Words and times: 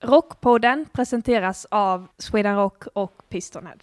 Rockpodden 0.00 0.86
presenteras 0.92 1.66
av 1.70 2.08
Sweden 2.18 2.56
Rock 2.56 2.82
och 2.92 3.22
Pistonhead. 3.28 3.78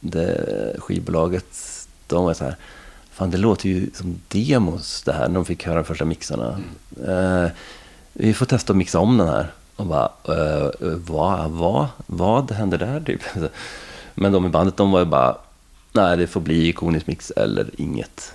Det 0.00 0.76
skivbolaget, 0.78 1.58
de 2.06 2.24
var 2.24 2.34
så 2.34 2.44
här, 2.44 2.56
fan 3.10 3.30
det 3.30 3.38
låter 3.38 3.68
ju 3.68 3.90
som 3.94 4.20
demos 4.28 5.02
det 5.02 5.12
här, 5.12 5.28
när 5.28 5.34
de 5.34 5.44
fick 5.44 5.66
höra 5.66 5.76
de 5.76 5.84
första 5.84 6.04
mixarna. 6.04 6.60
Eh, 7.06 7.50
vi 8.12 8.34
får 8.34 8.46
testa 8.46 8.72
att 8.72 8.76
mixa 8.76 8.98
om 8.98 9.18
den 9.18 9.28
här. 9.28 9.52
Och 9.76 9.86
bara, 9.86 10.12
eh, 10.28 10.70
vad, 11.06 11.50
vad, 11.50 11.86
vad 12.06 12.50
händer 12.50 12.78
där 12.78 13.00
typ? 13.06 13.22
Men 14.14 14.32
de 14.32 14.46
i 14.46 14.48
bandet, 14.48 14.76
de 14.76 14.90
var 14.90 14.98
ju 14.98 15.06
bara, 15.06 15.36
nej 15.92 16.16
det 16.16 16.26
får 16.26 16.40
bli 16.40 16.68
ikonisk 16.68 17.06
mix 17.06 17.30
eller 17.30 17.70
inget. 17.80 18.34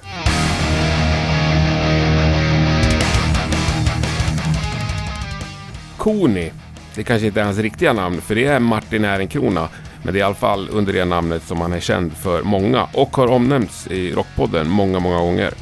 Koni. 6.05 6.51
Det 6.95 7.03
kanske 7.03 7.27
inte 7.27 7.41
är 7.41 7.45
hans 7.45 7.57
riktiga 7.57 7.93
namn, 7.93 8.21
för 8.21 8.35
det 8.35 8.45
är 8.45 8.59
Martin 8.59 9.05
Ehrenkrona. 9.05 9.69
Men 10.03 10.13
det 10.13 10.17
är 10.17 10.21
i 10.21 10.23
alla 10.23 10.35
fall 10.35 10.69
under 10.71 10.93
det 10.93 11.05
namnet 11.05 11.43
som 11.43 11.61
han 11.61 11.73
är 11.73 11.79
känd 11.79 12.13
för 12.13 12.43
många 12.43 12.87
och 12.93 13.17
har 13.17 13.27
omnämnts 13.27 13.87
i 13.87 14.11
Rockpodden 14.11 14.69
många, 14.69 14.99
många 14.99 15.19
gånger. 15.19 15.53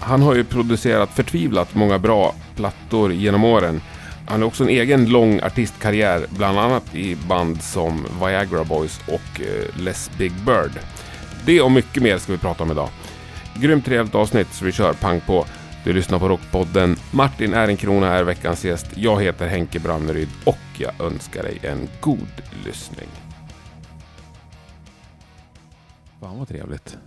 Han 0.00 0.22
har 0.22 0.34
ju 0.34 0.44
producerat 0.44 1.10
förtvivlat 1.10 1.74
många 1.74 1.98
bra 1.98 2.34
plattor 2.56 3.12
genom 3.12 3.44
åren. 3.44 3.80
Han 4.28 4.40
har 4.40 4.48
också 4.48 4.62
en 4.62 4.68
egen 4.68 5.08
lång 5.08 5.40
artistkarriär, 5.42 6.26
bland 6.30 6.58
annat 6.58 6.94
i 6.94 7.16
band 7.16 7.62
som 7.62 8.06
Viagra 8.20 8.64
Boys 8.64 9.00
och 9.06 9.40
eh, 9.40 9.82
Les 9.82 10.10
Big 10.18 10.32
Bird. 10.32 10.72
Det 11.44 11.60
och 11.60 11.72
mycket 11.72 12.02
mer 12.02 12.18
ska 12.18 12.32
vi 12.32 12.38
prata 12.38 12.62
om 12.62 12.70
idag. 12.70 12.88
Grymt 13.54 13.84
trevligt 13.84 14.14
avsnitt 14.14 14.48
så 14.52 14.64
vi 14.64 14.72
kör 14.72 14.92
pang 14.92 15.20
på. 15.20 15.46
Du 15.86 15.92
lyssnar 15.92 16.18
på 16.18 16.28
Rockpodden. 16.28 16.96
Martin 17.12 17.54
Ehrenkrona 17.54 18.06
är 18.06 18.24
veckans 18.24 18.64
gäst. 18.64 18.86
Jag 18.94 19.22
heter 19.22 19.46
Henke 19.46 19.80
Branneryd 19.80 20.28
och 20.44 20.56
jag 20.78 21.00
önskar 21.00 21.42
dig 21.42 21.58
en 21.62 21.88
god 22.00 22.42
lyssning. 22.64 23.08
Fan 26.20 26.38
vad 26.38 26.48
trevligt. 26.48 26.98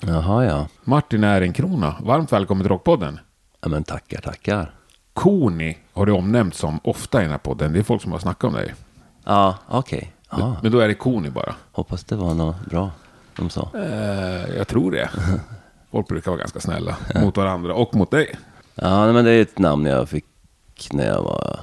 Jaha 0.00 0.44
ja. 0.44 0.68
Martin 0.84 1.24
Ehrenkrona, 1.24 1.94
varmt 2.02 2.32
välkommen 2.32 2.64
till 2.64 2.68
Rockpodden. 2.68 3.20
ja 3.60 3.68
men 3.68 3.84
tackar, 3.84 4.20
tackar. 4.20 4.74
Koni 5.12 5.78
har 5.92 6.06
du 6.06 6.12
omnämnt 6.12 6.54
som 6.54 6.80
ofta 6.84 7.18
i 7.20 7.22
den 7.22 7.30
här 7.30 7.38
podden. 7.38 7.72
Det 7.72 7.78
är 7.78 7.82
folk 7.82 8.02
som 8.02 8.12
har 8.12 8.18
snackat 8.18 8.44
om 8.44 8.54
dig. 8.54 8.74
Ja, 9.24 9.58
okej. 9.68 10.12
Ja, 10.30 10.56
Men 10.62 10.72
då 10.72 10.78
är 10.78 10.88
det 10.88 10.94
Koni 10.94 11.30
bara. 11.30 11.54
hoppas 11.72 12.04
det 12.04 12.16
var 12.16 12.34
något 12.34 12.66
bra 12.66 12.90
de 13.36 13.50
sa. 13.50 13.70
Eh, 13.74 14.56
jag 14.56 14.68
tror 14.68 14.90
det. 14.90 15.10
Folk 15.94 16.08
brukar 16.08 16.30
vara 16.30 16.38
ganska 16.38 16.60
snälla 16.60 16.96
mot 17.14 17.36
varandra 17.36 17.74
och 17.74 17.94
mot 17.94 18.10
dig. 18.10 18.36
Ja, 18.74 19.12
men 19.12 19.24
det 19.24 19.30
är 19.30 19.42
ett 19.42 19.58
namn 19.58 19.86
jag 19.86 20.08
fick 20.08 20.24
när 20.92 21.06
jag 21.06 21.22
var, 21.22 21.60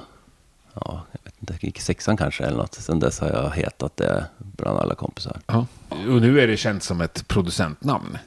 ja, 0.74 1.02
jag 1.12 1.20
vet 1.24 1.34
inte, 1.40 1.66
gick 1.66 1.78
i 1.78 1.80
sexan 1.80 2.16
kanske 2.16 2.44
eller 2.44 2.56
något. 2.56 2.74
Sen 2.74 3.00
dess 3.00 3.20
har 3.20 3.28
jag 3.28 3.50
hetat 3.50 3.96
det 3.96 4.24
bland 4.38 4.78
alla 4.78 4.94
kompisar. 4.94 5.40
Ja. 5.46 5.66
Och 5.88 6.20
nu 6.20 6.40
är 6.40 6.46
det 6.46 6.56
känt 6.56 6.82
som 6.82 7.00
ett 7.00 7.28
producentnamn. 7.28 8.18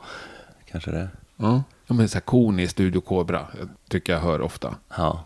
Kanske 0.70 0.90
det. 0.90 1.08
Ja. 1.36 1.62
Ja, 1.86 1.94
men 1.94 2.08
så 2.08 2.14
här 2.14 2.20
Koni, 2.20 2.68
Studio 2.68 3.00
Cobra, 3.00 3.46
jag 3.58 3.68
tycker 3.88 4.12
jag 4.12 4.20
hör 4.20 4.40
ofta. 4.40 4.74
Ja. 4.96 5.24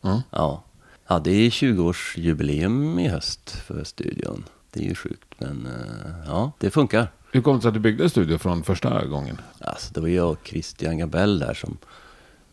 Ja. 0.00 0.22
Ja. 0.30 0.62
Ja, 1.08 1.18
det 1.18 1.30
är 1.30 1.50
20-årsjubileum 1.50 3.00
i 3.00 3.08
höst 3.08 3.50
för 3.50 3.84
studion. 3.84 4.44
Det 4.72 4.80
är 4.80 4.88
ju 4.88 4.94
sjukt, 4.94 5.34
men 5.38 5.66
eh, 5.66 6.26
ja, 6.26 6.52
det 6.58 6.70
funkar. 6.70 7.08
Hur 7.32 7.40
kom 7.40 7.56
det 7.56 7.62
sig 7.62 7.68
att 7.68 7.74
du 7.74 7.80
byggde 7.80 8.04
en 8.04 8.10
studio 8.10 8.38
från 8.38 8.62
första 8.62 9.06
gången? 9.06 9.40
Alltså, 9.60 9.94
det 9.94 10.00
var 10.00 10.08
jag 10.08 10.30
och 10.30 10.38
Christian 10.44 10.98
Gabell 10.98 11.38
där 11.38 11.54
som... 11.54 11.78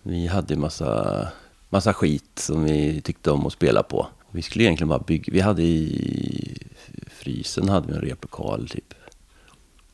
Vi 0.04 0.28
hade 0.28 0.54
ju 0.54 0.59
massa, 0.59 1.28
massa 1.70 1.94
skit 1.94 2.40
som 2.40 2.64
vi 2.64 3.02
tyckte 3.02 3.31
om 3.31 3.48
att 3.48 3.53
spela 3.53 3.84
på. 3.84 4.08
Vi 4.31 4.42
skulle 4.42 4.64
egentligen 4.64 4.90
bara 4.90 5.00
bygga... 5.00 5.34
Vi 5.34 5.40
hade 5.40 5.64
i 5.64 6.68
frysen 7.08 7.70
hade 7.70 7.88
vi 7.88 7.94
en 7.94 8.02
replokal 8.02 8.70
typ. 8.70 8.94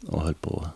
Och 0.08 0.22
höll 0.22 0.34
på 0.34 0.64
att 0.66 0.72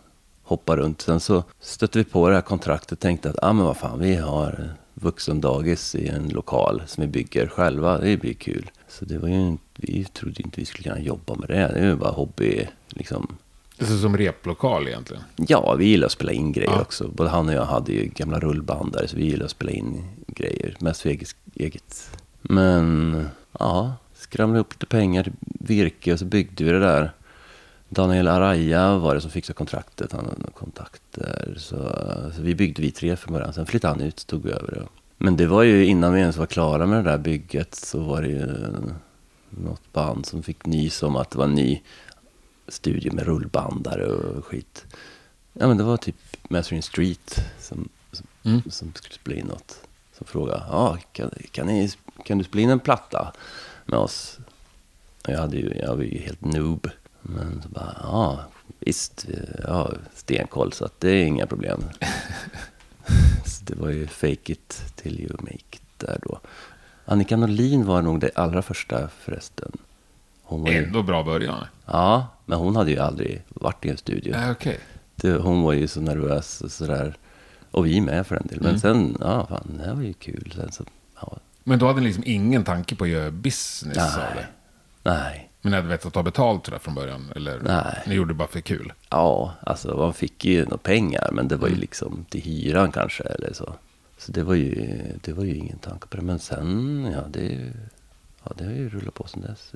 hoppa 0.48 0.76
runt. 0.76 1.00
Sen 1.00 1.20
så 1.20 1.44
stötte 1.60 1.98
vi 1.98 2.04
på 2.04 2.28
det 2.28 2.34
här 2.34 2.42
kontraktet 2.42 2.92
och 2.92 3.00
tänkte 3.00 3.30
att 3.30 3.38
ah, 3.42 3.52
men 3.52 3.64
vad 3.64 3.76
fan, 3.76 3.98
vi 3.98 4.16
har 4.16 4.70
vuxendagis 4.94 5.94
i 5.94 6.08
en 6.08 6.28
lokal 6.28 6.82
som 6.86 7.00
vi 7.00 7.08
bygger 7.08 7.46
själva. 7.46 7.98
Det 7.98 8.16
blir 8.16 8.34
kul. 8.34 8.70
Så 8.88 9.04
det 9.04 9.18
var 9.18 9.28
ju, 9.28 9.56
vi 9.76 10.04
trodde 10.04 10.42
inte 10.42 10.60
vi 10.60 10.66
skulle 10.66 10.88
kunna 10.88 11.00
jobba 11.00 11.34
med 11.34 11.48
det. 11.48 11.72
Det 11.74 11.80
var 11.80 11.86
ju 11.86 11.96
bara 11.96 12.12
hobby. 12.12 12.68
Liksom, 12.88 13.36
det 13.78 13.84
är 13.84 13.96
som 13.98 14.16
replokal 14.16 14.88
egentligen. 14.88 15.22
Ja, 15.36 15.74
vi 15.74 15.84
gillar 15.86 16.06
att 16.06 16.12
spela 16.12 16.32
in 16.32 16.52
grejer 16.52 16.70
Ja. 16.70 16.80
också. 16.80 17.08
Både 17.08 17.30
han 17.30 17.48
och 17.48 17.54
jag 17.54 17.64
hade 17.64 17.92
ju 17.92 18.04
gamla 18.14 18.40
rullband 18.40 18.92
där, 18.92 19.06
så 19.06 19.16
vi 19.16 19.24
gillar 19.24 19.44
att 19.44 19.50
spela 19.50 19.70
in 19.70 20.04
grejer. 20.26 20.76
Mest 20.80 21.00
för 21.00 21.08
eget. 21.10 21.36
eget. 21.54 22.10
Men, 22.42 23.28
ja, 23.58 23.94
skramlade 24.14 24.60
upp 24.60 24.72
lite 24.72 24.86
pengar, 24.86 25.32
virke 25.40 26.12
och 26.12 26.18
så 26.18 26.24
byggde 26.24 26.64
vi 26.64 26.70
det 26.70 26.78
där. 26.80 27.12
Daniel 27.88 28.28
Araya 28.28 28.98
var 28.98 29.14
det 29.14 29.20
som 29.20 29.30
fixade 29.30 29.56
kontraktet, 29.56 30.12
han 30.12 30.24
hade 30.24 30.50
kontakter. 30.54 31.54
Så, 31.58 31.76
så 32.36 32.42
vi 32.42 32.54
byggde 32.54 32.82
vi 32.82 32.90
tre 32.90 33.16
från 33.16 33.34
början, 33.34 33.52
sen 33.52 33.66
flyttade 33.66 33.94
han 33.94 34.02
ut 34.02 34.26
tog 34.26 34.46
över 34.46 34.70
det. 34.70 34.86
Men 35.18 35.36
det 35.36 35.46
var 35.46 35.62
ju 35.62 35.86
innan 35.86 36.12
vi 36.12 36.20
ens 36.20 36.36
var 36.36 36.46
klara 36.46 36.86
med 36.86 37.04
det 37.04 37.10
där 37.10 37.18
bygget 37.18 37.74
så 37.74 38.00
var 38.00 38.22
det 38.22 38.28
ju 38.28 38.46
något 39.50 39.92
band 39.92 40.26
som 40.26 40.42
fick 40.42 40.66
nys 40.66 41.02
om 41.02 41.16
att 41.16 41.30
det 41.30 41.38
var 41.38 41.44
en 41.44 41.54
ny 41.54 41.82
studio 42.68 43.12
med 43.14 43.24
rullbandare 43.26 44.06
och 44.06 44.44
skit. 44.46 44.84
Ja 45.52 45.68
men 45.68 45.76
det 45.76 45.84
var 45.84 45.96
typ 45.96 46.16
Mastering 46.48 46.82
Street 46.82 47.40
som, 47.60 47.88
som, 48.12 48.26
Mm. 48.42 48.62
som 48.70 48.92
skulle 48.94 49.14
spela 49.14 49.36
in 49.40 49.46
något. 49.46 49.80
Som 50.18 50.26
frågade, 50.26 50.62
ja 50.70 50.98
kan, 51.12 51.30
kan, 51.50 51.66
ni, 51.66 51.90
kan 52.24 52.38
du 52.38 52.44
spela 52.44 52.62
in 52.62 52.70
en 52.70 52.80
platta 52.80 53.32
med 53.84 53.98
oss? 53.98 54.38
Och 55.24 55.32
jag, 55.32 55.38
hade 55.40 55.56
ju, 55.56 55.74
jag 55.76 55.96
var 55.96 56.02
ju 56.02 56.18
helt 56.18 56.44
noob. 56.44 56.88
Men 57.22 57.62
så 57.62 57.68
bara, 57.68 57.96
ja 58.02 58.40
visst, 58.78 59.26
jag 59.62 59.74
har 59.74 59.98
stenkoll 60.14 60.72
så 60.72 60.84
att 60.84 61.00
det 61.00 61.10
är 61.10 61.24
inga 61.24 61.46
problem. 61.46 61.84
så 63.46 63.64
det 63.64 63.74
var 63.74 63.88
ju 63.88 64.06
fake 64.06 64.52
it 64.52 64.82
till 64.96 65.20
you 65.20 65.36
make 65.40 65.54
it 65.70 65.82
där 65.96 66.18
då. 66.22 66.40
Annika 67.04 67.36
Norlin 67.36 67.84
var 67.86 68.02
nog 68.02 68.20
det 68.20 68.30
allra 68.34 68.62
första 68.62 69.08
förresten. 69.08 69.72
Hon 70.42 70.62
var 70.62 70.70
ju, 70.70 70.84
Ändå 70.84 71.02
bra 71.02 71.22
början. 71.24 71.64
Ja, 71.86 72.26
men 72.46 72.58
hon 72.58 72.76
hade 72.76 72.90
ju 72.90 72.98
aldrig 72.98 73.42
varit 73.48 73.84
i 73.84 73.88
en 73.90 73.96
studio. 73.96 74.34
Äh, 74.34 74.50
Okej. 74.50 74.78
Det, 75.16 75.32
hon 75.32 75.62
var 75.62 75.72
ju 75.72 75.88
så 75.88 76.00
nervös 76.00 76.60
och 76.60 76.70
sådär. 76.72 77.16
Och 77.70 77.86
vi 77.86 78.00
med 78.00 78.26
för 78.26 78.34
den 78.36 78.46
del. 78.46 78.58
Men 78.60 78.68
Mm. 78.68 78.80
sen, 78.80 79.16
ja 79.20 79.46
fan, 79.46 79.74
det 79.78 79.84
här 79.84 79.94
var 79.94 80.02
ju 80.02 80.12
kul. 80.12 80.52
Sen 80.56 80.72
så, 80.72 80.84
ja, 81.20 81.38
Men 81.64 81.78
då 81.78 81.86
hade 81.86 82.00
ni 82.00 82.06
liksom 82.06 82.22
ingen 82.26 82.64
tanke 82.64 82.96
på 82.96 83.04
att 83.04 83.10
göra 83.10 83.30
business 83.30 83.96
Nej. 83.96 84.26
av 84.28 84.34
det? 84.34 84.46
nej. 85.02 85.42
Men 85.62 85.70
ni 85.70 85.76
hade 85.76 85.88
vetat 85.88 86.06
att 86.06 86.12
ta 86.12 86.22
betalt 86.22 86.64
tror 86.64 86.74
jag 86.74 86.82
från 86.82 86.94
början? 86.94 87.32
Eller 87.36 87.60
Nej. 87.60 88.02
ni 88.06 88.14
gjorde 88.14 88.30
det 88.30 88.34
bara 88.34 88.48
för 88.48 88.60
kul? 88.60 88.92
Ja, 89.10 89.54
alltså 89.60 89.96
man 89.96 90.14
fick 90.14 90.44
ju 90.44 90.64
några 90.64 90.76
pengar. 90.78 91.30
Men 91.32 91.48
det 91.48 91.56
var 91.56 91.68
ju 91.68 91.72
Mm. 91.72 91.80
liksom 91.80 92.24
till 92.30 92.40
hyran 92.42 92.92
kanske 92.92 93.22
eller 93.24 93.52
så. 93.52 93.74
Så 94.18 94.32
det 94.32 94.42
var 94.42 94.54
ju, 94.54 94.92
det 95.24 95.32
var 95.32 95.44
ju 95.44 95.54
ingen 95.54 95.78
tanke 95.78 96.06
på 96.06 96.16
det. 96.16 96.22
Men 96.22 96.38
sen, 96.38 97.04
ja 97.14 97.20
det, 97.30 97.72
ja, 98.44 98.52
det 98.56 98.64
har 98.64 98.72
ju 98.72 98.88
rullat 98.88 99.14
på 99.14 99.26
sen 99.28 99.40
dess. 99.42 99.72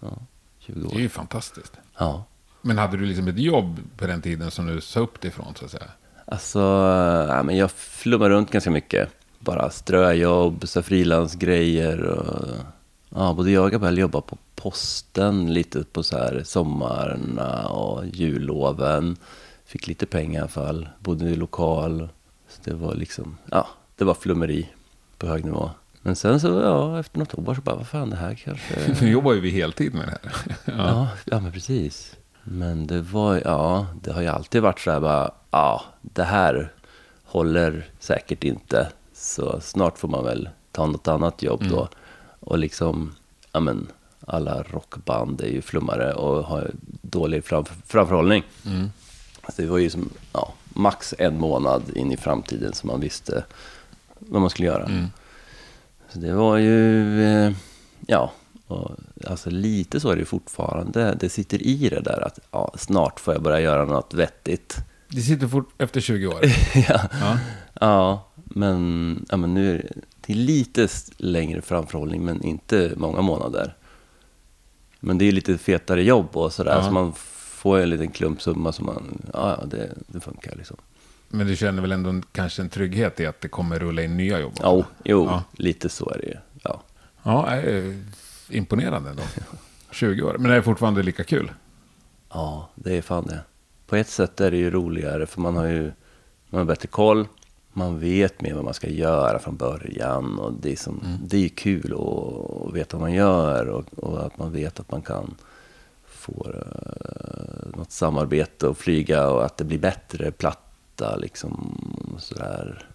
Ja, 0.00 0.18
20 0.58 0.74
Det 0.80 0.86
är 0.86 0.94
år. 0.94 1.00
ju 1.00 1.08
fantastiskt. 1.08 1.72
Ja. 1.98 2.24
Men 2.62 2.78
hade 2.78 2.96
du 2.96 3.06
liksom 3.06 3.28
ett 3.28 3.38
jobb 3.38 3.80
på 3.96 4.06
den 4.06 4.22
tiden 4.22 4.50
som 4.50 4.66
du 4.66 4.80
sa 4.80 5.00
upp 5.00 5.20
dig 5.20 5.28
ifrån 5.28 5.54
så 5.54 5.64
att 5.64 5.70
säga? 5.70 5.90
Alltså, 6.24 6.60
ja, 7.28 7.42
men 7.42 7.56
jag 7.56 7.70
flummar 7.70 8.30
runt 8.30 8.50
ganska 8.50 8.70
mycket. 8.70 9.08
Bara 9.38 9.70
ströjobb, 9.70 10.68
så 10.68 10.82
frilansgrejer 10.82 12.02
och... 12.02 12.56
Ja, 13.14 13.34
både 13.34 13.50
jag 13.50 13.64
och 13.64 13.70
Gabriel 13.70 13.98
jobbar 13.98 14.20
på 14.20 14.38
posten 14.54 15.52
lite 15.52 15.84
på 15.84 16.02
så 16.02 16.16
här 16.16 16.42
sommarna 16.44 17.68
och 17.68 18.06
julloven. 18.06 19.16
Fick 19.64 19.86
lite 19.86 20.06
pengar 20.06 20.34
i 20.34 20.40
alla 20.40 20.48
fall. 20.48 20.88
Bodde 20.98 21.28
i 21.28 21.36
lokal. 21.36 22.08
Så 22.48 22.60
det 22.64 22.74
var 22.74 22.94
liksom, 22.94 23.36
ja, 23.50 23.68
det 23.96 24.04
var 24.04 24.14
flummeri 24.14 24.70
på 25.18 25.26
hög 25.26 25.44
nivå. 25.44 25.70
Men 26.02 26.16
sen 26.16 26.40
så, 26.40 26.48
ja, 26.48 27.00
efter 27.00 27.18
något 27.18 27.38
år 27.38 27.54
så 27.54 27.60
bara, 27.60 27.76
vad 27.76 27.86
fan, 27.86 28.10
det 28.10 28.16
här 28.16 28.34
kanske... 28.34 28.74
Nu 29.00 29.10
jobbar 29.10 29.32
ju 29.32 29.40
vi 29.40 29.50
heltid 29.50 29.94
med 29.94 30.06
det 30.06 30.10
här. 30.10 30.56
Ja, 30.78 31.08
ja 31.24 31.40
men 31.40 31.52
precis. 31.52 32.16
Men 32.44 32.86
det 32.86 33.00
var, 33.00 33.42
ja, 33.44 33.86
det 34.02 34.12
har 34.12 34.22
ju 34.22 34.28
alltid 34.28 34.62
varit 34.62 34.80
så 34.80 34.90
här 34.90 35.00
bara, 35.00 35.30
ja, 35.50 35.82
det 36.02 36.24
här 36.24 36.72
håller 37.24 37.86
säkert 37.98 38.44
inte. 38.44 38.88
Så 39.14 39.60
snart 39.60 39.98
får 39.98 40.08
man 40.08 40.24
väl 40.24 40.48
ta 40.72 40.86
något 40.86 41.08
annat 41.08 41.42
jobb 41.42 41.64
då. 41.70 41.88
Och 42.40 42.58
liksom, 42.58 43.14
ja 43.52 43.60
men, 43.60 43.86
alla 44.26 44.62
rockband 44.62 45.40
är 45.40 45.48
ju 45.48 45.62
flummare 45.62 46.12
och 46.12 46.44
har 46.44 46.70
dålig 47.02 47.44
fram, 47.44 47.64
framförhållning. 47.86 48.42
Mm. 48.66 48.90
Så 49.48 49.62
det 49.62 49.68
var 49.68 49.78
ju 49.78 49.90
som, 49.90 50.10
ja, 50.32 50.54
max 50.68 51.14
en 51.18 51.38
månad 51.40 51.82
in 51.94 52.12
i 52.12 52.16
framtiden 52.16 52.72
som 52.72 52.86
man 52.86 53.00
visste 53.00 53.44
vad 54.18 54.40
man 54.40 54.50
skulle 54.50 54.68
göra. 54.68 54.84
Mm. 54.84 55.06
Så 56.12 56.18
det 56.18 56.32
var 56.32 56.56
ju, 56.56 57.22
eh, 57.24 57.52
ja, 58.06 58.32
och, 58.66 58.90
alltså 59.26 59.50
lite 59.50 60.00
så 60.00 60.10
är 60.10 60.16
det 60.16 60.24
fortfarande. 60.24 61.16
Det 61.20 61.28
sitter 61.28 61.62
i 61.62 61.88
det 61.88 62.00
där 62.00 62.26
att 62.26 62.38
ja, 62.50 62.74
snart 62.78 63.20
får 63.20 63.34
jag 63.34 63.42
börja 63.42 63.60
göra 63.60 63.84
något 63.84 64.14
vettigt. 64.14 64.76
Det 65.08 65.20
sitter 65.20 65.48
fort 65.48 65.70
efter 65.78 66.00
20 66.00 66.26
år. 66.26 66.40
ja. 66.74 67.00
Ja. 67.20 67.38
ja, 67.80 68.28
men, 68.34 69.26
ja, 69.30 69.36
men 69.36 69.54
nu 69.54 69.74
är 69.76 69.92
det 70.26 70.32
är 70.32 70.36
lite 70.36 70.88
längre 71.16 71.62
framförhållning, 71.62 72.24
men 72.24 72.42
inte 72.42 72.92
många 72.96 73.20
månader. 73.22 73.74
Men 75.00 75.18
det 75.18 75.24
är 75.28 75.32
lite 75.32 75.58
fetare 75.58 76.02
jobb 76.02 76.36
och 76.36 76.52
sådär, 76.52 76.76
Ja. 76.76 76.84
så 76.84 76.90
man 76.90 77.12
får 77.14 77.78
en 77.78 77.90
liten 77.90 78.08
klumpsumma 78.10 78.72
som 78.72 78.86
man, 78.86 79.22
ja, 79.32 79.64
det, 79.66 79.92
det 80.06 80.20
funkar 80.20 80.56
liksom. 80.56 80.76
Men 81.28 81.46
du 81.46 81.56
känner 81.56 81.82
väl 81.82 81.92
ändå 81.92 82.10
en- 82.10 82.24
kanske 82.32 82.62
en 82.62 82.68
trygghet 82.68 83.20
i 83.20 83.26
att 83.26 83.40
det 83.40 83.48
kommer 83.48 83.78
rulla 83.78 84.02
in 84.02 84.16
nya 84.16 84.40
jobb? 84.40 84.52
Ja, 84.62 84.84
jo, 85.04 85.24
Ja. 85.24 85.42
lite 85.52 85.88
så 85.88 86.10
är 86.10 86.18
det 86.18 86.26
ju. 86.26 86.36
Ja. 86.62 86.82
Ja, 87.22 87.56
imponerande 88.50 89.10
ändå. 89.10 89.22
20 89.90 90.22
år, 90.22 90.36
men 90.38 90.50
det 90.50 90.56
är 90.56 90.62
fortfarande 90.62 91.02
lika 91.02 91.24
kul. 91.24 91.50
ja, 92.32 92.68
det 92.74 92.96
är 92.98 93.02
fan 93.02 93.26
det. 93.26 93.40
På 93.86 93.96
ett 93.96 94.08
sätt 94.08 94.40
är 94.40 94.50
det 94.50 94.56
ju 94.56 94.70
roligare, 94.70 95.26
för 95.26 95.40
man 95.40 95.56
har 95.56 95.66
ju 95.66 95.92
man 96.50 96.58
har 96.58 96.64
bättre 96.64 96.88
koll. 96.88 97.26
Man 97.72 97.98
vet 97.98 98.40
mer 98.40 98.54
vad 98.54 98.64
man 98.64 98.74
ska 98.74 98.88
göra 98.88 99.38
från 99.38 99.56
början 99.56 100.38
och 100.38 100.52
det 100.52 100.72
är, 100.72 100.76
som, 100.76 101.18
det 101.24 101.44
är 101.44 101.48
kul 101.48 101.92
att, 101.92 102.66
att 102.68 102.74
veta 102.74 102.96
vad 102.96 103.00
man 103.00 103.12
gör 103.12 103.66
och, 103.68 103.84
och 103.96 104.26
att 104.26 104.38
man 104.38 104.52
vet 104.52 104.80
att 104.80 104.90
man 104.90 105.02
kan 105.02 105.34
få 106.06 106.46
uh, 106.48 107.76
något 107.78 107.92
samarbete 107.92 108.66
och 108.68 108.78
flyga 108.78 109.28
och 109.30 109.44
att 109.44 109.56
det 109.56 109.64
blir 109.64 109.78
bättre 109.78 110.30
platta 110.98 111.16
liksom 111.16 112.16
sådär. 112.18 112.88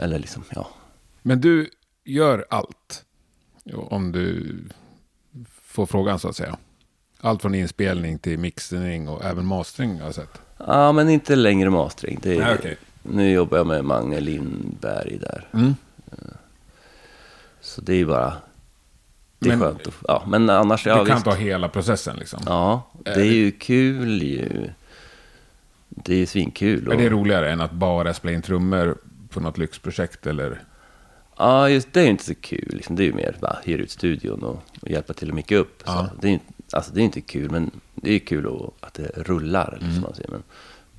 Eller 0.00 0.18
liksom, 0.18 0.44
ja. 0.54 0.68
Men 1.22 1.40
du 1.40 1.70
gör 2.04 2.46
allt. 2.50 3.04
Om 3.74 4.12
du 4.12 4.54
får 5.62 5.86
frågan 5.86 6.18
så 6.18 6.28
att 6.28 6.36
säga. 6.36 6.56
Allt 7.20 7.42
från 7.42 7.54
inspelning 7.54 8.18
till 8.18 8.38
mixning 8.38 9.08
och 9.08 9.24
även 9.24 9.46
mastering 9.46 9.98
har 9.98 10.04
jag 10.06 10.14
sett. 10.14 10.40
Ja, 10.66 10.92
men 10.92 11.08
inte 11.08 11.36
längre 11.36 11.70
mastering. 11.70 12.18
Det 12.22 12.34
är, 12.36 12.40
Nej, 12.40 12.54
okej. 12.58 12.76
Nu 13.02 13.30
jobbar 13.30 13.56
jag 13.58 13.66
med 13.66 13.84
Mange 13.84 14.20
Lindberg 14.20 15.18
där. 15.18 15.48
Mm. 15.52 15.74
Så 17.60 17.80
det 17.80 17.94
är 17.94 18.04
bara... 18.04 18.32
Det 19.38 19.50
är 19.50 19.56
Men- 19.56 19.60
skönt. 19.68 19.86
Att, 19.86 19.94
ja, 20.08 20.24
men 20.26 20.50
annars... 20.50 20.84
Du 20.84 20.90
Ja, 20.90 21.04
kan 21.04 21.16
visst. 21.16 21.24
ta 21.24 21.34
hela 21.34 21.68
processen 21.68 22.16
liksom. 22.16 22.40
Ja, 22.46 22.82
det 23.04 23.10
är 23.20 23.24
ju 23.24 23.50
kul 23.50 24.22
ju. 24.22 24.70
Det 26.04 26.14
är 26.14 26.26
svinkul. 26.26 26.86
Är 26.86 26.92
och- 26.92 26.98
det 26.98 27.08
roligare 27.08 27.50
än 27.52 27.60
att 27.60 27.72
bara 27.72 28.14
spela 28.14 28.34
in 28.34 28.42
trummor 28.42 28.98
på 29.28 29.40
något 29.40 29.58
lyxprojekt 29.58 30.26
eller? 30.26 30.62
Ja, 31.36 31.68
just 31.68 31.92
det 31.92 32.00
är 32.00 32.06
inte 32.06 32.24
så 32.24 32.34
kul. 32.34 32.68
Liksom. 32.72 32.96
Det 32.96 33.02
är 33.02 33.06
ju 33.06 33.12
mer 33.12 33.36
bara 33.40 33.58
hyra 33.64 33.82
ut 33.82 33.90
studion 33.90 34.42
och, 34.42 34.62
och 34.82 34.90
hjälpa 34.90 35.12
till 35.12 35.28
att 35.28 35.34
micka 35.34 35.56
upp. 35.56 35.82
Så 35.86 36.06
det, 36.20 36.28
är, 36.34 36.40
alltså, 36.72 36.92
det 36.94 37.00
är 37.00 37.04
inte 37.04 37.20
kul, 37.20 37.50
men 37.50 37.70
det 37.94 38.10
är 38.12 38.18
kul 38.18 38.46
att, 38.46 38.86
att 38.86 38.94
det 38.94 39.08
rullar. 39.16 39.70
Liksom, 39.72 39.90
Mm. 39.90 40.02
man 40.02 40.14
säger. 40.14 40.30
Men 40.30 40.42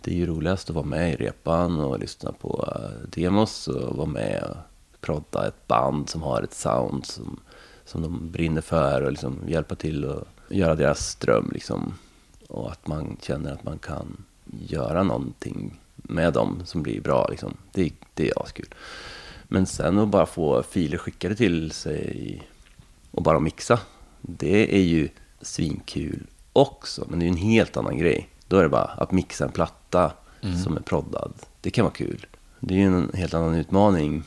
det 0.01 0.11
är 0.11 0.15
ju 0.15 0.25
roligast 0.25 0.69
att 0.69 0.75
vara 0.75 0.85
med 0.85 1.13
i 1.13 1.15
repan 1.15 1.79
och 1.79 1.99
lyssna 1.99 2.31
på 2.31 2.73
eh, 2.75 3.09
demos 3.09 3.67
och 3.67 3.95
vara 3.97 4.07
med 4.07 4.43
och 4.49 4.57
prodda 5.01 5.47
ett 5.47 5.67
band 5.67 6.09
som 6.09 6.21
har 6.21 6.41
ett 6.41 6.53
sound 6.53 7.05
som, 7.05 7.39
som 7.85 8.01
de 8.01 8.31
brinner 8.31 8.61
för 8.61 9.01
och 9.01 9.11
liksom 9.11 9.37
hjälpa 9.47 9.75
till 9.75 10.05
och 10.05 10.27
göra 10.49 10.75
deras 10.75 11.15
dröm. 11.15 11.49
Liksom. 11.53 11.93
Och 12.47 12.71
att 12.71 12.87
man 12.87 13.17
känner 13.21 13.53
att 13.53 13.63
man 13.63 13.79
kan 13.79 14.23
göra 14.67 15.03
någonting 15.03 15.79
med 15.95 16.33
dem 16.33 16.61
som 16.65 16.83
blir 16.83 17.01
bra. 17.01 17.27
Liksom. 17.29 17.57
Det, 17.71 17.93
det 18.13 18.29
är 18.29 18.43
askul. 18.43 18.75
Men 19.47 19.65
sen 19.65 19.99
att 19.99 20.07
bara 20.07 20.25
få 20.25 20.63
filer 20.63 20.97
skickade 20.97 21.35
till 21.35 21.71
sig 21.71 22.41
och 23.11 23.23
bara 23.23 23.39
mixa. 23.39 23.79
Det 24.21 24.75
är 24.75 24.81
ju 24.81 25.09
svinkul 25.41 26.27
också, 26.53 27.05
men 27.09 27.19
det 27.19 27.23
är 27.23 27.27
ju 27.27 27.31
en 27.31 27.37
helt 27.37 27.77
annan 27.77 27.97
grej. 27.97 28.29
Då 28.47 28.57
är 28.57 28.63
det 28.63 28.69
bara 28.69 28.83
att 28.85 29.11
mixa 29.11 29.45
en 29.45 29.51
platta 29.51 30.11
som 30.63 30.77
är 30.77 30.81
proddad. 30.81 31.33
Det 31.61 31.71
kan 31.71 31.85
vara 31.85 31.93
kul. 31.93 32.25
Det 32.59 32.73
är 32.73 32.77
ju 32.77 32.85
en 32.85 33.11
helt 33.13 33.33
annan 33.33 33.55
utmaning. 33.55 34.23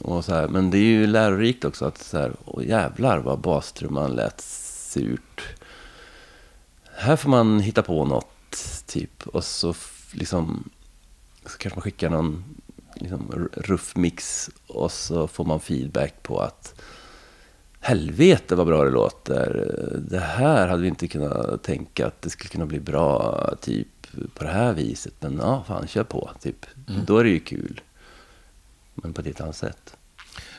Och 0.00 0.24
så 0.24 0.34
här, 0.34 0.48
men 0.48 0.70
det 0.70 0.78
är 0.78 0.84
ju 0.84 1.06
lärorikt 1.06 1.64
också 1.64 1.84
att 1.84 1.98
så 1.98 2.18
här, 2.18 2.32
åh 2.44 2.66
jävlar 2.66 3.18
vad 3.18 3.38
bastrumman 3.38 4.12
lät 4.12 4.40
surt. 4.40 5.42
Här 6.96 7.16
får 7.16 7.30
man 7.30 7.60
hitta 7.60 7.82
på 7.82 8.04
något, 8.04 8.31
typ. 8.86 9.26
Och 9.26 9.44
så 9.44 9.74
liksom, 10.12 10.70
så 11.46 11.58
kanske 11.58 11.76
man 11.76 11.82
skickar 11.82 12.10
någon 12.10 12.44
liksom, 12.94 13.48
ruff 13.52 13.96
mix 13.96 14.50
och 14.66 14.92
så 14.92 15.28
får 15.28 15.44
man 15.44 15.60
feedback 15.60 16.22
på 16.22 16.40
att 16.40 16.80
helvete 17.80 18.54
vad 18.54 18.66
bra 18.66 18.84
det 18.84 18.90
låter. 18.90 19.74
Det 20.10 20.20
här 20.20 20.68
hade 20.68 20.82
vi 20.82 20.88
inte 20.88 21.08
kunnat 21.08 21.62
tänka 21.62 22.06
att 22.06 22.22
det 22.22 22.30
skulle 22.30 22.48
kunna 22.48 22.66
bli 22.66 22.80
bra 22.80 23.54
typ 23.60 23.88
på 24.34 24.44
det 24.44 24.50
här 24.50 24.72
viset. 24.72 25.14
Men 25.20 25.36
ja, 25.36 25.64
fan 25.66 25.86
kör 25.86 26.04
på. 26.04 26.30
Typ. 26.40 26.66
Då 27.06 27.18
är 27.18 27.24
det 27.24 27.30
ju 27.30 27.40
kul. 27.40 27.80
Men 28.94 29.12
på 29.12 29.20
ett 29.20 29.40
annat 29.40 29.56
sätt. 29.56 29.96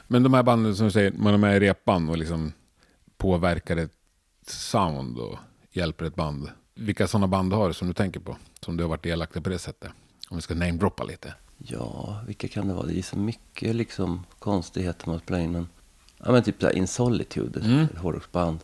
Men 0.07 0.23
de 0.23 0.33
här 0.33 0.43
banden 0.43 0.75
som 0.75 0.85
du 0.85 0.91
säger, 0.91 1.11
man 1.11 1.33
är 1.33 1.37
med 1.37 1.57
i 1.57 1.59
repan 1.59 2.09
och 2.09 2.17
liksom 2.17 2.53
påverkar 3.17 3.77
ett 3.77 3.91
sound 4.47 5.17
och 5.17 5.37
hjälper 5.71 6.05
ett 6.05 6.15
band. 6.15 6.49
Vilka 6.75 7.07
sådana 7.07 7.27
band 7.27 7.53
har 7.53 7.67
du 7.67 7.73
som 7.73 7.87
du 7.87 7.93
tänker 7.93 8.19
på? 8.19 8.37
Som 8.61 8.77
du 8.77 8.83
har 8.83 8.89
varit 8.89 9.03
delaktig 9.03 9.43
på 9.43 9.49
det 9.49 9.59
sättet? 9.59 9.91
Om 10.29 10.37
vi 10.37 10.41
ska 10.41 10.55
namedroppa 10.55 11.03
lite. 11.03 11.33
Ja, 11.57 12.19
vilka 12.27 12.47
kan 12.47 12.67
det 12.67 12.73
vara? 12.73 12.85
Det 12.85 12.97
är 12.97 13.01
så 13.01 13.17
mycket 13.17 13.75
liksom 13.75 14.25
konstigheter 14.39 15.07
man 15.09 15.19
spelar 15.19 15.39
in. 15.39 15.51
Men, 15.51 15.67
ja, 16.17 16.31
men 16.31 16.43
typ 16.43 16.61
så 16.61 16.67
här 16.67 16.73
In 16.75 16.87
Solitude, 16.87 17.59
Mm. 17.59 17.79
ett 17.83 17.97
hårdrocksband. 17.97 18.59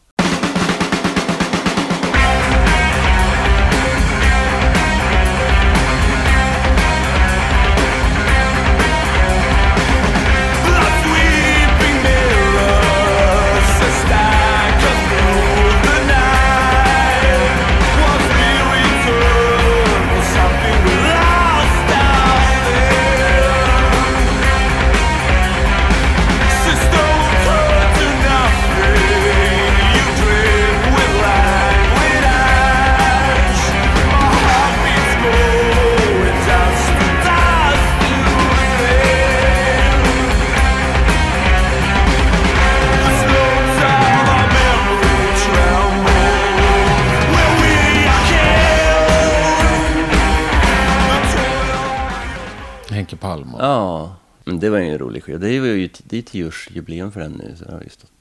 Det 54.59 54.69
var 54.69 54.77
ju 54.77 54.89
en 54.89 54.97
rolig 54.97 55.23
skiva. 55.23 55.37
Det 55.37 55.49
är 55.49 55.51
ju 55.51 55.89
det 56.03 56.17
är 56.17 56.21
tioårsjubileum 56.21 57.11
för 57.11 57.19
den 57.19 57.31
nu, 57.31 57.55
så 57.57 57.65
jag 57.67 57.73
har 57.73 57.81
ju 57.81 57.89
stått 57.89 58.11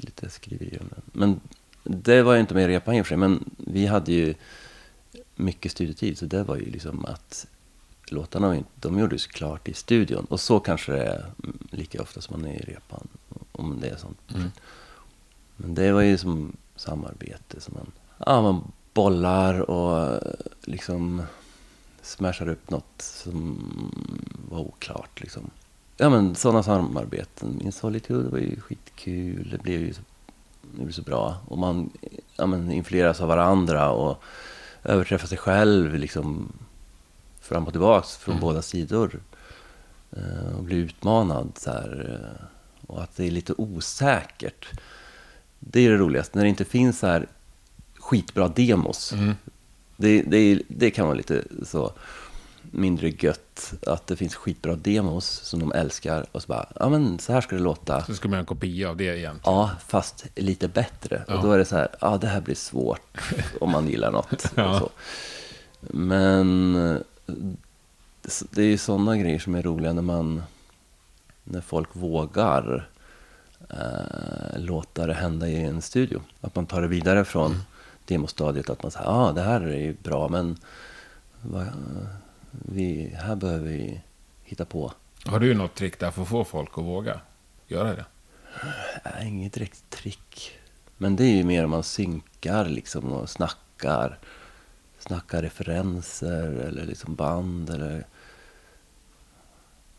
lite 0.00 0.30
skriverier 0.30 0.80
om 0.80 0.88
den. 0.88 1.02
Men 1.12 1.40
det 1.82 2.22
var 2.22 2.34
ju 2.34 2.40
inte 2.40 2.54
med 2.54 2.64
i 2.64 2.68
repan 2.68 2.94
i 2.94 3.00
och 3.00 3.06
för 3.06 3.08
sig, 3.08 3.16
men 3.16 3.50
vi 3.56 3.86
hade 3.86 4.12
ju 4.12 4.34
mycket 5.36 5.72
studietid, 5.72 6.18
så 6.18 6.26
det 6.26 6.42
var 6.42 6.56
ju 6.56 6.70
liksom 6.70 7.04
att 7.04 7.46
låtarna, 8.08 8.62
de 8.74 8.98
gjordes 8.98 9.26
klart 9.26 9.68
i 9.68 9.74
studion. 9.74 10.24
Och 10.24 10.40
så 10.40 10.60
kanske 10.60 10.92
det 10.92 11.02
är 11.02 11.32
lika 11.70 12.02
ofta 12.02 12.20
som 12.20 12.40
man 12.40 12.50
är 12.50 12.54
i 12.54 12.72
repan, 12.72 13.08
om 13.52 13.80
det 13.80 13.88
är 13.88 13.96
sånt. 13.96 14.18
Mm. 14.34 14.50
Men 15.56 15.74
det 15.74 15.92
var 15.92 16.00
ju 16.00 16.18
som 16.18 16.56
samarbete 16.76 17.60
som 17.60 17.74
man, 17.74 17.92
ja, 18.26 18.42
man 18.42 18.72
bollar 18.94 19.70
och 19.70 20.14
eh, 20.14 20.32
liksom 20.62 21.22
smashar 22.02 22.48
upp 22.48 22.70
något 22.70 23.02
som 23.02 23.58
var 24.48 24.58
oklart 24.58 25.20
liksom. 25.20 25.50
Ja 26.00 26.10
men 26.10 26.34
sådana 26.34 26.62
samarbeten. 26.62 27.58
Min 27.62 27.72
Solitude 27.72 28.28
var 28.30 28.38
ju 28.38 28.60
skitkul. 28.60 29.48
Det 29.50 29.58
blev 29.62 29.80
ju 29.80 29.92
så, 29.94 30.00
det 30.76 30.82
blev 30.84 30.92
så 30.92 31.02
bra. 31.02 31.36
Och 31.48 31.58
man 31.58 31.90
ja, 32.36 32.46
men, 32.46 32.72
influeras 32.72 33.20
av 33.20 33.28
varandra 33.28 33.90
och 33.90 34.22
överträffar 34.84 35.26
sig 35.28 35.38
själv 35.38 35.94
liksom 35.94 36.52
fram 37.40 37.64
och 37.66 37.72
tillbaks 37.72 38.16
från 38.16 38.32
Mm. 38.32 38.40
båda 38.40 38.62
sidor. 38.62 39.20
Eh, 40.12 40.56
och 40.58 40.64
blir 40.64 40.76
utmanad 40.76 41.52
så 41.56 41.70
här. 41.70 42.18
eh, 42.40 42.46
och 42.86 43.02
att 43.02 43.16
det 43.16 43.26
är 43.26 43.30
lite 43.30 43.54
osäkert. 43.58 44.68
Det 45.58 45.80
är 45.86 45.90
det 45.90 45.96
roligaste. 45.96 46.38
När 46.38 46.44
det 46.44 46.48
inte 46.50 46.64
finns 46.64 46.98
så 46.98 47.06
här 47.06 47.26
skitbra 47.98 48.48
demos. 48.48 49.12
Mm. 49.12 49.34
Det, 49.96 50.22
det, 50.22 50.62
det 50.68 50.90
kan 50.90 51.06
vara 51.06 51.14
lite 51.16 51.44
så 51.66 51.92
mindre 52.70 53.08
gött 53.18 53.72
att 53.86 54.06
det 54.06 54.16
finns 54.16 54.34
skitbra 54.34 54.74
demos 54.76 55.26
som 55.26 55.60
de 55.60 55.72
älskar 55.72 56.26
och 56.32 56.42
så 56.42 56.48
bara, 56.48 56.66
ja 56.80 56.88
men 56.88 57.18
så 57.18 57.32
här 57.32 57.40
ska 57.40 57.56
det 57.56 57.62
låta. 57.62 58.04
Så 58.04 58.14
ska 58.14 58.28
man 58.28 58.32
göra 58.32 58.40
en 58.40 58.46
kopia 58.46 58.90
av 58.90 58.96
det 58.96 59.16
igen. 59.16 59.40
Ja, 59.44 59.70
fast 59.86 60.26
lite 60.36 60.68
bättre. 60.68 61.24
Ja. 61.28 61.36
Och 61.36 61.42
då 61.42 61.52
är 61.52 61.58
det 61.58 61.64
så 61.64 61.76
här, 61.76 61.88
ja 62.00 62.16
det 62.16 62.26
här 62.26 62.40
blir 62.40 62.54
svårt 62.54 63.18
om 63.60 63.70
man 63.70 63.88
gillar 63.88 64.10
något. 64.10 64.44
Ja. 64.54 64.70
och 64.74 64.78
så. 64.78 64.90
Men 65.80 66.74
eh, 66.76 67.00
det 68.50 68.62
är 68.62 68.66
ju 68.66 68.78
sådana 68.78 69.16
grejer 69.16 69.38
som 69.38 69.54
är 69.54 69.62
roliga 69.62 69.92
när 69.92 70.02
man 70.02 70.42
när 71.44 71.60
folk 71.60 71.88
vågar 71.92 72.88
eh, 73.70 74.58
låta 74.60 75.06
det 75.06 75.14
hända 75.14 75.48
i 75.48 75.64
en 75.64 75.82
studio. 75.82 76.22
Att 76.40 76.54
man 76.56 76.66
tar 76.66 76.82
det 76.82 76.88
vidare 76.88 77.24
från 77.24 77.50
Mm. 77.50 77.60
demostadiet. 78.18 78.70
Att 78.70 78.82
man 78.82 78.92
säger, 78.92 79.06
ja 79.06 79.12
ah, 79.12 79.32
det 79.32 79.42
här 79.42 79.60
är 79.60 79.78
ju 79.78 79.96
bra 80.02 80.28
men 80.28 80.56
vad, 81.42 81.66
vi, 82.50 83.14
här 83.18 83.36
behöver 83.36 83.68
vi 83.68 84.00
hitta 84.42 84.64
på. 84.64 84.92
Har 85.24 85.40
du 85.40 85.54
något 85.54 85.74
trick 85.74 86.00
där 86.00 86.10
för 86.10 86.22
att 86.22 86.28
få 86.28 86.44
folk 86.44 86.78
att 86.78 86.84
våga 86.84 87.20
göra 87.66 87.94
det? 87.94 88.04
Äh, 89.04 89.28
inget 89.28 89.52
direkt 89.52 89.90
trick. 89.90 90.58
Men 90.96 91.16
det 91.16 91.24
är 91.24 91.36
ju 91.36 91.44
mer 91.44 91.64
om 91.64 91.70
man 91.70 91.82
synkar 91.82 92.64
liksom 92.64 93.12
och 93.12 93.30
snackar. 93.30 94.18
Snackar 94.98 95.42
referenser 95.42 96.52
eller 96.52 96.86
liksom 96.86 97.14
band 97.14 97.70
eller... 97.70 98.06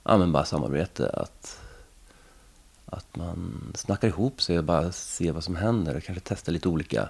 Ja 0.03 0.17
men 0.17 0.31
bara 0.31 0.45
samarbete. 0.45 1.09
Att, 1.09 1.59
att 2.85 3.15
man 3.15 3.71
snackar 3.75 4.07
ihop 4.07 4.41
sig 4.41 4.57
och 4.57 4.63
bara 4.63 4.91
ser 4.91 5.31
vad 5.31 5.43
som 5.43 5.55
händer. 5.55 5.99
Kanske 5.99 6.21
testar 6.25 6.51
lite 6.51 6.69
olika... 6.69 7.09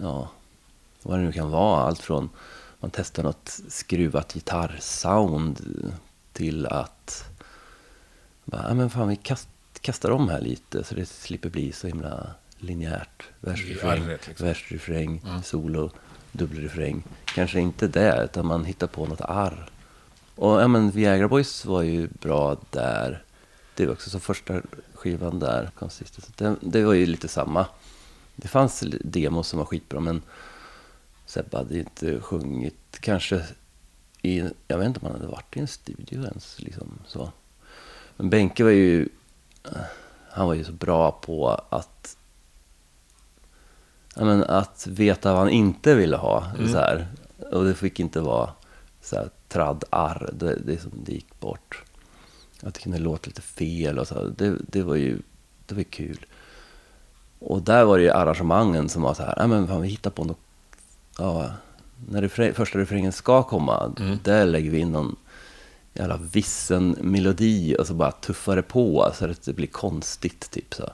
Ja, 0.00 0.30
vad 1.02 1.18
det 1.18 1.24
nu 1.24 1.32
kan 1.32 1.50
vara. 1.50 1.82
Allt 1.82 2.00
från 2.00 2.30
man 2.80 2.90
testar 2.90 3.22
något 3.22 3.60
skruvat 3.68 4.32
gitarrsound 4.34 5.60
till 6.32 6.66
att... 6.66 7.24
Bara, 8.44 8.68
ja 8.68 8.74
men 8.74 8.90
fan 8.90 9.08
vi 9.08 9.16
kast, 9.16 9.48
kastar 9.80 10.10
om 10.10 10.28
här 10.28 10.40
lite 10.40 10.84
så 10.84 10.94
det 10.94 11.06
slipper 11.06 11.48
bli 11.50 11.72
så 11.72 11.86
himla 11.86 12.26
linjärt. 12.58 13.22
Vers, 13.40 13.64
Det 13.66 13.70
är 13.70 13.74
refräng, 13.74 14.02
arret, 14.02 14.26
liksom. 14.28 14.46
vers, 14.46 14.66
refräng, 14.72 15.22
Ja. 15.26 15.42
solo, 15.42 15.90
dubbelrefräng. 16.32 17.02
Kanske 17.24 17.60
inte 17.60 17.88
det, 17.88 18.24
utan 18.24 18.46
man 18.46 18.64
hittar 18.64 18.86
på 18.86 19.06
något 19.06 19.20
arr. 19.20 19.70
Och 20.34 20.60
ja, 20.60 20.68
men 20.68 20.90
Viagra 20.90 21.28
Boys 21.28 21.64
var 21.64 21.82
ju 21.82 22.08
bra 22.08 22.56
där. 22.70 23.22
Det 23.74 23.86
var 23.86 23.92
också 23.92 24.10
så 24.10 24.20
första 24.20 24.60
skivan 24.94 25.38
där, 25.38 25.70
Consistence. 25.78 26.32
Det, 26.36 26.56
det 26.60 26.84
var 26.84 26.92
ju 26.92 27.06
lite 27.06 27.28
samma. 27.28 27.66
Det 28.36 28.48
fanns 28.48 28.84
demos 29.04 29.48
som 29.48 29.58
var 29.58 29.66
skitbra, 29.66 30.00
men 30.00 30.22
Sebbe 31.30 31.56
hade 31.56 31.78
inte 31.78 32.20
sjungit 32.20 32.98
kanske 33.00 33.44
i, 34.22 34.44
jag 34.68 34.78
vet 34.78 34.86
inte 34.86 35.00
om 35.00 35.06
han 35.06 35.20
hade 35.20 35.32
varit 35.32 35.56
i 35.56 35.60
en 35.60 35.68
studio 35.68 36.24
ens. 36.24 36.60
Liksom, 36.60 36.98
så. 37.06 37.32
Men 38.16 38.30
Benke 38.30 38.64
var 38.64 38.70
ju, 38.70 39.08
han 40.30 40.46
var 40.46 40.54
ju 40.54 40.64
så 40.64 40.72
bra 40.72 41.12
på 41.12 41.48
att, 41.48 42.16
ja, 44.14 44.24
men 44.24 44.44
att 44.44 44.86
veta 44.86 45.32
vad 45.32 45.38
han 45.38 45.50
inte 45.50 45.94
ville 45.94 46.16
ha. 46.16 46.52
Så 46.72 46.78
här. 46.78 47.06
Och 47.52 47.64
det 47.64 47.74
fick 47.74 48.00
inte 48.00 48.20
vara 48.20 48.50
så 49.00 49.16
här, 49.16 49.30
tradd 49.48 49.84
arr, 49.90 50.30
det, 50.32 50.54
det, 50.54 50.78
som 50.78 50.92
det 51.04 51.12
gick 51.12 51.40
bort. 51.40 51.84
Att 52.62 52.74
det 52.74 52.80
kunde 52.80 52.98
låta 52.98 53.26
lite 53.26 53.42
fel 53.42 53.98
och 53.98 54.08
så. 54.08 54.24
Det, 54.24 54.56
det 54.68 54.82
var 54.82 54.94
ju 54.94 55.18
det 55.66 55.74
var 55.74 55.82
kul. 55.82 56.26
Och 57.38 57.62
där 57.62 57.84
var 57.84 57.98
det 57.98 58.04
ju 58.04 58.10
arrangemangen 58.10 58.88
som 58.88 59.02
var 59.02 59.14
så 59.14 59.22
här, 59.22 59.34
ja 59.36 59.46
men 59.46 59.68
fan 59.68 59.82
vi 59.82 59.88
hittar 59.88 60.10
på 60.10 60.24
något, 60.24 60.38
ja, 61.18 61.50
när 62.08 62.22
refrä, 62.22 62.54
första 62.54 62.78
refrängen 62.78 63.12
ska 63.12 63.42
komma, 63.42 63.94
där 64.24 64.46
lägger 64.46 64.70
vi 64.70 64.78
in 64.78 64.92
någon 64.92 65.16
jävla 65.94 66.16
vissen 66.16 66.90
melodi 67.00 67.76
och 67.78 67.86
så 67.86 67.94
bara 67.94 68.10
tuffar 68.12 68.56
det 68.56 68.62
på 68.62 69.12
så 69.14 69.30
att 69.30 69.42
det 69.42 69.52
blir 69.52 69.66
konstigt 69.66 70.50
typ 70.50 70.74
så. 70.74 70.90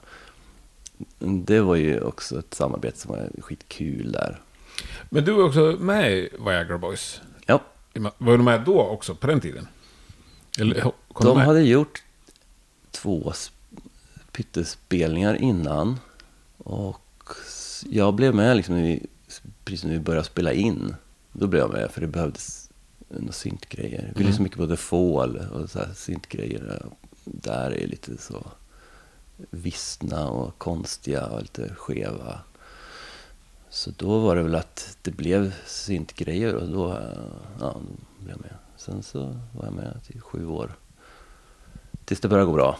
Det 1.18 1.60
var 1.60 1.74
ju 1.76 2.00
också 2.00 2.38
ett 2.38 2.54
samarbete 2.54 2.98
som 2.98 3.10
var 3.10 3.30
skitkul 3.42 4.12
där. 4.12 4.40
Men 5.10 5.24
du 5.24 5.32
var 5.32 5.44
också 5.44 5.60
med 5.80 6.12
i 6.12 6.28
Viagra 6.46 6.78
Boys. 6.78 7.20
Ja, 7.46 7.62
Var 8.18 8.36
du 8.38 8.42
med 8.44 8.60
då 8.64 8.80
också, 8.80 9.14
på 9.14 9.26
den 9.26 9.40
tiden? 9.40 9.68
Eller 10.58 10.92
de 11.22 11.36
hade 11.36 11.60
gjort 11.62 12.02
två 12.90 13.30
sp- 13.30 13.50
pyttespelningar 14.32 15.34
innan. 15.42 16.00
Och 16.58 17.28
jag 17.90 18.14
blev 18.14 18.34
med 18.34 18.56
liksom 18.56 18.74
vi, 18.74 19.06
precis 19.66 19.84
när 19.84 19.90
vi 19.92 20.00
började 20.00 20.26
spela 20.26 20.52
in. 20.52 20.94
Då 21.32 21.46
blev 21.46 21.60
jag 21.60 21.72
med 21.72 21.90
för 21.90 22.00
det 22.00 22.06
behövdes 22.06 22.70
några 23.08 23.32
syntgrejer. 23.32 24.12
Vi 24.16 24.24
lyssnade 24.24 24.42
mycket 24.42 24.58
på 24.58 24.66
The 24.66 24.76
Fall 24.76 25.36
och 25.36 25.70
så 25.70 25.78
här 25.78 25.94
syntgrejer. 25.94 26.86
Där 27.24 27.70
är 27.70 27.86
lite 27.86 28.18
så 28.18 28.46
vissna 29.50 30.28
och 30.28 30.58
konstiga 30.58 31.26
och 31.26 31.42
lite 31.42 31.74
skeva. 31.74 32.40
Så 33.68 33.90
då 33.96 34.18
var 34.18 34.36
det 34.36 34.42
väl 34.42 34.54
att 34.54 34.98
det 35.02 35.10
blev 35.10 35.54
syntgrejer 35.66 36.54
och 36.54 36.68
då, 36.68 36.98
ja, 37.60 37.76
då 38.18 38.24
blev 38.24 38.36
jag 38.36 38.40
med. 38.40 38.54
Sen 38.76 39.02
så 39.02 39.40
var 39.52 39.64
jag 39.64 39.74
med 39.74 40.00
till 40.06 40.20
sju 40.20 40.46
år. 40.46 40.76
Tills 42.04 42.20
det 42.20 42.28
började 42.28 42.46
gå 42.46 42.52
bra. 42.52 42.78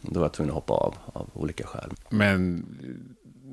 Då 0.00 0.20
var 0.20 0.26
jag 0.26 0.32
tvungen 0.32 0.50
att 0.50 0.54
hoppa 0.54 0.74
av, 0.74 0.94
av 1.12 1.30
olika 1.32 1.66
skäl. 1.66 1.90
Men 2.10 2.66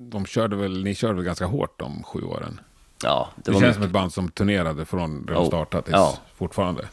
de 0.09 0.25
körde 0.25 0.55
väl, 0.55 0.83
ni 0.83 0.95
körde 0.95 1.13
väl 1.13 1.23
ganska 1.23 1.45
hårt 1.45 1.79
de 1.79 2.03
sju 2.03 2.21
åren? 2.21 2.59
Ja, 3.03 3.29
det, 3.35 3.41
Det, 3.45 3.51
var 3.51 3.59
känns 3.61 3.67
mycket. 3.69 3.75
som 3.75 3.83
ett 3.83 3.91
band 3.91 4.13
som 4.13 4.29
turnerade 4.31 4.85
från 4.85 5.17
när 5.19 5.33
de 5.33 5.41
Oh, 5.41 5.47
startade 5.47 5.83
tills 5.83 5.95
ja. 5.95 6.17
fortfarande. 6.35 6.87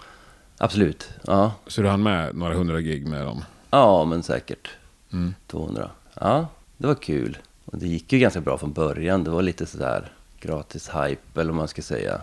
Absolut. 0.58 1.10
Ja. 1.26 1.52
Så 1.66 1.82
du 1.82 1.88
hann 1.88 2.02
med 2.02 2.34
några 2.36 2.54
hundra 2.54 2.80
gig 2.80 3.06
med 3.06 3.26
dem? 3.26 3.44
ja, 3.70 4.04
men 4.04 4.22
säkert. 4.22 4.68
Mm. 5.12 5.34
200. 5.46 5.90
Ja, 6.14 6.46
det 6.76 6.86
var 6.86 6.94
kul. 6.94 7.38
Och 7.64 7.78
det 7.78 7.86
gick 7.86 8.12
ju 8.12 8.18
ganska 8.18 8.40
bra 8.40 8.58
från 8.58 8.72
början. 8.72 9.24
Det 9.24 9.30
var 9.30 9.42
lite 9.42 9.66
sådär 9.66 10.12
gratis 10.40 10.88
hype, 10.88 11.40
eller 11.40 11.50
vad 11.50 11.56
man 11.56 11.68
ska 11.68 11.82
säga. 11.82 12.20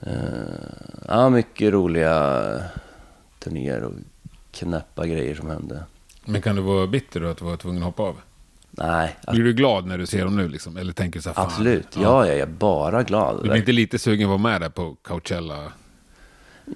Eh, 0.00 0.12
ja, 1.08 1.28
mycket 1.28 1.72
roliga 1.72 2.42
turnéer 3.38 3.82
och 3.84 3.92
knäppa 4.52 5.06
grejer 5.06 5.34
som 5.34 5.50
hände. 5.50 5.84
Men 6.24 6.42
kan 6.42 6.56
du 6.56 6.62
vara 6.62 6.86
bitter 6.86 7.20
då 7.20 7.28
att 7.28 7.38
du 7.38 7.44
var 7.44 7.56
tvungen 7.56 7.82
att 7.82 7.86
hoppa 7.86 8.02
av? 8.02 8.16
Nej, 8.76 9.16
Blir 9.32 9.44
du 9.44 9.52
glad 9.52 9.86
när 9.86 9.98
du 9.98 10.06
ser 10.06 10.24
dem 10.24 10.36
nu 10.36 10.48
liksom? 10.48 10.76
Eller 10.76 10.92
tänker 10.92 11.20
så 11.20 11.28
här, 11.28 11.34
fan, 11.34 11.44
absolut. 11.44 11.88
Ja. 11.94 12.02
Ja, 12.02 12.26
jag 12.26 12.38
är 12.38 12.46
bara 12.46 13.02
glad. 13.02 13.36
Du 13.42 13.48
blir 13.48 13.56
inte 13.56 13.72
lite 13.72 13.98
sugen 13.98 14.26
att 14.26 14.40
vara 14.40 14.50
med 14.52 14.60
där 14.60 14.68
på 14.68 14.96
Coachella? 15.02 15.72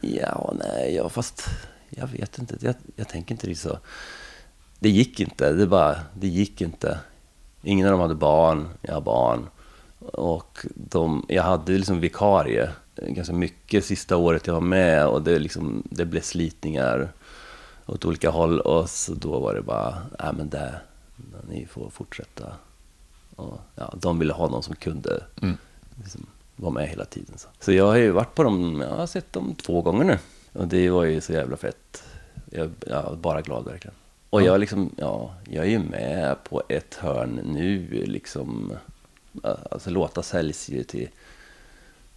Ja, 0.00 0.55
nej, 0.59 0.95
ja, 0.95 1.09
fast 1.09 1.45
jag 1.90 2.07
vet 2.07 2.38
inte. 2.38 2.57
Jag, 2.61 2.75
jag 2.97 3.09
tänker 3.09 3.35
inte 3.35 3.47
riktigt 3.47 3.71
så. 3.71 3.78
Det 4.78 4.88
gick 4.88 5.21
inte. 5.21 5.52
Det 5.52 5.67
bara, 5.67 5.97
det 6.14 6.28
gick 6.28 6.61
inte. 6.61 6.99
Ingen 7.62 7.87
av 7.87 7.93
dem 7.93 8.00
hade 8.00 8.14
barn. 8.14 8.69
Jag 8.83 8.95
har 8.95 9.00
barn. 9.00 9.47
Och 9.99 10.67
de, 10.75 11.26
jag 11.28 11.43
hade 11.43 11.73
liksom 11.73 12.00
vikarie 12.00 12.71
ganska 13.02 13.33
mycket 13.33 13.85
sista 13.85 14.17
året 14.17 14.47
jag 14.47 14.55
var 14.55 14.61
med 14.61 15.07
och 15.07 15.23
det, 15.23 15.38
liksom, 15.38 15.83
det 15.90 16.05
blev 16.05 16.21
slitningar 16.21 17.12
åt 17.87 18.05
olika 18.05 18.31
håll 18.31 18.61
och 18.61 18.90
så 18.90 19.14
då 19.14 19.40
var 19.40 19.55
det 19.55 19.62
bara, 19.62 19.97
nej 20.19 20.33
men 20.37 20.49
det, 20.49 20.75
ni 21.49 21.67
får 21.67 21.91
fortsätta. 21.91 22.53
Och, 23.37 23.61
ja, 23.75 23.95
de 24.01 24.19
ville 24.19 24.33
ha 24.33 24.49
någon 24.49 24.63
som 24.63 24.75
kunde 24.77 25.25
Mm. 25.43 25.57
liksom, 26.03 26.27
vara 26.57 26.73
med 26.73 26.89
hela 26.89 27.05
tiden. 27.05 27.39
Så. 27.39 27.49
så 27.61 27.73
jag 27.73 27.87
har 27.87 27.97
ju 27.97 28.11
varit 28.11 28.35
på 28.35 28.43
dem, 28.43 28.81
jag 28.81 28.97
har 28.97 29.07
sett 29.07 29.33
dem 29.33 29.55
två 29.55 29.83
gånger 29.83 30.05
nu. 30.05 30.19
Och 30.53 30.69
det 30.69 30.91
var 30.91 31.05
ju 31.05 31.21
så 31.21 31.33
jävla 31.33 31.57
fett. 31.57 32.03
Jag, 32.51 32.71
jag 32.87 33.13
är 33.13 33.17
bara 33.17 33.43
glad 33.43 33.65
verkligen. 33.65 33.95
Och 34.31 34.43
jag 34.43 34.61
liksom, 34.61 34.91
ja, 34.97 35.35
jag 35.51 35.65
är 35.65 35.69
ju 35.71 35.79
med 35.79 36.37
på 36.45 36.63
ett 36.69 36.95
hörn 36.95 37.41
nu 37.45 37.89
liksom. 38.07 38.73
Alltså 39.71 39.91
låtar 39.91 40.23
säljs 40.23 40.69
ju 40.69 40.83
till, 40.83 41.09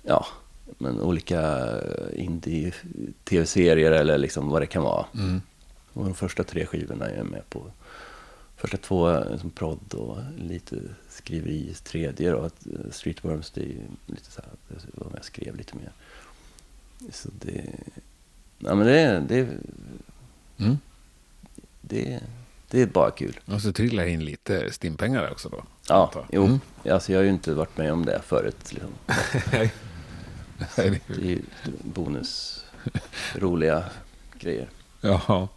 ja, 0.04 0.26
men 0.78 1.02
olika 1.02 1.70
indie-tv-serier 2.14 3.92
eller 3.92 4.18
liksom 4.18 4.50
vad 4.50 4.62
det 4.62 4.66
kan 4.68 4.84
vara. 4.84 5.06
Mm. 5.14 5.42
Och 5.94 6.06
de 6.06 6.14
första 6.14 6.44
tre 6.44 6.66
skivorna 6.66 7.10
är 7.10 7.18
jag 7.18 7.26
med 7.26 7.50
på. 7.50 7.64
Första 8.62 8.78
två 8.78 9.24
som 9.38 9.50
prodd 9.50 9.94
och 9.94 10.18
lite 10.38 10.76
skriveri. 11.10 11.74
Tredje 11.84 12.32
då, 12.32 12.46
eh, 12.46 12.92
Streetworms, 12.92 13.52
det 13.52 13.62
är 13.62 13.66
ju 13.66 13.82
lite 14.06 14.32
så 14.32 14.42
här, 14.42 14.52
jag 14.70 15.04
var 15.06 15.12
med 15.12 15.20
och 15.20 15.26
skrev 15.26 15.56
lite 15.56 15.76
mer. 15.78 15.92
Så 17.12 17.30
det, 17.40 17.66
ja 18.60 18.76
men 18.76 18.88
det, 18.88 19.20
det, 19.28 19.48
Mm. 20.58 20.78
det, 21.82 22.20
det 22.70 22.82
är 22.82 22.86
bara 22.86 23.12
kul. 23.12 23.40
Och 23.46 23.62
så 23.62 23.74
trillar 23.74 24.06
in 24.06 24.26
lite 24.26 24.72
stimpengar 24.74 25.32
också 25.32 25.50
då? 25.50 25.64
Ja, 25.88 26.26
jo. 26.32 26.46
Mm. 26.46 26.60
Alltså 26.92 27.12
jag 27.12 27.20
har 27.20 27.24
ju 27.24 27.30
inte 27.30 27.54
varit 27.54 27.78
med 27.78 27.94
om 27.94 28.06
det 28.06 28.22
förut. 28.26 28.74
Liksom. 28.74 28.90
Det 30.76 30.92
är 31.08 31.20
ju 31.26 31.42
bonus, 31.84 32.64
roliga 33.36 33.84
grejer. 34.40 34.70
Jaha. 35.02 35.48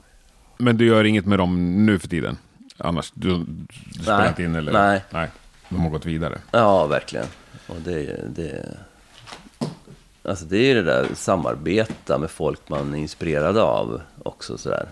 Men 0.58 0.76
du 0.76 0.86
gör 0.86 1.04
inget 1.04 1.26
med 1.26 1.38
dem 1.38 1.86
nu 1.86 1.98
för 1.98 2.08
tiden? 2.08 2.38
Annars? 2.78 3.12
Du, 3.14 3.38
du 3.38 4.02
spelar 4.02 4.18
Nej. 4.18 4.28
inte 4.28 4.42
in 4.42 4.54
eller? 4.54 4.72
Nej. 4.72 5.04
Nej. 5.10 5.30
De 5.68 5.80
har 5.80 5.90
gått 5.90 6.06
vidare. 6.06 6.40
Ja, 6.50 6.86
verkligen. 6.86 7.26
Och 7.66 7.76
det, 7.84 8.28
det, 8.28 8.78
alltså 10.22 10.44
det 10.44 10.70
är 10.70 10.74
det 10.74 10.82
där 10.82 11.08
samarbeta 11.14 12.18
med 12.18 12.30
folk 12.30 12.68
man 12.68 12.94
är 12.94 12.98
inspirerad 12.98 13.58
av 13.58 14.00
också 14.22 14.58
sådär. 14.58 14.88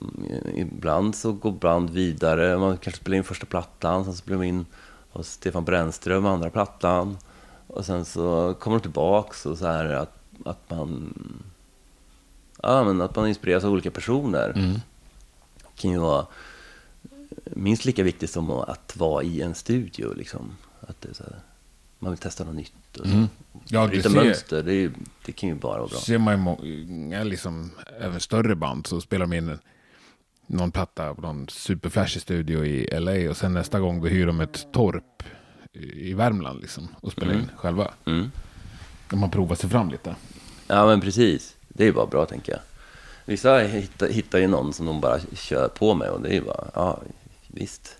Mm, 0.00 0.58
Ibland 0.58 1.14
så 1.14 1.32
går 1.32 1.52
band 1.52 1.90
vidare, 1.90 2.58
man 2.58 2.76
kanske 2.78 3.00
spelar 3.00 3.16
in 3.16 3.24
första 3.24 3.46
plattan, 3.46 4.04
sen 4.04 4.14
spelar 4.14 4.38
man 4.38 4.46
in 4.46 4.66
hos 5.10 5.28
Stefan 5.28 5.64
Brännström 5.64 6.26
andra 6.26 6.50
plattan. 6.50 7.18
Och 7.66 7.84
sen 7.86 8.04
så 8.04 8.54
kommer 8.60 8.76
de 8.76 8.82
tillbaks 8.82 9.46
och 9.46 9.58
så 9.58 9.66
här 9.66 9.84
att, 9.84 10.16
att 10.44 10.70
man 10.70 11.14
ja, 12.62 12.84
men 12.84 13.00
att 13.00 13.16
man 13.16 13.28
inspireras 13.28 13.64
av 13.64 13.72
olika 13.72 13.90
personer. 13.90 14.52
Mm. 14.56 14.80
Kan 15.76 15.90
ju 15.90 15.98
vara 15.98 16.26
minst 17.44 17.84
lika 17.84 18.02
viktigt 18.02 18.30
som 18.30 18.50
att 18.50 18.96
vara 18.96 19.22
i 19.22 19.42
en 19.42 19.54
studio. 19.54 20.14
Liksom. 20.14 20.56
Att 20.80 21.06
här, 21.18 21.40
man 21.98 22.10
vill 22.12 22.18
testa 22.18 22.44
något 22.44 22.54
nytt. 22.54 22.96
Och. 23.00 23.06
Mm. 23.06 23.28
Ja, 23.68 23.86
Bryta 23.86 24.08
ser, 24.10 24.16
mönster, 24.24 24.62
det, 24.62 24.74
är, 24.74 24.90
det 25.24 25.32
kan 25.32 25.48
ju 25.48 25.54
bara 25.54 25.78
vara 25.78 25.88
bra. 25.88 25.98
ser 25.98 26.18
man 26.18 26.34
ju 26.34 26.40
många, 26.40 27.24
liksom, 27.24 27.70
även 28.00 28.20
större 28.20 28.54
band, 28.54 28.86
så 28.86 29.00
spelar 29.00 29.26
de 29.26 29.36
in 29.36 29.48
en- 29.48 29.58
någon 30.46 30.70
platta 30.72 31.14
på 31.14 31.22
någon 31.22 31.48
superflashig 31.48 32.22
studio 32.22 32.64
i 32.64 33.00
LA 33.00 33.30
och 33.30 33.36
sen 33.36 33.54
nästa 33.54 33.80
gång 33.80 34.00
då 34.02 34.08
hyr 34.08 34.26
de 34.26 34.40
ett 34.40 34.72
torp 34.72 35.22
i 35.72 36.12
Värmland 36.14 36.60
liksom 36.60 36.88
och 37.00 37.12
spelar 37.12 37.34
in 37.34 37.48
själva. 37.56 37.94
Mm. 38.06 38.30
De 39.10 39.22
har 39.22 39.28
provat 39.28 39.58
sig 39.58 39.70
fram 39.70 39.90
lite. 39.90 40.16
Ja, 40.68 40.86
men 40.86 41.00
precis. 41.00 41.56
Det 41.68 41.82
är 41.82 41.86
ju 41.86 41.92
bara 41.92 42.06
bra, 42.06 42.26
tänker 42.26 42.52
jag. 42.52 42.60
Vissa 43.24 43.58
hittar, 43.58 44.08
hittar 44.08 44.38
ju 44.38 44.46
någon 44.46 44.72
som 44.72 44.86
de 44.86 45.00
bara 45.00 45.18
kör 45.34 45.68
på 45.68 45.94
med 45.94 46.08
och 46.10 46.20
det 46.20 46.28
är 46.28 46.34
ju 46.34 46.40
bara, 46.40 46.70
ja, 46.74 47.00
visst, 47.48 47.96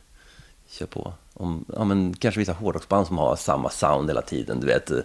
kör 0.68 0.86
på. 0.86 1.12
Om, 1.34 1.64
ja, 1.76 1.84
men 1.84 2.14
kanske 2.14 2.38
vissa 2.40 2.52
hårdrocksband 2.52 3.06
som 3.06 3.18
har 3.18 3.36
samma 3.36 3.70
sound 3.70 4.10
hela 4.10 4.22
tiden, 4.22 4.60
du 4.60 4.66
vet, 4.66 4.90
eh, 4.90 4.98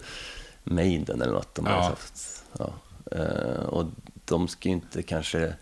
Maiden 0.64 1.22
eller 1.22 1.32
något. 1.32 1.54
De 1.54 1.66
Ja. 1.66 1.80
haft, 1.82 2.44
ja. 2.58 2.72
Eh, 3.12 3.62
och 3.64 3.84
de 4.24 4.48
ska 4.48 4.68
ju 4.68 4.74
inte 4.74 5.02
kanske 5.02 5.52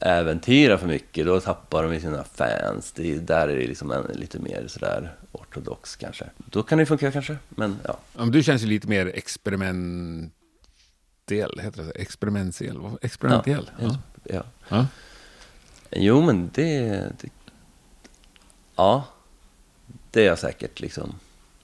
äventyra 0.00 0.78
för 0.78 0.86
mycket, 0.86 1.26
då 1.26 1.40
tappar 1.40 1.82
de 1.82 1.94
ju 1.94 2.00
sina 2.00 2.24
fans. 2.24 2.92
Det 2.92 3.12
är, 3.12 3.18
där 3.18 3.48
är 3.48 3.56
det 3.56 3.66
liksom 3.66 3.90
en, 3.90 4.02
lite 4.14 4.38
mer 4.38 4.64
sådär 4.68 5.14
ortodox 5.32 5.96
kanske. 5.96 6.24
Då 6.36 6.62
kan 6.62 6.78
det 6.78 6.86
funka 6.86 7.12
kanske, 7.12 7.36
men 7.48 7.78
ja. 7.84 7.96
Ja, 8.12 8.20
men 8.20 8.30
du 8.30 8.42
känns 8.42 8.62
ju 8.62 8.66
lite 8.66 8.88
mer 8.88 9.06
experimentell, 11.26 11.60
heter 11.64 11.82
det? 11.82 11.90
Experimentell? 11.90 12.78
Experimentell? 13.02 13.70
Ja, 13.80 13.86
Ja. 13.88 13.96
ja. 14.24 14.42
Ja. 14.68 14.86
Jo, 15.90 16.22
men 16.22 16.50
det, 16.54 16.88
det... 17.20 17.28
Ja, 18.76 19.04
det 20.10 20.20
är 20.20 20.26
jag 20.26 20.38
säkert 20.38 20.80
liksom. 20.80 21.14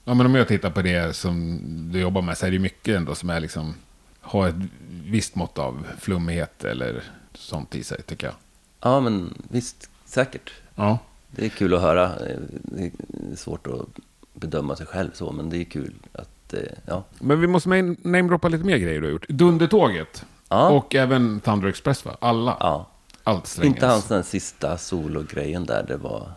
ja, 0.03 0.13
men 0.13 0.25
om 0.25 0.35
jag 0.35 0.47
tittar 0.47 0.69
på 0.71 0.81
det 0.81 1.15
som 1.15 1.59
du 1.91 1.99
jobbar 1.99 2.21
med 2.21 2.37
så 2.37 2.45
är 2.45 2.49
det 2.49 2.53
ju 2.55 2.59
mycket 2.59 2.95
ändå 2.97 3.15
som 3.15 3.29
är 3.29 3.39
liksom, 3.39 3.75
har 4.21 4.47
ett 4.47 4.55
visst 4.89 5.35
mått 5.35 5.57
av 5.57 5.87
flummighet 5.99 6.63
eller 6.63 7.03
sånt 7.33 7.75
i 7.75 7.83
sig 7.83 8.01
tycker 8.01 8.27
jag. 8.27 8.35
Ja, 8.79 8.99
men 8.99 9.33
visst, 9.49 9.89
säkert. 10.05 10.51
Ja. 10.75 10.99
Det 11.31 11.45
är 11.45 11.49
kul 11.49 11.73
att 11.73 11.81
höra. 11.81 12.11
Det 12.53 12.83
är 12.83 13.35
svårt 13.35 13.67
att 13.67 13.87
bedöma 14.33 14.75
sig 14.75 14.85
själv 14.85 15.11
så, 15.13 15.31
men 15.31 15.49
det 15.49 15.57
är 15.57 15.63
kul 15.63 15.93
att, 16.13 16.29
eh, 16.53 16.77
ja. 16.85 17.03
Men 17.19 17.41
vi 17.41 17.47
måste 17.47 17.69
namedroppa 17.69 18.47
lite 18.47 18.63
mer 18.63 18.77
grejer 18.77 19.01
du 19.01 19.07
har 19.07 19.11
gjort. 19.11 19.27
Dundertåget. 19.29 20.25
Ja, 20.49 20.69
Och 20.69 20.95
även 20.95 21.39
Thunder 21.39 21.67
Express 21.67 22.05
va? 22.05 22.17
Alla. 22.19 22.57
ja. 22.59 22.87
Allt 23.23 23.47
strängens. 23.47 23.75
Inte 23.75 23.85
hans 23.87 24.05
den 24.07 24.23
sista 24.23 24.77
sologrejen 24.77 25.65
där, 25.65 25.85
det 25.87 25.97
var... 25.97 26.31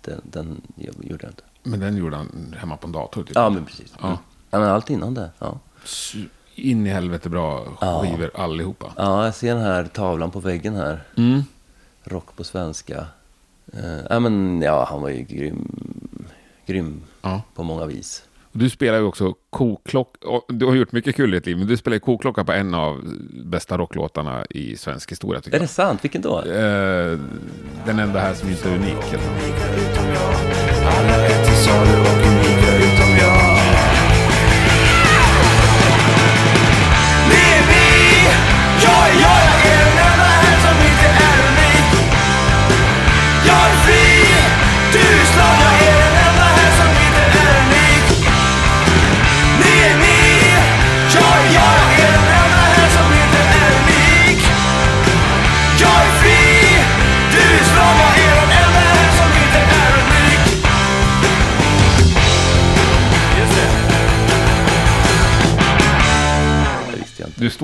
Den, 0.00 0.20
den 0.24 0.60
gjorde 0.76 1.18
jag 1.24 1.30
inte. 1.30 1.42
Men 1.62 1.80
den 1.80 1.96
gjorde 1.96 2.16
han 2.16 2.54
hemma 2.58 2.76
på 2.76 2.86
en 2.86 2.92
dator 2.92 3.22
typ. 3.24 3.34
Ja, 3.36 3.50
men 3.50 3.64
precis. 3.64 3.92
Ja. 4.00 4.06
Mm. 4.06 4.18
Ja, 4.50 4.58
men 4.58 4.68
allt 4.68 4.90
innan 4.90 5.14
det. 5.14 5.30
Ja. 5.38 5.58
In 6.54 6.86
i 6.86 6.90
helvete 6.90 7.28
bra 7.28 7.64
skivor 8.02 8.30
allihopa. 8.34 8.92
ja, 8.96 9.24
jag 9.24 9.34
ser 9.34 9.54
den 9.54 9.64
här 9.64 9.84
tavlan 9.84 10.30
på 10.30 10.40
väggen 10.40 10.74
här. 10.74 11.02
Mm. 11.16 11.42
Rock 12.04 12.36
på 12.36 12.44
svenska. 12.44 13.06
Eh, 13.72 13.98
ja, 14.10 14.20
men 14.20 14.62
ja, 14.62 14.86
han 14.90 15.02
var 15.02 15.08
ju 15.08 15.22
grym, 15.22 15.76
grym 16.66 17.02
Ja. 17.22 17.42
på 17.54 17.62
många 17.62 17.86
vis. 17.86 18.22
Du 18.56 18.70
spelar 18.70 18.98
ju 18.98 19.04
också 19.04 19.34
koklocka. 19.50 20.28
och 20.28 20.44
Du 20.48 20.66
har 20.66 20.74
gjort 20.74 20.92
mycket 20.92 21.16
kul 21.16 21.34
i 21.34 21.36
ditt 21.36 21.46
liv, 21.46 21.58
men 21.58 21.66
du 21.66 21.76
spelar 21.76 21.94
ju 21.94 22.00
koklocka 22.00 22.44
på 22.44 22.52
en 22.52 22.74
av 22.74 23.00
bästa 23.44 23.78
rocklåtarna 23.78 24.44
i 24.50 24.76
svensk 24.76 25.12
historia 25.12 25.40
tycker 25.40 25.56
Är 25.56 25.60
det 25.60 25.62
jag. 25.62 25.70
sant? 25.70 26.04
Vilken 26.04 26.22
då? 26.22 26.38
Eh, 26.38 27.18
den 27.86 27.98
enda 27.98 28.20
här 28.20 28.34
som 28.34 28.48
inte 28.48 28.68
är 28.68 28.74
unik. 28.74 28.96
heter 29.10 29.18
den. 29.18 30.86
Alla 30.86 31.26
är 31.26 31.44
till 31.44 31.56
salu 31.56 32.00
och 32.00 32.24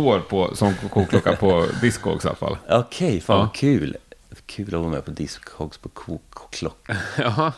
står 0.00 0.20
på, 0.20 0.56
som 0.56 0.74
koklocka 0.90 1.36
på 1.36 1.66
disco 1.80 2.10
också 2.10 2.28
i 2.28 2.30
alla 2.30 2.36
fall. 2.36 2.56
Okej, 2.68 3.20
fan 3.20 3.36
Ja. 3.36 3.42
vad 3.42 3.54
kul. 3.54 3.96
Kul 4.46 4.66
att 4.66 4.80
vara 4.80 4.88
med 4.90 5.04
på 5.04 5.10
Discogs 5.10 5.78
på 5.78 5.88
kokklock. 5.88 6.88
Jaha. 7.18 7.52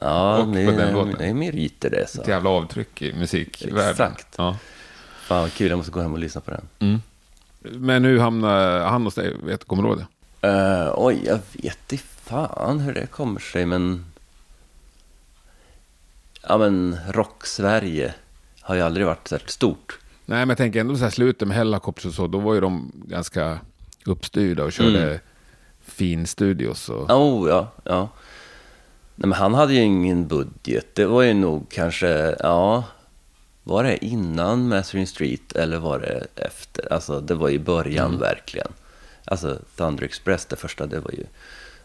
Ja, 0.00 0.38
Och 0.38 0.48
det 0.48 0.66
på 0.66 0.70
den 0.72 0.92
låten. 0.94 1.14
det 1.18 1.26
är 1.26 1.34
meriter 1.34 1.90
det. 1.90 2.08
Så. 2.10 2.22
Ett 2.22 2.28
jävla 2.28 2.50
avtryck 2.50 3.02
i 3.02 3.12
musikvärlden. 3.12 3.90
Exakt. 3.90 4.26
Ja. 4.38 4.56
Fan 5.22 5.40
vad 5.42 5.52
kul, 5.52 5.70
jag 5.70 5.76
måste 5.76 5.92
gå 5.92 6.00
hem 6.00 6.12
och 6.12 6.18
lyssna 6.18 6.40
på 6.40 6.50
den. 6.78 7.02
Men 7.60 8.04
hur 8.04 8.18
hamnar 8.18 8.80
han 8.80 9.04
hos 9.04 9.14
dig? 9.14 9.34
Vet, 9.42 9.64
kommer 9.64 9.82
du 9.82 9.88
ihåg 9.88 9.98
det? 9.98 10.48
Eh, 10.48 10.92
oj, 10.96 11.22
jag 11.26 11.38
vet 11.52 11.92
inte 11.92 12.04
fan 12.04 12.80
hur 12.80 12.94
det 12.94 13.06
kommer 13.06 13.40
sig, 13.40 13.66
men... 13.66 14.04
Ja, 16.48 16.58
men 16.58 16.98
Rock-Sverige 17.08 18.14
har 18.60 18.74
ju 18.74 18.80
aldrig 18.80 19.06
varit 19.06 19.28
särskilt 19.28 19.50
stort. 19.52 19.97
Nej, 20.30 20.38
men 20.38 20.48
jag 20.48 20.58
tänker 20.58 20.80
ändå 20.80 20.96
så 20.96 21.02
här 21.02 21.10
slutet 21.10 21.48
med 21.48 21.56
Hellacopters 21.56 22.04
och 22.06 22.14
så, 22.14 22.26
då 22.26 22.38
var 22.38 22.54
ju 22.54 22.60
de 22.60 22.92
ganska 23.06 23.58
uppstyrda 24.04 24.64
och 24.64 24.72
körde 24.72 25.04
Mm. 25.04 25.18
fin 25.82 26.26
studios. 26.26 26.88
Och... 26.88 27.10
Oh, 27.10 27.48
ja, 27.48 27.72
ja. 27.84 28.00
Nej, 29.14 29.28
men 29.28 29.32
han 29.32 29.54
hade 29.54 29.74
ju 29.74 29.80
ingen 29.80 30.28
budget. 30.28 30.94
Det 30.94 31.06
var 31.06 31.22
ju 31.22 31.34
nog 31.34 31.66
kanske, 31.70 32.36
ja... 32.40 32.84
Var 33.64 33.84
det 33.84 34.04
innan 34.04 34.68
Mastering 34.68 35.06
Street 35.06 35.52
eller 35.52 35.78
var 35.78 35.98
det 35.98 36.26
efter? 36.46 36.92
Alltså, 36.92 37.20
det 37.20 37.34
var 37.34 37.50
i 37.50 37.58
början 37.58 38.18
verkligen. 38.18 38.68
Alltså, 39.24 39.58
Thunder 39.76 40.04
Express, 40.04 40.46
det 40.46 40.56
första, 40.56 40.86
det 40.86 41.00
var 41.00 41.10
ju 41.10 41.24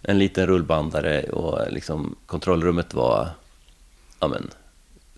en 0.02 0.20
liten 0.20 0.48
rullbandare 0.48 1.24
och 1.24 1.72
liksom 1.72 2.16
kontrollrummet 2.26 2.94
var, 2.94 3.30
ja 4.20 4.28
men, 4.28 4.50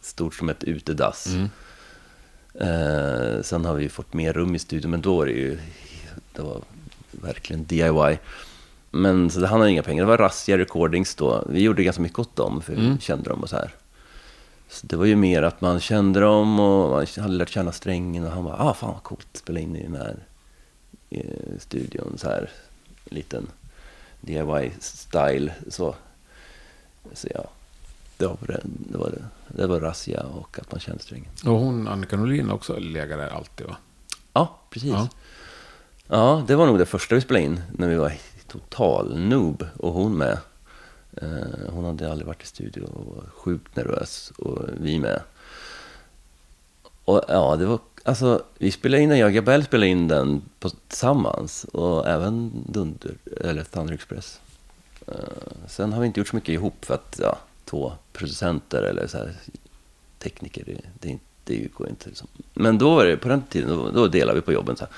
stort 0.02 0.36
som 0.36 0.50
ett 0.50 0.64
utedass. 0.64 1.28
Eh, 2.60 3.42
sen 3.42 3.66
har 3.66 3.74
vi 3.74 3.84
ju 3.84 3.90
fått 3.90 4.14
mer 4.14 4.34
rum 4.34 4.56
i 4.56 4.60
studion, 4.60 4.92
men 4.92 5.02
då 5.02 5.18
var 5.18 5.26
det 5.26 5.32
ju, 5.32 5.60
det 6.34 6.42
var 6.42 6.62
verkligen 7.12 7.66
DIY. 7.66 8.20
Men 8.92 9.30
så 9.30 9.46
han 9.46 9.60
hade 9.60 9.72
inga 9.72 9.84
pengar. 9.84 10.04
Det 10.04 10.08
var 10.08 10.18
Razzia 10.18 10.58
Recordings 10.58 11.16
då. 11.16 11.44
Vi 11.50 11.62
gjorde 11.62 11.84
ganska 11.84 12.02
mycket 12.02 12.20
åt 12.20 12.36
dem, 12.36 12.62
för 12.62 12.74
vi 12.76 12.98
kände 13.00 13.30
dem 13.30 13.44
och 13.44 13.50
så 13.50 13.56
här. 13.56 13.74
Så 14.70 14.88
det 14.88 14.96
var 14.96 15.06
ju 15.06 15.16
mer 15.16 15.44
att 15.44 15.62
man 15.62 15.80
kände 15.80 16.20
dem 16.20 16.60
och 16.60 16.90
man 16.90 17.08
hade 17.18 17.34
lärt 17.34 17.50
känna 17.50 17.72
strängen 17.72 18.26
och 18.26 18.32
han 18.32 18.44
bara, 18.44 18.56
ah 18.56 18.74
fan 18.74 18.94
vad 18.94 19.04
coolt, 19.04 19.28
spela 19.34 19.60
in 19.60 19.76
i 19.76 19.84
den 19.84 19.96
här 19.96 20.16
eh, 21.10 21.60
studion 21.60 22.14
så 22.18 22.28
här, 22.28 22.50
liten 23.06 23.48
DIY-style 24.22 25.52
så. 25.70 25.96
Så 27.14 27.28
ja, 27.34 27.46
det 28.18 28.28
var 28.28 28.38
det, 28.48 28.98
var, 28.98 29.12
det. 29.48 29.68
Var 29.68 29.80
Razzia 29.80 30.24
och 30.24 30.60
att 30.60 30.72
man 30.72 30.80
kände 30.80 31.04
strängen. 31.04 31.30
och 31.46 31.60
hon, 31.60 31.88
Annika 31.88 32.18
Norlin, 32.18 32.52
också 32.52 32.80
legat 32.80 33.20
där 33.20 33.30
alltid 33.30 33.68
va? 33.68 33.78
Ja, 34.34 34.60
precis. 34.70 34.90
Ja. 34.90 35.10
Ja. 36.08 36.44
det 36.48 36.56
var 36.56 36.66
nog 36.66 36.80
det 36.80 36.86
första 36.86 37.16
vi 37.16 37.22
spelade 37.22 37.46
in 37.46 37.62
när 37.78 37.88
vi 37.88 37.96
var 37.96 38.14
total 38.48 39.20
noob 39.20 39.66
och 39.78 39.94
hon 39.94 40.18
med. 40.18 40.38
Eh, 41.18 41.70
hon 41.70 41.86
hade 41.86 42.12
aldrig 42.12 42.28
varit 42.28 42.44
i 42.44 42.48
studio 42.48 42.84
och 42.84 43.16
var 43.16 43.24
sjukt 43.30 43.76
nervös 43.76 44.32
och 44.38 44.60
vi 44.78 45.00
med. 45.00 45.22
Och 47.06 47.22
ja, 47.28 47.56
det 47.56 47.66
var 47.66 47.80
alltså 48.04 48.44
vi 48.58 48.72
spelade 48.72 49.04
in 49.04 49.10
den, 49.10 49.20
jag 49.20 49.28
och 49.28 49.34
Gabell 49.34 49.64
spelade 49.64 49.88
in 49.88 50.08
den 50.08 50.42
på, 50.60 50.70
tillsammans 50.70 51.64
och 51.64 52.08
även 52.08 52.52
Dunder, 52.68 53.16
eller 53.42 53.64
Thunder 53.64 53.94
Express. 53.94 54.40
Eh, 55.08 55.14
sen 55.68 55.94
har 55.94 56.02
vi 56.02 56.08
inte 56.08 56.20
gjort 56.20 56.28
så 56.28 56.36
mycket 56.36 56.54
ihop 56.54 56.86
för 56.86 56.94
att 56.94 57.20
ja, 57.22 57.38
två 57.76 57.94
producenter 58.14 58.84
eller 58.84 59.08
så 59.08 59.18
här, 59.18 59.32
tekniker, 60.20 60.64
det, 60.66 60.82
det, 61.00 61.20
det 61.44 61.74
går 61.74 61.90
inte. 61.90 62.10
Liksom. 62.10 62.28
Men 62.54 62.78
då 62.78 62.96
var 62.96 63.06
det, 63.06 63.18
på 63.18 63.28
den 63.28 63.42
tiden, 63.42 63.70
då, 63.70 63.92
då 63.92 64.08
delade 64.08 64.40
vi 64.40 64.46
på 64.46 64.54
jobben. 64.54 64.76
Så 64.76 64.86
här. 64.86 64.94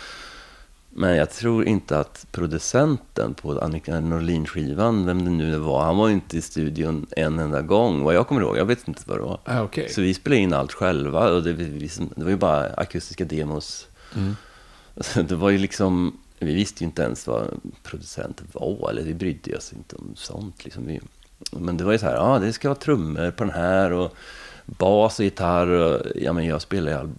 Men 0.89 1.15
jag 1.15 1.31
tror 1.31 1.65
inte 1.65 1.99
att 1.99 2.27
producenten 2.31 3.33
på 3.33 3.59
Annika 3.59 3.99
Norlin-skivan, 3.99 5.05
vem 5.05 5.25
det 5.25 5.31
nu 5.31 5.57
var, 5.57 5.83
han 5.83 5.97
var 5.97 6.09
inte 6.09 6.37
i 6.37 6.41
studion 6.41 7.05
en 7.11 7.39
enda 7.39 7.61
gång, 7.61 8.03
vad 8.03 8.15
jag 8.15 8.27
kommer 8.27 8.41
ihåg. 8.41 8.57
Jag 8.57 8.65
vet 8.65 8.87
inte 8.87 9.01
vad 9.05 9.17
det 9.17 9.23
var. 9.23 9.39
Ah, 9.43 9.61
okej. 9.61 9.89
Så 9.89 10.01
vi 10.01 10.13
spelade 10.13 10.41
in 10.41 10.53
allt 10.53 10.73
själva 10.73 11.31
och 11.31 11.43
det, 11.43 11.53
vi, 11.53 11.89
det 12.15 12.23
var 12.23 12.29
ju 12.29 12.37
bara 12.37 12.73
akustiska 12.73 13.25
demos. 13.25 13.87
Mm. 14.15 14.35
Det 15.27 15.35
var 15.35 15.49
ju 15.49 15.57
liksom 15.57 16.19
vi 16.39 16.53
visste 16.53 16.83
ju 16.83 16.85
inte 16.85 17.01
ens 17.01 17.27
vad 17.27 17.59
producent 17.83 18.41
var, 18.51 18.89
eller 18.89 19.03
vi 19.03 19.13
brydde 19.13 19.57
oss 19.57 19.73
inte 19.73 19.95
om 19.95 20.11
sånt. 20.15 20.65
Liksom. 20.65 20.87
Vi, 20.87 21.01
men 21.51 21.77
det 21.77 21.83
var 21.83 21.91
ju 21.91 21.99
så 21.99 22.05
här, 22.05 22.15
ja 22.15 22.39
det 22.39 22.53
ska 22.53 22.67
vara 22.69 22.79
trummor 22.79 23.31
på 23.31 23.43
den 23.43 23.53
här 23.53 23.91
och 23.91 24.13
bas 24.65 25.19
och 25.19 25.25
gitarr. 25.25 25.67
Och, 25.67 26.01
ja 26.15 26.33
men 26.33 26.45
jag 26.45 26.61
spelade 26.61 26.99
all, 26.99 27.09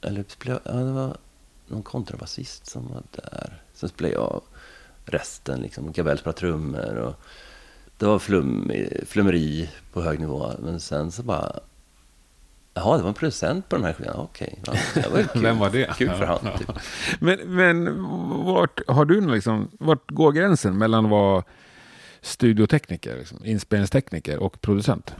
eller 0.00 0.24
spelade, 0.28 0.60
ja 0.64 0.72
det 0.72 0.92
var 0.92 1.16
någon 1.66 1.82
kontrabasist 1.82 2.66
som 2.66 2.88
var 2.88 3.02
där. 3.10 3.62
Sen 3.74 3.88
spelade 3.88 4.14
jag 4.14 4.40
resten 5.04 5.60
liksom. 5.60 5.92
Gabell 5.92 6.18
spelade 6.18 6.38
trummor 6.38 6.94
och 6.96 7.14
det 7.98 8.06
var 8.06 8.18
flum, 8.18 8.72
flummeri 9.06 9.70
på 9.92 10.02
hög 10.02 10.20
nivå. 10.20 10.52
Men 10.58 10.80
sen 10.80 11.12
så 11.12 11.22
bara, 11.22 11.52
jaha 12.74 12.96
det 12.96 13.02
var 13.02 13.08
en 13.08 13.14
producent 13.14 13.68
på 13.68 13.76
den 13.76 13.84
här 13.84 13.92
skivan, 13.92 14.16
okej. 14.16 14.58
Ja, 14.66 14.72
det 14.94 15.08
var 15.08 15.22
kul. 15.32 15.42
Vem 15.42 15.58
var 15.58 15.70
det? 15.70 15.94
Kul 15.96 16.10
för 16.10 16.24
Ja, 16.24 16.38
han. 16.42 16.52
ja. 16.52 16.58
Typ. 16.58 16.70
Men, 17.20 17.38
men 17.54 18.02
vart, 18.44 18.80
har 18.88 19.04
du 19.04 19.20
liksom, 19.20 19.68
vart 19.78 20.10
går 20.10 20.32
gränsen 20.32 20.78
mellan 20.78 21.08
vara 21.08 21.44
studiotekniker, 22.22 23.16
liksom, 23.18 23.44
inspelningstekniker 23.44 24.38
och 24.38 24.60
producent? 24.60 25.14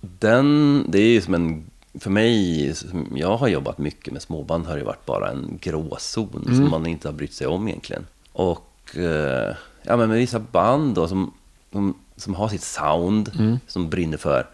Den, 0.00 0.84
det 0.88 0.98
är 0.98 1.12
ju 1.12 1.20
som 1.20 1.34
en, 1.34 1.70
för 1.94 2.10
mig, 2.10 2.74
jag 3.14 3.36
har 3.36 3.48
jobbat 3.48 3.78
mycket 3.78 4.12
med 4.12 4.22
småband, 4.22 4.66
har 4.66 4.76
det 4.76 4.84
varit 4.84 5.06
bara 5.06 5.30
en 5.30 5.58
gråzon 5.60 6.44
som 6.44 6.70
man 6.70 6.86
inte 6.86 7.08
har 7.08 7.12
brytt 7.12 7.34
sig 7.34 7.46
om 7.46 7.68
egentligen. 7.68 8.06
Och 8.32 8.96
eh, 8.96 9.54
ja, 9.82 9.96
men 9.96 10.08
med 10.08 10.18
vissa 10.18 10.38
band 10.38 10.94
då 10.94 11.08
som, 11.08 11.34
som, 11.72 11.94
som 12.16 12.34
har 12.34 12.48
sitt 12.48 12.62
sound, 12.62 13.30
som 13.66 13.90
brinner 13.90 14.16
för. 14.16 14.46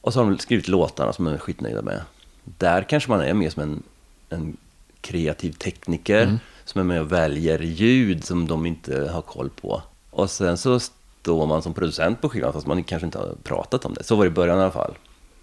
Och 0.00 0.12
så 0.12 0.22
har 0.22 0.30
de 0.30 0.38
skrivit 0.38 0.68
låtarna 0.68 1.12
som 1.12 1.24
de 1.24 1.34
är 1.34 1.38
skitnöjda 1.38 1.82
med. 1.82 2.00
Där 2.44 2.82
kanske 2.82 3.10
man 3.10 3.20
är 3.20 3.34
mer 3.34 3.50
som 3.50 3.62
en, 3.62 3.82
en 4.28 4.56
kreativ 5.00 5.52
tekniker 5.52 6.38
som 6.64 6.80
är 6.80 6.84
med 6.84 7.00
och 7.00 7.12
väljer 7.12 7.58
ljud 7.58 8.24
som 8.24 8.46
de 8.46 8.66
inte 8.66 9.08
har 9.08 9.22
koll 9.22 9.50
på. 9.50 9.82
Och 10.10 10.30
sen 10.30 10.58
så 10.58 10.80
står 11.26 11.46
man 11.46 11.62
som 11.62 11.74
producent 11.74 12.20
på 12.20 12.28
skivan 12.28 12.52
fast 12.52 12.66
man 12.66 12.84
kanske 12.84 13.06
inte 13.06 13.18
har 13.18 13.34
pratat 13.42 13.84
om 13.84 13.94
det. 13.94 14.04
Så 14.04 14.16
var 14.16 14.24
det 14.24 14.28
i 14.28 14.30
början 14.30 14.58
i 14.58 14.62
alla 14.62 14.70
fall. 14.70 14.94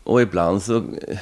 Och 0.04 0.22
ibland 0.22 0.64
så 0.64 0.76
eh, 0.78 1.18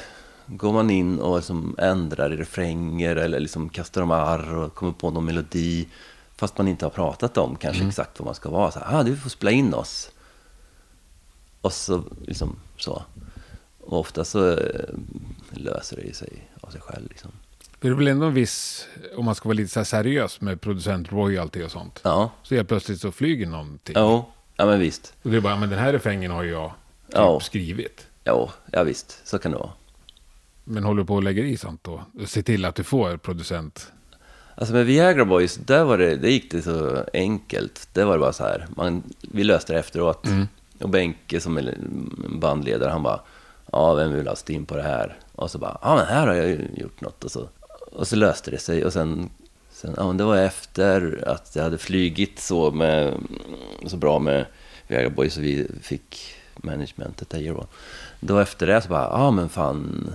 går 0.46 0.72
man 0.72 0.90
in 0.90 1.18
och 1.20 1.36
liksom 1.36 1.74
ändrar 1.78 2.32
i 2.32 2.36
refränger 2.36 3.16
eller 3.16 3.40
liksom 3.40 3.68
kastar 3.68 4.02
om 4.02 4.10
arr 4.10 4.54
och 4.54 4.74
kommer 4.74 4.92
på 4.92 5.10
någon 5.10 5.24
melodi. 5.24 5.88
Fast 6.36 6.58
man 6.58 6.68
inte 6.68 6.84
har 6.84 6.90
pratat 6.90 7.38
om 7.38 7.56
kanske 7.56 7.86
exakt 7.86 8.18
vad 8.20 8.26
man 8.26 8.34
ska 8.34 8.50
vara. 8.50 8.70
Så 8.70 8.78
här, 8.78 8.98
ah, 9.00 9.02
du 9.02 9.16
får 9.16 9.30
spela 9.30 9.50
in 9.50 9.74
oss. 9.74 10.10
Och 11.60 11.72
så 11.72 12.02
liksom 12.26 12.56
så. 12.78 13.02
Och 13.80 13.98
ofta 14.00 14.24
så 14.24 14.50
eh, 14.52 14.58
löser 15.50 15.96
det 16.06 16.14
sig 16.16 16.48
av 16.60 16.70
sig 16.70 16.80
själv 16.80 17.08
liksom. 17.08 17.30
Det 17.80 17.88
är 17.88 17.92
väl 17.92 18.06
ändå 18.08 18.26
en 18.26 18.34
viss, 18.34 18.86
om 19.16 19.24
man 19.24 19.34
ska 19.34 19.48
vara 19.48 19.56
lite 19.56 19.72
så 19.72 19.84
seriös 19.84 20.40
med 20.40 20.60
producent 20.60 21.12
royalty 21.12 21.64
och 21.64 21.70
sånt. 21.70 22.00
Ja, 22.04 22.30
Så 22.42 22.54
helt 22.54 22.68
plötsligt 22.68 23.00
så 23.00 23.12
flyger 23.12 23.46
någonting. 23.46 23.94
jo, 23.98 24.24
ja 24.56 24.66
men 24.66 24.80
visst. 24.80 25.14
Och 25.22 25.30
det 25.30 25.36
är 25.36 25.40
bara, 25.40 25.56
men 25.56 25.70
den 25.70 25.78
här 25.78 25.92
refrängen 25.92 26.30
har 26.30 26.42
ju 26.42 26.50
jag 26.50 26.70
typ 27.06 27.14
Ja. 27.14 27.40
skrivit. 27.40 28.06
Jo, 28.24 28.50
ja 28.72 28.82
visst, 28.82 29.20
så 29.28 29.38
kan 29.38 29.52
det 29.52 29.58
vara. 29.58 29.70
Men 30.64 30.84
håller 30.84 31.00
du 31.02 31.06
på 31.06 31.14
och 31.14 31.22
lägger 31.22 31.44
i 31.44 31.56
sånt 31.56 31.84
då? 31.84 32.02
Se 32.26 32.42
till 32.42 32.64
att 32.64 32.74
du 32.74 32.84
får 32.84 33.16
producent. 33.16 33.92
Alltså 34.54 34.74
med 34.74 34.86
Viagra 34.86 35.24
Boys, 35.24 35.54
där 35.56 35.84
var 35.84 35.98
det, 35.98 36.16
det 36.16 36.30
gick 36.30 36.50
det 36.50 36.62
så 36.62 37.04
enkelt. 37.12 37.88
Det 37.92 38.04
var 38.04 38.12
det 38.12 38.18
bara 38.18 38.32
så 38.32 38.44
här, 38.44 38.66
man, 38.76 39.02
vi 39.20 39.44
löste 39.44 39.72
det 39.72 39.78
efteråt. 39.78 40.26
Och 40.80 40.88
Benke 40.88 41.40
som 41.40 41.56
är 41.56 41.74
bandledare, 42.40 42.90
han 42.90 43.02
bara, 43.02 43.20
ja 43.72 43.94
vem 43.94 44.12
vill 44.12 44.28
ha 44.28 44.36
Stim 44.36 44.66
på 44.66 44.76
det 44.76 44.82
här? 44.82 45.16
Och 45.34 45.50
så 45.50 45.58
bara, 45.58 45.78
ja 45.82 45.96
men 45.96 46.06
här 46.06 46.26
har 46.26 46.34
jag 46.34 46.46
ju 46.48 46.68
gjort 46.76 47.00
något. 47.00 47.24
Och 47.24 47.30
så, 47.30 47.48
och 47.92 48.08
så 48.08 48.16
löste 48.16 48.50
det 48.50 48.58
sig. 48.58 48.84
Och 48.84 48.92
sen, 48.92 49.30
sen 49.82 49.94
ja 49.96 50.12
det 50.12 50.24
var 50.24 50.36
efter 50.36 51.24
att 51.28 51.56
jag 51.56 51.62
hade 51.62 51.78
flygit 51.78 52.38
så, 52.38 52.70
med, 52.70 53.14
så 53.86 53.96
bra 53.96 54.18
med 54.18 54.46
Viagra 54.86 55.10
Boys 55.10 55.36
och 55.36 55.42
vi 55.42 55.68
fick 55.82 56.34
managementet 56.56 57.30
där 57.30 57.38
Euro. 57.38 57.66
Då 58.20 58.38
efter 58.38 58.66
det 58.66 58.82
så 58.82 58.88
bara, 58.88 59.08
ja 59.10 59.30
men 59.30 59.48
fan, 59.48 60.10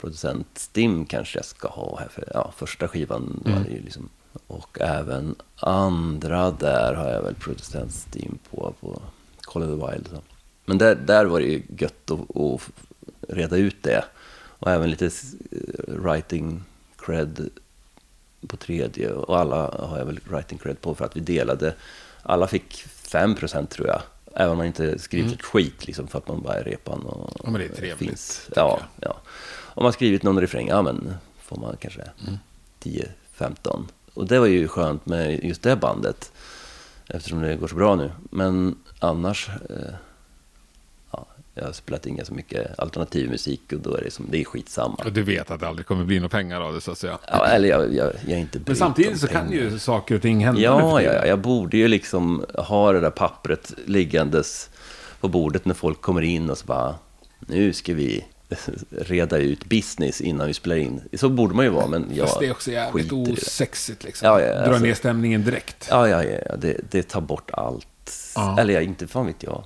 producent 0.00 0.46
Stim 0.54 1.06
kanske 1.06 1.38
jag 1.38 1.44
ska 1.44 1.68
ha 1.68 1.98
här 2.00 2.08
för 2.08 2.24
ja, 2.34 2.52
första 2.56 2.88
skivan. 2.88 3.42
Var 3.44 3.64
det 3.64 3.70
ju 3.70 3.80
liksom, 3.80 4.08
och 4.46 4.80
även 4.80 5.34
andra 5.56 6.50
där 6.50 6.94
har 6.94 7.10
jag 7.10 7.22
väl 7.22 7.34
producent 7.34 7.92
Stim 7.92 8.38
på, 8.50 8.74
på 8.80 9.02
Call 9.40 9.62
of 9.62 9.68
the 9.68 9.86
Wild. 9.86 10.08
Så. 10.08 10.22
Men 10.64 10.78
där, 10.78 10.94
där 10.94 11.24
var 11.24 11.40
det 11.40 11.46
ju 11.46 11.62
gött 11.78 12.10
att, 12.10 12.36
att 12.36 12.60
reda 13.28 13.56
ut 13.56 13.82
det. 13.82 14.04
Och 14.58 14.70
även 14.70 14.90
lite 14.90 15.10
writing 15.86 16.62
cred 16.96 17.50
på 18.48 18.56
tredje. 18.56 19.10
Och 19.10 19.38
alla 19.38 19.70
har 19.78 19.98
jag 19.98 20.04
väl 20.04 20.20
writing 20.28 20.58
cred 20.58 20.80
på 20.80 20.94
för 20.94 21.04
att 21.04 21.16
vi 21.16 21.20
delade. 21.20 21.74
Alla 22.22 22.46
fick 22.46 22.84
5% 23.08 23.66
tror 23.66 23.86
jag. 23.88 24.02
Även 24.36 24.50
om 24.50 24.56
man 24.56 24.66
inte 24.66 24.98
skrivit 24.98 25.32
ett 25.32 25.42
skit 25.42 25.86
liksom 25.86 26.08
för 26.08 26.18
att 26.18 26.28
man 26.28 26.42
bara 26.42 26.54
är 26.54 26.64
repan 26.64 27.02
och 27.02 27.32
Ja, 27.44 27.50
men 27.50 27.60
det 27.60 27.64
är 27.66 27.68
trevligt, 27.68 28.08
finns. 28.08 28.48
Ja, 28.56 28.80
jag. 29.00 29.10
ja. 29.10 29.16
Om 29.74 29.82
man 29.82 29.92
skrivit 29.92 30.22
någon 30.22 30.40
refräng, 30.40 30.68
ja 30.68 30.82
men 30.82 31.14
får 31.42 31.56
man 31.56 31.76
kanske 31.80 32.02
10-15. 32.82 33.84
Och 34.14 34.26
det 34.26 34.38
var 34.38 34.46
ju 34.46 34.68
skönt 34.68 35.06
med 35.06 35.44
just 35.44 35.62
det 35.62 35.76
bandet. 35.76 36.32
Eftersom 37.08 37.40
det 37.40 37.56
går 37.56 37.68
så 37.68 37.74
bra 37.74 37.94
nu. 37.96 38.12
Men 38.30 38.76
annars, 38.98 39.48
eh, 39.48 39.94
jag 41.54 41.64
har 41.64 41.72
spelat 41.72 42.06
in 42.06 42.16
ganska 42.16 42.34
mycket 42.34 42.78
alternativ 42.78 43.30
musik 43.30 43.72
och 43.72 43.80
då 43.80 43.96
är 43.96 44.02
det, 44.04 44.10
som, 44.10 44.26
det 44.30 44.40
är 44.40 44.44
skitsamma. 44.44 44.94
Och 45.04 45.12
du 45.12 45.22
vet 45.22 45.50
att 45.50 45.60
det 45.60 45.68
aldrig 45.68 45.86
kommer 45.86 46.04
bli 46.04 46.16
några 46.16 46.28
pengar 46.28 46.60
av 46.60 46.74
det 46.74 46.80
så 46.80 46.90
att 46.92 46.98
säga. 46.98 47.18
Ja, 47.28 47.46
eller 47.46 47.68
jag, 47.68 47.94
jag, 47.94 48.12
jag 48.26 48.32
är 48.32 48.40
inte 48.40 48.60
Men 48.66 48.76
samtidigt 48.76 49.20
så 49.20 49.26
kan 49.26 49.48
pengar. 49.48 49.62
ju 49.62 49.78
saker 49.78 50.14
och 50.14 50.22
ting 50.22 50.44
hända 50.44 50.60
Ja, 50.60 51.02
ja, 51.02 51.12
ja, 51.14 51.26
jag 51.26 51.38
borde 51.38 51.76
ju 51.76 51.88
liksom 51.88 52.44
ha 52.54 52.92
det 52.92 53.00
där 53.00 53.10
pappret 53.10 53.72
liggandes 53.86 54.70
på 55.20 55.28
bordet 55.28 55.64
när 55.64 55.74
folk 55.74 56.00
kommer 56.00 56.22
in 56.22 56.50
och 56.50 56.58
så 56.58 56.66
bara, 56.66 56.94
nu 57.38 57.72
ska 57.72 57.94
vi 57.94 58.24
reda 58.90 59.38
ut 59.38 59.64
business 59.64 60.20
innan 60.20 60.46
vi 60.46 60.54
spelar 60.54 60.76
in. 60.76 61.00
Så 61.12 61.28
borde 61.28 61.54
man 61.54 61.64
ju 61.64 61.70
vara, 61.70 61.86
men 61.86 62.06
jag 62.14 62.28
Fast 62.28 62.40
det 62.40 62.46
är 62.46 62.50
också 62.50 62.70
jävligt 62.70 63.12
osexigt 63.12 64.04
liksom. 64.04 64.28
Ja, 64.28 64.40
ja, 64.40 64.46
Dra 64.54 64.60
alltså- 64.64 64.82
ner 64.84 64.94
stämningen 64.94 65.44
direkt. 65.44 65.86
Ja, 65.90 66.08
ja, 66.08 66.24
ja, 66.24 66.38
ja 66.48 66.56
det, 66.56 66.76
det 66.90 67.02
tar 67.02 67.20
bort 67.20 67.50
allt. 67.52 67.86
Ja. 68.34 68.60
Eller 68.60 68.74
ja, 68.74 68.80
inte 68.80 69.06
fan 69.06 69.26
vet 69.26 69.42
jag. 69.42 69.64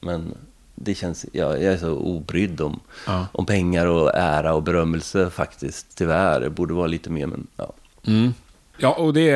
Men 0.00 0.34
det 0.74 0.94
känns, 0.94 1.26
ja, 1.32 1.56
jag 1.58 1.72
är 1.72 1.76
så 1.76 1.92
obrydd 1.96 2.60
om, 2.60 2.80
Ja. 3.06 3.26
om 3.32 3.46
pengar 3.46 3.86
och 3.86 4.10
ära 4.14 4.54
och 4.54 4.62
berömmelse 4.62 5.30
faktiskt. 5.30 5.96
Tyvärr, 5.96 6.40
det 6.40 6.50
borde 6.50 6.74
vara 6.74 6.86
lite 6.86 7.10
mer, 7.10 7.26
men 7.26 7.46
ja. 7.56 7.72
Mm. 8.06 8.34
Ja, 8.78 8.94
och 8.94 9.14
det, 9.14 9.32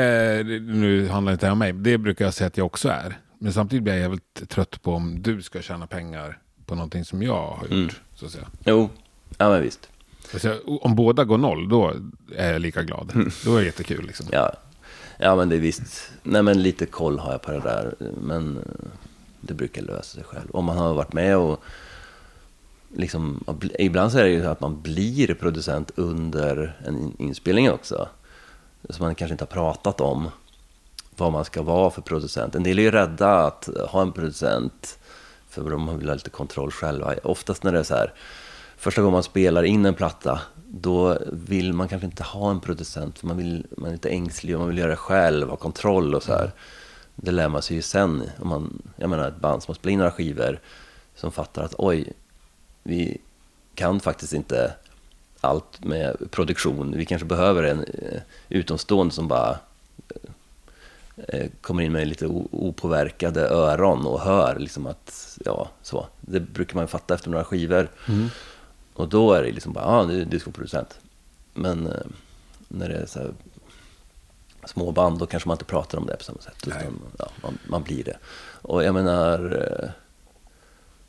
nu 0.61 1.09
handlar 1.09 1.33
det 1.33 1.35
inte 1.35 1.51
om 1.51 1.59
mig. 1.59 1.72
Det 1.72 1.98
brukar 1.98 2.24
jag 2.24 2.35
säga 2.35 2.46
att 2.48 2.57
jag 2.57 2.66
också 2.66 2.88
är. 2.88 3.18
Men 3.38 3.53
samtidigt 3.53 3.83
blir 3.83 3.92
jag 3.92 4.03
jävligt 4.03 4.48
trött 4.48 4.83
på 4.83 4.92
om 4.94 5.22
du 5.22 5.42
ska 5.42 5.62
tjäna 5.62 5.87
pengar 5.87 6.38
på 6.66 6.74
någonting 6.74 7.05
som 7.05 7.22
jag 7.22 7.46
har 7.51 7.62
gjort. 7.62 7.72
Mm. 7.72 7.90
Så 8.14 8.27
att 8.27 8.33
säga. 8.33 8.46
Jo, 8.64 8.90
ja 9.38 9.48
men 9.51 9.62
visst. 9.62 9.88
Alltså, 10.33 10.61
om 10.66 10.94
båda 10.96 11.24
går 11.24 11.38
noll, 11.38 11.68
då 11.68 11.94
är 12.37 12.53
jag 12.53 12.61
lika 12.62 12.83
glad. 12.83 13.12
Då 13.44 13.55
är 13.57 13.61
det 13.61 13.66
jättekul. 13.66 14.07
Liksom. 14.07 14.27
Ja, 14.33 14.53
ja 15.18 15.37
men 15.37 15.48
det 15.48 15.57
är 15.57 15.61
visst. 15.61 16.11
Nej 16.22 16.42
men 16.42 16.62
lite 16.62 16.87
koll 16.87 17.18
har 17.18 17.33
jag 17.33 17.42
på 17.42 17.51
det 17.53 17.61
där. 17.61 17.94
Men 18.20 18.59
det 19.48 19.54
brukar 19.54 19.82
lösa 19.82 20.14
sig 20.14 20.24
själv. 20.24 20.50
Om 20.50 20.64
man 20.64 20.78
har 20.78 20.94
varit 20.94 21.12
med 21.12 21.37
och 21.37 21.61
liksom, 22.96 23.44
ibland 23.78 24.12
så 24.12 24.18
är 24.18 24.24
det 24.24 24.30
ju 24.30 24.42
så 24.42 24.48
att 24.48 24.61
man 24.61 24.82
blir 24.82 25.34
producent 25.34 25.90
under 25.94 26.76
en 26.87 27.12
inspelning 27.18 27.70
också. 27.70 28.08
Som 28.90 29.04
man 29.04 29.14
kanske 29.14 29.32
inte 29.32 29.44
har 29.44 29.46
pratat 29.46 30.00
om 30.00 30.28
vad 31.16 31.32
man 31.32 31.44
ska 31.44 31.62
vara 31.62 31.90
för 31.90 32.02
producent. 32.02 32.54
En 32.54 32.62
del 32.62 32.78
är 32.78 32.82
ju 32.82 32.90
rädda 32.90 33.46
att 33.46 33.68
ha 33.88 34.02
en 34.02 34.12
producent 34.12 34.98
för 35.48 35.70
de 35.70 35.98
vill 35.98 36.08
ha 36.08 36.14
lite 36.14 36.30
kontroll 36.30 36.70
själva. 36.70 37.14
Oftast 37.22 37.62
när 37.62 37.72
det 37.72 37.78
är 37.78 37.82
så 37.82 37.94
här, 37.94 38.12
första 38.76 39.00
gången 39.02 39.12
man 39.12 39.22
spelar 39.22 39.62
in 39.62 39.87
en 39.87 39.94
platta, 39.94 40.40
då 40.68 41.18
vill 41.32 41.72
man 41.72 41.88
kanske 41.88 42.06
inte 42.06 42.22
ha 42.22 42.50
en 42.50 42.61
producent, 42.61 43.18
för 43.18 43.26
man, 43.26 43.37
vill, 43.37 43.66
man 43.76 43.88
är 43.88 43.92
lite 43.92 44.08
ängslig 44.08 44.54
och 44.54 44.61
man 44.61 44.68
vill 44.68 44.78
göra 44.78 44.90
det 44.90 44.96
själv, 44.96 45.48
ha 45.48 45.56
kontroll 45.56 46.14
och 46.14 46.22
så 46.22 46.32
här. 46.32 46.52
Det 47.22 47.31
lär 47.31 47.48
man 47.48 47.62
sig 47.62 47.76
ju 47.76 47.83
sen. 47.83 48.31
Om 48.38 48.48
man, 48.48 48.83
jag 48.96 49.11
menar 49.11 49.28
ett 49.28 49.40
band 49.40 49.62
som 49.62 49.70
har 49.70 49.74
spelat 49.74 49.92
in 49.92 49.98
några 49.98 50.11
skivor, 50.11 50.61
som 51.14 51.33
fattar 51.33 51.62
att 51.62 51.74
oj, 51.78 52.12
vi 52.83 53.18
kan 53.74 54.00
faktiskt 54.00 54.33
inte 54.33 54.74
allt 55.40 55.85
med 55.85 56.31
produktion. 56.31 56.94
Vi 56.96 57.04
kanske 57.04 57.26
behöver 57.26 57.62
en 57.62 57.85
eh, 57.85 58.20
utomstående 58.48 59.14
som 59.14 59.28
bara 59.28 59.59
eh, 61.16 61.46
kommer 61.61 61.83
in 61.83 61.92
med 61.92 62.09
lite 62.09 62.26
opåverkade 62.50 63.48
öron 63.48 64.07
och 64.07 64.20
hör 64.20 64.59
liksom 64.59 64.87
att, 64.87 65.38
ja, 65.44 65.70
så. 65.83 66.07
Det 66.20 66.40
brukar 66.40 66.76
man 66.76 66.88
fatta 66.88 67.14
efter 67.14 67.31
några 67.31 67.44
skivor. 67.44 67.88
Och 68.94 69.09
då 69.09 69.33
är 69.33 69.42
det 69.42 69.52
liksom 69.52 69.72
bara, 69.72 69.85
ja, 69.85 69.98
ah, 69.98 70.04
du, 70.04 70.24
du 70.24 70.38
ska 70.38 70.50
vara 70.50 70.54
producent. 70.54 70.98
Men 71.54 71.87
eh, 71.87 72.07
när 72.68 72.88
det 72.88 72.94
är 72.94 73.07
så 73.07 73.18
här 73.18 73.33
små 74.68 74.92
band, 74.92 75.18
då 75.18 75.26
kanske 75.26 75.48
man 75.48 75.54
inte 75.54 75.64
pratar 75.64 75.98
om 75.98 76.07
det 76.07 76.16
på 76.16 76.24
samma 76.24 76.40
sätt. 76.40 76.66
Utan, 76.66 77.00
ja, 77.18 77.28
man, 77.42 77.59
man 77.66 77.83
blir 77.83 78.04
det. 78.04 78.16
Och 78.62 78.85
jag 78.85 78.94
menar, 78.94 79.57
eh, 79.62 79.90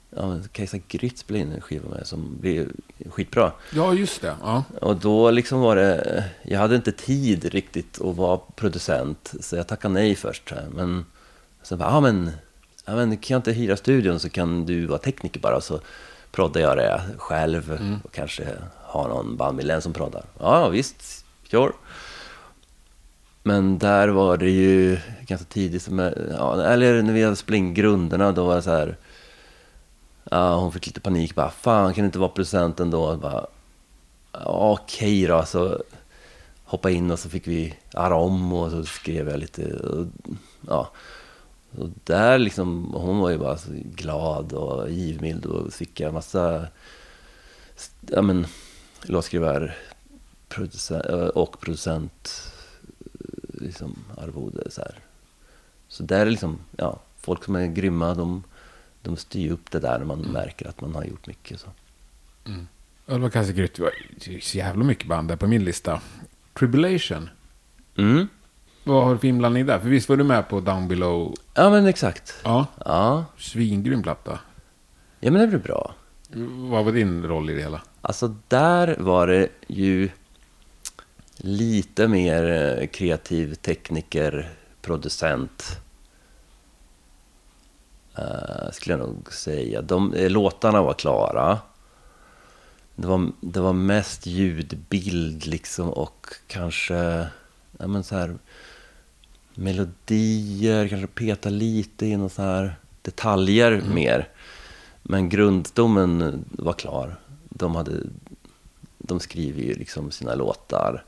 ja, 0.10 0.28
men 0.28 0.48
Kajsa 0.52 0.78
Grytt 0.88 1.18
spelade 1.18 1.44
in 1.46 1.54
en 1.54 1.62
skiva 1.62 1.90
med 1.90 2.08
som 2.08 2.38
blev 2.40 2.72
skitbra. 3.10 3.52
Ja, 3.74 3.94
just 3.94 4.22
det. 4.22 4.36
Ja. 4.42 4.64
Och 4.82 4.96
då 4.96 5.32
liksom 5.32 5.60
var 5.60 5.76
det, 5.76 6.24
jag 6.44 6.60
hade 6.60 6.76
inte 6.76 6.92
tid 6.92 7.46
riktigt 7.46 8.02
att 8.02 8.16
vara 8.16 8.38
producent, 8.56 9.34
så 9.40 9.56
jag 9.56 9.68
tackade 9.68 9.94
nej 9.94 10.16
först. 10.16 10.54
Men 10.72 11.06
sen 11.62 11.78
bara, 11.78 11.90
ja 11.90 12.00
men, 12.00 12.32
ja 12.86 12.96
men 12.96 13.18
kan 13.18 13.36
jag 13.36 13.40
inte 13.40 13.52
hyra 13.52 13.78
studion 13.78 14.20
så 14.20 14.30
kan 14.30 14.66
du 14.66 14.86
vara 14.86 15.00
tekniker 15.00 15.40
bara, 15.40 15.62
så 15.62 15.80
proddar 16.32 16.62
jag 16.62 16.78
det 16.78 17.02
själv 17.18 17.80
och 18.04 18.12
kanske 18.12 18.48
ha 18.84 19.08
någon 19.08 19.38
bandmedlem 19.38 19.82
som 19.82 19.94
proddar. 19.94 20.26
Ja, 20.40 20.70
visst, 20.70 21.26
sure. 21.52 21.72
Men 23.44 23.78
där 23.78 24.08
var 24.08 24.38
det 24.38 24.50
ju 24.50 24.98
ganska 25.22 25.46
tidigt, 25.46 25.82
som, 25.82 26.00
ja, 26.32 26.64
eller 26.64 27.02
när 27.02 27.14
vi 27.14 27.24
hade 27.24 27.36
spelat 27.36 27.58
in 27.58 27.74
grunderna, 27.74 28.32
då 28.32 28.46
var 28.46 28.56
det 28.56 28.62
så 28.62 28.72
här, 28.72 28.98
ja, 30.24 30.56
hon 30.56 30.72
fick 30.72 30.88
lite 30.88 31.02
panik, 31.02 31.36
bara, 31.36 31.50
fan 31.50 31.94
kan 31.94 32.04
det 32.04 32.06
inte 32.06 32.20
vara 32.20 32.30
producenten 32.30 32.92
då? 32.92 33.18
Bara, 33.18 33.46
Ja, 34.32 34.78
Okej 34.82 35.28
då, 35.28 35.46
så 35.46 35.84
hoppa 36.64 36.90
in 36.90 37.12
och 37.12 37.20
så 37.20 37.30
fick 37.30 37.48
vi 37.48 37.76
arra 37.94 38.16
om 38.16 38.54
och 38.54 38.72
så 38.72 38.84
skrev 38.84 39.30
jag 39.30 39.40
lite. 39.40 39.74
Och, 39.74 40.08
ja. 40.68 40.92
Och 41.78 41.90
där 42.04 42.38
liksom, 42.38 42.94
hon 42.94 43.20
var 43.20 43.30
ju 43.30 43.38
bara 43.38 43.58
så 43.58 43.72
glad 43.74 44.54
och 44.54 44.92
givmild 44.92 45.46
och 45.46 45.74
fick 45.74 46.00
en 46.00 46.14
massa 46.14 46.68
ja, 48.08 48.22
men, 48.22 48.48
låtskrivare 49.02 49.74
producent, 50.50 51.06
och 51.36 51.60
producent 51.60 52.49
liksom, 53.62 53.96
arvode. 54.18 54.72
Så, 54.72 54.82
här. 54.82 54.96
så 55.88 56.04
där 56.04 56.20
är 56.26 56.30
liksom, 56.30 56.58
ja, 56.78 57.00
folk 57.18 57.44
som 57.44 57.56
är 57.56 57.68
grymma, 57.68 58.14
de, 58.14 58.44
de 59.02 59.18
styr 59.18 59.52
upp 59.52 59.72
det 59.72 59.80
där 59.80 60.00
när 60.00 60.06
man 60.06 60.20
märker 60.20 60.68
att 60.70 60.82
man 60.82 60.96
har 60.96 61.04
gjort 61.04 61.28
mycket. 61.28 61.60
Så. 61.60 61.68
Ja, 63.06 63.14
Det 63.14 63.18
var 63.20 63.30
Kajsa 63.30 63.52
Grytt. 63.52 63.76
Det 63.76 63.82
var 63.82 63.92
så 64.42 64.58
jävla 64.58 64.84
mycket 64.84 65.08
band 65.08 65.28
där 65.28 65.36
på 65.36 65.48
min 65.48 65.64
lista. 65.64 66.02
Tribulation. 66.54 67.30
Mm. 67.98 68.28
Vad 68.84 69.04
har 69.04 69.14
du 69.14 69.18
för 69.20 69.28
inblandning 69.28 69.66
där? 69.66 69.80
För 69.80 69.90
visst 69.90 70.10
var 70.10 70.18
du 70.18 70.24
med 70.24 70.50
på 70.50 70.60
Down 70.60 70.88
Below? 70.88 71.36
Ja, 71.54 71.70
men 71.70 71.86
exakt. 71.86 72.34
Ja. 72.44 72.66
Ja, 72.86 73.26
Svingrym 73.38 74.04
platta. 74.04 74.40
ja 75.20 75.32
men 75.32 75.42
det 75.42 75.48
blir 75.48 75.60
bra. 75.60 75.96
Vad 76.70 76.86
var 76.86 76.92
din 76.92 77.24
roll 77.28 77.50
i 77.50 77.54
det 77.54 77.62
hela? 77.62 77.82
Alltså 78.02 78.36
där 78.48 78.96
var 79.00 79.28
det 79.28 79.48
ju 79.68 80.10
lite 81.42 82.08
mer 82.08 82.44
eh, 82.52 82.88
kreativ 82.88 83.56
tekniker, 83.56 84.50
producent. 84.82 85.64
Uh, 88.20 88.72
skulle 88.72 88.98
jag 88.98 89.08
nog 89.08 89.34
säga. 89.34 89.82
De, 89.82 90.14
eh, 90.14 90.30
låtarna 90.30 90.82
var 90.82 90.94
klara. 90.94 91.60
Det 92.96 93.08
var, 93.08 93.32
det 93.42 93.60
var 93.60 93.74
mest 93.74 94.26
ljudbild 94.26 95.46
liksom 95.46 95.90
och 95.90 96.28
kanske 96.48 97.28
ja, 97.78 97.88
men 97.88 98.04
så 98.04 98.16
här, 98.16 98.38
melodier, 99.56 100.88
kanske 100.88 101.08
peta 101.08 101.50
lite 101.50 102.06
i 102.06 102.18
några 102.18 102.30
så 102.30 102.42
här 102.42 102.76
detaljer 103.02 103.82
mer. 103.82 104.30
Men 105.04 105.30
grundstommen 105.30 106.46
var 106.52 106.74
klar. 106.74 107.16
De, 107.50 107.76
hade, 107.76 107.92
de 108.98 109.20
skriver 109.20 109.62
ju 109.62 109.74
liksom 109.74 110.12
sina 110.12 110.36
låtar 110.36 111.04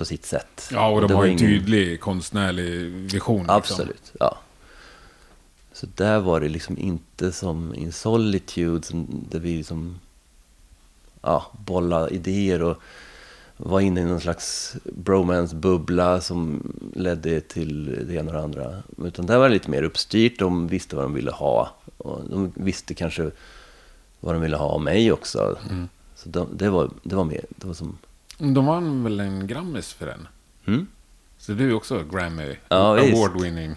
på 0.00 0.04
sitt 0.04 0.26
sätt. 0.26 0.68
Ja, 0.72 0.88
och 0.88 1.00
de 1.00 1.06
det 1.06 1.14
har 1.14 1.18
var 1.20 1.26
ju 1.26 1.32
en 1.32 1.38
ingen- 1.38 1.50
tydlig 1.60 2.00
konstnärlig 2.00 2.90
vision. 2.90 3.36
liksom. 3.38 3.56
Absolut, 3.56 4.12
ja. 4.20 4.38
Så 5.72 5.86
där 5.94 6.18
var 6.20 6.40
det 6.40 6.48
liksom 6.48 6.78
inte 6.78 7.32
som 7.32 7.74
in 7.74 7.92
Solitude, 7.92 8.86
som, 8.86 9.06
där 9.30 9.38
vi 9.38 9.56
liksom 9.56 9.98
ja, 11.22 11.46
bolla 11.66 12.08
idéer 12.10 12.62
och 12.62 12.76
var 13.56 13.80
inne 13.80 14.00
i 14.00 14.04
någon 14.04 14.20
slags 14.20 14.76
bromance-bubbla 14.84 16.20
som 16.20 16.72
ledde 16.94 17.40
till 17.40 18.04
det 18.08 18.14
ena 18.14 18.30
och 18.30 18.36
det 18.36 18.42
andra. 18.42 18.82
Utan 19.04 19.26
där 19.26 19.38
var 19.38 19.48
det 19.48 19.54
lite 19.54 19.70
mer 19.70 19.82
uppstyrt, 19.82 20.38
de 20.38 20.68
visste 20.68 20.96
vad 20.96 21.04
de 21.04 21.14
ville 21.14 21.30
ha. 21.30 21.70
Och 21.96 22.20
de 22.30 22.52
visste 22.54 22.94
kanske 22.94 23.30
vad 24.20 24.34
de 24.34 24.42
ville 24.42 24.56
ha 24.56 24.66
av 24.66 24.80
mig 24.80 25.12
också. 25.12 25.58
Mm. 25.70 25.88
Så 26.14 26.28
de, 26.28 26.48
det, 26.56 26.70
var, 26.70 26.90
det 27.02 27.14
var 27.16 27.24
mer, 27.24 27.44
det 27.48 27.66
var 27.66 27.74
som... 27.74 27.98
De 28.40 28.66
vann 28.66 29.04
väl 29.04 29.20
en 29.20 29.46
Grammis 29.46 29.92
för 29.92 30.06
den? 30.06 30.28
Mm? 30.66 30.86
Så 31.38 31.52
du 31.52 31.70
är 31.70 31.74
också 31.74 32.04
Grammy 32.12 32.56
Ja, 32.68 32.92
visst. 32.92 33.14
Award-winning 33.16 33.74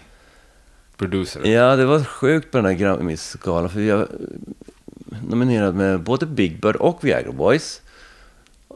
producer. 0.97 1.45
Ja, 1.47 1.75
det 1.75 1.85
var 1.85 2.03
sjukt 2.03 2.51
på 2.51 2.57
den 2.57 2.65
här 2.65 2.73
Grammis-galan. 2.73 3.69
För 3.69 3.79
jag 3.81 4.07
nominerad 5.29 5.75
med 5.75 5.99
både 6.03 6.25
Big 6.25 6.61
Bird 6.61 6.75
och 6.75 7.03
Viagra 7.03 7.31
Boys. 7.31 7.81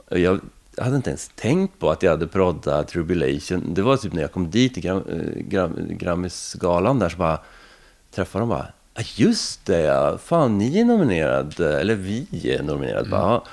Jag 0.09 0.39
hade 0.77 0.95
inte 0.95 1.09
ens 1.09 1.31
tänkt 1.35 1.79
på 1.79 1.89
att 1.89 2.03
jag 2.03 2.11
hade 2.11 2.27
proddat 2.27 2.87
Tribulation. 2.87 3.73
Det 3.73 3.81
var 3.81 3.97
typ 3.97 4.13
när 4.13 4.21
jag 4.21 4.31
kom 4.31 4.51
dit 4.51 4.73
till 4.73 4.83
Gram, 4.83 5.03
eh, 5.09 5.41
Gram, 5.41 5.75
Grammis-galan 5.89 6.99
där 6.99 7.09
så 7.09 7.17
bara 7.17 7.39
träffade 8.11 8.41
de 8.41 8.49
bara 8.49 8.67
just 9.15 9.65
det 9.65 9.81
ja, 9.81 10.17
fan 10.17 10.57
ni 10.57 10.79
är 10.79 10.85
nominerad, 10.85 11.59
eller 11.59 11.95
vi 11.95 12.27
är 12.43 12.63
nominerade. 12.63 13.09
Bara, 13.09 13.21
"Ja." 13.21 13.45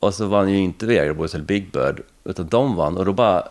Och 0.00 0.14
så 0.14 0.26
vann 0.26 0.48
ju 0.50 0.58
inte 0.58 0.86
Viagra 0.86 1.14
Boys 1.14 1.34
eller 1.34 1.44
Big 1.44 1.72
Bird, 1.72 2.02
utan 2.24 2.46
de 2.48 2.76
vann. 2.76 2.96
Och 2.96 3.04
då 3.04 3.12
bara 3.12 3.48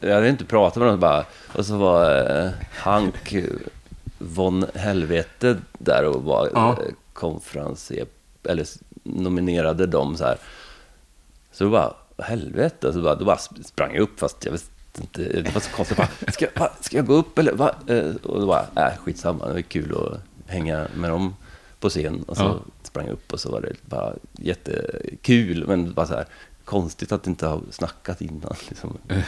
jag 0.00 0.14
hade 0.14 0.28
inte 0.28 0.44
pratat 0.44 0.76
med 0.76 0.88
dem 0.88 1.00
bara. 1.00 1.24
Och 1.52 1.66
så 1.66 1.76
var 1.76 2.30
eh, 2.44 2.50
Hank 2.72 3.34
von 4.18 4.66
Helvete 4.74 5.56
där 5.78 6.04
och 6.04 6.22
var 6.24 6.50
Ja. 6.54 6.70
eh, 6.72 6.76
konferenser, 7.12 8.06
eller 8.44 8.66
nominerade 9.02 9.86
dem 9.86 10.16
så 10.16 10.24
här. 10.24 10.36
Så 11.52 11.64
då 11.64 11.70
bara, 11.70 11.94
helvete, 12.18 12.92
så 12.92 13.02
bara, 13.02 13.14
då 13.14 13.24
bara 13.24 13.36
sp- 13.36 13.62
sprang 13.62 13.94
jag 13.94 14.02
upp 14.02 14.20
fast 14.20 14.44
jag 14.44 14.52
visste 14.52 14.70
inte, 15.00 15.22
det 15.42 15.54
var 15.54 15.60
så 15.60 15.70
konstigt. 15.70 15.96
Bara, 15.98 16.08
ska, 16.32 16.46
va, 16.56 16.70
ska 16.80 16.96
jag 16.96 17.06
gå 17.06 17.14
upp 17.14 17.38
eller? 17.38 17.52
Va? 17.52 17.74
Eh, 17.86 18.10
Och 18.22 18.40
då 18.40 18.46
bara, 18.46 18.66
äh, 18.76 18.96
skitsamma, 19.04 19.46
det 19.46 19.52
var 19.52 19.60
kul 19.60 19.94
att 19.96 20.20
hänga 20.52 20.86
med 20.96 21.10
dem 21.10 21.36
på 21.84 21.90
scen. 21.90 22.22
Och 22.22 22.36
så 22.36 22.42
Ja. 22.42 22.60
sprang 22.82 23.06
jag 23.06 23.12
upp 23.12 23.32
och 23.32 23.40
så 23.40 23.50
var 23.52 23.60
det 23.60 23.72
bara 23.86 24.14
jättekul, 24.32 25.64
men 25.66 25.92
bara 25.92 26.06
så 26.06 26.14
här 26.14 26.26
konstigt 26.64 27.12
att 27.12 27.26
inte 27.26 27.46
ha 27.46 27.60
snackat 27.70 28.20
innan. 28.20 28.54
Liksom. 28.68 28.98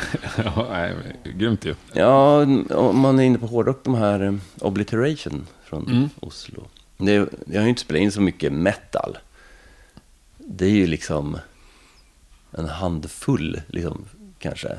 ja, 0.44 0.66
nej, 0.70 0.94
men 1.24 1.38
grymt 1.38 1.64
ju. 1.64 1.74
Ja, 1.92 2.40
om 2.70 2.98
man 2.98 3.18
är 3.18 3.22
inne 3.22 3.38
på 3.38 3.46
hårdrock, 3.46 3.80
de 3.84 3.94
här 3.94 4.20
eh, 4.20 4.34
Obliteration 4.60 5.46
från 5.64 5.86
Mm. 5.86 6.08
Oslo. 6.20 6.64
Det, 6.96 7.12
jag 7.46 7.56
har 7.56 7.62
ju 7.62 7.68
inte 7.68 7.80
spelat 7.80 8.00
in 8.02 8.12
så 8.12 8.20
mycket 8.20 8.52
metal. 8.52 9.18
Det 10.38 10.64
är 10.66 10.70
ju 10.70 10.86
liksom 10.86 11.38
en 12.52 12.68
handfull, 12.68 13.60
liksom, 13.68 14.04
kanske. 14.38 14.76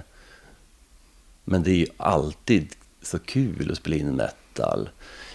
Men 1.44 1.64
det 1.64 1.72
är 1.72 1.76
ju 1.76 1.88
alltid 1.98 2.76
så 3.02 3.20
kul 3.20 3.72
att 3.72 3.78
spela 3.78 3.96
in 3.96 4.16
metal. 4.16 4.90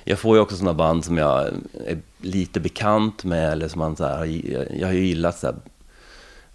Jag 0.05 0.19
får 0.19 0.37
ju 0.37 0.43
också 0.43 0.57
sådana 0.57 0.75
band 0.75 1.05
som 1.05 1.19
jag 1.19 1.47
är 1.87 1.99
lite 2.23 2.61
bekant 2.61 3.25
med, 3.25 3.53
eller 3.53 3.69
som 3.69 3.79
man 3.79 3.97
så 3.97 4.05
här, 4.05 4.25
jag 4.81 4.89
har 4.89 4.95
ju 4.95 5.07
gillat 5.07 5.39
så 5.39 5.47
här, 5.47 5.57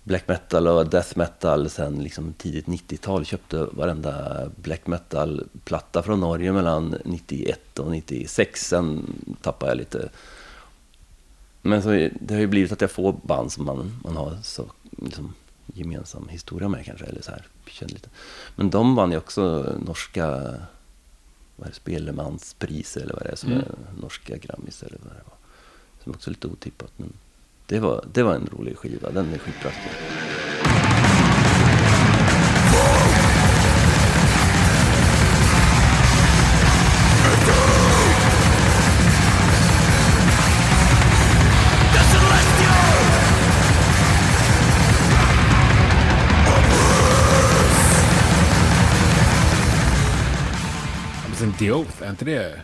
black 0.04 0.28
metal 0.28 0.68
och 0.68 0.88
death 0.90 1.18
metal 1.18 1.70
sen 1.70 2.04
liksom 2.04 2.34
tidigt 2.34 2.66
90-tal. 2.66 3.26
Köpte 3.26 3.68
varenda 3.72 4.44
black 4.56 4.88
metal-platta 4.88 6.04
från 6.04 6.20
Norge 6.20 6.52
mellan 6.52 6.96
91 7.06 7.80
och 7.80 7.92
96. 7.92 8.68
Sen 8.68 9.14
tappade 9.42 9.72
jag 9.72 9.78
lite. 9.78 10.10
Men 11.62 11.84
så, 11.84 11.90
det 12.22 12.34
har 12.34 12.42
ju 12.42 12.48
blivit 12.48 12.72
att 12.72 12.82
jag 12.82 12.92
får 12.92 13.16
band 13.24 13.52
som 13.52 13.66
man, 13.66 14.00
man 14.04 14.18
har 14.18 14.38
så 14.44 14.66
liksom, 14.98 15.34
gemensam 15.66 16.28
historia 16.28 16.68
med 16.70 16.86
kanske. 16.86 17.06
Eller 17.06 17.22
så 17.22 17.32
här, 17.32 17.48
känner 17.68 17.94
lite. 17.94 18.10
Men 18.56 18.70
de 18.70 18.96
vann 18.96 19.12
ju 19.12 19.18
också 19.18 19.76
norska 19.86 20.28
vad 21.56 21.68
är 21.68 21.72
det, 21.72 21.76
Spelemanspriser 21.76 23.02
eller 23.02 23.14
vad 23.14 23.24
det 23.24 23.30
är 23.32 23.36
som 23.36 23.52
Mm. 23.52 23.64
är 23.64 24.02
norska 24.02 24.38
Grammis 24.38 24.84
eller 24.84 24.98
vad 25.04 25.14
det 25.14 25.24
var. 25.26 25.37
Som 26.08 26.14
också 26.16 26.30
är 26.30 26.32
lite 26.32 26.48
otippat. 26.48 26.92
Men 26.98 27.14
det 27.66 27.80
var, 27.80 28.06
det 28.14 28.24
var 28.24 28.36
en 28.36 28.50
rolig 28.58 28.78
skiva, 28.78 29.12
den 29.12 29.34
är 29.34 29.38
skitbra. 29.38 29.72
The 51.60 51.72
Oath, 51.72 52.04
är 52.04 52.10
inte 52.10 52.26
det, 52.26 52.62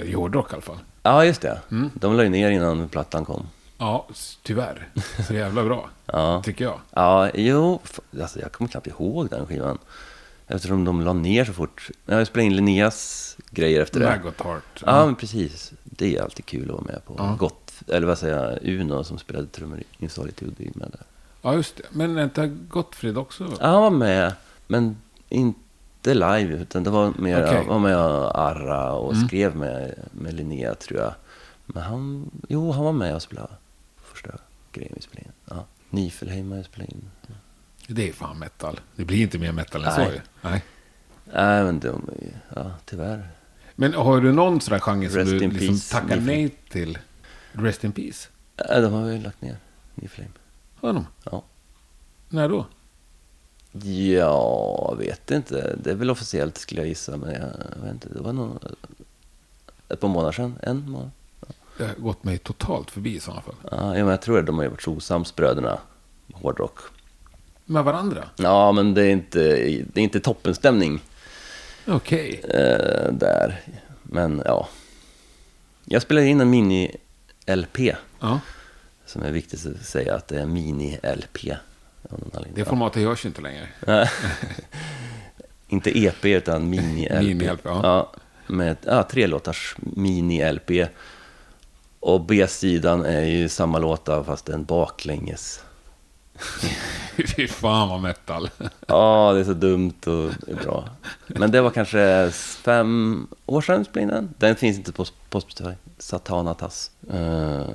är 0.00 0.04
ju 0.04 0.16
hårdrock 0.16 0.50
i 0.50 0.54
alla 0.54 0.62
fall? 0.62 0.78
Ja, 1.02 1.24
just 1.24 1.40
det. 1.40 1.60
Mm. 1.70 1.90
De 1.94 2.16
la 2.16 2.22
ju 2.22 2.28
ner 2.28 2.50
innan 2.50 2.88
plattan 2.88 3.24
kom. 3.24 3.46
Ja, 3.78 4.06
tyvärr. 4.42 4.88
Så 5.26 5.34
jävla 5.34 5.64
bra, 5.64 5.88
Ja, 6.06 6.42
tycker 6.44 6.64
jag. 6.64 6.80
ja 6.90 7.30
jo, 7.34 7.80
alltså 8.20 8.40
jag 8.40 8.52
kommer 8.52 8.68
knappt 8.70 8.86
ihåg 8.86 9.30
den 9.30 9.46
skivan. 9.46 9.78
Eftersom 10.46 10.84
de 10.84 11.00
la 11.00 11.12
ner 11.12 11.44
så 11.44 11.52
fort. 11.52 11.90
Jag 12.06 12.26
spelade 12.26 12.46
in 12.46 12.56
Linneas 12.56 13.36
grejer 13.50 13.80
efter 13.82 14.00
det. 14.00 14.06
Maggot 14.06 14.40
Heart. 14.40 14.82
Ja, 14.86 15.06
men 15.06 15.14
precis. 15.14 15.72
det 15.84 16.16
är 16.16 16.22
alltid 16.22 16.46
kul 16.46 16.62
att 16.62 16.68
vara 16.74 16.82
med 16.84 17.04
på. 17.04 17.14
Ja. 17.18 17.36
Gott, 17.38 17.72
eller 17.88 18.06
vad 18.06 18.18
säger 18.18 18.36
jag, 18.50 18.58
Uno 18.80 19.04
som 19.04 19.18
spelade 19.18 19.46
trummor 19.46 19.78
i 19.80 19.84
Insolitude 19.98 20.64
är 20.64 20.70
med 20.78 20.88
där. 20.90 21.00
Ja, 21.42 21.54
just 21.54 21.76
det. 21.76 21.82
Men 21.90 22.18
inte 22.18 22.46
Gottfrid 22.68 23.18
också? 23.18 23.44
Ja, 23.60 23.66
han 23.66 23.82
var 23.82 23.90
med, 23.90 24.32
men 24.66 24.96
inte 25.28 25.60
live, 26.06 26.56
utan 26.56 26.84
det 26.84 26.90
var 26.90 27.12
mer, 27.18 27.44
Okej. 27.46 27.64
var 27.66 27.78
med 27.78 27.96
Arra 27.96 28.92
och 28.92 29.12
Mm. 29.14 29.26
skrev 29.28 29.56
med, 29.56 29.94
med 30.12 30.34
Linnea 30.34 30.74
tror 30.74 31.00
jag. 31.00 31.14
Men 31.66 31.82
han, 31.82 32.30
jo, 32.48 32.72
han 32.72 32.84
var 32.84 32.92
med 32.92 33.14
och 33.14 33.22
spelade 33.22 33.52
första 34.02 34.30
grejen 34.72 34.92
vi 34.96 35.02
spelade 35.02 35.26
in. 35.26 35.32
Ja. 35.50 35.64
Nifelheim 35.90 36.52
jag 36.52 36.64
spelat 36.64 36.88
in. 36.90 37.10
Det 37.88 38.08
är 38.08 38.12
fan 38.12 38.38
metal. 38.38 38.80
Det 38.96 39.04
blir 39.04 39.22
inte 39.22 39.38
mer 39.38 39.52
metal 39.52 39.84
än 39.84 39.92
så 39.92 40.00
ju. 40.00 40.20
Nej. 40.40 40.64
Nej, 41.32 41.64
men 41.64 41.80
de, 41.80 42.10
ja, 42.56 42.70
tyvärr. 42.84 43.28
Men 43.74 43.94
har 43.94 44.20
du 44.20 44.32
någon 44.32 44.60
sån 44.60 44.72
där 44.72 44.78
genre 44.80 45.08
som 45.08 45.24
du 45.24 45.38
liksom 45.38 45.68
peace, 45.68 45.92
tackar 45.92 46.16
Niflheim. 46.16 46.24
nej 46.40 46.56
till? 46.70 46.98
Rest 47.52 47.84
in 47.84 47.92
peace? 47.92 48.28
Ja, 48.56 48.80
de 48.80 48.92
har 48.92 49.02
vi 49.04 49.18
lagt 49.18 49.42
ner, 49.42 49.56
Nifelheim. 49.94 50.32
Har 50.80 50.92
de? 50.92 51.06
Ja. 51.24 51.42
När 52.28 52.48
då? 52.48 52.66
Ja, 53.82 54.86
jag 54.90 54.96
vet 54.96 55.30
inte. 55.30 55.76
Det 55.82 55.90
är 55.90 55.94
väl 55.94 56.10
officiellt 56.10 56.58
skulle 56.58 56.80
jag 56.80 56.88
gissa, 56.88 57.16
men 57.16 57.32
jag, 57.32 57.82
vet 57.82 57.92
inte. 57.92 58.08
Det 58.08 58.20
var 58.20 58.32
nog 58.32 58.58
ett 59.88 60.00
par 60.00 60.08
månader 60.08 60.32
sedan. 60.32 60.54
En 60.62 60.90
månad. 60.90 61.10
Det 61.78 61.84
har 61.86 61.94
gått 61.94 62.24
mig 62.24 62.38
totalt 62.38 62.90
förbi 62.90 63.16
i 63.16 63.20
sådana 63.20 63.40
fall. 63.42 63.54
Ja, 63.62 63.76
ja, 63.80 64.04
men 64.04 64.06
jag 64.06 64.22
tror 64.22 64.38
att 64.38 64.46
de 64.46 64.56
har 64.56 64.62
ju 64.64 64.70
varit 64.70 64.88
osams, 64.88 65.36
bröderna. 65.36 65.78
Hårdrock. 66.32 66.78
Med 67.64 67.84
varandra? 67.84 68.24
Ja, 68.36 68.72
men 68.72 68.94
det 68.94 69.02
är 69.02 69.10
inte, 69.10 69.38
det 69.92 70.00
är 70.00 70.04
inte 70.04 70.20
toppenstämning 70.20 71.00
Okej. 71.86 72.40
eh, 72.44 73.12
där. 73.12 73.60
Men 74.02 74.42
ja. 74.44 74.68
Jag 75.84 76.02
spelar 76.02 76.22
in 76.22 76.40
en 76.40 76.54
mini-LP. 76.54 77.96
Ja. 78.20 78.40
Som 79.06 79.22
är 79.22 79.30
viktigt 79.32 79.66
att 79.66 79.86
säga 79.86 80.14
att 80.14 80.28
det 80.28 80.40
är 80.40 80.46
mini-LP. 80.46 81.56
Det 82.54 82.64
formatet 82.64 83.02
görs 83.02 83.26
inte 83.26 83.40
längre. 83.40 83.68
Inte 85.68 85.98
EP 85.98 86.24
utan 86.24 86.74
mini-LP. 86.74 87.20
Mini-LP, 87.20 87.60
ja. 87.62 87.80
ja. 87.82 88.12
Med 88.46 88.76
ja, 88.82 89.02
tre 89.02 89.26
låtars 89.26 89.76
mini-LP. 89.78 90.88
Och 92.00 92.20
B-sidan 92.20 93.04
är 93.04 93.24
ju 93.24 93.48
samma 93.48 93.78
låtar 93.78 94.22
fast 94.22 94.48
en 94.48 94.64
baklänges. 94.64 95.64
Fy 97.36 97.48
fan 97.48 97.88
vad 97.88 98.00
metal. 98.00 98.50
Ja, 98.86 99.32
det 99.34 99.40
är 99.40 99.44
så 99.44 99.52
dumt 99.52 100.00
och 100.06 100.56
bra. 100.62 100.88
Men 101.26 101.50
det 101.50 101.60
var 101.60 101.70
kanske 101.70 102.30
fem 102.64 103.26
år 103.46 103.60
sedan 103.60 103.84
spelade 103.84 104.28
den. 104.38 104.56
Finns 104.56 104.78
inte 104.78 104.92
på 104.92 105.04
på 105.30 105.40
Spotify. 105.40 105.70
Satanatas. 105.98 106.90
Uh, 107.12 107.66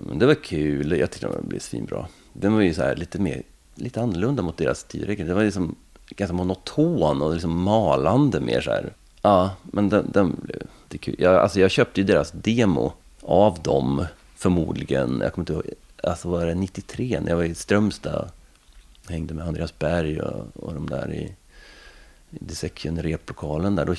men 0.00 0.18
det 0.18 0.26
var 0.26 0.34
kul. 0.34 0.98
Jag 0.98 1.10
tyckte 1.10 1.28
den 1.28 1.48
blev 1.48 1.58
svinbra. 1.58 2.06
Den 2.32 2.54
var 2.54 2.60
ju 2.60 2.74
så 2.74 2.82
här 2.82 2.96
lite 2.96 3.20
mer, 3.20 3.42
lite 3.80 4.00
annorlunda 4.00 4.42
mot 4.42 4.56
deras 4.56 4.84
tidigare. 4.84 5.24
Det 5.24 5.34
var 5.34 5.44
liksom 5.44 5.74
ganska 6.08 6.34
monoton 6.34 7.22
och 7.22 7.32
liksom 7.32 7.62
malande 7.62 8.40
mer 8.40 8.60
så 8.60 8.70
här. 8.70 8.92
Ja, 9.22 9.50
men 9.62 9.88
den, 9.88 10.10
den 10.12 10.36
blev 10.42 10.62
det 10.88 10.98
kul. 10.98 11.16
Jag, 11.18 11.34
alltså 11.34 11.60
jag 11.60 11.70
köpte 11.70 12.00
ju 12.00 12.06
deras 12.06 12.32
demo 12.32 12.92
av 13.22 13.58
dem 13.62 14.06
förmodligen. 14.36 15.20
Jag 15.22 15.32
kommer 15.32 15.42
inte 15.42 15.52
ihåg. 15.52 15.74
Alltså 16.02 16.28
var 16.28 16.46
det 16.46 16.54
93 16.54 17.20
när 17.20 17.28
jag 17.28 17.36
var 17.36 17.44
i 17.44 17.54
Strömstad 17.54 18.30
jag 19.10 19.12
hängde 19.12 19.34
med 19.34 19.46
Andreas 19.46 19.78
Berg 19.78 20.20
och, 20.20 20.46
och 20.54 20.74
de 20.74 20.88
där 20.88 21.12
i, 21.12 21.34
i 22.30 22.38
Dissection 22.40 23.02
replokalen 23.02 23.76
där. 23.76 23.84
Då, 23.84 23.94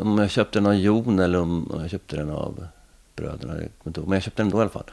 om 0.00 0.18
jag 0.18 0.30
köpte 0.30 0.58
den 0.58 0.66
av 0.66 0.74
Jon 0.74 1.18
eller 1.18 1.40
om, 1.40 1.70
om 1.70 1.80
jag 1.80 1.90
köpte 1.90 2.16
den 2.16 2.30
av 2.30 2.66
bröderna, 3.16 3.52
jag 3.52 3.68
kommer 3.78 3.86
inte 3.86 4.00
ihåg. 4.00 4.08
men 4.08 4.16
jag 4.16 4.22
köpte 4.22 4.42
den 4.42 4.50
då 4.50 4.58
i 4.58 4.60
alla 4.60 4.70
fall. 4.70 4.84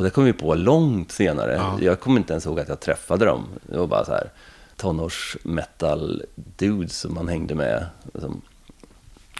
Och 0.00 0.04
det 0.04 0.10
kom 0.10 0.24
vi 0.24 0.32
på 0.32 0.54
långt 0.54 1.12
senare. 1.12 1.54
Ja. 1.54 1.78
Jag 1.80 2.00
kommer 2.00 2.20
inte 2.20 2.32
ens 2.32 2.46
ihåg 2.46 2.60
att 2.60 2.68
jag 2.68 2.80
träffade 2.80 3.24
dem. 3.24 3.44
Det 3.62 3.78
var 3.78 3.86
bara 3.86 4.04
så 4.04 4.12
här 4.12 4.30
tonårs 4.76 5.36
metal 5.42 6.22
dudes 6.34 6.98
som 6.98 7.14
man 7.14 7.28
hängde 7.28 7.54
med. 7.54 7.86
Som, 8.14 8.42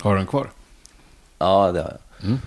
Har 0.01 0.13
du 0.13 0.19
den 0.19 0.27
kvar? 0.27 0.51
ja, 1.39 1.73
det 1.73 1.83
har 1.83 1.89
jag. 2.21 2.29
Mm. 2.29 2.39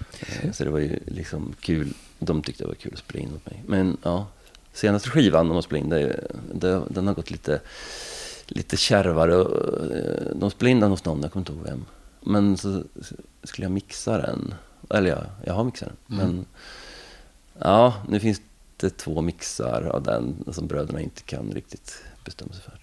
Så 0.53 0.63
det 0.63 0.69
var 0.69 0.79
ju 0.79 0.99
liksom 1.07 1.53
kul. 1.61 1.93
De 2.19 2.41
tyckte 2.43 2.63
det 2.63 2.67
var 2.67 2.75
kul 2.75 2.93
att 2.93 2.99
spela 2.99 3.19
in 3.23 3.33
åt 3.35 3.45
mig. 3.45 3.63
Men 3.67 3.97
ja, 4.03 4.27
senaste 4.73 5.09
skivan 5.09 5.47
de 5.47 5.55
har 5.55 5.61
spelat 5.61 5.83
in, 5.83 5.89
det, 5.89 6.27
det, 6.53 6.81
den 6.89 7.07
har 7.07 7.13
gått 7.13 7.31
lite, 7.31 7.61
lite 8.47 8.77
kärvare. 8.77 9.35
och, 9.35 9.95
eh, 9.95 10.35
De 10.35 10.51
spelade 10.51 10.71
in 10.71 10.79
den 10.79 10.89
hos 10.91 11.05
någon, 11.05 11.21
jag 11.21 11.31
kommer 11.31 11.41
inte 11.41 11.53
ihåg 11.53 11.63
vem. 11.63 11.85
Men 12.21 12.57
så 12.57 12.83
skulle 13.43 13.65
jag 13.65 13.71
mixa 13.71 14.17
den. 14.17 14.53
Eller 14.89 15.09
ja, 15.09 15.23
jag 15.45 15.53
har 15.53 15.63
mixat 15.63 15.89
den. 16.07 16.19
Mm. 16.19 16.35
Men 16.35 16.45
ja, 17.59 17.93
nu 18.07 18.19
finns 18.19 18.41
det 18.77 18.89
två 18.89 19.21
mixar 19.21 19.81
av 19.93 20.03
den 20.03 20.43
som 20.51 20.67
bröderna 20.67 21.01
inte 21.01 21.21
kan 21.21 21.51
riktigt 21.51 22.03
bestämma 22.25 22.53
sig 22.53 22.61
för. 22.63 22.79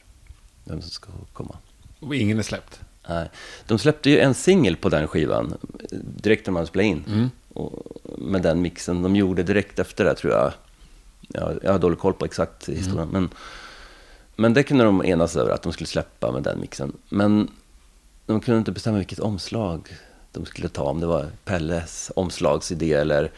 Vem 0.64 0.80
som 0.80 0.90
ska 0.90 1.08
komma. 1.32 1.56
Och 2.00 2.14
ingen 2.14 2.38
är 2.38 2.42
släppt? 2.42 2.80
Nej. 3.08 3.30
De 3.66 3.78
släppte 3.78 4.10
ju 4.10 4.18
en 4.18 4.34
singel 4.34 4.76
på 4.76 4.88
den 4.88 5.08
skivan 5.08 5.54
direkt 6.02 6.46
när 6.46 6.52
man 6.52 6.66
spelade 6.66 6.88
in. 6.88 7.04
Mm. 7.08 7.30
Och 7.54 7.82
med 8.18 8.42
den 8.42 8.62
mixen 8.62 9.02
de 9.02 9.16
gjorde 9.16 9.42
direkt 9.42 9.78
efter 9.78 10.04
det 10.04 10.14
tror 10.14 10.32
jag. 10.32 10.52
Jag, 11.28 11.58
jag 11.62 11.72
har 11.72 11.78
dålig 11.78 11.98
koll 11.98 12.12
på 12.12 12.24
exakt 12.24 12.68
historien. 12.68 13.08
Men, 13.08 13.28
men 14.36 14.54
det 14.54 14.62
kunde 14.62 14.84
de 14.84 15.04
enas 15.04 15.36
över 15.36 15.52
att 15.52 15.62
de 15.62 15.72
skulle 15.72 15.86
släppa 15.86 16.32
med 16.32 16.42
den 16.42 16.60
mixen. 16.60 16.92
Men 17.08 17.50
de 18.26 18.40
kunde 18.40 18.58
inte 18.58 18.72
bestämma 18.72 18.98
vilket 18.98 19.20
omslag 19.20 19.88
de 20.32 20.46
skulle 20.46 20.68
ta. 20.68 20.82
Om 20.82 21.00
det 21.00 21.06
var 21.06 21.26
Pelles 21.44 22.10
omslagsidé 22.16 22.92
eller 22.92 23.30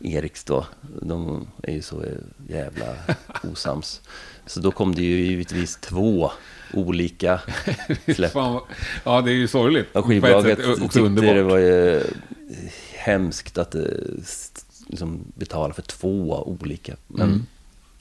Eriks 0.00 0.44
då. 0.44 0.66
De 1.02 1.46
är 1.62 1.72
ju 1.72 1.82
så 1.82 2.04
jävla 2.48 2.86
osams. 3.52 4.00
Så 4.46 4.60
då 4.60 4.70
kom 4.70 4.94
det 4.94 5.02
ju 5.02 5.16
givetvis 5.26 5.76
två 5.76 6.30
olika 6.72 7.40
släpp. 8.14 8.32
Fan, 8.32 8.60
ja, 9.04 9.20
det 9.20 9.30
är 9.30 9.34
ju 9.34 9.48
sorgligt. 9.48 9.88
Ja, 9.92 10.02
skivbolaget 10.02 10.58
tyckte 10.92 11.08
det 11.20 11.42
var 11.42 11.58
ju 11.58 12.02
hemskt 12.94 13.58
att 13.58 13.74
eh, 13.74 13.82
liksom 14.88 15.20
betala 15.34 15.74
för 15.74 15.82
två 15.82 16.42
olika. 16.46 16.96
Men 17.06 17.28
Mm. 17.28 17.46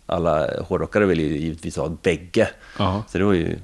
alla 0.06 0.62
hårdrockare 0.64 1.06
vill 1.06 1.20
ju 1.20 1.38
givetvis 1.38 1.76
ha 1.78 1.90
bägge. 1.90 2.50
Ja. 2.80 3.04
Så 3.10 3.18
det 3.18 3.24
var 3.24 3.34
ju, 3.34 3.58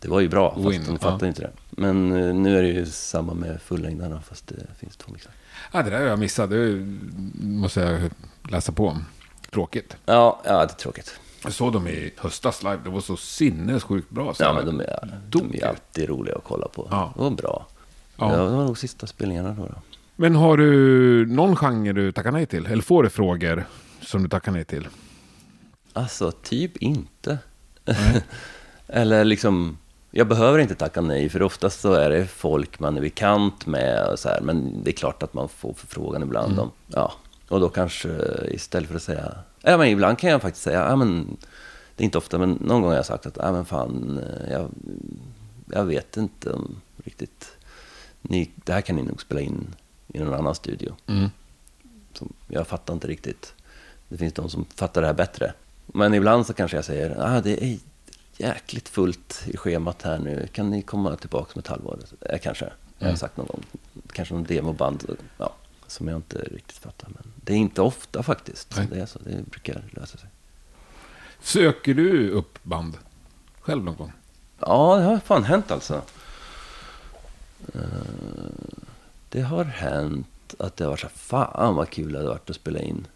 det 0.00 0.08
var 0.08 0.20
ju 0.20 0.28
bra, 0.28 0.54
fast 0.54 0.66
Win, 0.66 0.82
de 0.86 0.98
fattade 0.98 1.24
ja. 1.24 1.28
inte 1.28 1.40
det. 1.42 1.50
Men 1.70 2.12
eh, 2.12 2.34
nu 2.34 2.58
är 2.58 2.62
det 2.62 2.68
ju 2.68 2.86
samma 2.86 3.34
med 3.34 3.62
fullängdarna, 3.62 4.20
fast 4.20 4.46
det 4.46 4.66
finns 4.78 4.96
två 4.96 5.12
mixar. 5.12 5.32
Ja, 5.72 5.82
det 5.82 5.90
där 5.90 5.98
har 6.00 6.06
jag 6.06 6.18
missat. 6.18 6.50
Det 6.50 6.86
måste 7.40 7.80
jag 7.80 8.10
läsa 8.52 8.72
på 8.72 8.88
om. 8.88 9.04
Tråkigt. 9.50 9.96
Ja, 10.06 10.40
ja, 10.44 10.52
det 10.52 10.72
är 10.72 10.76
tråkigt. 10.76 11.20
Jag 11.44 11.52
såg 11.52 11.72
dem 11.72 11.88
i 11.88 12.12
höstas 12.16 12.62
live. 12.62 12.78
Det 12.84 12.90
var 12.90 13.00
så 13.00 13.16
sinnessjukt 13.16 14.10
bra. 14.10 14.34
Så 14.34 14.42
Ja, 14.42 14.52
men 14.54 14.66
de 14.66 14.80
är, 14.80 15.20
de 15.28 15.54
är 15.54 15.66
alltid 15.66 16.08
roliga 16.08 16.36
att 16.36 16.44
kolla 16.44 16.68
på. 16.68 16.88
Ja. 16.90 17.12
Det 17.16 17.22
var 17.22 17.30
bra. 17.30 17.66
Ja. 18.16 18.36
Det 18.36 18.36
var 18.50 18.64
nog 18.64 18.78
sista 18.78 19.06
spelningarna 19.06 19.54
då. 19.58 19.68
Men 20.16 20.34
har 20.34 20.56
du 20.56 21.26
någon 21.26 21.56
genre 21.56 21.92
du 21.92 22.12
tackar 22.12 22.32
nej 22.32 22.46
till? 22.46 22.66
Eller 22.66 22.82
får 22.82 23.02
du 23.02 23.10
frågor 23.10 23.64
som 24.00 24.22
du 24.22 24.28
tackar 24.28 24.52
nej 24.52 24.64
till? 24.64 24.88
Alltså, 25.92 26.30
typ 26.30 26.76
inte. 26.76 27.38
Eller 28.86 29.24
liksom, 29.24 29.78
jag 30.18 30.28
behöver 30.28 30.58
inte 30.58 30.74
tacka 30.74 31.00
nej, 31.00 31.28
för 31.28 31.42
oftast 31.42 31.80
så 31.80 31.92
är 31.92 32.10
det 32.10 32.26
folk 32.26 32.78
man 32.78 32.96
är 32.96 33.00
bekant 33.00 33.66
med 33.66 34.06
och 34.06 34.18
så 34.18 34.28
här, 34.28 34.40
men 34.40 34.84
det 34.84 34.90
är 34.90 34.92
klart 34.92 35.22
att 35.22 35.34
man 35.34 35.48
får 35.48 35.74
förfrågan 35.74 36.22
ibland. 36.22 36.58
Om, 36.58 36.70
ja, 36.86 37.12
och 37.48 37.60
då 37.60 37.68
kanske 37.68 38.08
istället 38.50 38.88
för 38.88 38.96
att 38.96 39.02
säga, 39.02 39.34
ja 39.62 39.76
men 39.76 39.88
ibland 39.88 40.18
kan 40.18 40.30
jag 40.30 40.42
faktiskt 40.42 40.64
säga, 40.64 40.88
ja 40.88 40.96
men, 40.96 41.36
det 41.96 42.02
är 42.02 42.04
inte 42.04 42.18
ofta, 42.18 42.38
men 42.38 42.50
någon 42.50 42.80
gång 42.80 42.90
har 42.90 42.96
jag 42.96 43.06
sagt 43.06 43.26
att, 43.26 43.36
ja 43.36 43.52
men 43.52 43.64
fan, 43.64 44.20
jag, 44.50 44.68
jag 45.66 45.84
vet 45.84 46.16
inte 46.16 46.52
om 46.52 46.80
riktigt, 47.04 47.56
ni, 48.22 48.50
det 48.54 48.72
här 48.72 48.80
kan 48.80 48.96
ni 48.96 49.02
nog 49.02 49.20
spela 49.20 49.40
in 49.40 49.74
i 50.08 50.18
någon 50.18 50.34
annan 50.34 50.54
studio. 50.54 50.94
Mm. 51.06 51.30
Som, 52.12 52.32
jag 52.48 52.66
fattar 52.66 52.94
inte 52.94 53.08
riktigt. 53.08 53.54
Det 54.08 54.16
finns 54.16 54.32
de 54.32 54.50
som 54.50 54.64
fattar 54.74 55.00
det 55.00 55.06
här 55.06 55.14
bättre. 55.14 55.52
Men 55.86 56.14
ibland 56.14 56.46
så 56.46 56.54
kanske 56.54 56.76
jag 56.76 56.84
säger, 56.84 57.16
ah, 57.18 57.40
det 57.40 57.64
är 57.64 57.78
jäkligt 58.38 58.88
fullt 58.88 59.42
i 59.46 59.56
schemat 59.56 60.02
här 60.02 60.18
nu. 60.18 60.48
Kan 60.52 60.70
ni 60.70 60.82
komma 60.82 61.16
tillbaka 61.16 61.50
om 61.54 61.58
ett 61.58 61.66
halvår? 61.66 61.98
Eh, 62.20 62.38
kanske. 62.38 62.64
Jag 62.98 63.04
har 63.06 63.08
Mm. 63.10 63.16
sagt 63.18 63.36
någon 63.36 63.46
gång. 63.46 63.62
Kanske 64.12 64.34
någon 64.34 64.44
demoband 64.44 65.16
ja, 65.38 65.54
som 65.86 66.08
jag 66.08 66.16
inte 66.16 66.38
riktigt 66.38 66.76
fattar. 66.78 67.08
Men 67.14 67.32
det 67.36 67.52
är 67.52 67.56
inte 67.56 67.82
ofta 67.82 68.22
faktiskt. 68.22 68.76
Nej. 68.76 68.86
Det 68.90 69.00
är 69.00 69.06
så. 69.06 69.18
Det 69.18 69.50
brukar 69.50 69.82
lösa 69.90 70.18
sig. 70.18 70.28
Söker 71.42 71.94
du 71.94 72.30
upp 72.30 72.58
band 72.62 72.96
själv 73.60 73.84
någon 73.84 73.96
gång? 73.96 74.12
Ja, 74.60 74.96
det 74.96 75.02
har 75.04 75.18
fan 75.18 75.44
hänt 75.44 75.70
alltså. 75.70 76.02
Eh, 77.74 77.80
Det 79.28 79.40
har 79.42 79.64
hänt 79.64 80.54
att 80.58 80.76
det 80.76 80.84
har 80.84 80.90
varit 80.90 81.00
så 81.00 81.06
här, 81.06 81.14
fan 81.14 81.74
vad 81.74 81.90
kul 81.90 82.12
det 82.12 82.18
hade 82.18 82.28
varit 82.30 82.50
att 82.50 82.56
spela 82.56 82.78
in. 82.78 83.06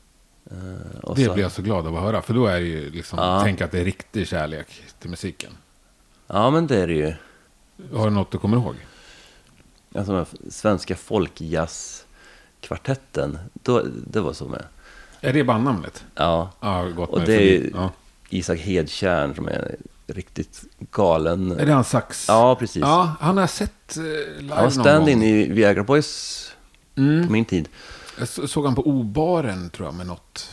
Eh, 0.53 1.15
Det 1.17 1.25
så- 1.25 1.33
blir 1.33 1.43
jag 1.43 1.53
så 1.53 1.63
glad 1.63 1.87
av 1.87 1.97
att 1.97 2.03
höra. 2.03 2.23
För 2.23 2.35
då 2.35 2.47
är 2.47 2.61
det 2.61 2.67
ju 2.67 2.91
liksom, 2.91 3.19
Ja. 3.19 3.41
tänk 3.45 3.61
att 3.61 3.71
det 3.71 3.81
är 3.81 3.85
riktig 3.85 4.29
kärlek 4.29 4.83
till 4.99 5.11
musiken. 5.11 5.53
Ja, 6.27 6.51
men 6.51 6.67
det 6.67 6.77
är 6.79 6.87
det 6.87 6.95
ju. 6.95 7.15
Har 7.95 8.05
du 8.05 8.11
något 8.11 8.31
du 8.31 8.39
kommer 8.39 8.57
ihåg? 8.57 8.75
Alltså, 9.95 10.27
svenska 10.51 10.97
kvartetten. 12.61 13.39
Då, 13.53 13.83
det 14.11 14.21
var 14.21 14.33
så 14.33 14.49
med. 14.49 14.65
Är 15.21 15.33
det 15.33 15.45
bandnamnet? 15.45 16.05
Ja, 16.15 16.51
Ja, 16.61 16.85
gått 16.85 17.11
Och 17.11 17.21
det 17.21 17.57
är- 17.57 17.71
Ja. 17.75 17.91
Isak 18.29 18.59
Hedtjärn 18.59 19.35
som 19.35 19.49
är 19.49 19.77
riktigt 20.07 20.63
galen. 20.91 21.53
Är 21.53 21.67
det 21.67 21.73
han 21.73 21.85
sax? 21.85 22.25
Ja, 22.29 22.57
precis. 22.57 22.81
Ja, 22.81 23.13
han 23.21 23.37
har 23.37 23.47
sett 23.47 23.97
eh, 23.97 24.03
live 24.03 24.23
Han 24.39 24.49
var 24.49 24.63
någon 24.63 24.71
stand-in 24.73 25.23
i 25.23 25.49
Viagra 25.53 25.83
Boys 25.85 26.39
Mm. 26.97 27.27
på 27.27 27.33
min 27.33 27.45
tid. 27.45 27.69
Jag 28.19 28.29
så- 28.29 28.49
såg 28.49 28.65
han 28.65 28.75
på 28.75 28.87
O-baren 28.89 29.71
tror 29.71 29.87
jag 29.89 29.95
med 29.95 30.07
något 30.07 30.51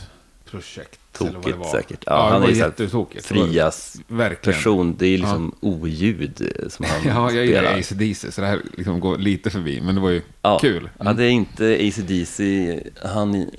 projekt. 0.50 1.00
eller 1.20 1.30
vad 1.32 1.42
det 1.42 1.42
Tokigt 1.42 1.58
var. 1.58 1.70
säkert. 1.80 2.02
Ja, 2.06 2.12
Ja, 2.12 2.32
han 2.32 2.42
är 2.42 2.48
jättetokigt. 2.48 3.26
Frias 3.26 3.96
Verkligen. 4.08 4.56
person. 4.58 4.96
Det 4.98 5.06
är 5.06 5.18
liksom 5.18 5.54
oljud 5.60 6.52
eh, 6.62 6.68
som 6.68 6.84
han 6.88 7.00
Ja, 7.06 7.30
jag 7.32 7.46
gillar 7.46 7.60
spelar. 7.62 7.78
AC/DC 7.78 8.32
så 8.32 8.40
det 8.40 8.46
här 8.46 8.60
liksom 8.76 9.00
går 9.00 9.18
lite 9.18 9.50
förbi. 9.50 9.80
Men 9.80 9.94
det 9.94 10.00
var 10.00 10.10
ju 10.10 10.22
Ja. 10.42 10.58
kul. 10.58 10.88
Ja, 10.98 11.12
det 11.12 11.24
är 11.24 11.30
inte 11.30 11.64
AC/DC 11.80 12.80
han 13.04 13.50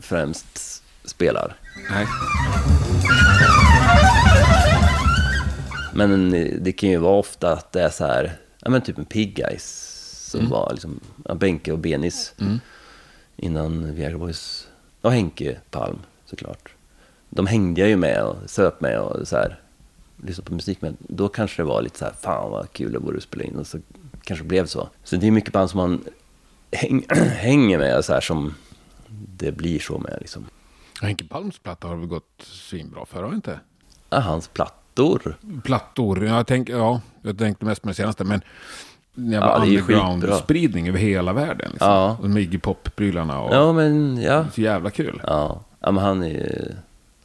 främst 0.00 0.82
spelar. 1.04 1.56
Nej. 1.90 2.06
Men 5.94 6.34
eh, 6.34 6.54
det 6.60 6.72
kan 6.72 6.88
ju 6.88 6.96
vara 6.96 7.16
ofta 7.18 7.52
att 7.52 7.72
det 7.72 7.82
är 7.82 7.90
så 7.90 8.06
här, 8.06 8.36
ja 8.60 8.70
men 8.70 8.82
typ 8.82 8.98
en 8.98 9.04
Pig 9.04 9.34
Guys. 9.36 9.86
Som 10.30 10.40
Mm. 10.40 10.50
var 10.52 10.70
liksom, 10.72 11.00
ja, 11.24 11.34
Benke 11.34 11.72
och 11.72 11.78
Benis. 11.78 12.32
Innan 13.42 13.94
Viagra 13.94 14.18
Boys. 14.18 14.68
Och 15.00 15.12
Henke 15.12 15.60
Palm 15.70 15.98
såklart. 16.24 16.74
De 17.30 17.46
hängde 17.46 17.80
jag 17.80 17.90
ju 17.90 17.96
med 17.96 18.22
och 18.22 18.36
söp 18.46 18.80
med 18.80 19.00
och 19.00 19.28
så 19.28 19.36
här. 19.36 19.60
Lyssnade 20.16 20.48
på 20.48 20.54
musik 20.54 20.82
med. 20.82 20.96
Då 20.98 21.28
kanske 21.28 21.62
det 21.62 21.66
var 21.66 21.82
lite 21.82 21.98
så 21.98 22.04
här, 22.04 22.12
fan 22.12 22.50
vad 22.50 22.72
kul 22.72 22.92
det 22.92 22.98
vore 22.98 23.16
att 23.16 23.22
spela 23.22 23.44
in. 23.44 23.56
Och 23.56 23.66
så 23.66 23.78
kanske 24.22 24.44
det 24.44 24.48
blev 24.48 24.66
så. 24.66 24.88
Så 25.04 25.16
det 25.16 25.26
är 25.26 25.30
mycket 25.30 25.52
band 25.52 25.70
som 25.70 25.78
man 25.78 26.04
häng, 26.72 27.04
hänger 27.18 27.78
med 27.78 28.04
så 28.04 28.12
här 28.12 28.20
som 28.20 28.54
det 29.36 29.52
blir 29.52 29.78
så 29.78 29.98
med 29.98 30.16
liksom. 30.20 30.46
Henke 31.00 31.24
Palms 31.24 31.58
platta 31.58 31.88
har 31.88 31.96
väl 31.96 32.06
gått 32.06 32.42
svinbra 32.42 33.06
för, 33.06 33.22
har 33.22 33.34
inte? 33.34 33.60
Ja, 34.10 34.18
hans 34.20 34.48
plattor. 34.48 35.36
Plattor, 35.64 36.26
jag, 36.26 36.46
tänk, 36.46 36.68
ja, 36.68 37.00
jag 37.22 37.38
tänkte 37.38 37.64
mest 37.64 37.82
på 37.82 37.88
den 37.88 37.94
senaste. 37.94 38.24
Men 38.24 38.40
när 39.28 39.36
jag 39.36 39.44
Ja, 39.48 39.56
underground-spridning 39.64 40.88
över 40.88 40.98
hela 40.98 41.32
världen. 41.32 41.70
Liksom. 41.70 41.88
Ja. 41.90 42.16
Och 42.22 42.30
med 42.30 42.42
Iggy 42.42 42.58
Pop-prylarna. 42.58 43.38
Och 43.40 43.54
Ja 43.54 43.72
men 43.72 44.22
ja. 44.22 44.46
Så 44.54 44.60
jävla 44.60 44.90
kul. 44.90 45.22
Ja, 45.26 45.60
ja 45.80 45.90
men 45.90 46.04
han 46.04 46.22
är 46.22 46.28
ju, 46.28 46.72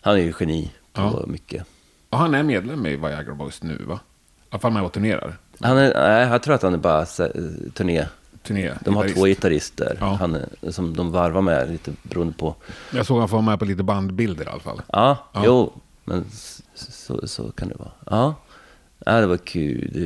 han 0.02 0.16
är 0.16 0.20
ju 0.20 0.34
geni 0.40 0.72
på 0.94 1.02
Ja. 1.02 1.24
mycket. 1.28 1.66
Och 2.10 2.18
han 2.18 2.36
är 2.36 2.44
medlem 2.44 2.86
i 2.86 2.96
Viagra 2.96 3.34
Boys 3.34 3.64
nu, 3.64 3.78
va? 3.88 4.00
I 4.44 4.48
alla 4.50 4.60
fall 4.60 4.72
med 4.72 4.84
och 4.84 4.92
turnerar. 4.94 5.38
Han 5.60 5.78
är, 5.78 5.94
nej, 5.94 6.28
jag 6.28 6.44
tror 6.44 6.56
att 6.56 6.62
han 6.62 6.74
är 6.74 6.78
bara 6.78 7.06
turné. 7.74 8.06
Turné. 8.44 8.72
De 8.82 8.96
har 8.96 9.04
gitarrist. 9.04 9.16
två 9.18 9.26
gitarrister 9.26 9.98
Ja. 10.00 10.06
han 10.20 10.38
som 10.70 10.96
de 10.96 11.12
varvar 11.12 11.42
med 11.42 11.72
lite 11.72 11.92
beroende 12.04 12.34
på. 12.34 12.56
Jag 12.92 13.06
såg 13.06 13.20
han 13.20 13.30
få 13.30 13.42
med 13.42 13.60
på 13.60 13.66
lite 13.66 13.84
bandbilder 13.84 14.46
i 14.46 14.48
alla 14.48 14.60
fall. 14.60 14.82
Ja, 14.94 15.18
Ja. 15.34 15.42
jo, 15.46 15.74
men 16.04 16.26
så, 16.76 17.28
så 17.28 17.52
kan 17.52 17.68
det 17.68 17.76
vara. 17.80 17.92
Ja, 18.10 18.36
ja 19.06 19.12
det 19.22 19.28
var 19.28 19.38
kul. 19.38 19.90
Det, 19.94 20.00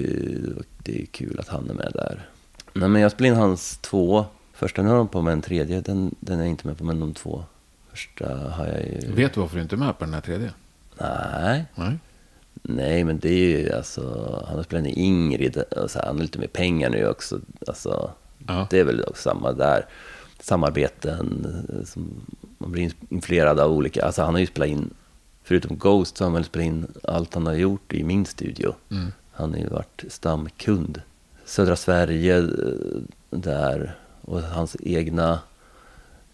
det, 0.50 0.56
var, 0.56 0.64
det 0.84 1.02
är 1.02 1.06
kul 1.06 1.40
att 1.40 1.48
han 1.48 1.70
är 1.70 1.74
med 1.74 1.92
där. 1.94 2.30
Nej, 2.74 2.90
men 2.90 3.02
jag 3.02 3.12
spelade 3.12 3.36
in 3.36 3.42
hans 3.42 3.78
två 3.78 4.26
första. 4.54 4.82
Nu 4.82 4.90
har 4.90 4.98
de 4.98 5.08
på 5.08 5.22
med 5.22 5.34
en 5.34 5.42
tredje. 5.42 5.82
Den, 5.82 6.16
den 6.20 6.40
är 6.40 6.44
jag 6.44 6.50
inte 6.50 6.68
med 6.68 6.78
på, 6.78 6.84
men 6.84 7.00
de 7.00 7.14
två 7.14 7.44
första 7.92 8.38
har 8.50 8.66
jag 8.68 8.84
ju... 8.86 9.12
Vet 9.14 9.34
du 9.34 9.40
varför 9.40 9.56
du 9.56 9.62
inte 9.62 9.76
är 9.76 9.78
med 9.78 9.98
på 10.00 10.06
den 10.06 10.14
här 10.14 10.22
tredje? 10.22 10.52
Nej. 11.00 11.66
Nej. 11.76 11.98
Nej, 12.62 13.04
men 13.04 13.20
det 13.20 13.30
är 13.30 13.60
ju 13.60 13.72
alltså, 13.74 14.02
han 14.48 14.56
har 14.56 14.64
spelat 14.64 14.86
in 14.86 14.94
Ingrid, 14.98 15.58
och 15.58 15.92
så 15.92 16.00
här, 16.00 16.06
han 16.06 16.16
har 16.16 16.22
lite 16.24 16.40
mer 16.40 16.48
pengar 16.48 16.90
nu 16.90 17.08
också. 17.08 17.40
Alltså, 17.68 18.12
Ja. 18.48 18.68
Det 18.70 18.80
är 18.80 18.84
väl 18.84 19.04
också 19.08 19.30
samma 19.30 19.52
där. 19.52 19.86
Samarbeten, 20.40 21.46
eh, 21.70 21.86
som 21.86 22.22
man 22.58 22.72
blir 22.72 22.92
influerad 23.10 23.60
av 23.60 23.72
olika, 23.72 24.06
alltså 24.06 24.22
han 24.22 24.34
har 24.34 24.40
ju 24.40 24.48
spelat 24.48 24.70
in, 24.70 24.90
förutom 25.44 25.78
Ghost 25.78 26.18
så 26.18 26.24
har 26.24 26.30
han 26.30 26.34
väl 26.34 26.44
spelat 26.44 26.66
in 26.66 26.88
allt 27.04 27.34
han 27.34 27.46
har 27.46 27.54
gjort 27.54 27.94
i 27.94 28.04
min 28.04 28.26
studio. 28.26 28.76
Mm. 28.92 29.12
Han 29.40 29.52
har 29.52 29.60
ju 29.60 29.68
varit 29.68 30.04
stamkund. 30.08 31.02
Södra 31.46 31.76
Sverige 31.76 32.38
eh, 32.38 32.44
där, 33.30 33.96
och 34.22 34.42
hans 34.42 34.76
egna 34.80 35.40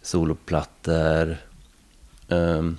soloplattor. 0.02 1.38
Um, 2.28 2.78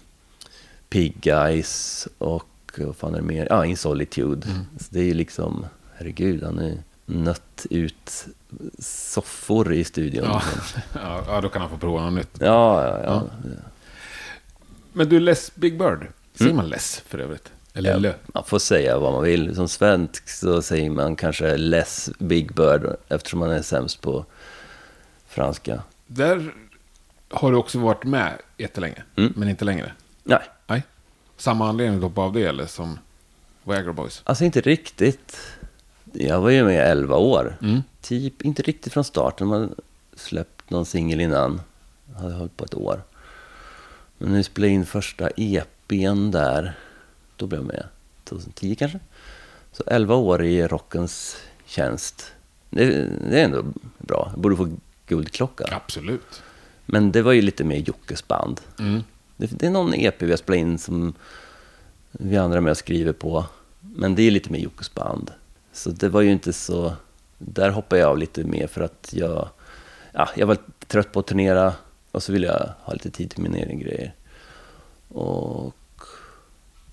Pig 0.88 1.20
Guys 1.20 2.08
och 2.18 2.48
vad 2.76 2.96
fan 2.96 3.14
är 3.14 3.18
det 3.18 3.24
mer? 3.26 3.46
Ja, 3.50 3.64
In 3.64 3.76
Solitude. 3.76 4.46
Så 4.78 4.84
det 4.90 5.00
är 5.00 5.04
ju 5.04 5.14
liksom, 5.14 5.66
herregud, 5.94 6.42
han 6.42 6.58
är 6.58 6.78
nött 7.06 7.66
ut 7.70 8.26
soffor 8.78 9.72
i 9.72 9.84
studion. 9.84 10.24
Ja. 10.24 10.42
Ja, 10.74 10.80
Ja, 11.02 11.24
ja, 11.26 11.40
då 11.40 11.48
kan 11.48 11.62
han 11.62 11.70
få 11.70 11.76
prova 11.78 12.04
något 12.04 12.12
nytt. 12.14 12.36
ja, 12.40 12.84
ja. 12.84 13.02
ja. 13.04 13.50
Men 14.92 15.08
du, 15.08 15.20
Les 15.20 15.54
Big 15.54 15.78
Bird. 15.78 16.06
Säger 16.34 16.54
man 16.54 16.68
Les 16.68 17.02
för 17.06 17.18
övrigt? 17.18 17.52
Eller 17.76 17.98
Lö? 17.98 18.12
Man 18.34 18.44
får 18.44 18.58
säga 18.58 18.98
vad 18.98 19.12
man 19.12 19.22
vill. 19.22 19.54
Som 19.56 19.68
svensk 19.68 20.28
så 20.28 20.62
säger 20.62 20.90
man 20.90 21.16
kanske 21.16 21.56
less 21.56 22.10
Big 22.18 22.54
Bird 22.54 22.96
eftersom 23.08 23.40
man 23.40 23.50
är 23.50 23.62
sämst 23.62 24.00
på 24.00 24.24
franska. 25.28 25.82
Där 26.06 26.52
har 27.28 27.50
du 27.52 27.56
också 27.56 27.78
varit 27.78 28.04
med 28.04 28.32
jättelänge, 28.56 29.02
Mm. 29.16 29.32
men 29.36 29.48
inte 29.48 29.64
längre. 29.64 29.92
Nej, 30.22 30.42
Nej. 30.66 30.82
Samma 31.36 31.68
anledning 31.68 32.02
hoppa 32.02 32.20
av 32.20 32.32
det 32.32 32.42
eller 32.44 32.66
som 32.66 32.98
Viagra 33.64 33.92
Boys? 33.92 34.22
alltså 34.24 34.44
inte 34.44 34.60
riktigt. 34.60 35.36
Jag 36.12 36.40
var 36.40 36.50
ju 36.50 36.64
med 36.64 36.74
i 36.74 36.78
11 36.78 37.16
år. 37.16 37.56
Mm. 37.62 37.82
Typ 38.00 38.42
inte 38.42 38.62
riktigt 38.62 38.92
från 38.92 39.04
starten. 39.04 39.46
Man 39.46 39.74
släppt 40.16 40.70
någon 40.70 40.86
singel 40.86 41.20
innan. 41.20 41.60
Jag 42.14 42.20
hade 42.20 42.34
hållit 42.34 42.56
på 42.56 42.64
ett 42.64 42.74
år. 42.74 43.02
Men 44.18 44.32
vi 44.34 44.42
spelade 44.44 44.72
in 44.72 44.86
första 44.86 45.28
EPn 45.36 46.30
där, 46.30 46.78
då 47.36 47.46
blev 47.46 47.60
jag 47.60 47.66
med. 47.66 47.86
2010 48.24 48.74
kanske. 48.74 49.00
Så 49.72 49.82
11 49.86 50.14
år 50.14 50.44
i 50.44 50.66
rockens 50.66 51.36
tjänst. 51.66 52.32
Det, 52.70 52.84
det 53.30 53.40
är 53.40 53.44
ändå 53.44 53.64
bra. 53.98 54.28
Jag 54.32 54.40
borde 54.40 54.56
få 54.56 54.76
guldklocka. 55.06 55.64
Absolut. 55.70 56.42
Men 56.86 57.12
det 57.12 57.22
var 57.22 57.32
ju 57.32 57.42
lite 57.42 57.64
mer 57.64 57.76
Jockes 57.76 58.28
band. 58.28 58.60
Mm. 58.78 59.02
Det, 59.36 59.46
det 59.46 59.66
är 59.66 59.70
någon 59.70 59.94
EP 59.94 60.22
vi 60.22 60.30
har 60.30 60.36
spelat 60.36 60.58
in 60.58 60.78
som 60.78 61.14
vi 62.12 62.36
andra 62.36 62.60
med 62.60 62.70
och 62.70 62.76
skriver 62.76 63.12
på. 63.12 63.44
Men 63.80 64.14
det 64.14 64.22
är 64.22 64.30
lite 64.30 64.52
mer 64.52 64.58
Jockes 64.58 64.94
band. 64.94 65.30
Så 65.72 65.90
det 65.90 66.08
var 66.08 66.20
ju 66.20 66.32
inte 66.32 66.52
så... 66.52 66.94
Där 67.38 67.70
hoppade 67.70 68.00
jag 68.00 68.10
av 68.10 68.18
lite 68.18 68.44
mer 68.44 68.66
för 68.66 68.80
att 68.80 69.10
jag... 69.12 69.48
Ja, 70.12 70.28
jag 70.36 70.46
var 70.46 70.58
trött 70.86 71.12
på 71.12 71.20
att 71.20 71.26
turnera 71.26 71.74
och 72.10 72.22
så 72.22 72.32
ville 72.32 72.46
jag 72.46 72.72
ha 72.82 72.92
lite 72.92 73.10
tid 73.10 73.30
till 73.30 73.42
mina 73.42 73.58
egna 73.58 73.74
grejer. 73.74 74.14
Och... 75.08 75.74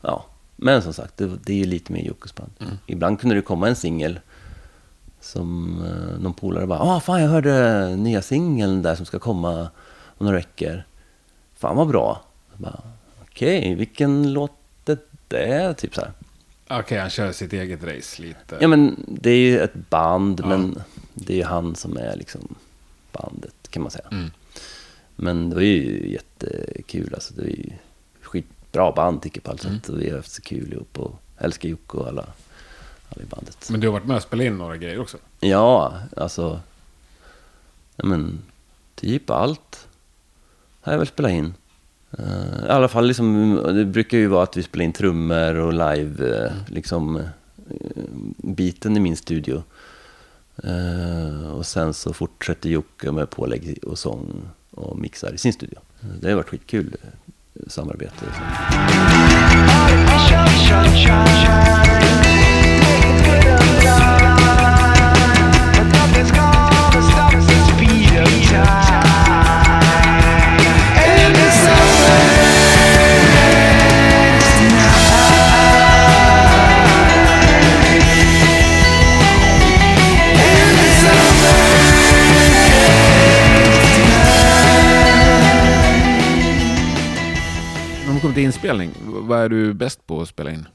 Ja, 0.01 0.25
men 0.63 0.81
som 0.81 0.93
sagt, 0.93 1.17
det, 1.17 1.31
det 1.45 1.53
är 1.53 1.57
ju 1.57 1.65
lite 1.65 1.93
mer 1.93 2.01
Jockes 2.01 2.35
band. 2.35 2.51
Ibland 2.87 3.19
kunde 3.19 3.35
det 3.35 3.41
komma 3.41 3.67
en 3.67 3.75
singel 3.75 4.19
som 5.21 5.77
eh, 5.85 6.19
någon 6.21 6.33
polare 6.33 6.67
bara 6.67 6.79
ah, 6.79 6.99
fan 6.99 7.21
jag 7.21 7.29
hörde 7.29 7.95
nya 7.95 8.21
singeln 8.21 8.81
där 8.81 8.95
som 8.95 9.05
ska 9.05 9.19
komma 9.19 9.61
om 10.17 10.25
några 10.25 10.37
veckor. 10.37 10.83
Fan 11.55 11.75
vad 11.75 11.87
bra. 11.87 12.21
Okej, 13.21 13.75
vilken 13.75 14.33
låt 14.33 14.51
är 14.85 14.97
det? 15.27 15.73
Typ 15.73 15.95
så 15.95 16.01
här. 16.01 16.11
Okej, 16.79 16.99
han 16.99 17.09
kör 17.09 17.31
sitt 17.31 17.53
eget 17.53 17.83
race 17.83 18.21
lite. 18.21 18.57
Ja 18.61 18.67
men 18.67 19.05
det 19.07 19.29
är 19.31 19.37
ju 19.37 19.59
ett 19.59 19.89
band, 19.89 20.39
Ja. 20.43 20.47
men 20.47 20.79
det 21.13 21.33
är 21.33 21.37
ju 21.37 21.43
han 21.43 21.75
som 21.75 21.97
är 21.97 22.15
liksom 22.15 22.55
bandet 23.11 23.55
kan 23.69 23.81
man 23.81 23.91
säga. 23.91 24.05
Mm. 24.11 24.31
Men 25.15 25.49
det 25.49 25.55
var 25.55 25.61
ju 25.61 26.11
jättekul 26.11 27.13
alltså. 27.13 27.33
Det 27.33 27.41
är 27.41 27.47
ju 27.47 27.69
skitbra 28.73 28.91
band 28.91 29.21
tycker 29.21 29.37
jag 29.39 29.43
på 29.43 29.51
allt 29.51 29.63
Mm. 29.65 29.79
sätt. 29.79 29.89
Och 29.89 30.01
vi 30.01 30.09
har 30.09 30.17
haft 30.17 30.31
så 30.31 30.41
kul 30.41 30.73
ihop 30.73 30.99
och 30.99 31.15
älskar 31.37 31.69
Jocke 31.69 31.97
och 31.97 32.07
alla, 32.07 32.25
alla 33.09 33.23
i 33.23 33.25
bandet. 33.25 33.67
Men 33.69 33.79
du 33.79 33.87
har 33.87 33.93
varit 33.93 34.05
med 34.05 34.15
och 34.15 34.21
spelat 34.23 34.45
in 34.45 34.57
några 34.57 34.77
grejer 34.77 34.99
också? 34.99 35.17
Ja, 35.39 35.93
alltså. 36.17 36.59
Ja, 37.95 38.05
men 38.05 38.39
typ 38.95 39.29
allt 39.29 39.87
har 40.81 40.91
jag 40.91 40.99
väl 40.99 41.07
spelat 41.07 41.31
in. 41.31 41.53
Eh, 42.17 42.65
I 42.65 42.69
alla 42.69 42.87
fall, 42.87 43.07
liksom, 43.07 43.55
det 43.75 43.85
brukar 43.85 44.17
ju 44.17 44.27
vara 44.27 44.43
att 44.43 44.57
vi 44.57 44.63
spelar 44.63 44.85
in 44.85 44.93
trummor 44.93 45.55
och 45.55 45.73
live, 45.73 46.45
eh, 46.45 46.51
liksom, 46.67 47.17
eh, 47.17 47.23
biten 48.37 48.97
i 48.97 48.99
min 48.99 49.17
studio. 49.17 49.63
Eh, 50.63 51.51
och 51.53 51.65
sen 51.65 51.93
så 51.93 52.13
fortsätter 52.13 52.69
Jocke 52.69 53.11
med 53.11 53.29
pålägg 53.29 53.79
och 53.83 53.99
sång 53.99 54.41
och 54.71 54.99
mixar 54.99 55.33
i 55.33 55.37
sin 55.37 55.53
studio. 55.53 55.79
Det 56.21 56.29
har 56.29 56.35
varit 56.35 56.49
skitkul 56.49 56.95
samarbete. 57.67 58.25
så. 58.25 58.33
Inspelning, 88.63 88.91
vad 89.27 89.39
är 89.39 89.49
du 89.49 89.73
bäst 89.73 90.07
på 90.07 90.21
att 90.21 90.27
spela 90.29 90.51
in? 90.51 90.67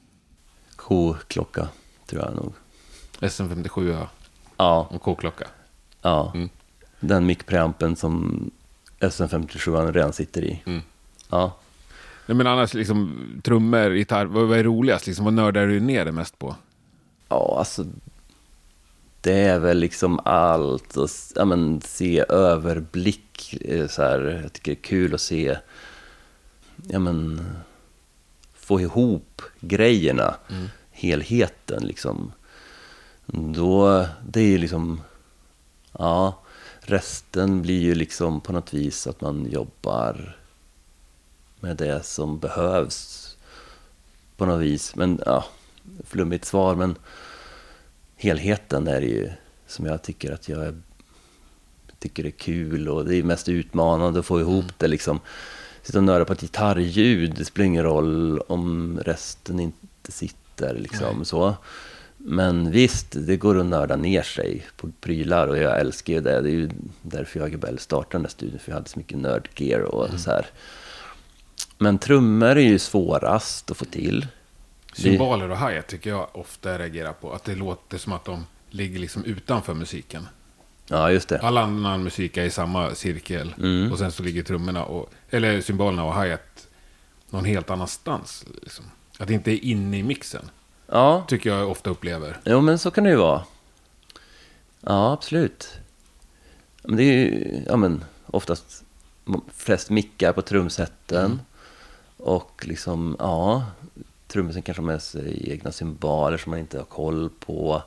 K-klocka, 0.76 1.68
tror 2.06 2.22
jag 2.22 2.34
nog. 2.36 2.52
SM57 3.20 3.92
ja. 3.92 4.08
Ja, 4.56 4.88
och 4.90 5.02
K-klocka. 5.02 5.46
ja. 6.02 6.32
Mm. 6.34 6.48
Den 7.00 7.26
mickpreampen 7.26 7.96
som 7.96 8.50
SM57 9.00 9.92
redan 9.92 10.12
sitter 10.12 10.42
i. 10.44 10.62
Mm. 10.66 10.80
Ja. 11.30 11.56
Nej, 12.26 12.36
men 12.36 12.46
annars 12.46 12.74
liksom 12.74 13.12
trummor, 13.44 13.94
gitarr, 13.94 14.24
vad, 14.26 14.48
vad 14.48 14.58
är 14.58 14.64
roligast? 14.64 15.06
Liksom, 15.06 15.24
vad 15.24 15.34
nördar 15.34 15.66
du 15.66 15.80
ner 15.80 16.04
dig 16.04 16.12
mest 16.12 16.38
på? 16.38 16.56
Ja, 17.28 17.56
alltså. 17.58 17.84
Det 19.20 19.40
är 19.40 19.58
väl 19.58 19.78
liksom 19.78 20.20
allt. 20.24 20.96
Och, 20.96 21.08
ja, 21.34 21.44
men, 21.44 21.80
se 21.80 22.24
överblick. 22.28 23.54
eh, 23.64 23.86
Så 23.88 24.02
här, 24.02 24.40
jag 24.42 24.52
tycker 24.52 24.72
det 24.72 24.78
är 24.78 24.82
kul 24.82 25.14
att 25.14 25.20
se. 25.20 25.58
Ja, 26.88 26.98
men. 26.98 27.40
Få 28.68 28.80
ihop 28.80 29.42
grejerna. 29.60 30.34
Helheten 30.90 31.86
liksom. 31.86 32.32
Då, 33.26 34.06
det 34.26 34.40
är 34.40 34.46
ju 34.46 34.58
liksom. 34.58 35.00
Ja, 35.92 36.42
resten 36.80 37.62
blir 37.62 37.80
ju 37.80 37.94
liksom 37.94 38.40
på 38.40 38.52
något 38.52 38.74
vis 38.74 39.06
att 39.06 39.20
man 39.20 39.46
jobbar 39.50 40.36
med 41.60 41.76
det 41.76 42.04
som 42.04 42.38
behövs 42.38 43.36
på 44.36 44.46
något 44.46 44.60
vis. 44.60 44.96
Men 44.96 45.20
ja, 45.26 45.44
flummigt 46.04 46.44
svar, 46.44 46.74
men 46.74 46.96
helheten 48.16 48.88
är 48.88 49.00
ju 49.00 49.30
som 49.66 49.86
jag 49.86 50.02
tycker 50.02 50.32
att 50.32 50.48
jag 50.48 50.64
är, 50.66 50.74
tycker 51.98 52.26
är 52.26 52.30
kul 52.30 52.88
och 52.88 53.04
det 53.04 53.16
är 53.16 53.22
mest 53.22 53.48
utmanande 53.48 54.20
att 54.20 54.26
få 54.26 54.40
ihop 54.40 54.78
det 54.78 54.88
liksom. 54.88 55.20
Sitta 55.88 55.98
och 55.98 56.04
nörda 56.04 56.24
på 56.24 56.32
ett 56.32 56.40
gitarrljud, 56.40 57.34
det 57.34 57.44
spelar 57.44 57.66
ingen 57.66 57.82
roll 57.82 58.40
om 58.40 59.00
resten 59.04 59.60
inte 59.60 60.12
sitter 60.12 60.74
liksom 60.74 61.24
så. 61.24 61.54
Men 62.16 62.70
visst, 62.70 63.06
det 63.10 63.36
går 63.36 63.60
att 63.60 63.66
nörda 63.66 63.96
ner 63.96 64.22
sig 64.22 64.66
på 64.76 64.90
prylar 65.00 65.48
och 65.48 65.58
jag 65.58 65.80
älskar 65.80 66.12
ju 66.12 66.20
det. 66.20 66.40
Det 66.40 66.48
är 66.48 66.52
ju 66.52 66.70
därför 67.02 67.38
jag 67.40 67.46
och 67.46 67.52
Gabell 67.52 67.78
startade 67.78 68.14
den 68.14 68.22
där 68.22 68.30
studion, 68.30 68.58
för 68.58 68.70
jag 68.70 68.76
hade 68.76 68.88
så 68.88 68.98
mycket 68.98 69.18
nördgear 69.18 69.80
och 69.80 70.20
så 70.20 70.30
här. 70.30 70.46
Men 71.78 71.98
trummor 71.98 72.56
är 72.56 72.56
ju 72.56 72.78
svårast 72.78 73.70
att 73.70 73.76
få 73.76 73.84
till. 73.84 74.26
Symboler 74.92 75.50
och 75.50 75.58
hi 75.58 75.82
tycker 75.88 76.10
jag 76.10 76.28
ofta 76.32 76.78
reagerar 76.78 77.12
på. 77.12 77.32
Att 77.32 77.44
det 77.44 77.54
låter 77.54 77.98
som 77.98 78.12
att 78.12 78.24
de 78.24 78.46
ligger 78.70 79.00
liksom 79.00 79.24
utanför 79.24 79.74
musiken. 79.74 80.26
Ja, 80.90 81.10
just 81.12 81.28
det. 81.28 81.38
All 81.38 81.58
annan 81.58 82.02
musik 82.02 82.36
är 82.36 82.44
i 82.44 82.50
samma 82.50 82.94
cirkel. 82.94 83.54
Mm. 83.58 83.92
Och 83.92 83.98
sen 83.98 84.12
så 84.12 84.22
ligger 84.22 84.42
trummorna 84.42 84.84
och, 84.84 85.10
eller 85.30 85.60
symbolerna 85.60 86.04
och 86.04 86.24
hi 86.24 86.36
någon 87.30 87.44
helt 87.44 87.70
annanstans. 87.70 88.44
Liksom. 88.62 88.84
Att 89.18 89.28
det 89.28 89.34
inte 89.34 89.50
är 89.50 89.64
inne 89.64 89.98
i 89.98 90.02
mixen. 90.02 90.50
Ja, 90.86 91.24
Tycker 91.28 91.50
jag 91.50 91.70
ofta 91.70 91.90
upplever. 91.90 92.40
jo 92.44 92.60
men 92.60 92.78
så 92.78 92.90
kan 92.90 93.04
det 93.04 93.10
ju 93.10 93.16
vara. 93.16 93.44
Ja, 94.80 95.12
absolut. 95.12 95.68
Men 96.82 96.96
det 96.96 97.02
är 97.02 97.12
ju, 97.12 97.62
ja 97.66 97.76
men 97.76 98.04
oftast 98.26 98.84
flest 99.54 99.90
mickar 99.90 100.32
på 100.32 100.42
trumsetten. 100.42 101.40
Och 102.16 102.64
liksom, 102.68 103.16
ja, 103.18 103.64
trummisen 104.28 104.62
kanske 104.62 104.82
har 104.82 104.86
med 104.86 105.02
sig 105.02 105.52
egna 105.52 105.72
symboler 105.72 106.36
som 106.38 106.50
man 106.50 106.58
inte 106.58 106.78
har 106.78 106.84
koll 106.84 107.30
på. 107.40 107.82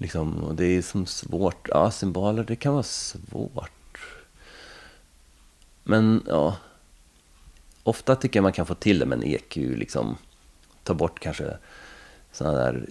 Liksom, 0.00 0.34
och 0.44 0.54
det 0.54 0.64
är 0.64 0.82
som 0.82 1.06
svårt, 1.06 1.68
ja 1.70 1.90
symboler 1.90 2.44
det 2.44 2.56
kan 2.56 2.72
vara 2.72 2.82
svårt. 2.82 4.00
Men 5.84 6.22
ja, 6.26 6.56
ofta 7.82 8.16
tycker 8.16 8.38
jag 8.38 8.42
man 8.42 8.52
kan 8.52 8.66
få 8.66 8.74
till 8.74 8.98
det 8.98 9.06
med 9.06 9.18
en 9.18 9.24
EQ, 9.24 9.56
liksom 9.56 10.16
ta 10.84 10.94
bort 10.94 11.20
kanske 11.20 11.56
sådana 12.32 12.58
där 12.58 12.86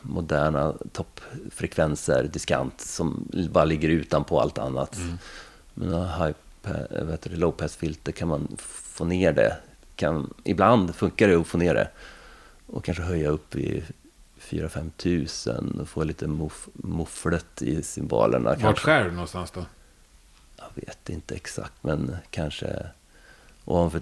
moderna 0.00 0.74
toppfrekvenser, 0.92 2.22
diskant, 2.32 2.80
som 2.80 3.28
bara 3.50 3.64
ligger 3.64 3.88
utanpå 3.88 4.40
allt 4.40 4.58
annat. 4.58 4.98
Men 5.74 5.90
ja, 5.90 6.04
high, 6.24 6.36
pa- 6.62 6.86
vad 7.02 7.10
heter 7.10 7.30
det, 7.30 7.36
low 7.36 7.50
pass 7.52 7.76
filter 7.76 8.12
kan 8.12 8.28
man 8.28 8.56
få 8.58 9.04
ner 9.04 9.32
det. 9.32 9.56
Kan, 9.96 10.34
ibland 10.44 10.94
funkar 10.94 11.28
det 11.28 11.34
att 11.40 11.46
få 11.46 11.58
ner 11.58 11.74
det. 11.74 11.90
Och 12.66 12.84
kanske 12.84 13.02
höja 13.02 13.28
upp 13.28 13.56
i 13.56 13.84
4-5 14.40 14.90
tusen 14.96 15.78
och 15.80 15.88
få 15.88 16.04
lite 16.04 16.26
muff, 16.26 16.68
mufflet 16.72 17.62
i 17.62 17.82
symbolerna. 17.82 18.50
Vart 18.50 18.60
kanske. 18.60 18.84
skär 18.84 19.04
du 19.04 19.10
någonstans 19.10 19.50
då? 19.50 19.64
Jag 20.56 20.68
vet 20.74 21.08
inte 21.08 21.34
exakt, 21.34 21.72
men 21.80 22.16
kanske 22.30 22.86
ovanför 23.64 24.00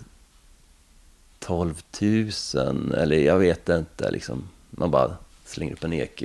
12 1.38 1.82
000 2.54 2.92
eller 2.94 3.16
jag 3.16 3.38
vet 3.38 3.68
inte. 3.68 4.10
Liksom. 4.10 4.48
Man 4.70 4.90
bara 4.90 5.16
slänger 5.44 5.72
upp 5.72 5.84
en 5.84 5.92
EQ 5.92 6.22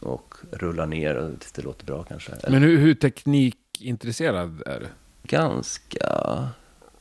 och 0.00 0.34
rullar 0.50 0.86
ner 0.86 1.14
och 1.14 1.40
tills 1.40 1.52
det 1.52 1.62
låter 1.62 1.86
bra 1.86 2.02
kanske. 2.02 2.32
Men 2.48 2.62
hur, 2.62 2.78
hur 2.78 2.94
teknikintresserad 2.94 4.62
är 4.66 4.80
du? 4.80 4.86
Ganska, 5.22 6.48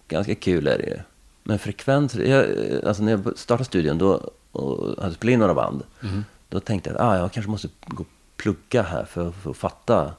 ganska 0.08 0.36
kul 0.36 0.68
är 0.68 0.78
det 0.78 0.86
ju. 0.86 1.00
Men 1.44 1.60
frekvens, 1.60 2.16
jag, 2.16 2.46
alltså 2.84 3.04
när 3.04 3.12
jag 3.12 3.38
startade 3.38 3.66
studion 3.66 3.98
då 3.98 4.32
och 4.54 5.04
hade 5.04 5.16
spelat 5.16 5.34
in 5.34 5.40
några 5.40 5.54
band. 5.54 5.84
Då 6.50 6.60
tänkte 6.60 6.90
jag 6.90 6.98
att 6.98 7.08
ah, 7.08 7.18
jag 7.18 7.32
kanske 7.32 7.52
måste 7.52 7.70
gå 7.88 8.04
och 8.04 8.10
plugga 8.38 8.82
här 8.82 9.06
för, 9.06 9.32
för 9.32 9.52
att 9.52 9.58
fatta. 9.58 10.14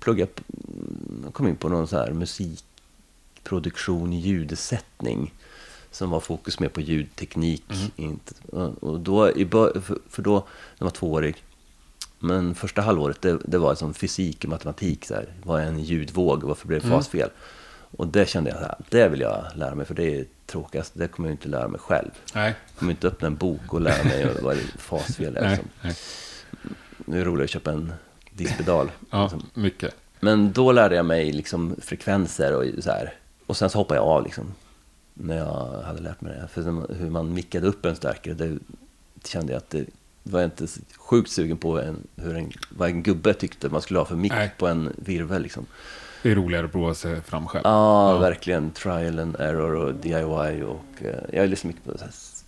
Plugga, 0.00 0.26
kom 1.32 1.48
in 1.48 1.56
på 1.56 1.68
någon 1.68 1.88
så 1.88 1.96
här 1.96 2.12
musikproduktion, 2.12 4.12
ljudsättning. 4.12 5.34
Som 5.90 6.10
var 6.10 6.20
fokus 6.20 6.60
mer 6.60 6.68
på 6.68 6.80
ljudteknik. 6.80 7.64
Inte, 7.96 8.34
och 8.80 9.00
då, 9.00 9.32
för, 10.08 10.22
då, 10.22 10.34
när 10.34 10.42
jag 10.78 10.84
var 10.84 10.90
tvåårig, 10.90 11.44
men 12.18 12.54
första 12.54 12.82
halvåret 12.82 13.22
det, 13.22 13.38
det 13.44 13.58
var 13.58 13.74
som 13.74 13.94
fysik 13.94 14.44
och 14.44 14.50
matematik. 14.50 15.04
Så 15.04 15.14
här. 15.14 15.26
Vad 15.42 15.62
är 15.62 15.66
en 15.66 15.78
ljudvåg? 15.78 16.42
Varför 16.42 16.66
blir 16.66 16.80
det 16.80 16.88
fasfel? 16.88 17.30
Och 17.96 18.06
det 18.08 18.28
kände 18.28 18.50
jag, 18.50 18.56
här, 18.58 18.74
det 18.88 19.08
vill 19.08 19.20
jag 19.20 19.44
lära 19.54 19.74
mig 19.74 19.86
för 19.86 19.94
det 19.94 20.18
är 20.20 20.24
tråkigast. 20.46 20.92
Det 20.96 21.08
kommer 21.08 21.28
jag 21.28 21.34
inte 21.34 21.48
lära 21.48 21.68
mig 21.68 21.80
själv. 21.80 22.10
Nej. 22.34 22.54
Jag 22.66 22.78
kommer 22.78 22.92
inte 22.92 23.06
öppna 23.08 23.26
en 23.26 23.36
bok 23.36 23.60
och 23.74 23.80
lära 23.80 24.04
mig 24.04 24.28
vad 24.42 24.56
fasfel 24.78 25.36
är. 25.36 25.48
Liksom. 25.50 25.68
Nej. 25.82 25.94
Nu 27.06 27.20
är 27.20 27.24
det 27.24 27.30
roligt 27.30 27.44
att 27.44 27.50
köpa 27.50 27.72
en 27.72 27.92
diskpedal. 28.32 28.90
Ja, 29.10 29.22
Liksom. 29.22 29.46
mycket. 29.54 29.94
Men 30.20 30.52
då 30.52 30.72
lärde 30.72 30.96
jag 30.96 31.06
mig 31.06 31.32
liksom 31.32 31.76
frekvenser 31.82 32.54
och 32.56 32.64
så 32.84 32.90
här. 32.90 33.14
Och 33.46 33.56
sen 33.56 33.70
så 33.70 33.78
hoppade 33.78 34.00
jag 34.00 34.06
av 34.06 34.24
liksom. 34.24 34.54
När 35.14 35.36
jag 35.36 35.82
hade 35.82 36.00
lärt 36.02 36.20
mig 36.20 36.32
det. 36.40 36.48
För 36.48 36.94
hur 36.94 37.10
man 37.10 37.34
mickade 37.34 37.66
upp 37.66 37.84
en 37.86 37.96
stärkare, 37.96 38.34
det 38.34 38.58
kände 39.24 39.52
jag 39.52 39.58
att 39.58 39.70
det 39.70 39.84
var 40.22 40.44
inte 40.44 40.66
sjukt 40.98 41.30
sugen 41.30 41.56
på 41.56 41.80
en, 41.80 41.96
hur 42.16 42.36
en, 42.36 42.52
vad 42.70 42.88
en 42.88 43.02
gubbe 43.02 43.34
tyckte 43.34 43.68
man 43.68 43.82
skulle 43.82 43.98
ha 43.98 44.06
för 44.06 44.16
mick 44.16 44.32
på 44.58 44.66
en 44.66 44.92
virvel 44.96 45.42
liksom. 45.42 45.66
Det 46.22 46.30
är 46.30 46.34
roligare 46.34 46.66
att 46.66 46.72
prova 46.72 46.94
sig 46.94 47.20
fram 47.22 47.46
själv. 47.48 47.62
Ja, 47.64 48.18
verkligen. 48.18 48.70
Trial 48.70 49.18
and 49.18 49.36
error 49.38 49.74
och 49.74 49.94
DIY. 49.94 50.62
Och, 50.62 51.02
eh, 51.04 51.24
jag 51.32 51.48
lyssnar 51.48 51.68
mycket 51.68 51.84
på 51.84 51.94
här 52.00 52.08
s- 52.08 52.44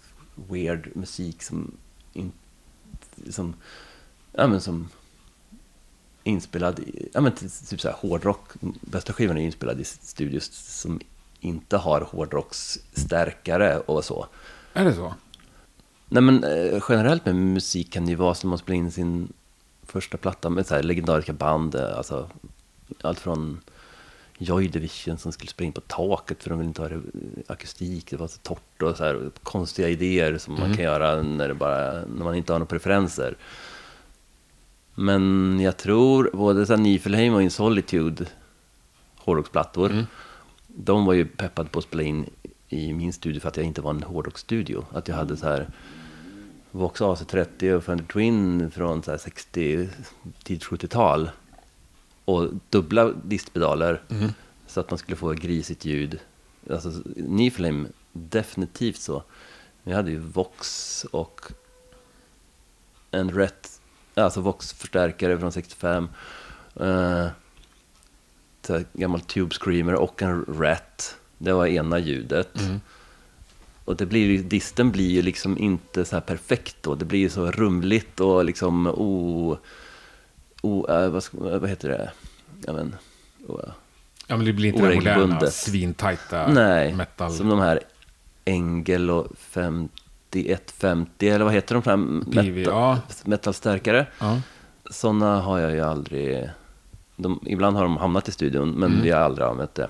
weird 0.50 0.90
musik 0.96 1.42
som, 1.42 1.76
in, 2.12 2.32
som, 3.30 3.54
ja, 4.32 4.46
men 4.46 4.60
som 4.60 4.88
inspelad, 6.24 6.80
ja, 7.12 7.20
men 7.20 7.32
ty- 7.32 7.48
typ 7.48 7.80
så 7.80 7.88
här 7.88 7.96
hårdrock. 7.96 8.48
Bästa 8.80 9.12
skivan 9.12 9.38
är 9.38 9.42
inspelad 9.42 9.80
i 9.80 9.84
studios 9.84 10.50
som 10.80 11.00
inte 11.40 11.76
har 11.76 12.00
hårdrocksstärkare 12.00 13.78
och 13.80 14.04
så. 14.04 14.26
Är 14.72 14.84
det 14.84 14.94
så? 14.94 15.14
Nej 16.08 16.22
men 16.22 16.44
eh, 16.44 16.82
generellt 16.88 17.26
med 17.26 17.34
musik 17.36 17.92
kan 17.92 18.04
det 18.04 18.10
ju 18.10 18.16
vara 18.16 18.34
som 18.34 18.52
att 18.52 18.60
spela 18.60 18.76
in 18.76 18.90
sin 18.90 19.32
första 19.82 20.16
platta 20.16 20.50
med 20.50 20.66
så 20.66 20.74
här 20.74 20.82
legendariska 20.82 21.32
band. 21.32 21.74
eh, 21.74 21.96
Alltså, 21.96 22.30
allt 23.02 23.20
från 23.20 23.60
Joy 24.38 24.68
Division 24.68 25.18
som 25.18 25.32
skulle 25.32 25.50
springa 25.50 25.72
på 25.72 25.80
taket 25.80 26.42
för 26.42 26.50
de 26.50 26.58
ville 26.58 26.68
inte 26.68 26.82
ha 26.82 26.88
det 26.88 27.00
akustik, 27.46 28.10
det 28.10 28.16
var 28.16 28.28
så 28.28 28.38
torrt 28.38 28.82
och 28.82 28.96
så 28.96 29.04
här, 29.04 29.30
konstiga 29.42 29.88
idéer 29.88 30.38
som 30.38 30.54
mm. 30.54 30.68
man 30.68 30.76
kan 30.76 30.84
göra 30.84 31.22
när, 31.22 31.48
det 31.48 31.54
bara, 31.54 31.92
när 31.92 32.24
man 32.24 32.34
inte 32.34 32.52
har 32.52 32.58
några 32.58 32.70
preferenser. 32.70 33.36
Men 34.94 35.60
jag 35.60 35.76
tror 35.76 36.30
både 36.32 36.66
så 36.66 36.72
här 36.72 36.80
Nifelheim 36.80 37.34
och 37.34 37.42
In 37.42 37.50
Solitude, 37.50 38.26
hårdrocksplattor, 39.16 39.90
mm. 39.90 40.04
de 40.66 41.06
var 41.06 41.12
ju 41.12 41.26
peppade 41.26 41.68
på 41.68 41.78
att 41.78 41.84
spela 41.84 42.02
in 42.02 42.30
i 42.68 42.92
min 42.92 43.12
studio 43.12 43.40
för 43.40 43.48
att 43.48 43.56
jag 43.56 43.66
inte 43.66 43.80
var 43.80 43.90
en 43.90 44.02
hårdrocksstudio. 44.02 44.84
Att 44.92 45.08
jag 45.08 45.16
hade 45.16 45.36
så 45.36 45.46
här 45.46 45.68
Vox 46.70 47.00
AC30 47.00 47.72
och 47.72 47.84
Fender 47.84 48.04
Twin 48.04 48.70
från 48.70 49.02
60-70-tal. 49.02 51.30
Och 52.24 52.48
dubbla 52.70 53.12
distpedaler 53.12 54.02
så 54.66 54.80
att 54.80 54.90
man 54.90 54.98
skulle 54.98 55.16
få 55.16 55.32
grisigt 55.32 55.84
ljud. 55.84 56.18
Alltså, 56.70 56.92
Niflame, 57.16 57.88
definitivt 58.12 59.00
så. 59.00 59.22
Vi 59.82 59.92
hade 59.92 60.10
ju 60.10 60.18
Vox 60.18 61.04
och 61.10 61.40
en 63.10 63.30
Ret, 63.30 63.80
alltså 64.14 64.40
Vox-förstärkare 64.40 65.38
från 65.38 65.52
65. 65.52 66.08
Uh, 66.80 67.26
gammal 68.92 69.20
Tube 69.20 69.54
Screamer 69.54 69.94
och 69.94 70.22
en 70.22 70.44
Rat. 70.48 71.16
Det 71.38 71.52
var 71.52 71.66
ena 71.66 71.98
ljudet. 71.98 72.48
Och 73.84 73.96
det 73.96 74.06
blir, 74.06 74.26
ju- 74.26 74.42
disten 74.42 74.90
blir 74.92 75.10
ju 75.10 75.22
liksom 75.22 75.58
inte 75.58 76.04
så 76.04 76.16
här 76.16 76.20
perfekt 76.20 76.76
då. 76.80 76.94
Det 76.94 77.04
blir 77.04 77.18
ju 77.20 77.28
så 77.28 77.50
rumligt 77.50 78.20
och 78.20 78.44
liksom 78.44 78.86
o... 78.86 79.58
o 80.64 80.86
äh, 80.88 81.08
vad, 81.32 81.70
heter 81.70 81.88
det? 81.88 82.10
Ja, 82.66 82.72
men, 82.72 82.96
o, 83.48 83.60
Ja, 84.26 84.36
men 84.36 84.46
det 84.46 84.52
blir 84.52 84.68
inte 84.68 84.88
det 84.88 84.94
moderna, 84.94 85.46
svintajta 85.46 86.46
nej, 86.48 86.92
metal. 86.94 87.32
som 87.32 87.48
de 87.48 87.58
här 87.58 87.80
Engel 88.44 89.10
och 89.10 89.26
5150 89.38 91.28
eller 91.28 91.44
vad 91.44 91.54
heter 91.54 91.74
de? 91.74 91.82
här 91.84 91.96
PV, 92.42 92.62
ja. 92.62 92.98
metalstärkare? 93.24 94.06
Ja. 94.18 94.40
Sådana 94.90 95.40
har 95.40 95.58
jag 95.58 95.72
ju 95.72 95.80
aldrig... 95.80 96.50
De, 97.16 97.40
ibland 97.46 97.76
har 97.76 97.82
de 97.82 97.96
hamnat 97.96 98.28
i 98.28 98.32
studion, 98.32 98.70
men 98.70 98.90
Mm. 98.92 99.02
vi 99.02 99.10
har 99.10 99.20
aldrig 99.20 99.48
använt 99.48 99.74
det. 99.74 99.88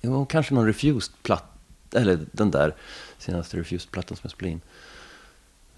Jo, 0.00 0.26
kanske 0.26 0.54
någon 0.54 0.66
Refused-platta, 0.66 1.46
eller 1.98 2.26
den 2.32 2.50
där 2.50 2.74
senaste 3.18 3.56
Refused-plattan 3.56 4.16
som 4.16 4.20
jag 4.22 4.30
spelade 4.32 4.52
in. 4.52 4.60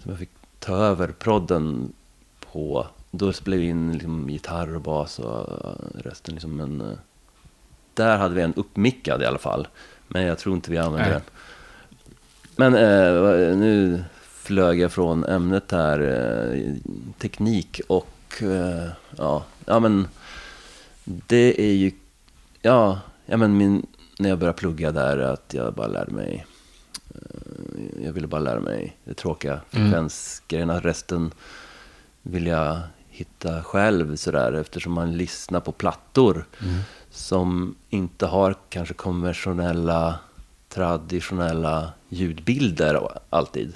Som 0.03 0.11
jag 0.11 0.19
fick 0.19 0.29
ta 0.59 0.75
över 0.75 1.07
prodden 1.07 1.93
på. 2.39 2.87
Då 3.11 3.33
spelade 3.33 3.61
vi 3.61 3.67
in 3.67 3.93
liksom 3.93 4.29
gitarr 4.29 4.75
och 4.75 4.81
bas 4.81 5.19
och 5.19 5.75
resten 5.95 6.33
liksom. 6.33 6.55
Men 6.55 6.81
eh, 6.81 6.97
där 7.93 8.17
hade 8.17 8.35
vi 8.35 8.41
en 8.41 8.53
uppmickad 8.53 9.21
i 9.21 9.25
alla 9.25 9.37
fall. 9.37 9.67
Men 10.07 10.23
jag 10.23 10.37
tror 10.37 10.55
inte 10.55 10.71
vi 10.71 10.77
använde 10.77 11.09
Nej. 11.09 11.13
den. 11.13 11.21
Men 12.55 12.75
eh, 12.75 13.57
nu 13.57 14.03
flög 14.21 14.79
jag 14.79 14.91
från 14.91 15.25
ämnet 15.25 15.71
här, 15.71 15.99
eh, 15.99 16.73
teknik 17.17 17.81
och 17.87 18.43
eh, 18.43 18.89
ja, 19.17 19.43
ja 19.65 19.79
men 19.79 20.07
det 21.03 21.61
är 21.61 21.73
ju, 21.73 21.91
ja, 22.61 22.99
ja 23.25 23.37
men 23.37 23.57
min, 23.57 23.85
när 24.19 24.29
jag 24.29 24.39
började 24.39 24.57
plugga 24.57 24.91
där 24.91 25.17
att 25.17 25.53
jag 25.53 25.73
bara 25.73 25.87
lärde 25.87 26.11
mig, 26.11 26.45
eh, 27.09 28.05
jag 28.05 28.13
ville 28.13 28.27
bara 28.27 28.41
lära 28.41 28.59
mig 28.59 28.97
det 29.03 29.13
tråkiga 29.13 29.61
frekvensgrejerna, 29.69 30.79
resten 30.79 31.31
vill 32.21 32.47
jag 32.47 32.79
hitta 33.19 33.63
själv 33.63 34.15
sådär 34.15 34.53
eftersom 34.53 34.93
man 34.93 35.17
lyssnar 35.17 35.59
på 35.59 35.71
plattor 35.71 36.45
som 37.11 37.75
inte 37.89 38.25
har 38.25 38.55
kanske 38.69 38.93
konventionella 38.93 40.19
traditionella 40.69 41.93
ljudbilder 42.09 43.07
alltid. 43.29 43.73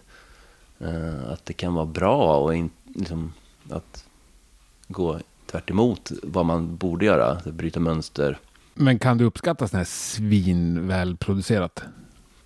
Eh, 0.79 1.31
att 1.31 1.45
det 1.45 1.53
kan 1.53 1.73
vara 1.73 1.85
bra 1.85 2.37
och 2.37 2.55
in, 2.55 2.69
liksom, 2.95 3.33
att 3.69 4.05
gå 4.87 5.19
tvärt 5.45 5.69
emot 5.69 6.11
vad 6.23 6.45
man 6.45 6.75
borde 6.75 7.05
göra, 7.05 7.37
bryta 7.45 7.79
mönster. 7.79 8.37
Men 8.73 8.99
kan 8.99 9.17
du 9.17 9.25
uppskatta 9.25 9.67
sån 9.67 9.77
här 9.77 9.85
svinvälproducerat? 9.85 11.83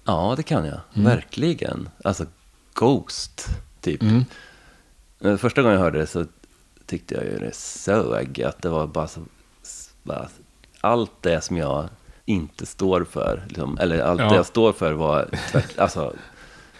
Ja, 0.03 0.33
det 0.37 0.43
kan 0.43 0.65
jag. 0.65 0.79
Mm. 0.93 1.05
Verkligen. 1.05 1.89
Alltså, 2.03 2.25
Ghost, 2.73 3.47
typ. 3.81 4.03
Eh, 5.19 5.37
Första 5.37 5.61
gången 5.61 5.75
jag 5.77 5.83
hörde 5.83 5.99
det 5.99 6.07
så 6.07 6.25
tyckte 6.87 7.15
jag 7.15 7.23
ju 7.23 7.37
det 7.39 7.55
sög. 7.55 8.41
Att 8.43 8.61
det 8.61 8.69
var 8.69 8.87
bara 8.87 9.07
så... 9.07 9.21
Bara, 10.03 10.27
allt 10.81 11.11
det 11.21 11.41
som 11.41 11.57
jag 11.57 11.89
inte 12.25 12.65
står 12.65 13.03
för, 13.03 13.43
liksom, 13.47 13.77
eller 13.77 13.99
allt 13.99 14.19
Ja. 14.21 14.29
det 14.29 14.35
jag 14.35 14.45
står 14.45 14.73
för 14.73 14.91
var 14.93 15.29
tvärt, 15.51 15.77
alltså, 15.77 16.13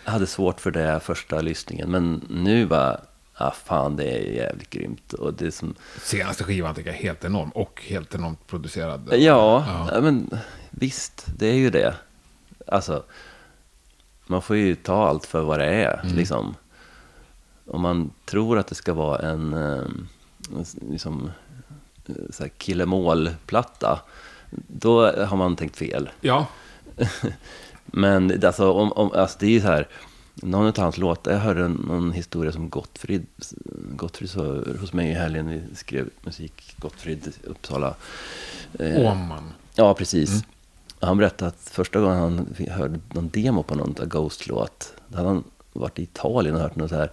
jag 0.06 0.12
hade 0.12 0.28
svårt 0.28 0.60
för 0.62 0.72
det 0.72 1.00
första 1.00 1.42
lyssningen. 1.42 1.92
Men 1.92 2.26
nu 2.30 2.66
bara, 2.66 3.02
ah, 3.34 3.52
fan 3.52 3.96
det 3.96 4.04
är 4.12 4.34
jävligt 4.34 4.70
grymt. 4.70 5.14
Och 5.14 5.34
det 5.34 5.52
som, 5.52 5.76
Senaste 6.02 6.44
skivan 6.44 6.76
tycker 6.76 6.90
jag 6.90 7.00
är 7.00 7.04
helt 7.04 7.26
enorm 7.26 7.50
och 7.50 7.84
helt 7.88 8.16
enormt 8.16 8.48
producerad. 8.48 9.10
Ja, 9.12 9.66
Ja. 9.92 10.02
men 10.02 10.30
visst, 10.70 11.26
det 11.38 11.48
är 11.48 11.54
ju 11.56 11.70
det. 11.70 11.96
Alltså, 12.68 13.04
man 14.28 14.42
får 14.42 14.56
ju 14.56 14.76
ta 14.76 15.08
allt 15.08 15.26
för 15.26 15.42
vad 15.42 15.60
det 15.60 15.66
är, 15.66 16.02
liksom. 16.04 16.56
Om 17.68 17.82
man 17.82 18.12
tror 18.26 18.60
att 18.60 18.68
det 18.68 18.76
ska 18.76 18.94
vara 18.94 19.20
en, 19.20 19.54
eh, 19.54 19.86
liksom, 20.92 21.32
eh, 22.40 22.48
killemål-platta, 22.58 24.00
då 24.68 25.12
har 25.12 25.38
man 25.38 25.56
tänkt 25.56 25.78
fel. 25.78 26.10
Ja, 26.22 26.48
Men 27.86 28.46
alltså, 28.46 28.72
om, 28.72 28.92
om, 28.92 29.12
alltså 29.12 29.38
det 29.40 29.46
är 29.46 29.50
ju 29.50 29.62
så 29.62 29.68
här, 29.68 29.88
någon 30.36 30.68
av 30.68 30.78
hans 30.78 30.98
låtar, 30.98 31.32
jag 31.32 31.40
hörde 31.40 31.68
någon 31.68 32.12
historia 32.12 32.52
som 32.52 32.70
Gottfrid, 32.70 33.26
Gottfrid 33.96 34.30
så 34.30 34.64
hos 34.80 34.94
mig 34.94 35.10
i 35.10 35.14
helgen, 35.14 35.48
vi 35.70 35.76
skrev 35.76 36.10
musik, 36.22 36.76
Gottfrid 36.78 37.34
Uppsala. 37.44 37.96
Eh, 38.80 39.00
Åman. 39.00 39.54
Ja, 39.76 39.94
precis. 39.94 40.44
Han 41.00 41.18
berättade 41.18 41.50
att 41.50 41.70
första 41.72 42.00
gången 42.00 42.20
han 42.20 42.56
hörde 42.70 43.00
någon 43.14 43.30
demo 43.30 43.64
på 43.64 43.76
någon 43.76 43.96
Ghost-låt, 44.06 44.94
då 45.08 45.18
hade 45.18 45.30
han 45.30 45.44
varit 45.74 46.00
i 46.00 46.04
Italien 46.04 46.56
och 46.56 46.62
hört 46.62 46.76
någon 46.76 46.90
så 46.90 46.96
här 46.96 47.04
eh, 47.04 47.10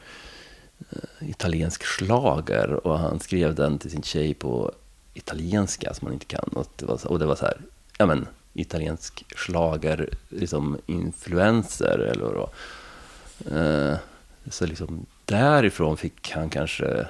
italiensk 1.21 1.85
schlager 1.85 2.87
och 2.87 2.99
han 2.99 3.21
skrev 3.21 3.55
den 3.55 3.79
till 3.79 3.91
sin 3.91 4.03
tjej 4.03 4.35
på 4.35 4.73
italienska 5.15 5.95
som 5.95 6.07
han 6.07 6.15
inte 6.15 6.27
kan. 6.27 6.49
Och 6.53 6.67
det 6.77 6.87
var 6.87 6.97
så, 6.99 7.09
och 7.09 7.19
det 7.19 7.27
var 7.27 7.37
så 7.37 7.45
här, 7.45 7.57
ja 7.99 8.07
men, 8.07 8.27
italiensk 8.53 9.25
schlager, 9.37 10.09
liksom 10.29 10.79
influenser 10.87 11.99
eller 11.99 12.25
vad. 12.25 12.51
Eh, 13.59 13.97
Så 14.51 14.67
liksom 14.67 15.07
därifrån 15.25 15.97
fick 15.97 16.31
han 16.31 16.51
kanske 16.51 17.07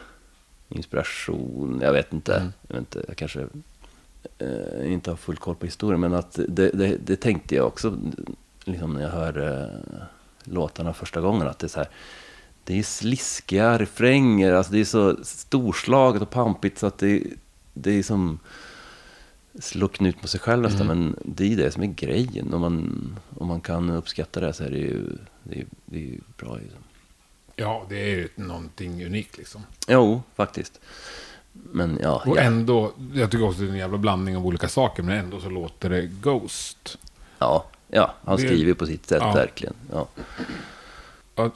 inspiration, 0.69 1.81
jag 1.83 1.93
vet 1.93 2.13
inte. 2.13 2.53
Jag, 2.69 2.75
vet 2.75 2.81
inte, 2.81 3.05
jag 3.09 3.17
kanske 3.17 3.47
eh, 4.39 4.93
inte 4.93 5.11
har 5.11 5.17
full 5.17 5.37
koll 5.37 5.55
på 5.55 5.67
historien, 5.67 6.01
men 6.01 6.15
att 6.15 6.39
det, 6.49 6.71
det, 6.71 6.97
det 7.07 7.17
tänkte 7.17 7.55
jag 7.55 7.67
också 7.67 7.99
liksom 8.65 8.95
när 8.95 9.03
jag 9.03 9.11
hörde 9.11 9.63
eh, 9.93 10.03
låtarna 10.45 10.93
första 10.93 11.21
gången, 11.21 11.49
att 11.49 11.59
det 11.59 11.67
är 11.67 11.69
så 11.69 11.79
här, 11.79 11.89
det 12.65 12.79
är 12.79 12.83
sliskiga 12.83 13.79
refränger, 13.79 14.53
alltså 14.53 14.73
det 14.73 14.81
är 14.81 14.85
så 14.85 15.17
storslaget 15.25 16.23
och 16.23 16.31
pampigt 16.31 16.79
så 16.79 16.87
att 16.87 16.99
det, 16.99 17.23
det 17.75 17.99
är 17.99 18.03
som 18.03 18.39
slå 19.61 19.89
knut 19.89 20.21
på 20.21 20.29
sig 20.29 20.41
själv 20.41 20.63
nästan, 20.63 20.87
men 20.87 21.17
det 21.25 21.53
är 21.53 21.57
det 21.57 21.71
som 21.71 21.83
är 21.83 21.87
grejen. 21.87 22.55
Om 22.55 22.61
man, 22.61 23.17
om 23.39 23.47
man 23.49 23.61
kan 23.61 23.91
uppskatta 23.91 24.41
det 24.41 24.53
så 24.53 24.65
är 24.65 24.71
det 24.71 24.79
ju, 24.79 25.03
det 25.43 25.59
är, 25.61 25.67
det 25.85 25.97
är 25.99 26.03
ju 26.03 26.21
bra. 26.39 26.57
Liksom. 26.57 26.79
Ja, 27.57 27.87
det 27.89 27.97
är 28.03 28.07
ju 28.17 28.29
någonting 28.37 29.07
unikt 29.07 29.39
liksom. 29.39 29.63
Jo, 29.89 30.23
faktiskt. 30.37 30.81
Men 31.53 31.99
ja, 32.03 32.23
Och 32.27 32.37
ja, 32.37 32.41
ändå, 32.43 32.93
jag 33.15 33.31
tycker 33.31 33.45
också 33.49 33.61
det 33.61 33.67
är 33.67 33.71
en 33.71 33.77
jävla 33.77 33.99
blandning 33.99 34.37
av 34.37 34.47
olika 34.47 34.69
saker, 34.69 35.03
men 35.03 35.19
ändå 35.19 35.41
så 35.41 35.51
låter 35.51 35.91
det 35.91 36.07
Ghost. 36.07 36.99
ja, 37.39 37.65
ja 37.89 38.15
han 38.25 38.37
Det- 38.37 38.43
skriver 38.43 38.75
på 38.75 38.87
sitt 38.87 39.07
sätt 39.07 39.23
Ja. 39.23 39.33
verkligen. 39.33 39.75
Ja. 39.93 40.07
Ja, 41.37 41.51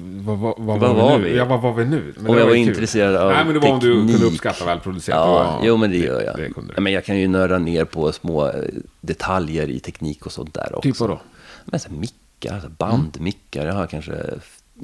vad, 0.00 0.38
vad, 0.38 0.54
vad, 0.58 0.80
var 0.96 1.18
nu? 1.18 1.24
vi? 1.24 1.36
Ja, 1.36 1.44
vad 1.44 1.60
var 1.60 1.72
vi 1.72 1.84
nu? 1.84 2.12
Men 2.16 2.24
det 2.24 2.30
jag 2.32 2.40
var 2.40 2.46
var 2.50 2.54
intresserad 2.54 3.16
av 3.16 3.30
Nej, 3.32 3.44
men 3.44 3.54
det 3.54 3.60
var 3.60 3.70
om 3.70 3.80
du 3.80 3.92
kunde 3.92 4.12
teknik. 4.12 4.32
uppskatta 4.32 4.64
välproducerat. 4.64 5.18
Ja, 5.18 5.26
Det 5.26 5.44
var- 5.44 5.60
jo 5.66 5.76
men 5.76 5.90
det 5.90 5.96
gör 5.96 6.22
jag. 6.22 6.36
Det 6.36 6.50
Ja, 6.74 6.80
men 6.80 6.92
jag 6.92 7.04
kan 7.04 7.18
ju 7.18 7.28
nörda 7.28 7.58
ner 7.58 7.84
på 7.84 8.12
små 8.12 8.48
eh, 8.48 8.54
detaljer 9.00 9.68
i 9.70 9.80
teknik 9.80 10.26
och 10.26 10.32
sånt 10.32 10.54
där 10.54 10.74
också. 10.74 10.80
Typ 10.90 11.00
vadå? 11.00 11.20
Men 11.64 11.80
så 11.80 11.92
mickar, 11.92 12.60
så 12.60 12.68
bandmickar. 12.68 13.66
Jag 13.66 13.74
har 13.74 13.86
kanske, 13.86 14.12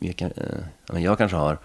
jag, 0.00 0.16
kan, 0.16 0.30
eh, 0.36 0.44
ja, 0.92 0.98
jag 0.98 1.18
kanske 1.18 1.36
har 1.36 1.58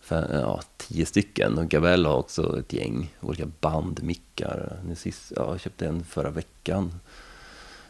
fem, 0.00 0.24
ja, 0.32 0.60
tio 0.76 1.06
stycken. 1.06 1.58
Och 1.58 1.68
Gabell 1.68 2.06
har 2.06 2.16
också 2.16 2.58
ett 2.58 2.72
gäng 2.72 3.14
olika 3.20 3.46
bandmickar. 3.60 4.76
Nu 4.88 4.94
sist, 4.94 5.32
ja, 5.36 5.50
jag 5.50 5.60
köpte 5.60 5.86
en 5.86 6.04
förra 6.04 6.30
veckan. 6.30 7.00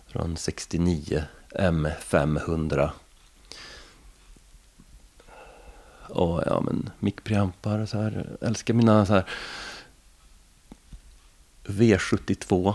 Från 0.07 0.37
69 0.37 1.23
M500. 1.59 2.91
Och 6.09 6.43
ja, 6.47 6.61
men 6.61 6.91
mickpreampar 6.99 7.79
och 7.79 7.89
så 7.89 8.01
här. 8.01 8.27
Jag 8.41 8.49
älskar 8.49 8.75
mina 8.75 9.07
så 9.07 9.13
här 9.13 9.25
V72 11.65 12.75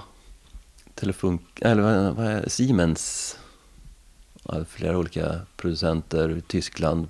Telefunk, 0.96 1.42
eller 1.62 1.82
vad, 2.12 2.28
är 2.28 2.42
det? 2.42 2.50
Siemens. 2.50 3.38
Ja, 4.44 4.66
flera 4.66 4.98
olika 4.98 5.40
producenter 5.58 6.38
i 6.38 6.42
Tyskland, 6.42 7.08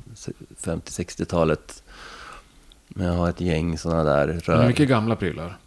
50-60-talet. 0.61 1.84
Men 2.88 3.07
jag 3.07 3.13
har 3.13 3.30
ett 3.30 3.41
gäng 3.41 3.78
sådana 3.78 4.03
där 4.03 4.28
Men 4.28 4.39
rör. 4.39 4.67
mycket 4.67 4.89
gamla 4.89 5.15
prylar. 5.15 5.57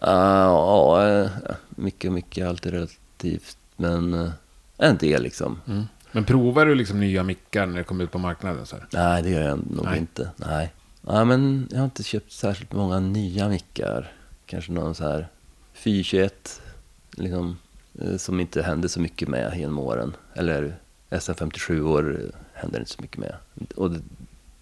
Ah, 0.00 0.44
ja, 0.44 1.08
eh, 1.08 1.30
mycket, 1.68 2.12
mycket, 2.12 2.46
allt 2.48 2.66
är 2.66 2.70
relativt. 2.70 3.58
Men 3.76 4.14
eh, 4.14 4.30
en 4.76 4.96
del 4.96 5.22
liksom. 5.22 5.60
Mm. 5.66 5.84
Men 6.14 6.24
provar 6.24 6.66
du 6.66 6.74
liksom 6.74 7.00
nya 7.00 7.22
mickar 7.22 7.66
när 7.66 7.78
det 7.78 7.84
kommer 7.84 8.04
ut 8.04 8.10
på 8.10 8.18
marknaden? 8.18 8.66
Så 8.66 8.76
här? 8.76 8.86
Nej, 8.92 9.22
det 9.22 9.30
gör 9.30 9.42
jag 9.48 9.58
nog 9.70 9.84
Nej. 9.84 9.98
inte. 9.98 10.30
Nej. 10.36 10.72
Ja, 11.06 11.24
men 11.24 11.68
jag 11.70 11.78
har 11.78 11.84
inte 11.84 12.02
köpt 12.02 12.32
särskilt 12.32 12.72
många 12.72 13.00
nya 13.00 13.48
mickar. 13.48 14.12
Kanske 14.46 14.72
någon 14.72 14.94
så 14.94 15.04
här 15.04 15.28
421, 15.72 16.62
liksom, 17.10 17.58
eh, 18.00 18.16
som 18.16 18.40
inte 18.40 18.62
hände 18.62 18.88
så 18.88 19.00
mycket 19.00 19.28
med 19.28 19.58
genom 19.58 19.78
åren. 19.78 20.16
Eller 20.34 20.76
SM57 21.10 21.80
år 21.80 22.20
eh, 22.20 22.40
händer 22.52 22.78
inte 22.78 22.90
så 22.90 23.02
mycket 23.02 23.18
med. 23.18 23.34
Och 23.76 23.90
det, 23.90 24.00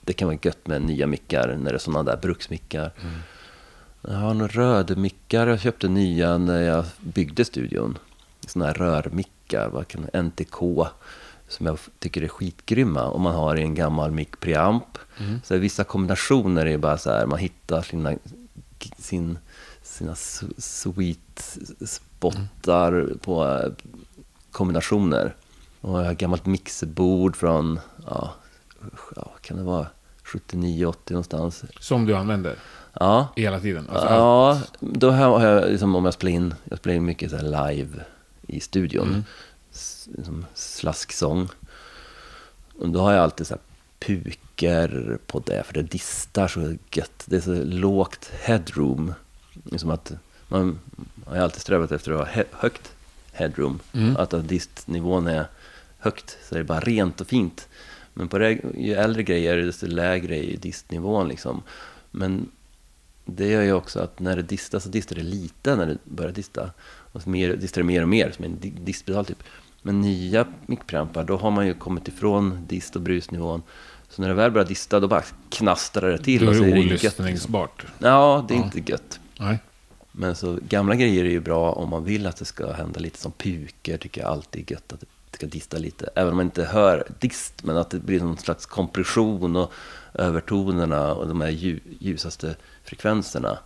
det 0.04 0.12
kan 0.12 0.28
vara 0.28 0.38
gött 0.42 0.66
med 0.66 0.82
nya 0.82 1.06
mickar 1.06 1.56
när 1.56 1.70
det 1.70 1.76
är 1.76 1.78
sådana 1.78 2.02
där 2.02 2.18
bruksmickar. 2.22 2.92
Jag 4.02 4.14
har 4.14 4.34
några 4.34 4.52
rödmickar. 4.52 5.46
Jag 5.46 5.60
köpte 5.60 5.88
nya 5.88 6.38
när 6.38 6.62
jag 6.62 6.84
byggde 7.00 7.44
studion. 7.44 7.98
Sådana 8.46 8.66
här 8.66 8.74
rörmickar 8.74 9.32
mickar, 9.52 9.68
vad 9.68 9.88
kan 9.88 10.24
NTK, 10.26 10.86
som 11.52 11.66
jag 11.66 11.78
tycker 11.98 12.22
är 12.22 12.28
skitgrymma. 12.28 13.08
Om 13.08 13.22
man 13.22 13.34
har 13.34 13.56
i 13.56 13.62
en 13.62 13.74
gammal 13.74 14.10
mic 14.10 14.28
preamp. 14.40 14.98
Så 15.44 15.54
är 15.54 15.58
vissa 15.58 15.84
kombinationer 15.84 16.66
är 16.66 16.78
bara 16.78 16.98
så 16.98 17.10
här, 17.10 17.26
man 17.26 17.38
hittar 17.38 17.82
sina, 17.82 18.14
sin, 18.98 19.38
sina 19.82 20.14
sweet 20.58 21.58
spottar 21.86 23.18
på 23.20 23.44
eh, 23.48 23.72
kombinationer. 24.52 25.34
Och 25.80 25.98
jag 25.98 26.04
har 26.04 26.12
ett 26.12 26.18
gammalt 26.18 26.46
mixerbord 26.46 27.36
från, 27.36 27.80
ja, 28.06 28.34
ja, 29.16 29.32
kan 29.40 29.56
det 29.56 29.62
vara 29.62 29.86
79-80 30.24 30.94
någonstans. 31.08 31.64
Som 31.80 32.06
du 32.06 32.16
använder 32.16 32.56
Ja, 33.00 33.28
hela 33.36 33.60
tiden. 33.60 33.88
Alltså, 33.90 34.06
Ja, 34.06 34.60
då 34.80 35.10
har 35.10 35.46
jag, 35.46 35.70
liksom, 35.70 35.94
om 35.96 36.04
jag 36.04 36.14
spelar 36.14 36.32
in, 36.32 36.54
jag 36.64 36.78
spelar 36.78 36.96
in 36.96 37.04
mycket 37.04 37.30
så 37.30 37.36
live 37.42 38.04
i 38.46 38.60
studion. 38.60 39.08
Mm. 39.08 39.24
Liksom 40.16 40.46
slasksång. 40.54 41.48
Och 42.78 42.88
då 42.88 43.00
har 43.00 43.12
jag 43.12 43.22
alltid 43.22 43.46
så 43.46 43.54
här 43.54 43.62
puker 43.98 45.18
på 45.26 45.38
det, 45.38 45.62
för 45.66 45.74
det 45.74 45.82
distar 45.82 46.48
så 46.48 46.74
gött. 46.92 47.22
Det 47.26 47.36
är 47.36 47.40
så 47.40 47.54
lågt 47.64 48.30
headroom. 48.40 49.14
Liksom 49.64 49.90
att 49.90 50.12
man 50.48 50.78
har 51.26 51.36
alltid 51.36 51.60
strävat 51.60 51.92
efter 51.92 52.12
att 52.12 52.18
ha 52.18 52.26
he- 52.26 52.46
högt 52.52 52.92
headroom. 53.32 53.80
Mm. 53.92 54.16
Att, 54.16 54.34
att 54.34 54.48
distnivån 54.48 55.26
är 55.26 55.46
högt, 55.98 56.38
så 56.48 56.54
det 56.54 56.60
är 56.60 56.64
bara 56.64 56.80
rent 56.80 57.20
och 57.20 57.26
fint. 57.26 57.68
Men 58.14 58.28
på 58.28 58.38
det, 58.38 58.58
ju 58.78 58.94
äldre 58.94 59.22
grejer, 59.22 59.56
desto 59.56 59.86
lägre 59.86 60.36
är 60.36 60.42
ju 60.42 60.56
distnivån 60.56 61.28
liksom. 61.28 61.62
Men 62.10 62.48
det 63.24 63.46
gör 63.48 63.62
ju 63.62 63.72
också 63.72 64.00
att 64.00 64.20
när 64.20 64.36
det 64.36 64.42
distar 64.42 64.78
så 64.78 64.88
distar 64.88 65.16
det 65.16 65.22
lite 65.22 65.76
när 65.76 65.86
det 65.86 65.98
börjar 66.04 66.32
dista. 66.32 66.70
Och 67.12 67.22
så 67.22 67.30
mer, 67.30 67.56
distar 67.56 67.80
det 67.80 67.86
mer 67.86 68.02
och 68.02 68.08
mer, 68.08 68.30
som 68.30 68.44
en 68.44 68.60
di- 68.60 68.74
distpedal 68.80 69.24
typ. 69.24 69.42
Men 69.82 70.00
nya 70.00 70.46
mickpreampar, 70.66 71.24
då 71.24 71.36
har 71.36 71.50
man 71.50 71.66
ju 71.66 71.74
kommit 71.74 72.08
ifrån 72.08 72.64
dist 72.68 72.96
och 72.96 73.02
brusnivån. 73.02 73.62
Så 74.08 74.22
när 74.22 74.28
det 74.28 74.34
väl 74.34 74.50
börjar 74.50 74.66
dista, 74.68 75.00
då 75.00 75.08
bara 75.08 75.22
knastrar 75.50 76.10
det 76.10 76.18
till. 76.18 76.44
Då 76.44 76.50
och 76.50 76.54
är 76.56 76.60
det 76.60 76.66
gött, 76.80 76.90
liksom. 77.02 77.24
olyssningsbart. 77.24 77.86
Ja, 77.98 78.44
det 78.48 78.54
är 78.54 78.58
Ja. 78.58 78.64
inte 78.64 78.92
gött. 78.92 79.20
Nej. 79.38 79.58
Men 80.12 80.36
så 80.36 80.58
gamla 80.68 80.94
grejer 80.94 81.24
är 81.24 81.28
ju 81.30 81.40
bra 81.40 81.72
om 81.72 81.88
man 81.90 82.04
vill 82.04 82.26
att 82.26 82.36
det 82.36 82.44
ska 82.44 82.72
hända 82.72 83.00
lite 83.00 83.18
som 83.18 83.32
puker, 83.32 83.96
tycker 83.96 84.20
jag 84.20 84.30
alltid 84.30 84.70
är 84.70 84.72
gött 84.74 84.92
att 84.92 85.00
det 85.00 85.06
ska 85.36 85.46
dista 85.46 85.78
lite. 85.78 86.08
Även 86.14 86.30
om 86.30 86.36
man 86.36 86.46
inte 86.46 86.64
hör 86.64 87.04
dist, 87.18 87.64
men 87.64 87.76
att 87.76 87.90
det 87.90 87.98
blir 87.98 88.20
någon 88.20 88.38
slags 88.38 88.66
kompression 88.66 89.56
och 89.56 89.72
övertonerna 90.14 91.14
och 91.14 91.28
de 91.28 91.40
här 91.40 91.50
lju- 91.50 91.80
ljusaste 91.98 92.54
frekvenserna. 92.84 93.58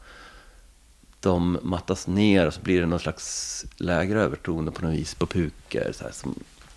De 1.26 1.58
mattas 1.62 2.06
ner 2.06 2.46
och 2.46 2.54
så 2.54 2.60
blir 2.60 2.80
det 2.80 2.86
någon 2.86 2.98
slags 3.00 3.64
lägre 3.76 4.22
övertoner 4.22 4.72
på 4.72 4.84
något 4.84 4.94
vis 4.94 5.14
på 5.14 5.26
puker. 5.26 5.92
Så 5.94 6.04
här, 6.04 6.12
som 6.12 6.34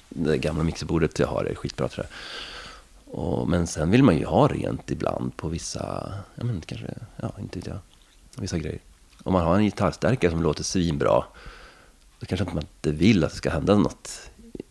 det 0.10 0.38
gamla 0.38 0.64
mixerbordet 0.64 1.20
jag 1.20 1.28
har 1.28 1.44
är 1.46 1.56
skitbra 1.56 1.88
tror 1.88 2.06
jag. 2.06 3.20
Och, 3.20 3.48
men 3.50 3.68
sen 3.68 3.92
vill 3.92 4.04
man 4.04 4.18
ju 4.18 4.26
ha 4.26 4.48
rent 4.48 4.92
ibland 4.92 5.38
på 5.38 5.48
vissa, 5.48 6.14
ja 6.36 6.44
men 6.44 6.62
kanske, 6.62 6.88
ja 7.16 7.32
inte 7.40 7.60
vet 7.60 7.68
jag, 7.68 7.78
vissa 8.38 8.58
grejer. 8.58 8.80
Om 9.24 9.34
man 9.34 9.44
har 9.46 9.56
en 9.56 9.64
gitarrstärkare 9.64 10.32
som 10.32 10.42
låter 10.44 10.64
svinbra, 10.64 11.24
då 12.20 12.26
kanske 12.26 12.46
man 12.46 12.58
inte 12.64 12.92
vill 12.92 13.24
att 13.24 13.30
det 13.32 13.36
ska 13.38 13.50
hända 13.50 13.76
något 13.76 14.10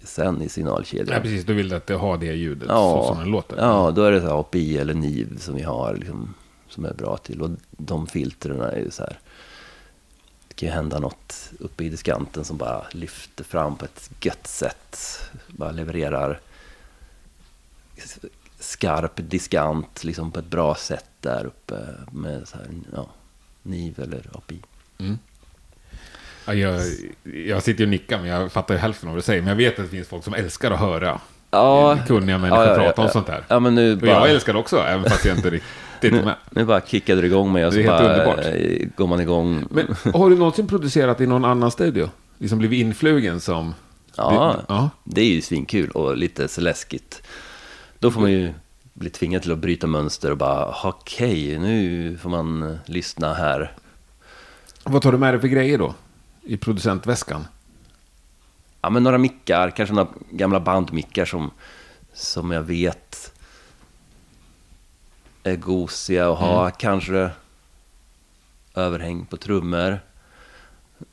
sen 0.05 0.43
i 0.43 0.49
signalkedjan. 0.49 1.07
Nej, 1.11 1.20
precis. 1.22 1.45
Du 1.45 1.55
vill 1.55 1.74
att 1.74 1.87
det 1.87 1.95
har 1.95 2.18
det 2.18 2.33
ljudet 2.33 2.68
så 2.68 2.74
Ja, 2.74 3.05
som 3.09 3.18
den 3.18 3.29
låter. 3.29 3.57
ja, 3.57 3.91
då 3.91 4.03
är 4.03 4.12
det 4.12 4.20
så 4.20 4.26
här 4.26 4.41
API 4.41 4.79
eller 4.79 4.95
NIV 4.95 5.39
som 5.39 5.55
vi 5.55 5.62
har 5.62 5.95
liksom, 5.95 6.35
som 6.68 6.85
är 6.85 6.95
bra 6.95 7.16
till. 7.16 7.43
Och 7.43 7.51
de 7.70 8.07
filtren 8.07 8.61
är 8.61 8.76
ju 8.76 8.91
så 8.91 9.03
här. 9.03 9.18
Kan 10.59 10.68
ju 10.68 10.74
hända 10.74 10.98
något 10.98 11.50
uppe 11.59 11.84
i 11.84 11.88
diskanten 11.88 12.44
som 12.44 12.56
bara 12.56 12.84
lyfter 12.90 13.44
fram 13.44 13.76
på 13.76 13.84
ett 13.84 14.11
gött 14.20 14.46
sätt. 14.46 15.20
Bara 15.46 15.70
levererar 15.70 16.40
skarp 18.59 19.12
diskant 19.16 20.04
liksom 20.04 20.32
på 20.32 20.38
ett 20.38 20.46
bra 20.46 20.74
sätt 20.74 21.11
där 21.20 21.44
uppe 21.46 21.74
med 22.12 22.48
så 22.48 22.56
här, 22.56 22.66
ja, 22.94 23.09
NIV 23.62 24.00
eller 24.00 24.22
API. 24.32 24.61
Ja, 26.46 26.54
jag, 26.54 26.82
jag 27.22 27.62
sitter 27.62 27.84
och 27.84 27.90
nickar, 27.90 28.18
men 28.18 28.26
jag 28.28 28.52
fattar 28.52 28.74
ju 28.74 28.80
hälften 28.80 29.09
av 29.09 29.14
vad 29.14 29.18
du 29.18 29.26
säger. 29.26 29.42
Men 29.42 29.48
jag 29.48 29.56
vet 29.56 29.78
att 29.78 29.84
det 29.84 29.90
finns 29.90 30.09
folk 30.09 30.24
som 30.24 30.34
älskar 30.34 30.70
att 30.70 30.80
höra 30.80 31.20
Ja, 31.50 31.98
kunniga 32.06 32.38
människor 32.38 32.64
ja, 32.64 32.70
ja, 32.70 32.78
prata 32.78 33.02
om 33.02 33.09
sånt 33.09 33.28
här. 33.28 33.44
Ja, 33.48 33.61
men 33.61 33.74
nu 33.74 33.92
Och 33.92 33.98
bara... 33.98 34.11
jag 34.11 34.30
älskar 34.30 34.52
det 34.52 34.59
också, 34.59 34.78
även 34.78 35.11
fast 35.11 35.24
jag 35.24 35.36
inte 35.36 35.50
riktigt 35.50 35.70
är 36.05 36.11
Nu, 36.11 36.24
med. 36.24 36.34
nu 36.51 36.64
bara 36.64 36.80
kickade 36.80 37.20
du 37.20 37.26
igång 37.26 37.53
mig 37.53 37.66
och 37.66 37.72
så 37.72 37.82
bara 37.82 38.12
underbart. 38.12 38.38
eh, 38.44 38.88
går 38.96 39.07
man 39.07 39.20
igång. 39.20 39.64
Men 39.70 39.86
har 40.14 40.30
du 40.30 40.36
någonsin 40.36 40.66
producerat 40.66 41.20
i 41.20 41.26
någon 41.26 41.44
annan 41.44 41.70
studio? 41.70 42.11
Liksom 42.38 42.59
blivit 42.59 42.80
influgen 42.80 43.40
som... 43.40 43.74
Ja, 44.16 44.57
ja. 44.68 44.90
det 45.05 45.20
är 45.20 45.24
ju 45.24 45.40
svinkul 45.40 45.90
och 45.90 46.16
lite 46.16 46.49
så 46.49 46.61
läskigt. 46.61 47.22
Då 47.99 48.11
får 48.11 48.20
man 48.20 48.32
ju 48.32 48.53
bli 48.94 49.11
tvingad 49.11 49.42
till 49.42 49.53
att 49.53 49.59
bryta 49.59 49.86
mönster 49.86 50.30
och 50.30 50.36
bara, 50.36 50.74
okej, 50.84 51.59
nu 51.59 52.16
får 52.22 52.30
man 52.30 52.62
eh, 52.62 52.76
lyssna 52.86 53.34
här. 53.34 53.72
Vad 54.84 55.03
tar 55.03 55.12
du 55.12 55.18
med 55.18 55.34
dig 55.34 55.40
för 55.40 55.49
grejer 55.49 55.78
då? 55.78 55.94
I 56.42 56.57
producentväskan? 56.57 57.46
Ja, 58.82 58.90
men 58.90 59.03
några 59.03 59.18
mickar, 59.18 59.70
kanske 59.70 59.94
några 59.94 60.09
gamla 60.30 60.61
bandmickar 60.61 61.24
som, 61.24 61.51
som 62.12 62.51
jag 62.51 62.62
vet 62.62 63.32
är 65.51 65.57
gosiga 65.57 66.30
att 66.30 66.38
ha. 66.38 66.70
Kanske 66.70 67.30
överhäng 68.74 69.26
på 69.26 69.36
trummor. 69.36 70.01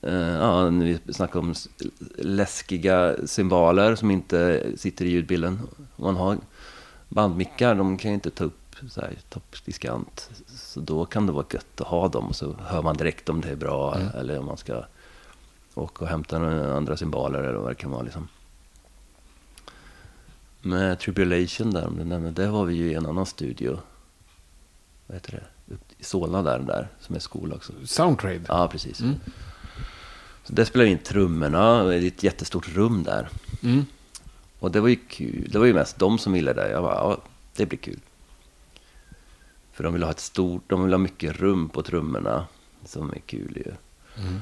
Eh, 0.01 0.13
ja, 0.13 0.65
vi 0.69 0.99
snackar 1.13 1.39
om 1.39 1.53
läskiga 2.17 3.15
cymbaler 3.25 3.95
som 3.95 4.11
inte 4.11 4.63
sitter 4.77 5.05
i 5.05 5.09
ljudbilden. 5.09 5.59
Man 5.95 6.15
har 6.15 6.37
bandmickar, 7.09 7.75
de 7.75 7.97
kan 7.97 8.11
ju 8.11 8.15
inte 8.15 8.31
ta 8.31 8.43
upp 8.43 8.75
så 8.89 9.01
här 9.01 9.17
toppdiskant. 9.29 10.29
Så 10.47 10.79
då 10.79 11.05
kan 11.05 11.25
det 11.25 11.31
vara 11.31 11.45
gött 11.53 11.81
att 11.81 11.87
ha 11.87 12.07
dem. 12.07 12.33
Så 12.33 12.55
hör 12.65 12.81
man 12.81 12.97
direkt 12.97 13.29
om 13.29 13.41
det 13.41 13.49
är 13.49 13.55
bra 13.55 13.97
eller 14.13 14.39
om 14.39 14.45
man 14.45 14.57
ska 14.57 14.83
åka 15.73 16.05
och 16.05 16.09
hämta 16.09 16.39
några 16.39 16.77
andra 16.77 16.97
cymbaler 16.97 17.43
eller 17.43 17.59
vad 17.59 17.71
det 17.71 17.75
kan 17.75 17.91
vara. 17.91 18.01
Liksom. 18.01 18.27
Med 20.61 20.99
Tribulation 20.99 21.71
där, 21.71 21.87
om 21.87 21.97
du 21.97 22.03
nämner, 22.03 22.31
det 22.31 22.47
var 22.47 22.65
vi 22.65 22.75
ju 22.75 22.91
i 22.91 22.93
en 22.93 23.05
annan 23.05 23.25
studio. 23.25 23.79
Vad 25.07 25.15
heter 25.15 25.31
det? 25.31 25.73
Upp 25.73 25.91
I 25.97 26.03
Solna 26.03 26.41
där, 26.41 26.59
där 26.59 26.87
som 26.99 27.15
är 27.15 27.19
skola 27.19 27.55
också. 27.55 27.73
Soundtrade? 27.85 28.41
Ja, 28.47 28.67
precis. 28.67 29.01
Mm. 29.01 29.15
Så 30.43 30.53
där 30.53 30.65
spelade 30.65 30.85
vi 30.85 30.91
in 30.91 31.03
trummorna, 31.03 31.83
det 31.83 31.95
är 31.95 32.07
ett 32.07 32.23
jättestort 32.23 32.67
rum 32.75 33.03
där. 33.03 33.29
Mm. 33.63 33.85
Och 34.59 34.71
det 34.71 34.79
var 34.79 34.87
ju 34.87 34.95
kul. 34.95 35.49
Det 35.51 35.59
var 35.59 35.65
ju 35.65 35.73
mest 35.73 35.99
de 35.99 36.17
som 36.17 36.33
ville 36.33 36.53
det. 36.53 36.71
Jag 36.71 36.83
bara, 36.83 36.95
ja, 36.95 37.17
det 37.55 37.65
blir 37.65 37.79
kul. 37.79 37.99
För 39.71 39.83
de 39.83 39.93
vill 39.93 40.03
ha 40.03 40.11
ett 40.11 40.19
stort, 40.19 40.63
de 40.67 40.83
vill 40.83 40.93
ha 40.93 40.97
mycket 40.97 41.35
rum 41.35 41.69
på 41.69 41.81
trummorna. 41.81 42.47
Som 42.85 43.11
är 43.11 43.19
kul 43.19 43.57
ju. 43.65 43.71
Mm. 44.23 44.41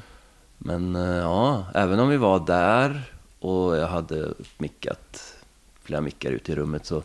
Men 0.57 0.95
eh, 0.95 1.18
ja, 1.18 1.66
även 1.74 1.99
om 1.99 2.09
vi 2.09 2.18
var 2.18 2.45
där 2.45 3.14
och 3.39 3.78
jag 3.78 3.88
hade 3.88 4.34
mickat 4.57 5.36
flera 5.82 6.01
mickar 6.01 6.32
ute 6.32 6.51
i 6.51 6.55
rummet 6.55 6.86
så... 6.86 7.03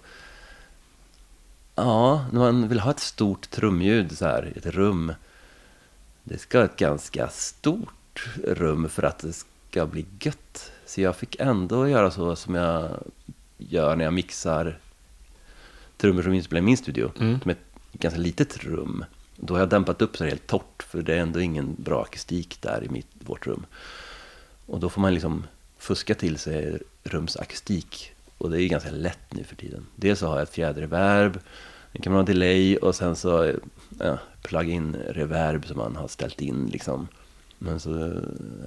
Ja, 1.79 2.27
när 2.33 2.41
man 2.41 2.69
vill 2.69 2.81
ha 2.81 2.91
ett 2.91 3.01
stort 3.01 3.51
trumljud 3.51 4.19
så 4.19 4.25
här, 4.25 4.53
ett 4.57 4.67
rum. 4.67 5.13
Det 6.25 6.39
ska 6.39 6.59
vara 6.59 6.69
ett 6.69 6.77
ganska 6.77 7.29
stort 7.29 8.29
rum 8.45 8.89
för 8.89 9.03
att 9.03 9.19
det 9.19 9.33
ska 9.33 9.87
bli 9.87 10.07
gött. 10.21 10.73
Så 10.87 11.01
jag 11.01 11.17
fick 11.17 11.41
ändå 11.41 11.89
göra 11.89 12.11
så 12.11 12.37
som 12.37 12.55
jag 12.55 12.91
gör 13.59 13.97
när 13.97 14.05
jag 14.05 14.15
mixar 14.15 14.79
trummor 15.97 16.23
som 16.23 16.33
inspelar 16.33 16.59
i 16.59 16.65
min 16.65 16.77
studio. 16.77 17.13
Mm. 17.21 17.41
Som 17.41 17.51
ett 17.51 17.65
ganska 17.93 18.21
litet 18.21 18.65
rum. 18.65 19.05
Då 19.37 19.55
har 19.55 19.59
jag 19.59 19.69
dämpat 19.69 20.03
upp 20.03 20.17
så 20.17 20.25
det 20.25 20.29
är 20.29 20.31
helt 20.31 20.47
torrt, 20.47 20.83
för 20.83 21.03
det 21.03 21.15
är 21.15 21.19
ändå 21.19 21.41
ingen 21.41 21.77
bra 21.79 22.03
akustik 22.03 22.59
där 22.61 22.85
i 22.85 22.89
mitt, 22.89 23.09
vårt 23.21 23.47
rum. 23.47 23.67
Och 24.67 24.81
då 24.81 24.89
får 24.89 25.01
man 25.01 25.15
liksom 25.15 25.47
fuska 25.79 26.15
till 26.15 26.39
sig 26.39 26.79
rumsakustik. 27.03 28.13
Och 28.39 28.51
det 28.51 28.63
är 28.63 28.69
ganska 28.69 28.91
lätt 28.91 29.35
nu 29.35 29.45
för 29.45 29.57
tiden. 29.57 29.87
Dels 29.97 30.19
så 30.19 30.27
har 30.27 30.35
jag 30.35 30.43
ett 30.43 30.55
fjäderreverb, 30.55 31.41
en 31.93 32.03
kan 32.03 32.13
man 32.13 32.21
ha 32.21 32.27
delay 32.27 32.77
och 32.77 32.95
sen 32.95 33.17
så 33.17 33.53
ja, 33.99 34.19
plug-in 34.43 34.97
reverb 35.09 35.67
som 35.67 35.77
man 35.77 35.97
har 35.97 36.09
ställt 36.09 36.41
in 36.41 36.67
liksom. 36.67 37.09
Men 37.59 37.81
så 37.81 38.05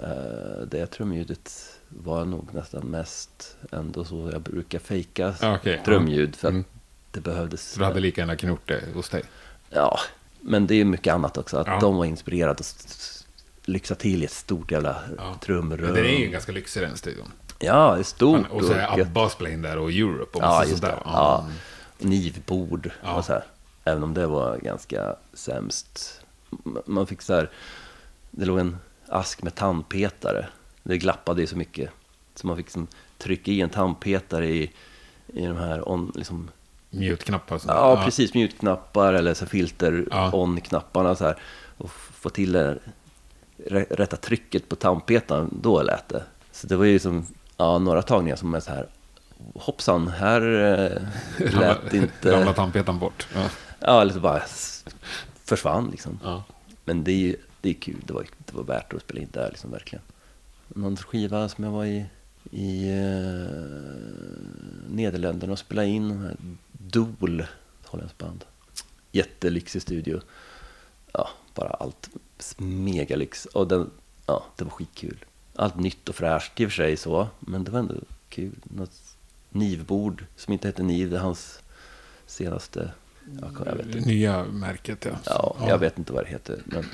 eh, 0.04 0.62
det 0.68 0.86
trumljudet 0.88 1.76
var 1.90 2.26
nog 2.26 2.54
nästan 2.54 2.86
mest 2.88 3.58
ändå 3.72 4.04
så 4.06 4.30
jag 4.34 4.42
brukar 4.42 4.80
fejka 4.80 5.34
Ja, 5.42 5.56
okej, 5.56 5.76
ja. 5.78 5.86
trumljud 5.86 6.36
för 6.36 6.48
att 6.48 6.52
Mm. 6.52 6.64
det 7.12 7.20
behövdes. 7.22 7.72
Så 7.72 7.80
du 7.80 7.86
hade 7.86 8.00
lika 8.00 8.22
gärna 8.22 8.36
knort 8.36 8.62
det 8.68 8.84
hos 8.94 9.10
dig? 9.10 9.24
Ja, 9.70 10.00
men 10.42 10.68
det 10.68 10.76
är 10.76 10.86
mycket 10.86 11.14
annat 11.14 11.38
också. 11.38 11.58
Att 11.58 11.68
Ja. 11.68 11.78
de 11.82 11.96
var 11.96 12.06
inspirerade 12.06 12.60
s- 12.62 13.26
lyxa 13.66 13.96
till 13.96 14.22
i 14.22 14.26
ett 14.26 14.32
stort 14.32 14.72
jävla 14.72 15.02
Ja. 15.18 15.36
trumrum. 15.42 15.86
Men 15.86 15.96
den 15.96 16.06
är 16.06 16.20
ju 16.20 16.28
ganska 16.28 16.52
lyxig 16.52 16.84
den 16.84 16.98
studion. 16.98 17.32
Ja, 17.60 17.94
det 17.94 18.00
är 18.00 18.04
stort. 18.04 18.46
Och 18.50 18.64
så 18.64 18.74
är. 18.74 19.02
Abba 19.02 19.30
spelade 19.30 19.54
in 19.54 19.62
där 19.62 19.78
och 19.78 19.92
Europe 19.92 20.38
och 20.38 20.44
Ja, 20.44 20.48
massa 20.60 20.76
det. 20.76 20.82
där. 20.82 21.02
Ja. 21.06 21.48
Nivbord 22.04 22.92
Ja. 23.04 23.16
och 23.16 23.26
så 23.26 23.34
här. 23.34 23.44
Även 23.84 24.04
om 24.04 24.14
det 24.14 24.28
var 24.28 24.58
ganska 24.58 25.16
sämst. 25.34 26.22
Man 26.86 27.08
fick 27.08 27.22
så 27.22 27.34
här, 27.34 27.50
det 28.32 28.46
låg 28.46 28.60
en 28.60 28.78
ask 29.08 29.44
med 29.44 29.56
tandpetare. 29.56 30.48
Det 30.84 30.98
glappade 30.98 31.42
ju 31.42 31.48
så 31.48 31.58
mycket. 31.58 31.90
Så 32.36 32.48
man 32.48 32.56
fick 32.58 32.66
liksom 32.66 32.88
trycka 33.18 33.52
i 33.52 33.62
en 33.62 33.70
tandpetare 33.70 34.50
i, 34.50 34.72
i 35.28 35.46
de 35.46 35.58
här 35.58 35.90
on, 35.90 36.12
liksom, 36.16 36.50
Mute-knappar. 36.90 37.56
och 37.56 37.62
sånt. 37.62 37.74
Ja, 37.76 38.02
precis. 38.06 38.34
Mute-knappar 38.34 39.14
eller 39.14 39.34
så 39.34 39.46
filter 39.46 40.08
Ja. 40.12 40.32
on-knapparna 40.34 41.16
så 41.16 41.24
här. 41.26 41.38
Och 41.78 41.92
få 41.92 42.30
till 42.30 42.52
det 42.52 42.80
rä- 43.58 43.86
rätta 43.96 44.16
trycket 44.18 44.70
på 44.70 44.76
tandpetaren, 44.76 45.50
då 45.62 45.82
lät 45.82 46.10
det. 46.10 46.24
Så 46.52 46.68
det 46.68 46.76
var 46.76 46.86
ju 46.86 47.00
som 47.00 47.26
ja, 47.58 47.78
några 47.78 48.02
tagningar 48.02 48.36
som 48.36 48.54
är 48.54 48.60
så 48.60 48.72
här. 48.72 48.88
Hoppsan, 49.56 50.08
här 50.08 50.42
eh, 50.42 51.02
lät 51.40 51.54
Ramla- 51.54 51.96
inte... 51.96 52.32
Ramlar 52.32 52.54
tandpetaren 52.54 53.00
bort. 53.00 53.28
Ja. 53.36 53.50
Ja, 53.80 54.02
eller 54.02 54.14
så 54.14 54.20
bara 54.20 54.42
försvann 55.46 55.90
liksom. 55.92 56.20
Ja. 56.24 56.44
Men 56.86 57.04
det 57.04 57.12
är 57.12 57.16
ju 57.18 57.36
det 57.62 57.70
är 57.70 57.74
kul. 57.74 58.02
Det 58.06 58.14
var, 58.14 58.26
det 58.46 58.54
var 58.54 58.64
värt 58.64 58.94
att 58.94 59.02
spela 59.02 59.20
in 59.22 59.28
där 59.32 59.50
liksom, 59.50 59.72
verkligen. 59.72 60.04
Någon 60.68 60.98
skiva 60.98 61.50
som 61.50 61.64
jag 61.64 61.72
var 61.72 61.86
i, 61.86 62.06
i 62.52 62.90
eh, 62.90 63.58
Nederländerna 64.90 65.54
och 65.54 65.60
spelade 65.60 65.88
in. 65.88 66.10
de 66.10 66.20
här 66.22 66.36
Dool, 66.72 67.46
holländskt 67.86 68.18
band. 68.18 68.46
Jättelyxig 69.12 69.82
studio. 69.82 70.22
Ja, 71.14 71.30
bara 71.56 71.70
allt 71.70 72.10
megalyx. 72.58 73.46
Och 73.46 73.68
den, 73.68 73.90
ja, 74.26 74.46
det 74.56 74.64
var 74.64 74.72
skitkul. 74.72 75.26
Allt 75.56 75.76
nytt 75.76 76.10
och 76.10 76.16
fräscht 76.16 76.60
i 76.60 76.66
och 76.66 76.70
för 76.70 76.76
sig 76.76 76.98
så, 76.98 77.28
men 77.40 77.64
det 77.64 77.72
var 77.72 77.80
ändå 77.80 77.96
kul. 78.30 78.56
Något 78.64 79.11
nivbord 79.52 80.26
som 80.36 80.54
inte 80.54 80.68
hette 80.68 80.84
Niv, 80.84 81.10
det 81.10 81.18
är 81.18 81.22
hans 81.22 81.60
senaste... 82.26 82.92
Jag, 83.66 83.76
vet 83.76 83.86
inte. 83.86 84.00
Nya 84.10 84.44
märket, 84.44 85.06
ja. 85.06 85.12
Ja, 85.26 85.56
jag 85.68 85.78
vet 85.78 85.98
inte 85.98 86.14
vad 86.14 86.24
det 86.26 86.30
heter. 86.30 86.62
Men, 86.66 86.86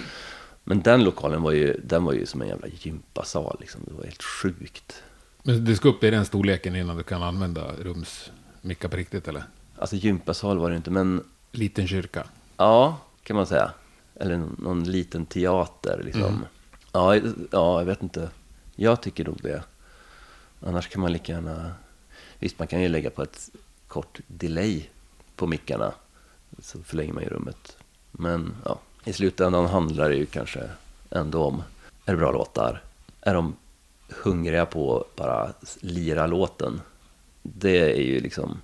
men 0.63 0.81
den 0.81 1.03
lokalen 1.03 1.41
var 1.41 1.51
ju, 1.51 1.81
den 1.83 2.03
var 2.03 2.13
ju 2.13 2.25
som 2.25 2.41
en 2.41 2.47
jävla 2.47 2.67
gympasal. 2.67 3.57
Liksom. 3.59 3.81
Det 3.87 3.93
var 3.93 4.03
helt 4.03 4.23
sjukt. 4.23 5.03
Men 5.43 5.65
du 5.65 5.75
ska 5.75 5.89
upp 5.89 6.03
i 6.03 6.09
den 6.11 6.25
storleken 6.25 6.75
innan 6.75 6.97
du 6.97 7.03
kan 7.03 7.23
använda 7.23 7.71
rumsmickar 7.81 8.89
på 8.89 8.97
riktigt, 8.97 9.27
eller? 9.27 9.43
Alltså 9.77 9.95
gympasal 9.95 10.57
var 10.57 10.69
det 10.69 10.75
inte, 10.75 10.91
men 10.91 11.23
Liten 11.51 11.87
kyrka. 11.87 12.27
ja, 12.57 12.97
kan 13.23 13.35
man 13.35 13.45
säga. 13.47 13.71
Eller 14.15 14.37
någon, 14.37 14.55
någon 14.59 14.83
liten 14.83 15.25
teater 15.25 16.01
liksom. 16.05 16.45
Ja, 16.91 17.15
ja, 17.51 17.79
jag 17.79 17.85
vet 17.85 18.03
inte. 18.03 18.29
Jag 18.75 19.01
tycker 19.01 19.25
nog 19.25 19.39
det. 19.41 19.63
Annars 20.61 20.87
kan 20.87 21.01
man 21.01 21.11
lika 21.13 21.31
gärna... 21.31 21.71
Visst, 22.39 22.59
man 22.59 22.67
kan 22.67 22.81
ju 22.81 22.87
lägga 22.87 23.09
på 23.09 23.23
ett 23.23 23.49
kort 23.87 24.19
delay 24.27 24.89
på 25.35 25.47
mickarna. 25.47 25.93
Så 26.59 26.83
förlänger 26.83 27.13
man 27.13 27.23
ju 27.23 27.29
rummet. 27.29 27.77
Men 28.11 28.55
ja, 28.65 28.79
i 29.05 29.13
slutändan 29.13 29.65
handlar 29.65 30.09
det 30.09 30.15
ju 30.15 30.25
kanske 30.25 30.69
ändå 31.09 31.43
om, 31.43 31.63
är 32.05 32.11
det 32.11 32.17
bra 32.17 32.31
låtar? 32.31 32.83
Är 33.21 33.33
de 33.33 33.55
hungriga 34.09 34.65
på 34.65 34.99
att 34.99 35.15
bara 35.15 35.53
lira 35.79 36.27
låten? 36.27 36.81
Det 37.43 37.97
är 37.97 38.01
ju 38.01 38.19
liksom 38.19 38.61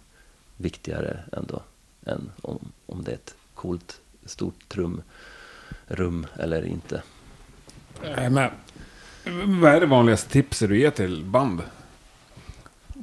viktigare 0.57 1.19
ändå 1.31 1.61
än 2.05 2.31
om, 2.41 2.71
om 2.85 3.03
det 3.03 3.11
är 3.11 3.15
ett 3.15 3.35
coolt, 3.53 4.01
stort 4.25 4.69
trumrum 4.69 6.27
eller 6.39 6.65
inte. 6.65 7.03
Äh, 8.03 8.29
Men, 8.29 8.51
vad 9.61 9.71
är 9.71 9.79
det 9.79 9.85
vanligaste 9.85 10.29
tipset 10.29 10.69
du 10.69 10.79
ger 10.79 10.91
till 10.91 11.23
band? 11.23 11.61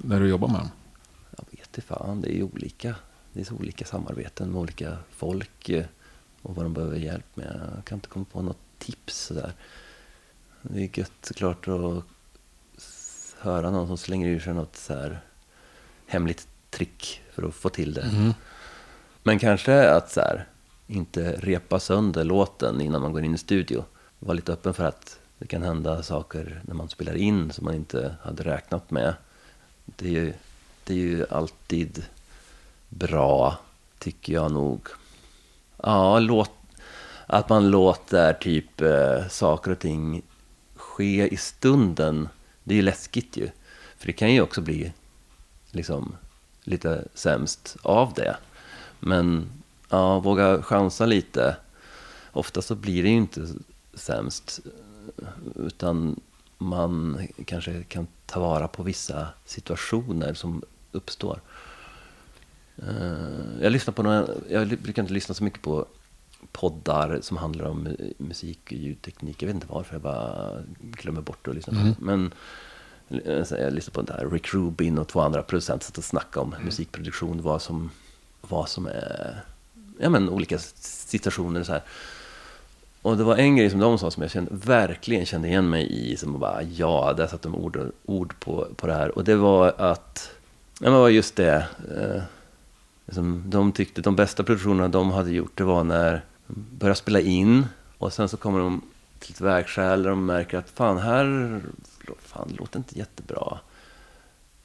När 0.05 0.20
du 0.20 0.28
jobbar 0.28 0.48
med 0.48 0.61
dem? 0.61 0.70
Jag 1.30 1.44
vet 1.51 1.66
inte 1.66 1.80
fan, 1.80 2.20
det 2.20 2.28
är 2.28 2.36
ju 2.36 2.42
olika. 2.42 2.94
Det 3.32 3.40
är 3.40 3.44
så 3.44 3.55
olika 3.55 3.84
samarbeten 3.84 4.51
med 4.51 4.61
olika 4.61 4.96
folk 5.11 5.68
eh, 5.68 5.84
och 6.42 6.55
vad 6.57 6.64
de 6.64 6.74
behöver 6.74 6.96
hjälp 6.96 7.36
med. 7.36 7.70
Jag 7.76 7.84
kan 7.84 7.96
inte 7.96 8.09
komma 8.09 8.26
på 8.32 8.42
något 8.42 8.59
tips 8.78 9.16
sådär. 9.16 9.53
Det 10.62 10.80
är 10.82 10.98
gött 10.98 11.12
såklart 11.20 11.68
att 11.68 12.05
höra 13.38 13.70
någon 13.70 13.86
som 13.86 13.98
slänger 13.98 14.28
ur 14.28 14.40
sig 14.40 14.55
något 14.55 14.76
så 14.76 14.94
här 14.94 15.20
hemligt 16.07 16.48
trick 16.70 17.22
för 17.32 17.48
att 17.48 17.55
få 17.55 17.68
till 17.68 17.94
det. 17.94 18.34
Men 19.22 19.38
kanske 19.38 19.90
att 19.90 20.11
så 20.11 20.20
här, 20.20 20.48
inte 20.86 21.32
repa 21.32 21.80
sönder 21.80 22.24
låten 22.24 22.80
innan 22.80 23.03
man 23.03 23.12
går 23.12 23.24
in 23.24 23.34
i 23.34 23.38
studio. 23.38 23.84
Var 24.18 24.34
lite 24.34 24.53
öppen 24.53 24.74
för 24.74 24.84
att 24.84 25.18
det 25.38 25.46
kan 25.46 25.62
hända 25.62 26.03
saker 26.03 26.62
när 26.64 26.74
man 26.74 26.88
spelar 26.88 27.14
in 27.14 27.53
som 27.53 27.64
man 27.64 27.74
inte 27.74 28.16
hade 28.22 28.42
räknat 28.42 28.90
med. 28.90 29.14
Det 29.85 30.07
är 30.07 30.12
ju, 30.12 30.33
det 30.85 30.93
är 30.93 30.99
ju 30.99 31.26
alltid 31.31 32.05
bra, 32.89 33.59
tycker 33.99 34.33
jag 34.33 34.53
nog. 34.53 34.89
Ja, 35.83 36.18
låt, 36.18 36.51
att 37.26 37.49
man 37.49 37.70
låter 37.70 38.33
typ 38.33 38.81
eh, 38.81 39.28
saker 39.28 39.70
och 39.70 39.78
ting 39.78 40.22
ske 40.76 41.28
i 41.28 41.37
stunden. 41.37 42.28
Det 42.64 42.74
är 42.74 42.76
ju 42.76 42.83
läskigt 42.83 43.37
ju. 43.37 43.51
För 43.99 44.07
det 44.07 44.12
kan 44.12 44.33
ju 44.33 44.41
också 44.41 44.61
bli 44.61 44.93
liksom 45.70 46.16
lite 46.64 47.05
sämst 47.14 47.76
av 47.83 48.12
det. 48.14 48.37
Men 49.01 49.51
ja, 49.89 50.18
våga 50.18 50.62
chansa 50.62 51.07
lite. 51.07 51.57
Ofta 52.33 52.62
så 52.62 52.74
blir 52.74 53.03
det 53.03 53.09
ju 53.09 53.16
inte 53.16 53.49
sämst. 53.95 54.61
Eh, 55.18 55.28
utan 55.66 56.20
man 56.61 57.18
kanske 57.44 57.82
kan 57.82 58.06
ta 58.26 58.40
vara 58.40 58.68
på 58.68 58.82
vissa 58.82 59.28
situationer 59.44 60.34
som 60.34 60.62
uppstår. 60.92 61.40
Eh, 62.76 63.62
Jag 63.62 63.72
lyssnar 63.72 63.94
på 63.94 64.02
några, 64.02 64.26
jag 64.50 64.68
brukar 64.68 65.02
inte 65.02 65.12
lyssna 65.14 65.34
så 65.34 65.44
mycket 65.44 65.62
på 65.62 65.86
poddar 66.52 67.18
som 67.22 67.36
handlar 67.36 67.64
om 67.64 67.88
mu- 67.88 68.12
musik 68.18 68.61
och 68.64 68.72
ljudteknik. 68.72 69.42
Jag 69.42 69.46
vet 69.46 69.54
inte 69.54 69.66
varför, 69.70 69.94
jag 69.94 70.02
bara 70.02 70.52
glömmer 70.80 71.20
bort 71.20 71.48
att 71.48 71.54
lyssna 71.54 71.72
på 71.72 71.78
det. 71.78 71.94
Men 71.98 72.32
eh, 73.24 73.44
så 73.44 73.54
jag 73.54 73.72
lyssnar 73.72 73.92
på 73.92 74.02
där 74.02 74.28
Rick 74.30 74.54
Rubin 74.54 74.98
och 74.98 75.08
två 75.08 75.20
andra 75.20 75.42
producenter 75.42 75.86
satt 75.86 75.98
och 75.98 76.04
snackade 76.04 76.44
om 76.44 76.54
musikproduktion, 76.64 77.42
vad 77.42 77.62
som, 77.62 77.90
vad 78.40 78.68
som 78.68 78.86
är, 78.86 79.44
ja 80.00 80.08
men 80.11 80.28
olika 80.28 80.58
situationer 80.58 81.61
och 81.61 81.66
så 81.66 81.72
här. 81.72 81.82
Och 83.03 83.16
det 83.16 83.24
var 83.24 83.36
en 83.36 83.57
grej 83.57 83.70
som 83.70 83.80
de 83.80 83.98
sa 83.98 84.11
som 84.11 84.22
jag 84.22 84.30
kände, 84.30 84.51
verkligen 84.55 85.26
kände 85.26 85.48
igen 85.48 85.70
mig 85.70 86.12
i, 86.12 86.16
som 86.16 86.38
bara 86.38 86.62
ja, 86.62 87.14
där 87.16 87.26
satt 87.26 87.42
de 87.42 87.55
ord, 87.55 87.92
ord 88.05 88.34
på, 88.40 88.66
på 88.76 88.86
det 88.86 88.94
här. 88.94 89.18
Och 89.18 89.24
det 89.24 89.36
var 89.36 89.74
att, 89.78 90.30
ja 90.78 90.84
men 90.84 90.92
det 90.92 90.98
var 90.98 91.09
just 91.09 91.36
det, 91.36 91.66
eh, 91.96 92.22
liksom, 93.07 93.42
de 93.46 93.72
tyckte 93.72 94.01
de 94.03 94.16
bästa 94.16 94.42
produktionerna 94.42 94.88
de 94.88 95.11
hade 95.11 95.30
gjort, 95.30 95.59
det 95.59 95.64
var 95.64 95.84
när 95.84 96.24
de 96.46 96.66
började 96.78 96.98
spela 96.98 97.20
in 97.20 97.66
och 97.98 98.12
sen 98.12 98.28
så 98.28 98.36
kommer 98.36 98.59
de 98.59 98.82
till 99.18 99.32
ett 99.32 99.40
vägskäl 99.40 100.03
där 100.03 100.11
de 100.11 100.26
märker 100.26 100.59
att 100.59 100.70
fan 100.70 100.98
här, 100.98 101.61
fan 102.18 102.48
det 102.48 102.55
låter 102.55 102.78
inte 102.78 102.98
jättebra. 102.98 103.59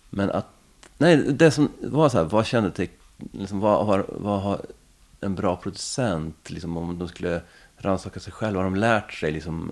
Men 0.09 0.31
att, 0.31 0.47
nej 0.97 1.17
det 1.17 1.51
som 1.51 1.69
var 1.81 2.09
så 2.09 2.17
här, 2.17 2.25
vad 2.25 2.45
kände 2.45 2.87
liksom, 3.31 3.59
vad, 3.59 3.85
har, 3.85 4.05
vad 4.09 4.41
har 4.41 4.61
en 5.21 5.35
bra 5.35 5.55
producent, 5.55 6.49
liksom 6.49 6.77
om 6.77 6.99
de 6.99 7.07
skulle 7.07 7.41
rannsaka 7.85 8.19
sig 8.19 8.33
själv, 8.33 8.55
vad 8.55 8.63
har 8.63 8.71
de 8.71 8.79
lärt 8.79 9.13
sig 9.13 9.31
liksom 9.31 9.71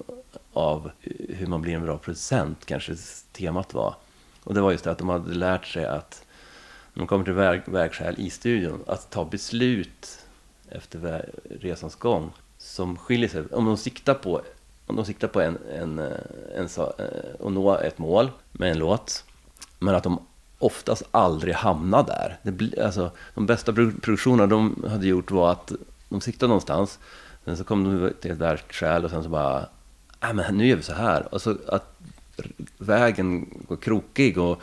av 0.54 0.92
hur 1.30 1.48
man 1.48 1.62
blir 1.62 1.74
en 1.76 1.84
bra 1.84 1.98
producent, 1.98 2.66
kanske 2.66 2.96
temat 3.32 3.74
var. 3.74 3.96
Och 4.44 4.54
det 4.54 4.62
var 4.62 4.72
just 4.72 4.84
det 4.84 4.92
att 4.92 4.98
de 4.98 5.10
hade 5.10 5.34
lärt 5.34 5.66
sig 5.66 5.86
att 5.86 6.26
när 6.94 7.02
de 7.02 7.08
kommer 7.08 7.24
till 7.24 7.34
väg, 7.34 7.62
vägskäl 7.66 8.16
i 8.18 8.30
studion, 8.30 8.84
att 8.88 9.10
ta 9.10 9.26
beslut 9.26 10.26
efter 10.70 11.30
resans 11.62 11.96
gång 11.96 12.32
som 12.58 12.98
skiljer 12.98 13.30
sig. 13.30 13.46
Om 13.52 13.66
de 13.66 13.78
siktar 13.78 14.14
på, 14.14 14.42
om 14.86 14.96
de 14.96 15.06
siktar 15.06 15.28
på 15.28 15.42
en, 15.42 15.58
en, 15.72 16.00
en, 16.56 16.68
eh, 16.78 17.46
att 17.46 17.54
nå 17.54 17.78
ett 17.78 17.98
mål 17.98 18.32
med 18.52 18.72
en 18.72 18.78
låt, 18.78 19.24
men 19.80 19.96
att 19.96 20.04
de 20.04 20.20
oftast 20.60 21.04
aldrig 21.12 21.56
hamnar 21.56 22.04
där. 22.04 22.38
Det 22.44 22.80
alltså, 22.80 23.12
de 23.34 23.46
bästa 23.46 23.74
produktionerna 23.74 24.48
de 24.48 24.86
hade 24.90 25.08
gjort 25.08 25.32
var 25.32 25.52
att 25.52 25.72
de 26.10 26.22
siktade 26.22 26.48
någonstans, 26.48 27.00
sen 27.46 27.58
så 27.58 27.64
kom 27.64 27.84
de 27.84 28.14
till 28.22 28.32
ett 28.32 28.38
vägskäl 28.38 29.06
och 29.06 29.12
sen 29.12 29.24
så 29.24 29.30
bara, 29.30 29.66
nej 30.22 30.34
men 30.34 30.58
nu 30.58 30.68
gör 30.68 30.76
vi 30.76 30.84
så 30.84 30.94
här. 30.94 31.34
Och 31.34 31.42
så 31.42 31.58
att 31.68 32.00
vägen 32.78 33.50
går 33.68 33.76
krokig 33.76 34.38
och 34.38 34.62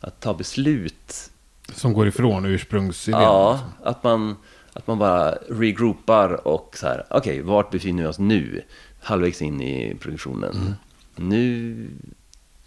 att 0.00 0.20
ta 0.20 0.34
beslut 0.34 1.30
Som 1.74 1.92
går 1.92 2.08
ifrån 2.08 2.44
ursprungsidén. 2.44 3.20
Ja, 3.20 3.52
liksom. 3.52 3.88
att 3.90 4.04
man, 4.04 4.36
att 4.72 4.86
man 4.86 4.98
bara 4.98 5.34
regroupar 5.48 6.46
och 6.48 6.76
så 6.78 6.86
här, 6.86 7.04
okej, 7.10 7.42
vart 7.42 7.70
befinner 7.70 8.02
vi 8.02 8.08
oss 8.08 8.18
nu? 8.18 8.62
Halvvägs 9.00 9.42
in 9.42 9.60
i 9.60 9.96
produktionen. 10.00 10.74
Nu, 11.16 11.88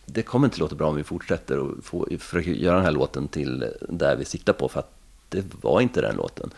det 0.06 0.22
kommer 0.22 0.48
inte 0.48 0.60
låta 0.60 0.76
bra 0.76 0.88
om 0.88 0.96
vi 0.96 1.04
fortsätter 1.04 1.58
och 1.58 1.84
försöker 2.20 2.52
göra 2.52 2.76
den 2.76 2.86
här 2.86 2.92
låten 2.92 3.28
till 3.28 3.66
där 3.90 4.16
vi 4.16 4.26
siktar 4.26 4.54
på, 4.54 4.70
för 4.70 4.80
att 4.80 4.92
det 5.30 5.46
var 5.62 5.82
inte 5.82 6.02
den 6.02 6.16
låten. 6.16 6.50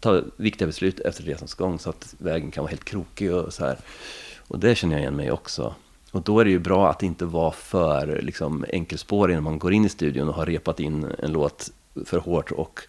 Ta 0.00 0.22
viktiga 0.36 0.66
beslut 0.66 1.00
efter 1.00 1.22
resans 1.22 1.54
gång 1.54 1.78
så 1.78 1.90
att 1.90 2.14
vägen 2.18 2.50
kan 2.50 2.64
vara 2.64 2.70
helt 2.70 2.84
krokig 2.84 3.34
och 3.34 3.54
så 3.54 3.64
här. 3.64 3.78
Och 4.48 4.58
det 4.58 4.74
känner 4.74 4.94
jag 4.94 5.00
igen 5.00 5.16
mig 5.16 5.30
också. 5.30 5.74
Och 6.10 6.22
då 6.22 6.40
är 6.40 6.44
det 6.44 6.50
ju 6.50 6.58
bra 6.58 6.90
att 6.90 7.02
inte 7.02 7.24
vara 7.24 7.52
för 7.52 8.22
liksom, 8.22 8.64
enkelspårig 8.72 9.34
när 9.34 9.40
man 9.40 9.58
går 9.58 9.72
in 9.72 9.84
i 9.84 9.88
studion 9.88 10.28
och 10.28 10.34
har 10.34 10.46
repat 10.46 10.80
in 10.80 11.06
en 11.18 11.32
låt 11.32 11.70
för 12.04 12.18
hårt 12.18 12.52
och 12.52 12.80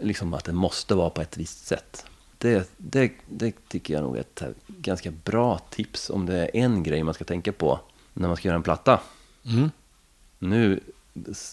liksom 0.00 0.34
att 0.34 0.44
det 0.44 0.52
måste 0.52 0.94
vara 0.94 1.10
på 1.10 1.20
ett 1.20 1.36
visst 1.36 1.66
sätt. 1.66 2.06
Det, 2.38 2.70
det, 2.76 3.12
det 3.28 3.68
tycker 3.68 3.94
jag 3.94 4.02
nog 4.02 4.16
är 4.16 4.20
ett 4.20 4.42
ganska 4.66 5.10
bra 5.10 5.58
tips 5.70 6.10
om 6.10 6.26
det 6.26 6.36
är 6.36 6.50
en 6.52 6.82
grej 6.82 7.02
man 7.02 7.14
ska 7.14 7.24
tänka 7.24 7.52
på 7.52 7.80
när 8.14 8.28
man 8.28 8.36
ska 8.36 8.48
göra 8.48 8.56
en 8.56 8.62
platta. 8.62 9.00
Mm. 9.44 9.70
Nu 10.38 10.80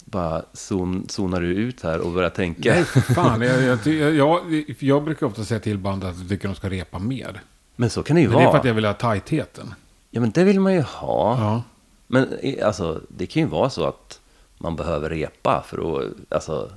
bara 0.04 0.42
zon, 0.52 1.06
zonar 1.08 1.40
du 1.40 1.46
ut 1.46 1.82
här 1.82 2.00
och 2.00 2.12
börjar 2.12 2.30
tänka. 2.30 2.74
Nej, 2.74 2.84
fan. 2.84 3.40
Jag, 3.40 3.62
jag, 3.62 4.14
jag, 4.14 4.64
jag, 4.78 5.04
brukar 5.04 5.26
ofta 5.26 5.44
säga 5.44 5.60
till 5.60 5.78
band 5.78 6.04
att 6.04 6.18
jag 6.18 6.28
tycker 6.28 6.48
de 6.48 6.54
ska 6.54 6.70
repa 6.70 6.98
mer. 6.98 7.40
Men 7.76 7.90
så 7.90 8.02
kan 8.02 8.16
det 8.16 8.22
ju 8.22 8.28
Men 8.28 8.36
det 8.36 8.42
är 8.42 8.44
vara. 8.44 8.52
för 8.52 8.58
att 8.58 8.64
jag 8.64 8.74
vill 8.74 8.84
ha 8.84 8.92
tajtheten. 8.92 9.74
Ja, 10.10 10.20
men 10.20 10.30
det 10.30 10.44
vill 10.44 10.60
man 10.60 10.74
ju 10.74 10.80
ha. 10.80 11.38
Ja. 11.40 11.62
Men 12.06 12.28
alltså, 12.62 13.00
det 13.08 13.26
kan 13.26 13.42
ju 13.42 13.48
vara 13.48 13.70
så 13.70 13.84
att 13.84 14.20
man 14.58 14.76
behöver 14.76 15.10
repa 15.10 15.64
för 15.66 15.98
att, 15.98 16.12
alltså, 16.28 16.70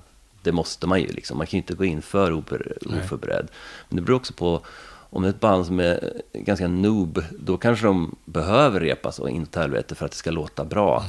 det 0.43 0.51
måste 0.51 0.87
man 0.87 1.01
ju 1.01 1.07
liksom. 1.07 1.37
Man 1.37 1.47
kan 1.47 1.57
ju 1.57 1.61
inte 1.61 1.73
gå 1.73 1.85
in 1.85 2.01
för 2.01 2.31
Nej. 2.31 2.99
oförberedd. 2.99 3.47
Men 3.89 3.95
det 3.95 4.01
beror 4.01 4.17
också 4.17 4.33
på, 4.33 4.61
om 5.09 5.21
det 5.21 5.27
är 5.27 5.29
ett 5.29 5.39
band 5.39 5.65
som 5.65 5.79
är 5.79 6.13
ganska 6.33 6.67
noob, 6.67 7.23
då 7.39 7.57
kanske 7.57 7.85
de 7.85 8.15
behöver 8.25 8.79
repa 8.79 9.11
så 9.11 9.27
in 9.27 9.43
åt 9.43 9.55
helvete 9.55 9.95
för 9.95 10.05
att 10.05 10.11
det 10.11 10.17
ska 10.17 10.31
låta 10.31 10.65
bra. 10.65 11.05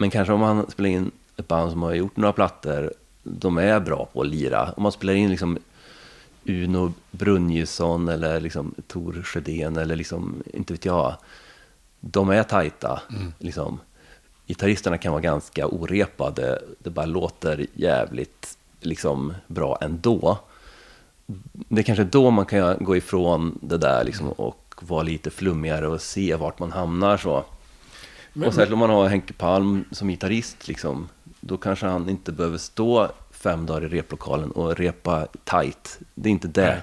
Men 0.00 0.10
kanske 0.10 0.32
om 0.32 0.40
man 0.40 0.70
spelar 0.70 0.90
in 0.90 1.10
ett 1.36 1.48
band 1.48 1.70
som 1.70 1.82
har 1.82 1.94
gjort 1.94 2.16
några 2.16 2.32
plattor, 2.32 2.92
de 3.22 3.58
är 3.58 3.80
bra 3.80 4.08
på 4.12 4.20
att 4.20 4.26
lira. 4.26 4.72
Om 4.76 4.82
man 4.82 4.92
spelar 4.92 5.14
in 5.14 5.30
liksom 5.30 5.58
Uno 6.44 6.92
Brunjesson 7.10 8.08
eller 8.08 8.40
liksom 8.40 8.74
Tor 8.86 9.22
Sjödén 9.22 9.76
eller 9.76 9.96
liksom, 9.96 10.42
inte 10.54 10.72
vet 10.72 10.84
jag. 10.84 11.16
De 12.00 12.30
är 12.30 12.42
tajta. 12.42 13.02
Liksom. 13.38 13.80
Gitarristerna 14.46 14.98
kan 14.98 15.12
vara 15.12 15.22
ganska 15.22 15.66
orepade. 15.66 16.62
Det 16.78 16.90
bara 16.90 17.06
låter 17.06 17.66
jävligt 17.74 18.58
liksom, 18.80 19.34
bra 19.46 19.78
ändå. 19.80 20.38
Det 21.52 21.80
är 21.80 21.84
kanske 21.84 22.04
då 22.04 22.30
man 22.30 22.46
kan 22.46 22.76
gå 22.80 22.96
ifrån 22.96 23.58
det 23.62 23.78
där 23.78 24.04
liksom, 24.04 24.28
och 24.28 24.74
vara 24.80 25.02
lite 25.02 25.30
flummigare 25.30 25.88
och 25.88 26.00
se 26.00 26.34
vart 26.34 26.58
man 26.58 26.72
hamnar. 26.72 27.16
så. 27.16 27.44
Och 28.34 28.54
särskilt 28.54 28.72
om 28.72 28.78
man 28.78 28.90
har 28.90 29.08
Henke 29.08 29.32
Palm 29.32 29.84
som 29.90 30.08
gitarrist, 30.08 30.68
liksom, 30.68 31.08
då 31.40 31.56
kanske 31.56 31.86
han 31.86 32.08
inte 32.08 32.32
behöver 32.32 32.58
stå 32.58 33.10
fem 33.30 33.66
dagar 33.66 33.84
i 33.84 33.88
replokalen 33.88 34.50
och 34.50 34.76
repa 34.76 35.26
tight. 35.44 35.98
Det 36.14 36.28
är 36.28 36.32
inte 36.32 36.48
det. 36.48 36.82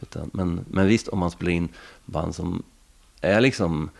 Utan, 0.00 0.30
men, 0.32 0.64
men 0.70 0.86
visst, 0.86 1.08
om 1.08 1.18
man 1.18 1.30
spelar 1.30 1.52
in 1.52 1.68
band 2.04 2.34
som 2.34 2.62
är 3.20 3.40
liksom 3.40 3.90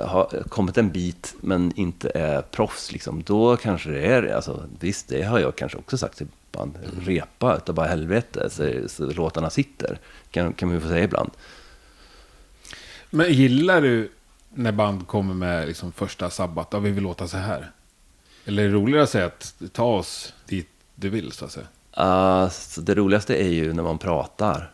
har 0.00 0.44
kommit 0.48 0.78
en 0.78 0.90
bit 0.90 1.34
men 1.40 1.72
inte 1.76 2.10
är 2.14 2.42
proffs, 2.42 2.92
liksom, 2.92 3.22
då 3.22 3.56
kanske 3.56 3.90
det 3.90 4.06
är, 4.06 4.34
alltså, 4.34 4.66
visst 4.80 5.08
det 5.08 5.22
har 5.22 5.38
jag 5.38 5.56
kanske 5.56 5.78
också 5.78 5.98
sagt 5.98 6.18
till 6.18 6.26
band, 6.52 6.78
repa 7.00 7.56
utav 7.56 7.74
bara 7.74 7.86
helvete 7.86 8.50
så, 8.50 8.72
så 8.88 9.06
låtarna 9.06 9.50
sitter, 9.50 9.98
kan, 10.30 10.52
kan 10.52 10.68
man 10.68 10.76
ju 10.76 10.80
få 10.80 10.88
säga 10.88 11.04
ibland. 11.04 11.30
Men 13.10 13.32
gillar 13.32 13.80
du 13.80 14.10
när 14.54 14.72
band 14.72 15.06
kommer 15.06 15.34
med 15.34 15.66
liksom 15.66 15.92
första 15.92 16.30
sabbat? 16.30 16.68
Ja, 16.70 16.78
vi 16.78 16.90
vill 16.90 17.02
låta 17.02 17.28
så 17.28 17.36
här. 17.36 17.70
Eller 18.44 18.62
är 18.62 18.68
det 18.68 18.74
roligare 18.74 19.02
att 19.02 19.10
säga 19.10 19.26
att 19.26 19.54
ta 19.72 19.84
oss 19.84 20.34
dit 20.46 20.68
du 20.94 21.08
vill, 21.08 21.32
så 21.32 21.44
att 21.44 21.52
säga? 21.52 21.66
Uh, 22.00 22.48
så 22.48 22.80
det 22.80 22.94
roligaste 22.94 23.36
är 23.36 23.48
ju 23.48 23.72
när 23.72 23.82
man 23.82 23.98
pratar 23.98 24.72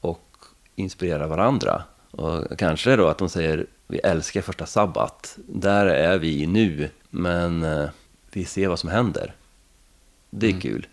och 0.00 0.36
inspirerar 0.74 1.26
varandra. 1.26 1.82
Och 2.10 2.58
kanske 2.58 2.96
då 2.96 3.08
att 3.08 3.18
de 3.18 3.28
säger 3.28 3.66
vi 3.86 3.98
älskar 3.98 4.40
första 4.40 4.66
sabbat. 4.66 5.38
Där 5.46 5.86
är 5.86 6.18
vi 6.18 6.46
nu, 6.46 6.90
men 7.10 7.62
eh, 7.62 7.88
vi 8.32 8.44
ser 8.44 8.68
vad 8.68 8.78
som 8.78 8.90
händer. 8.90 9.34
Det 10.30 10.46
är 10.46 10.60
kul. 10.60 10.86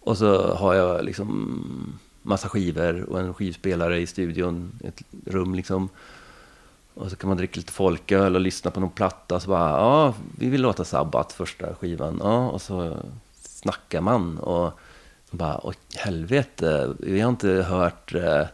Och 0.00 0.18
så 0.18 0.54
har 0.54 0.74
jag 0.74 1.04
liksom 1.04 1.98
massa 2.22 2.48
skivor 2.48 3.02
och 3.02 3.20
en 3.20 3.34
skivspelare 3.34 4.00
i 4.00 4.06
studion, 4.06 4.80
ett 4.84 5.02
rum 5.26 5.54
liksom. 5.54 5.88
Och 6.94 7.10
så 7.10 7.16
kan 7.16 7.28
man 7.28 7.36
dricka 7.36 7.60
lite 7.60 7.72
folköl 7.72 8.34
och 8.34 8.40
lyssna 8.40 8.70
på 8.70 8.80
någon 8.80 8.90
platta. 8.90 9.40
Så 9.40 9.48
bara, 9.48 9.70
ja, 9.70 10.14
vi 10.38 10.48
vill 10.48 10.62
låta 10.62 10.84
Sabbat 10.84 11.32
första 11.32 11.74
skivan. 11.74 12.20
Ja, 12.22 12.48
och 12.50 12.62
så 12.62 12.96
snackar 13.42 14.00
man 14.00 14.38
och 14.38 14.72
så 15.30 15.36
bara, 15.36 15.60
åh 15.62 15.74
helvete, 15.94 16.94
vi 16.98 17.20
har 17.20 17.30
inte 17.30 17.48
hört 17.48 18.14
uh, 18.14 18.46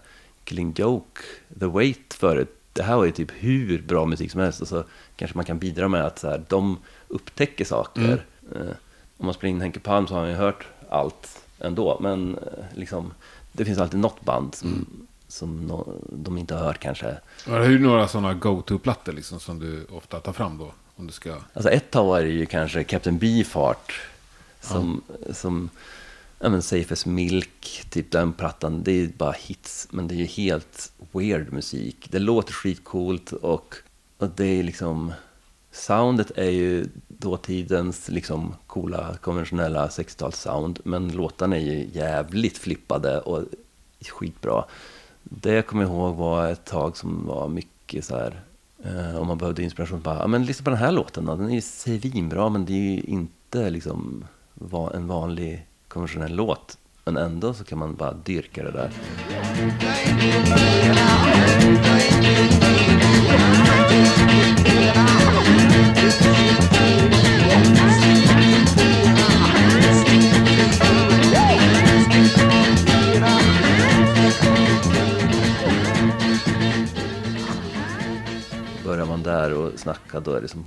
Killing 0.44 0.74
Joke, 0.76 1.20
The 1.60 1.66
Wait 1.66 2.14
förut. 2.14 2.56
Det 2.72 2.82
här 2.82 2.96
var 2.96 3.04
ju 3.04 3.10
typ 3.10 3.30
hur 3.30 3.82
bra 3.82 4.06
musik 4.06 4.30
som 4.30 4.40
helst. 4.40 4.60
Och 4.60 4.68
så 4.68 4.84
kanske 5.16 5.38
man 5.38 5.44
kan 5.44 5.58
bidra 5.58 5.88
med 5.88 6.04
att 6.04 6.18
så 6.18 6.28
här, 6.28 6.44
de 6.48 6.78
upptäcker 7.08 7.64
saker. 7.64 8.24
Eh, 8.54 8.72
om 9.18 9.26
man 9.26 9.34
spelar 9.34 9.50
in 9.50 9.60
Henke 9.60 9.80
Palm 9.80 10.06
så 10.06 10.14
har 10.14 10.20
man 10.20 10.30
ju 10.30 10.36
hört 10.36 10.66
allt 10.88 11.42
ändå. 11.58 11.98
Men 12.00 12.34
eh, 12.38 12.64
liksom, 12.74 13.12
det 13.52 13.64
finns 13.64 13.78
alltid 13.78 14.00
något 14.00 14.24
band 14.24 14.54
som, 14.54 14.86
som 15.30 15.66
no, 15.66 16.02
de 16.12 16.38
inte 16.38 16.54
har 16.54 16.64
hört 16.64 16.78
kanske. 16.78 17.16
Har 17.46 17.60
du 17.60 17.78
några 17.78 18.08
sådana 18.08 18.34
go-to-plattor 18.34 19.12
liksom, 19.12 19.40
som 19.40 19.58
du 19.58 19.86
ofta 19.90 20.20
tar 20.20 20.32
fram 20.32 20.58
då? 20.58 20.72
Om 20.96 21.06
du 21.06 21.12
ska... 21.12 21.36
Alltså 21.52 21.70
ett 21.70 21.90
tag 21.90 22.04
var 22.04 22.20
det 22.20 22.28
ju 22.28 22.46
kanske 22.46 22.84
Captain 22.84 23.18
Beefheart 23.18 24.00
som, 24.60 25.02
som 25.30 25.70
ja, 26.38 26.48
men 26.48 26.62
Safe 26.62 26.92
as 26.92 27.06
Milk, 27.06 27.86
typ 27.90 28.10
den 28.10 28.32
plattan. 28.32 28.82
Det 28.82 28.90
är 28.90 28.96
ju 28.96 29.08
bara 29.08 29.32
hits, 29.32 29.88
men 29.90 30.08
det 30.08 30.14
är 30.14 30.16
ju 30.16 30.24
helt 30.24 30.92
weird 31.12 31.52
musik. 31.52 32.08
Det 32.10 32.18
låter 32.18 32.52
skitcoolt 32.52 33.32
och, 33.32 33.74
och 34.18 34.28
det 34.36 34.44
är 34.44 34.62
liksom... 34.62 35.12
Soundet 35.72 36.30
är 36.34 36.50
ju 36.50 36.86
dåtidens 37.08 38.08
liksom 38.08 38.54
coola 38.66 39.16
konventionella 39.20 39.88
60-talssound, 39.88 40.78
men 40.84 41.12
låtarna 41.12 41.56
är 41.56 41.60
ju 41.60 41.88
jävligt 41.92 42.58
flippade 42.58 43.20
och 43.20 43.44
skitbra. 44.08 44.64
Det 45.22 45.52
jag 45.52 45.66
kommer 45.66 45.82
ihåg 45.84 46.16
var 46.16 46.48
ett 46.48 46.64
tag 46.64 46.96
som 46.96 47.26
var 47.26 47.48
mycket 47.48 48.04
så 48.04 48.16
här, 48.16 48.40
eh, 48.84 49.16
om 49.20 49.26
man 49.26 49.38
behövde 49.38 49.62
inspiration, 49.62 50.00
bara, 50.00 50.18
ja 50.18 50.26
men 50.26 50.44
lyssna 50.44 50.64
på 50.64 50.70
den 50.70 50.78
här 50.78 50.92
låten 50.92 51.24
då, 51.24 51.36
den 51.36 51.50
är 51.50 51.54
ju 51.54 51.60
svinbra, 51.60 52.48
men 52.48 52.64
det 52.64 52.72
är 52.72 52.92
ju 52.92 53.00
inte 53.00 53.70
liksom 53.70 54.24
va- 54.54 54.90
en 54.94 55.06
vanlig 55.06 55.66
konventionell 55.88 56.34
låt. 56.34 56.76
Men 57.04 57.16
ändå 57.16 57.54
så 57.54 57.64
kan 57.64 57.78
man 57.78 57.94
bara 57.94 58.12
dyrka 58.12 58.62
det 58.62 58.70
där. 58.70 58.90
Mm. 66.80 66.89
Man 79.20 79.34
där 79.34 79.52
och 79.54 79.78
snacka 79.78 80.20
då 80.20 80.32
är 80.32 80.40
det 80.40 80.48
som... 80.48 80.64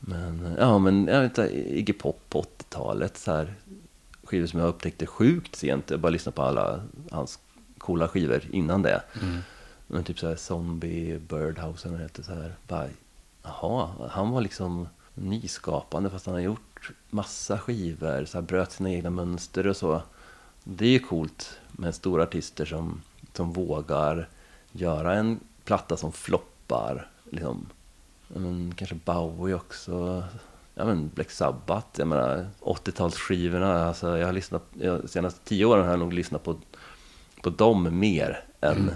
Men, 0.00 0.56
ja 0.58 0.78
men 0.78 1.06
jag 1.06 1.20
vet 1.20 1.38
inte, 1.38 1.78
Iggy 1.78 1.92
Pop 1.92 2.20
på 2.28 2.42
80-talet 2.42 3.16
så 3.16 3.32
här 3.32 3.54
skivor 4.24 4.46
som 4.46 4.60
jag 4.60 4.68
upptäckte 4.68 5.06
sjukt 5.06 5.56
sent. 5.56 5.90
Jag 5.90 6.00
bara 6.00 6.10
lyssnade 6.10 6.36
på 6.36 6.42
alla 6.42 6.80
hans 7.10 7.38
coola 7.78 8.08
skivor 8.08 8.42
innan 8.50 8.82
det. 8.82 9.02
Men 9.86 10.04
typ 10.04 10.18
så 10.18 10.28
här 10.28 10.36
Zombie, 10.36 11.18
Birdhouse 11.18 11.88
eller 11.88 11.98
heter 11.98 12.22
så 12.22 12.34
här. 12.34 12.54
Bara, 12.68 12.88
jaha, 13.42 14.08
han 14.10 14.30
var 14.30 14.40
liksom 14.40 14.88
nyskapande 15.14 16.10
fast 16.10 16.26
han 16.26 16.34
har 16.34 16.42
gjort 16.42 16.90
massa 17.10 17.58
skivor, 17.58 18.24
så 18.24 18.38
här 18.38 18.42
bröt 18.42 18.72
sina 18.72 18.90
egna 18.90 19.10
mönster 19.10 19.66
och 19.66 19.76
så. 19.76 20.02
Det 20.64 20.84
är 20.86 20.90
ju 20.90 20.98
coolt 20.98 21.58
med 21.72 21.94
stora 21.94 22.22
artister 22.22 22.64
som, 22.64 23.02
som 23.32 23.52
vågar 23.52 24.28
göra 24.72 25.14
en 25.14 25.40
platta 25.64 25.96
som 25.96 26.12
floppar. 26.12 27.08
Liksom. 27.34 27.66
Men, 28.28 28.74
kanske 28.76 28.94
Bowie 29.04 29.54
också. 29.54 30.24
Ja, 30.74 30.84
men 30.84 31.10
Black 31.14 31.30
Sabbath, 31.30 31.88
jag 31.96 32.08
menar 32.08 32.46
80-talsskivorna. 32.60 33.86
Alltså, 33.88 34.18
jag 34.18 34.26
har 34.26 34.32
lyssnat, 34.32 34.62
jag, 34.80 35.10
senaste 35.10 35.40
tio 35.44 35.64
åren 35.64 35.84
har 35.84 35.90
jag 35.90 35.98
nog 35.98 36.12
lyssnat 36.12 36.44
på, 36.44 36.56
på 37.42 37.50
dem 37.50 37.98
mer 37.98 38.44
än 38.60 38.90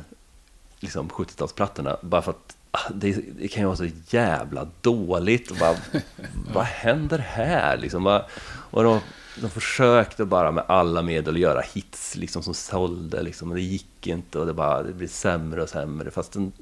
liksom 0.80 1.08
70-talsplattorna. 1.08 1.96
Bara 2.02 2.22
för 2.22 2.30
att 2.30 2.56
ah, 2.70 2.90
det, 2.94 3.12
det 3.38 3.48
kan 3.48 3.62
ju 3.62 3.66
vara 3.66 3.76
så 3.76 3.88
jävla 4.10 4.68
dåligt. 4.80 5.50
Och 5.50 5.56
bara, 5.56 5.76
vad 6.54 6.64
händer 6.64 7.18
här? 7.18 7.76
Liksom, 7.76 8.04
bara, 8.04 8.24
och 8.70 8.82
de, 8.82 9.00
de 9.40 9.50
försökte 9.50 10.24
bara 10.24 10.50
med 10.50 10.64
alla 10.68 11.02
medel 11.02 11.34
att 11.34 11.40
göra 11.40 11.60
hits 11.60 12.16
liksom, 12.16 12.42
som 12.42 12.54
sålde. 12.54 13.22
Liksom, 13.22 13.48
och 13.50 13.54
det 13.54 13.62
gick 13.62 14.06
inte 14.06 14.38
och 14.38 14.46
det, 14.46 14.54
bara, 14.54 14.82
det 14.82 14.92
blir 14.92 15.08
sämre 15.08 15.62
och 15.62 15.68
sämre. 15.68 16.10
Fast 16.10 16.32
den 16.32 16.52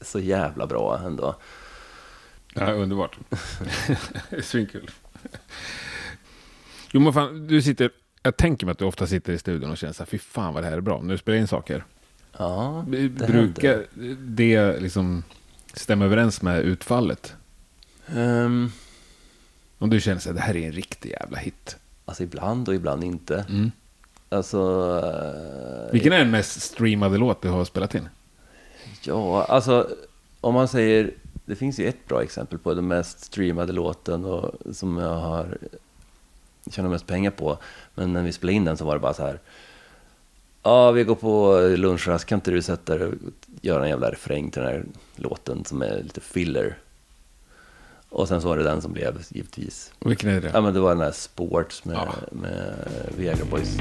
så 0.00 0.20
jävla 0.20 0.66
bra 0.66 0.98
ändå. 1.04 1.34
Ja, 2.54 2.72
underbart. 2.72 3.18
Svinkul. 4.42 4.90
Jo, 6.92 7.00
men 7.00 7.12
fan, 7.12 7.46
du 7.46 7.62
sitter... 7.62 7.90
Jag 8.22 8.36
tänker 8.36 8.66
mig 8.66 8.72
att 8.72 8.78
du 8.78 8.84
ofta 8.84 9.06
sitter 9.06 9.32
i 9.32 9.38
studion 9.38 9.70
och 9.70 9.76
känner 9.78 9.92
så 9.92 10.02
här, 10.02 10.06
fy 10.06 10.18
fan 10.18 10.54
vad 10.54 10.62
det 10.62 10.68
här 10.68 10.76
är 10.76 10.80
bra. 10.80 11.02
Du 11.02 11.18
spelar 11.18 11.38
in 11.38 11.46
saker. 11.48 11.84
Ja, 12.38 12.84
det 12.88 13.08
Brukar 13.08 13.86
händer. 13.96 14.16
det 14.20 14.80
liksom 14.80 15.22
stämma 15.74 16.04
överens 16.04 16.42
med 16.42 16.60
utfallet? 16.60 17.34
Ehm, 18.06 18.70
Om 19.78 19.90
du 19.90 20.00
känner 20.00 20.20
så 20.20 20.28
här, 20.28 20.34
det 20.34 20.40
här 20.40 20.56
är 20.56 20.66
en 20.66 20.72
riktig 20.72 21.10
jävla 21.10 21.38
hit. 21.38 21.76
alltså 22.04 22.22
ibland 22.22 22.68
och 22.68 22.74
ibland 22.74 23.04
inte. 23.04 23.46
Mm. 23.48 23.70
Alltså... 24.28 24.58
eh, 25.86 25.92
Vilken 25.92 26.12
är 26.12 26.18
den 26.18 26.30
mest 26.30 26.62
streamade 26.62 27.18
låt 27.18 27.42
du 27.42 27.48
har 27.48 27.64
spelat 27.64 27.94
in? 27.94 28.08
Ja, 29.02 29.44
alltså 29.44 29.88
om 30.40 30.54
man 30.54 30.68
säger 30.68 31.10
det 31.44 31.54
finns 31.56 31.78
ju 31.78 31.88
ett 31.88 32.08
bra 32.08 32.22
exempel 32.22 32.58
på 32.58 32.74
den 32.74 32.88
mest 32.88 33.24
streamade 33.24 33.72
låten 33.72 34.24
och 34.24 34.54
som 34.76 34.98
jag 34.98 35.14
har 35.14 35.58
tjänat 36.70 36.90
mest 36.90 37.06
pengar 37.06 37.30
på. 37.30 37.58
Men 37.94 38.12
när 38.12 38.22
vi 38.22 38.32
spelade 38.32 38.56
in 38.56 38.64
den 38.64 38.76
så 38.76 38.84
var 38.84 38.94
det 38.94 39.00
bara 39.00 39.14
så 39.14 39.22
här. 39.22 39.38
Ja, 40.62 40.90
vi 40.90 41.04
går 41.04 41.14
på 41.14 41.60
lunchrast, 41.76 42.24
kan 42.24 42.36
inte 42.36 42.50
du 42.50 42.62
sätta 42.62 42.98
dig 42.98 43.06
och 43.08 43.14
göra 43.60 43.82
en 43.82 43.88
jävla 43.90 44.10
refräng 44.10 44.50
till 44.50 44.62
den 44.62 44.70
här 44.72 44.84
låten 45.16 45.64
som 45.64 45.82
är 45.82 46.02
lite 46.02 46.20
filler? 46.20 46.76
Och 48.08 48.28
sen 48.28 48.40
så 48.42 48.48
var 48.48 48.56
det 48.56 48.62
den 48.64 48.82
som 48.82 48.92
blev 48.92 49.26
givetvis. 49.30 49.92
Vilken 50.00 50.30
är 50.30 50.40
det? 50.40 50.50
Ja 50.54 50.60
men 50.60 50.74
det 50.74 50.80
var 50.80 50.90
den 50.90 51.00
här 51.04 51.12
Sports 51.12 51.84
med, 51.84 51.96
Ja. 51.96 52.14
med 52.32 52.88
Viagra 53.16 53.44
Boys. 53.44 53.76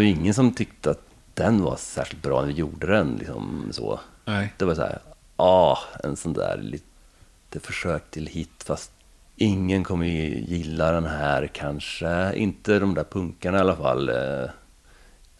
Var 0.00 0.04
ju 0.04 0.10
ingen 0.10 0.34
som 0.34 0.52
tyckte 0.52 0.90
att 0.90 1.02
den 1.34 1.62
var 1.62 1.76
särskilt 1.76 2.22
bra 2.22 2.40
när 2.40 2.48
vi 2.48 2.52
gjorde 2.52 2.86
den 2.86 3.16
liksom 3.16 3.68
så. 3.70 4.00
Nej. 4.24 4.54
Det 4.58 4.64
var 4.64 4.74
så 4.74 4.82
här, 4.82 4.98
ja, 5.36 5.78
en 6.04 6.16
sån 6.16 6.32
där 6.32 6.58
lite 6.62 7.60
försök 7.60 8.10
till 8.10 8.26
hit 8.26 8.62
fast 8.64 8.92
ingen 9.36 9.84
kommer 9.84 10.06
ju 10.06 10.40
gilla 10.40 10.92
den 10.92 11.04
här 11.04 11.46
kanske. 11.46 12.34
Inte 12.34 12.78
de 12.78 12.94
där 12.94 13.04
punkarna 13.04 13.58
i 13.58 13.60
alla 13.60 13.76
fall. 13.76 14.08
Eh, 14.08 14.42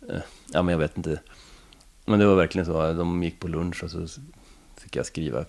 eh, 0.08 0.22
Ja, 0.52 0.62
men 0.62 0.72
jag 0.72 0.78
vet 0.78 0.96
inte. 0.96 1.20
Men 2.04 2.18
det 2.18 2.26
var 2.26 2.34
verkligen 2.34 2.66
så, 2.66 2.92
de 2.92 3.22
gick 3.22 3.40
på 3.40 3.48
lunch 3.48 3.84
och 3.84 3.90
så 3.90 4.06
fick 4.76 4.96
jag 4.96 5.06
skriva 5.06 5.44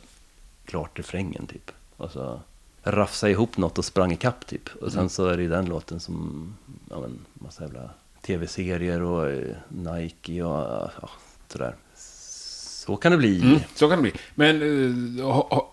klart 0.66 1.00
refrängen 1.00 1.48
typ. 1.48 1.72
Och 1.98 2.12
så 2.12 2.42
rafsa 2.84 3.30
ihop 3.30 3.58
något 3.58 3.78
och 3.78 3.86
sprang 3.86 4.12
ikapp 4.12 4.48
typ. 4.48 4.70
Och 4.82 4.92
sen 4.92 5.10
så 5.10 5.26
är 5.26 5.38
det 5.38 5.44
ju 5.44 5.50
den 5.50 5.66
låten 5.66 6.00
som, 6.00 6.58
ja 6.90 7.00
men, 7.00 7.20
massa 7.34 7.64
jävla 7.64 7.90
tv-serier 8.22 9.02
och 9.02 9.30
eh, 9.30 9.56
Nike 9.70 10.44
och 10.44 10.60
ja, 11.02 11.10
sådär. 11.48 11.76
Så 11.96 12.96
kan 12.98 13.12
det 13.12 13.18
bli. 13.18 13.42
Mm, 13.42 13.60
så 13.76 13.90
kan 13.90 13.98
det 13.98 14.02
bli. 14.02 14.14
Men 14.36 14.62
uh, 14.62 15.24
ha, 15.26 15.48
ha, 15.50 15.70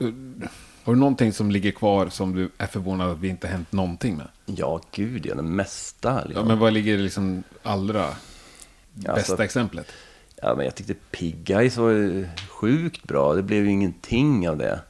har 0.84 0.94
du 0.94 1.00
någonting 1.00 1.32
som 1.32 1.50
ligger 1.50 1.70
kvar 1.70 2.08
som 2.08 2.34
du 2.34 2.50
är 2.58 2.66
förvånad 2.66 3.10
att 3.10 3.18
vi 3.18 3.28
inte 3.28 3.48
hänt 3.48 3.72
någonting 3.72 4.16
med? 4.16 4.28
Ja, 4.46 4.80
gud 4.92 5.26
ja, 5.26 5.34
det 5.34 5.42
mesta. 5.42 6.12
Ja, 6.12 6.24
Liksom. 6.24 6.48
men 6.48 6.58
vad 6.58 6.72
ligger 6.72 6.98
liksom 6.98 7.42
allra 7.62 8.06
bästa 8.92 9.12
Alltså- 9.12 9.44
exemplet? 9.44 9.86
Ja, 10.42 10.54
men 10.54 10.64
jag 10.64 10.74
tyckte 10.74 10.94
Pig 10.94 11.50
Eyes 11.50 11.76
var 11.76 11.90
ju 11.90 12.28
sjukt 12.48 13.04
bra. 13.04 13.34
Det 13.34 13.42
blev 13.42 13.64
ju 13.64 13.70
ingenting 13.70 14.48
av 14.48 14.56
det. 14.56 14.80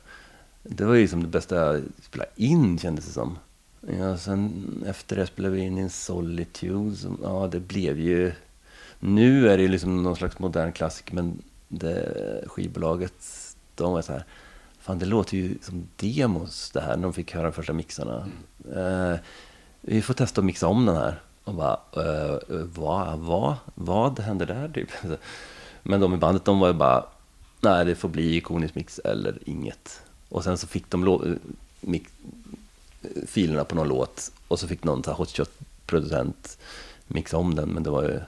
Det 0.62 0.84
var 0.84 0.94
ju 0.94 1.08
som 1.08 1.22
det 1.22 1.28
bästa 1.28 1.56
jag 1.56 1.82
spelade 2.02 2.30
in 2.36 2.78
kändes 2.78 3.06
det 3.06 3.12
som. 3.12 3.38
Ja, 3.80 4.16
sen 4.16 4.84
efter 4.86 5.16
det 5.16 5.26
spelade 5.26 5.54
vi 5.54 5.60
in 5.60 5.78
in 5.78 5.90
Solitude. 5.90 6.96
Som, 6.96 7.18
ja, 7.22 7.48
det 7.52 7.60
blev 7.60 8.00
ju... 8.00 8.32
Nu 9.00 9.48
är 9.48 9.56
det 9.56 9.62
ju 9.62 9.68
liksom 9.68 10.02
någon 10.02 10.16
slags 10.16 10.38
modern 10.38 10.72
klassiker, 10.72 11.14
men 11.14 11.42
det, 11.68 12.44
skivbolaget, 12.46 13.14
de 13.74 13.92
var 13.92 14.02
så 14.02 14.12
här... 14.12 14.24
Fan, 14.80 14.98
det 14.98 15.06
låter 15.06 15.36
ju 15.36 15.54
som 15.62 15.88
demos 15.96 16.70
det 16.70 16.80
här, 16.80 16.96
när 16.96 17.02
de 17.02 17.12
fick 17.12 17.34
höra 17.34 17.42
de 17.44 17.52
första 17.52 17.72
mixarna. 17.72 18.28
Eh, 18.76 19.14
vi 19.80 20.02
får 20.02 20.14
testa 20.14 20.40
att 20.40 20.44
mixa 20.44 20.66
om 20.66 20.86
den 20.86 20.96
här. 20.96 21.20
Och 21.44 21.54
bara, 21.54 21.80
eh, 21.96 22.38
vad, 22.74 23.18
vad, 23.18 23.54
vad 23.74 24.18
hände 24.20 24.44
där 24.44 24.68
typ? 24.74 24.90
Men 25.82 26.00
de 26.00 26.14
i 26.14 26.16
bandet, 26.16 26.44
de 26.44 26.58
var 26.60 26.68
ju 26.68 26.74
bara, 26.74 27.04
nej 27.60 27.84
det 27.84 27.94
får 27.94 28.08
bli 28.08 28.36
ikonisk 28.36 28.74
mix 28.74 28.98
eller 28.98 29.38
inget. 29.46 30.00
Och 30.28 30.44
sen 30.44 30.58
så 30.58 30.66
fick 30.66 30.90
de 30.90 31.04
lå- 31.04 31.38
mix, 31.80 32.12
filerna 33.26 33.64
på 33.64 33.74
någon 33.74 33.88
låt 33.88 34.32
och 34.48 34.60
så 34.60 34.68
fick 34.68 34.84
någon 34.84 35.04
så 35.04 35.10
här 35.10 35.16
hotshot-producent 35.16 36.58
mixa 37.06 37.36
om 37.36 37.54
den, 37.54 37.68
men 37.68 37.82
det 37.82 37.90
var 37.90 38.02
ju, 38.02 38.20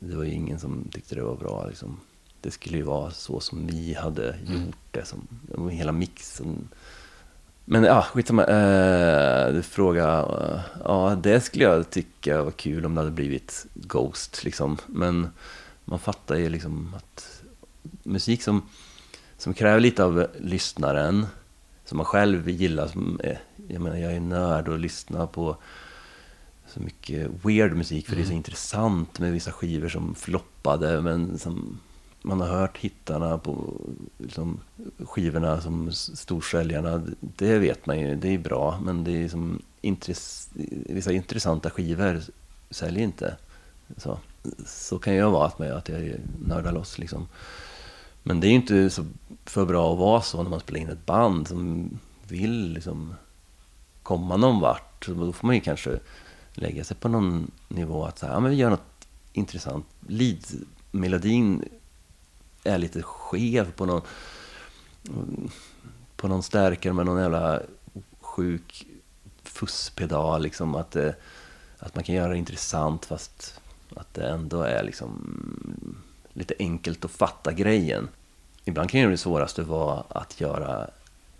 det 0.00 0.16
var 0.16 0.24
ju 0.24 0.32
ingen 0.32 0.60
som 0.60 0.88
tyckte 0.92 1.14
det 1.14 1.22
var 1.22 1.36
bra 1.36 1.66
liksom. 1.66 2.00
Det 2.40 2.50
skulle 2.50 2.76
ju 2.76 2.82
vara 2.82 3.10
så 3.10 3.40
som 3.40 3.66
vi 3.66 3.94
hade 3.94 4.36
gjort 4.46 4.76
det, 4.90 5.04
som 5.04 5.28
hela 5.70 5.92
mixen. 5.92 6.68
Men 7.64 7.84
ja, 7.84 8.02
skitsamma. 8.02 8.44
Eh, 8.44 9.52
du 9.52 9.62
frågar, 9.62 10.20
eh, 10.20 10.60
ja 10.84 11.18
det 11.22 11.40
skulle 11.40 11.64
jag 11.64 11.90
tycka 11.90 12.42
var 12.42 12.50
kul 12.50 12.86
om 12.86 12.94
det 12.94 13.00
hade 13.00 13.10
blivit 13.10 13.66
Ghost 13.74 14.44
liksom. 14.44 14.78
Men 14.86 15.28
man 15.84 15.98
fattar 15.98 16.36
ju 16.36 16.48
liksom 16.48 16.94
att 16.96 17.42
musik 18.02 18.42
som, 18.42 18.62
som 19.38 19.54
kräver 19.54 19.80
lite 19.80 20.04
av 20.04 20.26
lyssnaren, 20.40 21.26
som 21.84 21.96
man 21.96 22.06
själv 22.06 22.48
gillar, 22.48 22.86
som 22.86 23.20
är, 23.24 23.40
jag 23.68 23.82
menar 23.82 23.96
jag 23.96 24.12
är 24.12 24.20
nörd 24.20 24.68
och 24.68 24.78
lyssnar 24.78 25.26
på 25.26 25.56
så 26.66 26.80
mycket 26.80 27.30
weird 27.44 27.76
musik 27.76 28.08
för 28.08 28.16
det 28.16 28.22
är 28.22 28.26
så 28.26 28.32
intressant 28.32 29.18
med 29.18 29.32
vissa 29.32 29.52
skivor 29.52 29.88
som 29.88 30.14
floppade 30.14 31.00
men 31.00 31.38
som 31.38 31.78
man 32.22 32.40
har 32.40 32.48
hört 32.48 32.78
hittarna 32.78 33.38
på 33.38 33.80
liksom, 34.18 34.60
skivorna 34.98 35.60
som 35.60 35.92
storsäljarna. 35.92 37.02
Det 37.20 37.58
vet 37.58 37.86
man 37.86 38.00
ju, 38.00 38.16
det 38.16 38.28
är 38.28 38.38
bra 38.38 38.80
men 38.84 39.04
det 39.04 39.24
är 39.24 39.28
som 39.28 39.62
intress 39.80 40.50
vissa 40.86 41.12
intressanta 41.12 41.70
skivor 41.70 42.22
säljer 42.70 43.02
inte. 43.02 43.36
Så, 43.96 44.18
så 44.66 44.98
kan 44.98 45.14
jag 45.14 45.30
vara 45.30 45.46
att, 45.46 45.58
med, 45.58 45.72
att 45.72 45.88
jag 45.88 46.12
nördar 46.46 46.72
loss 46.72 46.98
liksom. 46.98 47.28
Men 48.22 48.40
det 48.40 48.46
är 48.46 48.48
ju 48.48 48.54
inte 48.54 48.90
så 48.90 49.04
för 49.44 49.64
bra 49.64 49.92
att 49.92 49.98
vara 49.98 50.20
så 50.20 50.42
när 50.42 50.50
man 50.50 50.60
spelar 50.60 50.80
in 50.80 50.88
ett 50.88 51.06
band 51.06 51.48
som 51.48 51.90
vill 52.28 52.72
liksom 52.72 53.14
komma 54.08 54.36
någon 54.36 54.60
vart. 54.60 55.04
Så 55.04 55.14
Då 55.14 55.32
får 55.32 55.46
man 55.46 55.54
ju 55.54 55.60
kanske 55.60 55.98
lägga 56.52 56.84
sig 56.84 56.96
på 56.96 57.08
någon 57.08 57.50
nivå 57.68 58.04
att 58.04 58.18
så 58.18 58.26
här, 58.26 58.32
ja, 58.32 58.40
men 58.40 58.50
vi 58.50 58.56
gör 58.56 58.70
något 58.70 59.08
intressant. 59.32 59.86
Lead-melodin 60.06 61.64
är 62.64 62.78
lite 62.78 63.02
skev 63.02 63.72
på 63.72 63.86
någon, 63.86 64.02
på 66.16 66.28
någon 66.28 66.42
stärkare 66.42 66.92
med 66.92 67.06
någon 67.06 67.22
jävla 67.22 67.62
sjuk 68.20 68.86
fusspedal. 69.42 70.42
Liksom, 70.42 70.74
att, 70.74 70.90
det, 70.90 71.14
att 71.78 71.94
man 71.94 72.04
kan 72.04 72.14
göra 72.14 72.32
det 72.32 72.38
intressant 72.38 73.04
fast 73.04 73.60
att 73.96 74.14
det 74.14 74.28
ändå 74.28 74.62
är 74.62 74.82
liksom 74.84 75.34
lite 76.32 76.54
enkelt 76.58 77.04
att 77.04 77.10
fatta 77.10 77.52
grejen. 77.52 78.08
Ibland 78.64 78.90
kan 78.90 79.00
ju 79.00 79.10
det 79.10 79.16
svåraste 79.16 79.62
vara 79.62 80.04
att 80.08 80.40
göra 80.40 80.90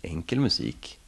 enkel 0.01 0.39
musik. 0.39 0.98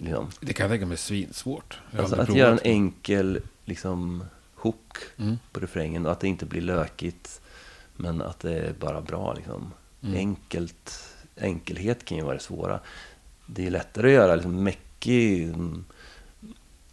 Liksom. 0.00 0.30
Det 0.40 0.52
kan 0.52 0.64
jag 0.64 0.70
tänka 0.72 0.86
mig 0.86 0.96
svinsvårt. 0.96 1.80
Alltså 1.98 2.16
att 2.16 2.34
göra 2.34 2.52
en 2.52 2.60
enkel 2.64 3.40
liksom, 3.64 4.24
hook 4.54 4.96
Mm. 5.16 5.38
på 5.52 5.60
refrängen 5.60 6.06
och 6.06 6.12
att 6.12 6.20
det 6.20 6.28
inte 6.28 6.46
blir 6.46 6.60
lökigt. 6.60 7.40
Men 7.96 8.22
att 8.22 8.40
det 8.40 8.58
är 8.58 8.72
bara 8.72 9.00
bra. 9.00 9.34
Liksom. 9.34 9.72
Mm. 10.02 10.16
Enkelt, 10.16 11.14
enkelhet 11.36 12.04
kan 12.04 12.16
ju 12.16 12.22
vara 12.22 12.34
det 12.34 12.42
svåra. 12.42 12.80
Det 13.46 13.66
är 13.66 13.70
lättare 13.70 14.06
att 14.06 14.12
göra 14.12 14.34
liksom, 14.34 14.62
mäckig 14.64 15.42
mm, 15.44 15.84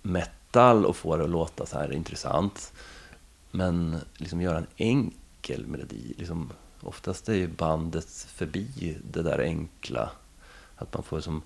metal 0.02 0.86
och 0.86 0.96
få 0.96 1.18
det 1.18 1.24
att 1.24 1.30
låta 1.30 1.66
så 1.66 1.78
här 1.78 1.92
intressant. 1.94 2.74
Men 3.52 3.98
liksom 4.18 4.42
göra 4.42 4.58
en 4.58 4.68
enkel 4.78 5.68
melodi. 5.68 6.14
Liksom, 6.18 6.52
oftast 6.82 7.30
är 7.30 7.34
ju 7.34 7.48
bandet 7.48 8.28
förbi 8.30 8.98
det 9.12 9.22
där 9.22 9.40
enkla. 9.40 10.10
Att 10.76 10.94
man 10.94 11.04
får 11.04 11.20
som 11.20 11.42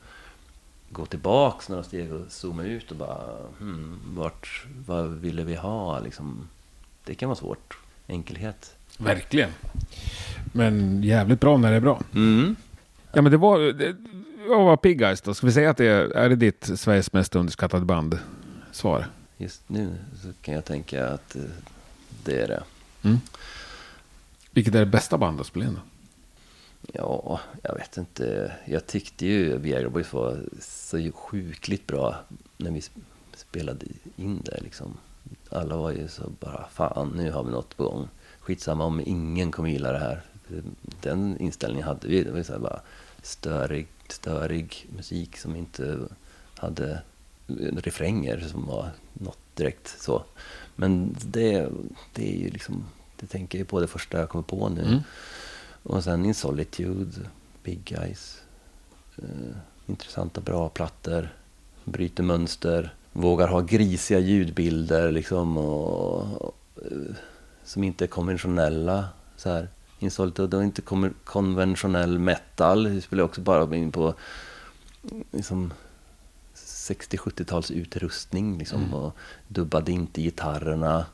gå 0.92 1.06
tillbaks 1.06 1.70
några 1.70 1.84
steg 1.84 2.14
och 2.14 2.32
zooma 2.32 2.64
ut 2.64 2.92
och 2.92 2.98
bara 2.98 3.38
hmm, 3.60 4.00
vart, 4.06 4.66
vad 4.88 5.10
ville 5.10 5.44
vi 5.44 5.56
ha 5.56 6.00
liksom. 6.00 6.48
Det 7.04 7.16
kan 7.16 7.30
vara 7.30 7.40
svårt. 7.40 7.78
Enkelhet. 8.08 8.76
Verkligen. 8.98 9.50
Men 10.52 11.04
jävligt 11.04 11.40
bra 11.40 11.58
när 11.58 11.72
det 11.72 11.78
är 11.78 11.82
bra. 11.82 12.02
Mm. 12.14 12.56
Ja, 13.14 13.22
men 13.22 13.32
det 13.32 13.38
var... 13.38 13.60
Det, 13.60 13.96
vad 14.48 14.66
var 14.66 14.78
Pig 14.78 15.02
Eyes 15.02 15.22
då? 15.22 15.34
Ska 15.34 15.48
vi 15.48 15.54
säga 15.54 15.70
att 15.70 15.78
det 15.78 15.86
är, 15.86 16.04
är 16.04 16.30
det 16.30 16.36
ditt 16.36 16.80
Sveriges 16.80 17.14
mest 17.14 17.36
underskattade 17.36 17.86
band? 17.86 18.20
Svar. 18.72 19.06
just 19.38 19.70
nu 19.70 19.96
så 20.22 20.28
kan 20.42 20.54
jag 20.54 20.66
tänka 20.66 21.08
att 21.08 21.36
eh, 21.36 21.42
det 22.24 22.42
är 22.42 22.48
det. 22.48 22.64
Vilket 24.52 24.76
är 24.76 24.80
det 24.80 24.86
bästa 24.86 25.18
bandet 25.18 25.42
att 25.42 25.48
spela 25.48 25.66
in 25.66 25.74
då? 25.74 25.82
Ja, 26.94 27.40
jag 27.62 27.76
vet 27.76 27.98
inte. 27.98 28.52
Jag 28.66 28.88
tyckte 28.88 29.26
ju 29.26 29.58
Viagra 29.58 29.90
Boys 29.90 30.14
var 30.14 30.40
så 30.60 31.12
sjukligt 31.12 31.88
bra 31.88 32.16
när 32.58 32.72
vi 32.72 32.82
spelade 33.36 33.86
in 34.16 34.42
det. 34.46 34.62
Liksom. 34.62 34.98
Alla 35.50 35.78
var 35.78 35.92
ju 35.92 36.08
så 36.08 36.30
bara, 36.40 36.68
fan 36.72 37.14
nu 37.16 37.32
har 37.32 37.44
vi 37.44 37.52
något 37.52 37.78
på 37.78 37.84
gång. 37.84 38.08
Skitsamma 38.40 38.84
om 38.86 39.02
ingen 39.06 39.52
kommer 39.52 39.70
gilla 39.70 39.92
det 39.92 40.00
här. 40.00 40.22
Den 41.02 41.38
inställningen 41.38 41.88
hade 41.88 42.08
vi. 42.08 42.24
Det 42.24 42.32
var 42.32 42.38
ju 42.38 42.44
så 42.44 42.54
här 42.54 42.60
bara 42.60 42.82
störig, 43.22 43.88
störig 44.08 44.88
musik 44.96 45.38
som 45.38 45.56
inte 45.56 45.98
hade 46.56 47.02
refränger 47.58 48.40
som 48.40 48.66
var 48.66 48.90
något 49.14 49.40
direkt 49.56 50.02
så. 50.02 50.24
Men 50.76 51.16
det, 51.26 51.70
det 52.14 52.34
är 52.34 52.38
ju 52.38 52.50
liksom, 52.50 52.86
det 53.20 53.28
tänker 53.28 53.58
jag 53.58 53.68
på 53.68 53.80
det 53.80 53.88
första 53.88 54.20
jag 54.20 54.30
kommer 54.30 54.44
på 54.44 54.70
nu. 54.70 54.82
Mm. 54.82 55.00
Och 55.84 56.04
sen 56.04 56.26
In 56.26 56.34
Solitude, 56.34 57.30
Big 57.64 57.84
Guys. 57.84 58.42
Eh, 59.18 59.56
intressanta, 59.86 60.42
bra 60.42 60.70
plattor. 60.70 61.30
Bryter 61.84 62.24
mönster. 62.24 62.94
Vågar 63.12 63.48
ha 63.48 63.62
grisiga 63.62 64.20
ljudbilder 64.20 65.12
liksom. 65.12 65.58
Och, 65.58 66.42
och, 66.42 66.56
eh, 66.76 67.16
som 67.64 67.84
inte 67.84 68.06
är 68.06 68.08
konventionella. 68.08 69.06
Så 69.38 69.50
här. 69.50 69.68
In 70.00 70.12
Solitude 70.12 70.58
är 70.58 70.64
inte 70.64 70.82
konventionell 71.24 72.20
metal. 72.20 72.88
Vi 72.88 73.02
spelar 73.02 73.24
också 73.24 73.42
bara 73.42 73.76
in 73.76 73.92
på 73.92 74.14
liksom, 75.32 75.74
60-70-tals 76.56 77.72
utrustning. 77.72 78.58
Liksom, 78.58 78.94
och 78.94 79.16
dubbade 79.48 79.92
inte 79.92 80.22
gitarrerna. 80.22 81.06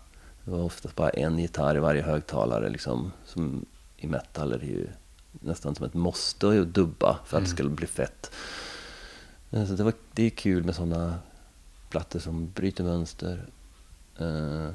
Det 0.44 0.52
var 0.52 0.64
oftast 0.64 0.96
bara 0.96 1.10
en 1.10 1.40
gitarr 1.40 1.76
i 1.76 1.80
varje 1.80 2.02
högtalare. 2.02 2.70
Liksom, 2.70 3.12
som 3.26 3.66
I 3.98 4.08
metal 4.08 4.54
är 4.54 4.58
det 4.58 4.66
ju 4.66 4.88
nästan 5.32 5.76
som 5.76 5.86
ett 5.86 5.94
måste 5.94 6.62
att 6.62 6.74
dubba 6.74 7.20
för 7.26 7.38
att 7.38 7.44
det 7.44 7.50
skulle 7.50 7.70
bli 7.70 7.88
fett. 7.88 8.32
Eh, 9.52 9.66
Så 9.66 9.74
det, 9.74 9.84
var, 9.84 9.94
det 10.12 10.24
är 10.24 10.30
kul 10.30 10.64
med 10.64 10.76
sådana 10.76 11.20
plattor 11.90 12.20
som 12.20 12.52
bryter 12.52 12.84
mönster. 12.84 13.46
Uh, 14.22 14.70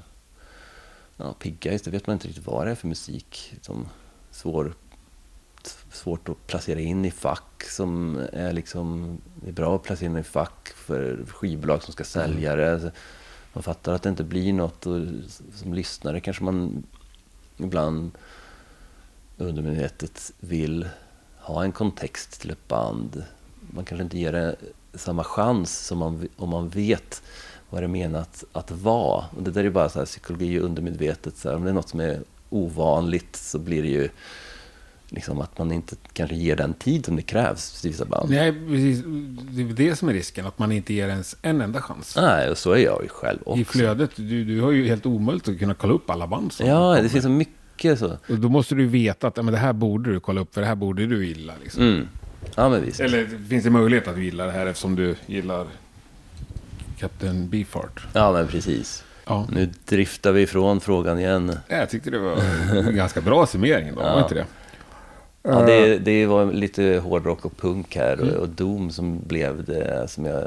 ja, 1.16 1.32
Pigguys, 1.38 1.82
det 1.82 1.90
vet 1.90 2.06
man 2.06 2.14
inte 2.14 2.28
riktigt 2.28 2.46
vad 2.46 2.66
det 2.66 2.70
är 2.70 2.74
för 2.74 2.88
musik. 2.88 3.54
Som 3.60 3.88
svår, 4.30 4.74
svårt 5.92 6.28
att 6.28 6.46
placera 6.46 6.80
in 6.80 7.04
i 7.04 7.10
fack 7.10 7.64
som 7.64 8.20
är 8.32 8.52
liksom... 8.52 9.18
Är 9.46 9.52
bra 9.52 9.76
att 9.76 9.82
placera 9.82 10.10
in 10.10 10.16
i 10.16 10.22
fack 10.22 10.68
för 10.68 11.24
skivbolag 11.28 11.82
som 11.82 11.92
ska 11.92 12.04
sälja 12.04 12.56
det. 12.56 12.92
Man 13.52 13.62
fattar 13.62 13.92
att 13.92 14.02
det 14.02 14.08
inte 14.08 14.24
blir 14.24 14.52
något 14.52 14.86
och 14.86 15.06
som 15.54 15.74
lyssnare 15.74 16.20
kanske 16.20 16.44
man 16.44 16.86
ibland 17.56 18.10
undermedvetet 19.44 20.32
vill 20.40 20.88
ha 21.38 21.64
en 21.64 21.72
kontext 21.72 22.40
till 22.40 22.50
ett 22.50 22.68
band. 22.68 23.24
Man 23.70 23.84
kanske 23.84 24.02
inte 24.02 24.18
ger 24.18 24.32
det 24.32 24.56
samma 24.94 25.24
chans 25.24 25.86
som 25.86 25.98
man, 25.98 26.28
om 26.36 26.48
man 26.48 26.68
vet 26.68 27.22
vad 27.70 27.82
det 27.82 27.86
är 27.86 27.88
menat 27.88 28.44
att 28.52 28.70
vara. 28.70 29.24
Och 29.36 29.42
det 29.42 29.50
där 29.50 29.64
är 29.64 29.70
bara 29.70 29.88
så 29.88 29.98
här 29.98 30.06
psykologi 30.06 30.60
och 30.60 30.64
undermedvetet. 30.64 31.36
Så 31.36 31.48
här, 31.48 31.56
om 31.56 31.64
det 31.64 31.70
är 31.70 31.74
något 31.74 31.88
som 31.88 32.00
är 32.00 32.20
ovanligt 32.50 33.36
så 33.36 33.58
blir 33.58 33.82
det 33.82 33.88
ju 33.88 34.08
liksom 35.08 35.40
att 35.40 35.58
man 35.58 35.72
inte 35.72 35.96
kanske 36.12 36.36
ger 36.36 36.56
den 36.56 36.74
tid 36.74 37.04
som 37.04 37.16
det 37.16 37.22
krävs 37.22 37.80
till 37.80 37.90
vissa 37.90 38.04
band. 38.04 38.30
Nej, 38.30 38.52
precis. 38.52 39.02
Det 39.50 39.62
är 39.62 39.88
det 39.88 39.96
som 39.96 40.08
är 40.08 40.12
risken, 40.12 40.46
att 40.46 40.58
man 40.58 40.72
inte 40.72 40.94
ger 40.94 41.08
ens 41.08 41.36
en 41.42 41.60
enda 41.60 41.80
chans. 41.80 42.16
Nej, 42.16 42.50
och 42.50 42.58
så 42.58 42.72
är 42.72 42.84
jag 42.84 43.02
ju 43.02 43.08
själv 43.08 43.38
också. 43.44 43.60
I 43.60 43.64
flödet, 43.64 44.10
du, 44.16 44.44
du 44.44 44.60
har 44.60 44.70
ju 44.70 44.88
helt 44.88 45.06
omöjligt 45.06 45.48
att 45.48 45.58
kunna 45.58 45.74
kolla 45.74 45.94
upp 45.94 46.10
alla 46.10 46.26
band 46.26 46.52
som 46.52 46.66
Ja, 46.66 47.00
det 47.02 47.08
finns 47.08 47.24
så 47.24 47.30
mycket 47.30 47.54
så. 47.96 48.16
Och 48.28 48.38
då 48.38 48.48
måste 48.48 48.74
du 48.74 48.86
veta 48.86 49.26
att 49.26 49.36
ja, 49.36 49.42
men 49.42 49.52
det 49.52 49.58
här 49.60 49.72
borde 49.72 50.12
du 50.12 50.20
kolla 50.20 50.40
upp, 50.40 50.54
för 50.54 50.60
det 50.60 50.66
här 50.66 50.74
borde 50.74 51.06
du 51.06 51.26
gilla. 51.26 51.52
Liksom. 51.62 51.82
Mm. 51.82 52.08
Ja, 52.54 52.68
men 52.68 52.84
visst. 52.84 53.00
Eller 53.00 53.26
finns 53.48 53.64
det 53.64 53.70
möjlighet 53.70 54.08
att 54.08 54.14
du 54.14 54.24
gillar 54.24 54.46
det 54.46 54.52
här 54.52 54.66
eftersom 54.66 54.96
du 54.96 55.14
gillar 55.26 55.66
Captain 56.98 57.48
Beefheart? 57.48 58.06
Ja, 58.12 58.32
men 58.32 58.46
precis. 58.46 59.04
Ja. 59.26 59.46
Nu 59.52 59.70
driftar 59.84 60.32
vi 60.32 60.42
ifrån 60.42 60.80
frågan 60.80 61.18
igen. 61.18 61.52
Jag 61.68 61.90
tyckte 61.90 62.10
det 62.10 62.18
var 62.18 62.36
en 62.76 62.96
ganska 62.96 63.20
bra 63.20 63.46
summering 63.46 63.94
då, 63.94 64.00
var 64.02 64.22
inte 64.22 64.34
det? 64.34 64.46
Ja, 65.42 65.62
det, 65.66 65.98
det 65.98 66.26
var 66.26 66.52
lite 66.52 67.00
hårdrock 67.04 67.44
och 67.44 67.56
punk 67.56 67.96
här 67.96 68.20
och, 68.20 68.26
Mm. 68.28 68.40
och 68.40 68.48
Doom 68.48 68.90
som 68.90 69.20
blev 69.26 69.64
det 69.64 70.08
som 70.08 70.24
jag, 70.26 70.44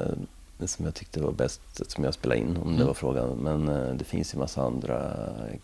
som 0.66 0.86
jag 0.86 0.94
tyckte 0.95 1.22
var 1.22 1.32
bäst 1.32 1.91
som 1.91 2.03
jag 2.03 2.14
spelade 2.14 2.40
in 2.41 2.57
om 2.57 2.68
Mm. 2.68 2.78
det 2.80 2.84
var 2.86 2.94
frågan. 2.94 3.30
Men 3.30 3.70
eh, 3.70 3.94
det 3.95 4.03
finns 4.03 4.34
ju 4.34 4.38
massa 4.40 4.62
andra 4.62 5.12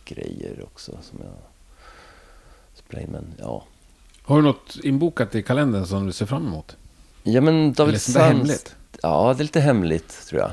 grejer 0.05 0.63
också 0.63 0.91
som 1.01 1.19
jag 1.21 1.33
in. 2.99 3.09
Men 3.11 3.25
ja, 3.39 3.63
Har 4.23 4.35
du 4.37 4.41
något 4.43 4.77
inbokat 4.83 5.35
i 5.35 5.43
kalendern 5.43 5.85
som 5.85 6.05
du 6.05 6.11
ser 6.11 6.25
fram 6.25 6.47
emot? 6.47 6.75
ja 7.23 7.41
men 7.41 7.55
Eller 7.55 7.73
David 7.73 8.01
sånt 8.01 8.13
där 8.15 8.21
Sands... 8.21 8.37
hemligt? 8.37 8.75
Ja, 9.01 9.33
det 9.37 9.41
är 9.41 9.43
lite 9.43 9.59
hemligt 9.59 10.25
tror 10.27 10.41
jag. 10.41 10.51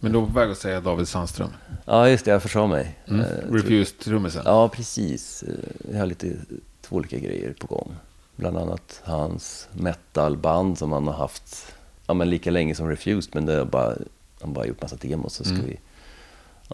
Men 0.00 0.12
då 0.12 0.20
var 0.20 0.26
på 0.26 0.32
väg 0.32 0.50
att 0.50 0.58
säga 0.58 0.80
David 0.80 1.08
Sandström. 1.08 1.50
Ja, 1.84 2.08
just 2.08 2.24
det, 2.24 2.30
jag 2.30 2.42
försade 2.42 2.68
mig. 2.68 2.98
Mm. 3.08 3.20
Tror- 3.26 3.58
Refused-trummisen. 3.58 4.42
Ja, 4.44 4.68
precis. 4.68 5.42
Eh, 5.42 5.54
Jag 5.92 5.98
har 5.98 6.06
lite 6.06 6.36
två 6.82 6.96
olika 6.96 7.18
grejer 7.18 7.54
på 7.60 7.66
gång. 7.66 7.94
Bland 8.36 8.58
annat 8.58 9.00
hans 9.04 9.68
metalband 9.72 10.78
som 10.78 10.92
han 10.92 11.06
har 11.06 11.14
haft 11.14 11.66
ja, 12.06 12.14
men 12.14 12.30
lika 12.30 12.50
länge 12.50 12.74
som 12.74 12.88
Refused. 12.88 13.34
Men 13.34 13.46
det 13.46 13.52
är 13.52 13.64
bara, 13.64 13.86
han 13.88 13.96
har 14.40 14.48
bara 14.48 14.66
gjort 14.66 14.82
massa 14.82 14.96
demos. 14.96 15.34
Så 15.34 15.44
ska 15.44 15.54
Mm. 15.54 15.66
vi, 15.66 15.78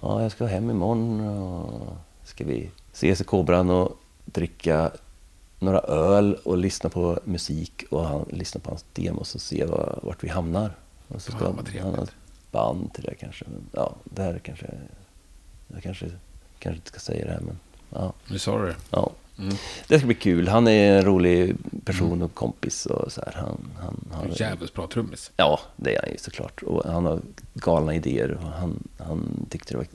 ja, 0.02 0.22
jag 0.22 0.32
ska 0.32 0.46
hem 0.46 0.70
imorgon 0.70 1.20
och 1.20 1.96
ska 2.24 2.44
vi 2.44 2.70
ses 2.92 3.20
i 3.20 3.24
Kobran 3.24 3.70
och 3.70 3.96
dricka 4.24 4.90
några 5.58 5.78
öl 5.80 6.38
och 6.44 6.58
lyssna 6.58 6.90
på 6.90 7.20
musik 7.24 7.84
och 7.90 8.04
han, 8.04 8.26
lyssna 8.30 8.60
på 8.60 8.70
hans 8.70 8.84
demos 8.92 9.34
och 9.34 9.40
se 9.40 9.64
vad, 9.64 10.00
vart 10.02 10.24
vi 10.24 10.28
hamnar. 10.28 10.76
Och 11.08 11.22
så 11.22 11.32
ska 11.32 11.44
Ja, 11.44 11.50
vad 11.50 11.68
han 11.82 11.94
ha 11.94 12.06
band 12.50 12.94
till 12.94 13.04
det 13.04 13.14
kanske. 13.14 13.44
Men, 13.48 13.62
ja, 13.72 13.94
det 14.04 14.22
här 14.22 14.38
kanske... 14.38 14.66
Jag 15.68 15.82
kanske, 15.82 16.06
kanske 16.58 16.76
inte 16.76 16.88
ska 16.88 16.98
säga 17.00 17.24
det 17.26 17.32
här 17.32 17.40
men... 17.40 17.58
Ja, 17.90 18.12
Nu 18.28 18.38
sa 18.38 18.58
du 18.58 18.66
det. 18.66 18.76
ja. 18.90 19.10
Mm. 19.38 19.54
Det 19.88 19.98
ska 19.98 20.06
bli 20.06 20.14
kul. 20.14 20.48
Han 20.48 20.68
är 20.68 20.98
en 20.98 21.04
rolig 21.04 21.56
person 21.84 22.22
och 22.22 22.34
kompis 22.34 22.86
och 22.86 23.12
så 23.12 23.20
här. 23.20 23.32
Han, 23.32 23.58
han, 23.80 24.04
han, 24.12 24.32
Jävligt 24.32 24.74
bra 24.74 24.86
trummis. 24.86 25.30
Ja, 25.36 25.60
det 25.76 25.96
är 25.96 26.02
han 26.02 26.10
ju 26.10 26.18
såklart. 26.18 26.62
Och 26.62 26.92
han 26.92 27.04
har 27.06 27.20
galna 27.54 27.94
idéer. 27.94 28.30
Och 28.30 28.42
han, 28.42 28.88
han 28.98 29.46
tyckte 29.50 29.72
det 29.74 29.76
var 29.76 29.86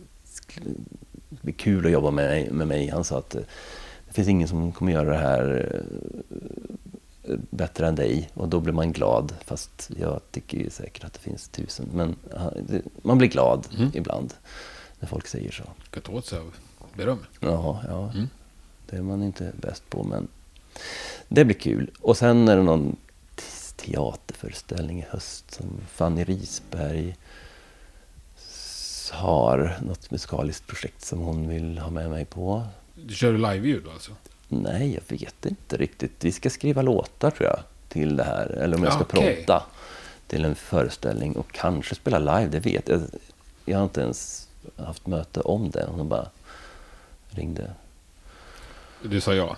bli 1.30 1.54
kul 1.54 1.86
att 1.86 1.92
jobba 1.92 2.12
med, 2.12 2.52
med 2.52 2.68
mig. 2.68 2.90
Han 2.90 3.04
sa 3.04 3.18
att 3.18 3.36
finns 4.16 4.28
ingen 4.28 4.48
som 4.48 4.72
kommer 4.72 4.92
göra 4.92 5.10
det 5.10 5.18
här 5.18 5.72
eh, 7.24 7.36
bättre 7.50 7.88
än 7.88 7.96
dig. 7.96 8.30
Och 8.34 8.50
då 8.50 8.60
blir 8.60 8.74
man 8.74 8.92
glad. 8.92 9.34
Fast 9.46 9.92
jag 10.00 10.22
tycker 10.32 10.70
säkert 10.70 11.04
att 11.04 11.14
det 11.14 11.20
finns 11.20 11.48
tusen. 11.48 11.90
Men 11.94 12.16
man 13.02 13.18
blir 13.18 13.28
glad 13.30 13.68
ibland 13.94 14.34
när 15.00 15.08
folk 15.08 15.28
säger 15.28 15.52
så. 15.52 15.64
Ska 15.86 16.02
ta 16.02 16.12
åt 16.12 16.26
sig 16.26 16.40
av 16.40 16.54
beröm. 16.94 17.20
Jaha, 17.40 17.86
ja. 17.88 18.12
Mm. 18.12 18.28
Det 18.90 18.98
är 18.98 19.02
man 19.02 19.24
inte 19.24 19.52
bäst 19.62 19.90
på, 19.90 20.04
men 20.04 20.28
det 21.28 21.46
blir 21.46 21.56
kul. 21.56 21.92
Och 22.02 22.18
sen 22.18 22.48
är 22.48 22.58
det 22.58 22.64
någon 22.64 22.96
te- 23.36 23.86
teaterföreställning 23.86 25.00
i 25.00 25.06
höst 25.10 25.52
som 25.54 25.66
Fanny 25.92 26.24
Risberg 26.24 27.16
har 29.12 29.78
något 29.82 30.12
musikaliskt 30.12 30.68
projekt 30.68 31.02
som 31.06 31.20
hon 31.20 31.48
vill 31.48 31.78
ha 31.78 31.90
med 31.90 32.10
mig 32.10 32.26
på. 32.26 32.64
Du 32.96 33.16
kör 33.16 33.32
du 33.32 33.38
live-ljud 33.38 33.88
alltså? 33.94 34.12
Nej, 34.48 34.94
jag 34.94 35.18
vet 35.18 35.46
inte 35.46 35.78
riktigt. 35.78 36.12
Vi 36.20 36.32
ska 36.32 36.50
skriva 36.50 36.82
låtar 36.82 37.32
tror 37.32 37.50
jag 37.50 37.60
till 37.90 38.16
det 38.16 38.24
här. 38.24 38.46
Eller 38.48 38.78
om 38.78 38.84
jag 38.84 38.92
Ja, 38.92 38.96
ska 38.96 39.04
okej. 39.04 39.36
prodda 39.36 39.64
till 40.28 40.46
en 40.46 40.56
föreställning 40.56 41.36
och 41.36 41.52
kanske 41.52 41.96
spela 41.96 42.20
live, 42.20 42.48
det 42.52 42.60
vet 42.60 42.88
jag. 42.90 43.02
Jag 43.66 43.78
har 43.78 43.84
inte 43.84 44.02
ens 44.02 44.48
haft 44.78 45.08
möte 45.08 45.40
om 45.42 45.70
det. 45.70 45.86
Hon 45.90 46.10
bara 46.10 46.28
ringde 47.30 47.72
Du 49.04 49.22
sa 49.22 49.34
ja. 49.34 49.58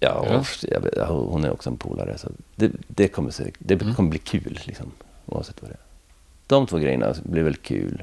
Ja, 0.00 0.26
Ja. 0.62 0.80
jag 0.96 1.06
hon 1.06 1.44
är 1.44 1.50
också 1.52 1.70
en 1.70 1.76
polare. 1.76 2.18
Så 2.18 2.28
det, 2.56 2.70
det, 2.88 3.08
kommer, 3.08 3.30
säkert- 3.30 3.54
det 3.58 3.74
Mm. 3.82 3.94
kommer 3.94 4.10
bli 4.10 4.18
kul, 4.18 4.60
liksom, 4.64 4.92
oavsett 5.26 5.62
vad 5.62 5.70
det 5.70 5.74
är. 5.74 5.80
De 6.46 6.66
två 6.66 6.78
grejerna 6.78 7.14
blir 7.22 7.42
väl 7.42 7.56
kul. 7.56 8.02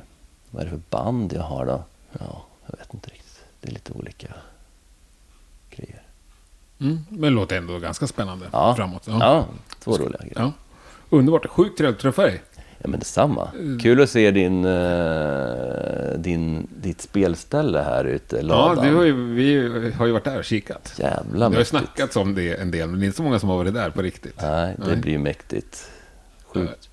Vad 0.52 0.62
är 0.62 0.66
det 0.66 0.72
för 0.72 0.82
band 0.90 1.34
jag 1.34 1.42
har 1.42 1.66
då? 1.66 1.84
Ja, 2.20 2.44
jag 2.72 2.78
vet 2.78 2.94
inte 2.94 3.10
riktigt. 3.10 3.21
Det 3.62 3.70
är 3.70 3.74
lite 3.74 3.94
olika 3.94 4.28
grejer. 5.70 6.02
Mm. 6.80 7.00
Men 7.10 7.34
låter 7.34 7.58
ändå 7.58 7.80
ganska 7.80 8.08
spännande 8.08 8.46
Ja, 8.52 8.76
framåt. 8.76 9.04
ja. 9.08 9.46
två 9.80 9.92
roliga 9.98 10.20
grejer. 10.20 10.34
Ja. 10.36 10.42
Ja. 10.42 11.18
Underbart. 11.18 11.46
Sjukt 11.46 11.78
trevligt 11.78 11.96
att 11.98 12.02
träffa 12.02 12.22
dig. 12.22 12.42
men 12.80 13.00
detsamma. 13.00 13.50
Kul 13.82 14.02
att 14.02 14.10
se 14.10 14.32
din, 14.32 14.66
eh, 14.66 16.18
din, 16.18 16.68
ditt 16.82 17.02
spelställe 17.02 17.80
här 17.82 18.06
ute, 18.06 18.36
Ja, 18.36 18.42
ladan. 18.42 18.86
du 18.88 18.96
har 18.96 19.04
ju, 19.04 19.34
vi 19.34 19.92
har 19.98 20.06
ju 20.06 20.12
varit 20.12 20.24
där 20.24 20.38
och 20.38 20.46
kikat. 20.46 20.94
Jävla 20.98 21.40
Det 21.40 21.44
har 21.44 21.52
ju 21.52 21.58
mäktigt. 21.58 21.70
snackats 21.70 22.16
om 22.16 22.36
det 22.36 22.54
en 22.62 22.72
del, 22.72 22.90
men 22.90 23.00
det 23.00 23.04
är 23.04 23.08
inte 23.08 23.18
så 23.18 23.24
många 23.24 23.40
som 23.40 23.50
har 23.50 23.58
varit 23.58 23.74
där 23.74 23.90
på 23.90 24.02
riktigt. 24.02 24.42
Nej, 24.42 24.76
det 24.78 24.88
Nej. 24.88 24.96
blir 24.96 25.18
mäktigt. 25.18 25.90
Sjukt 26.46 26.90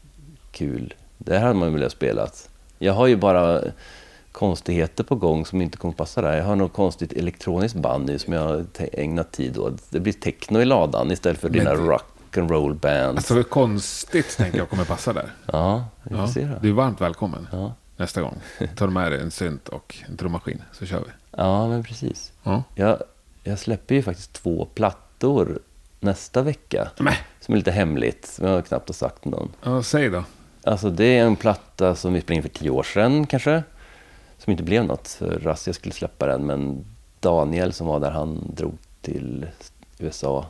kul. 0.52 0.94
Det 1.18 1.38
här 1.38 1.46
hade 1.46 1.58
man 1.58 1.74
velat 1.74 1.92
spelat. 1.92 2.48
Jag 2.78 2.92
har 2.92 3.06
ju 3.06 3.16
bara 3.16 3.60
konstigheter 4.38 5.04
på 5.04 5.14
gång 5.14 5.46
som 5.46 5.62
inte 5.62 5.78
kommer 5.78 5.94
passa 5.94 6.22
där. 6.22 6.36
Jag 6.36 6.44
har 6.44 6.56
något 6.56 6.72
konstigt 6.72 7.12
elektroniskt 7.12 7.76
band 7.78 8.06
nu 8.06 8.18
som 8.18 8.32
jag 8.32 8.40
har 8.42 8.64
ägnat 8.92 9.32
tid 9.32 9.58
åt. 9.58 9.90
Det 9.90 10.00
blir 10.00 10.12
techno 10.12 10.60
i 10.60 10.64
ladan 10.64 11.10
istället 11.10 11.40
för 11.40 11.48
dina 11.48 11.70
det- 11.74 11.76
rock 11.82 12.36
and 12.36 12.50
roll 12.50 12.74
bands. 12.74 13.16
Alltså 13.16 13.34
det 13.34 13.40
är 13.40 13.44
konstigt 13.44 14.36
tänker 14.36 14.58
jag 14.58 14.68
kommer 14.70 14.84
passa 14.84 15.12
där. 15.12 15.32
ja, 15.52 15.84
vi 16.02 16.10
får 16.10 16.18
Ja, 16.18 16.28
se 16.28 16.44
då. 16.44 16.54
du 16.62 16.68
är 16.68 16.72
varmt 16.72 17.00
välkommen 17.00 17.48
Ja. 17.52 17.72
nästa 17.96 18.20
gång. 18.22 18.34
Ta 18.76 18.86
med 18.86 19.12
dig 19.12 19.20
en 19.20 19.30
synt 19.30 19.68
och 19.68 19.96
en 20.08 20.16
trummaskin 20.16 20.62
så 20.72 20.86
kör 20.86 20.98
vi. 21.00 21.10
ja, 21.36 21.68
men 21.68 21.82
precis. 21.84 22.32
Ja. 22.42 22.62
Jag, 22.74 22.98
jag 23.44 23.58
släpper 23.58 23.94
ju 23.94 24.02
faktiskt 24.02 24.32
två 24.32 24.64
plattor 24.74 25.58
nästa 26.00 26.42
vecka. 26.42 26.88
Men, 26.98 27.14
Som 27.40 27.54
är 27.54 27.58
lite 27.58 27.70
hemligt, 27.70 28.26
som 28.26 28.46
jag 28.46 28.66
knappt 28.66 28.88
har 28.88 28.94
sagt 28.94 29.24
någon. 29.24 29.48
ja, 29.62 29.82
säg 29.82 30.08
då. 30.10 30.24
Alltså 30.64 30.90
det 30.90 31.04
är 31.18 31.24
en 31.24 31.36
platta 31.36 31.94
som 31.94 32.12
vi 32.12 32.20
spelade 32.20 32.36
in 32.36 32.42
för 32.42 32.58
tio 32.58 32.70
år 32.70 32.82
sedan 32.82 33.26
kanske. 33.26 33.62
Som 34.38 34.50
inte 34.50 34.62
blev 34.62 34.84
något, 34.84 35.08
för 35.08 35.38
Rassia 35.38 35.74
skulle 35.74 35.94
släppa 35.94 36.26
den. 36.26 36.46
Men 36.46 36.84
Daniel 37.20 37.72
som 37.72 37.86
var 37.86 38.00
där, 38.00 38.10
han 38.10 38.52
drog 38.56 38.74
till 39.02 39.46
USA. 39.98 40.46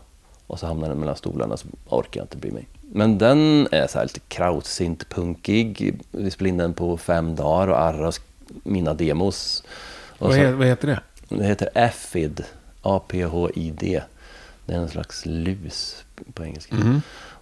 Och 0.47 0.59
så 0.59 0.67
hamnade 0.67 0.93
den 0.93 1.01
mellan 1.01 1.17
stolarna, 1.17 1.57
så 1.57 1.67
orkar 1.89 2.21
jag 2.21 2.25
inte 2.25 2.37
bry 2.37 2.51
mig. 2.51 2.69
Men 2.93 3.19
den 3.19 3.69
är 3.71 3.87
så 3.87 3.99
här 3.99 4.05
lite 4.05 4.21
krautsint-punkig. 4.29 6.01
Vi 6.11 6.31
spelade 6.31 6.49
in 6.49 6.57
den 6.59 6.75
på 6.75 6.97
fem 6.97 7.35
dagar 7.37 7.69
och 7.69 7.81
Arra 7.81 8.11
sk- 8.11 8.21
mina 8.63 8.95
demos. 8.95 9.65
Och 10.19 10.29
Vad, 10.29 10.37
så- 10.37 10.53
vad 10.57 10.67
heter 10.67 10.89
det? 10.89 11.01
det 11.37 11.45
heter 11.45 11.69
APHID. 11.75 12.45
A-P-H-I-D. 12.83 14.03
Det 14.67 14.75
är 14.75 14.79
en 14.79 14.89
slags 14.89 15.27
lus 15.27 16.05
på 16.35 16.45
engelska. 16.45 16.77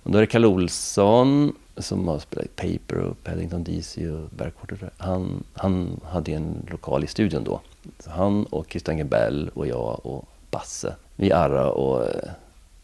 Och 0.03 0.11
då 0.11 0.19
är 0.19 0.21
det 0.23 0.27
Kalle 0.27 0.47
Olsson 0.47 1.53
som 1.79 2.09
har 2.09 2.19
spelat 2.19 2.47
i 2.47 2.49
Paper 2.49 2.99
och 2.99 3.25
Paddington 3.25 3.65
DC 3.65 4.11
och 4.11 4.29
Backwater. 4.31 4.91
Han, 4.97 5.45
han 5.53 6.01
hade 6.05 6.33
en 6.33 6.67
lokal 6.71 7.05
i 7.05 7.07
studion 7.07 7.45
då. 7.45 7.61
Så 7.99 8.11
han 8.11 8.45
och 8.45 8.67
Christian 8.71 8.99
Gebell 8.99 9.51
och 9.55 9.67
jag 9.67 10.07
och 10.07 10.29
Basse. 10.51 10.97
Vi 11.17 11.33
arra 11.33 11.71
och 11.71 12.05
eh, 12.05 12.31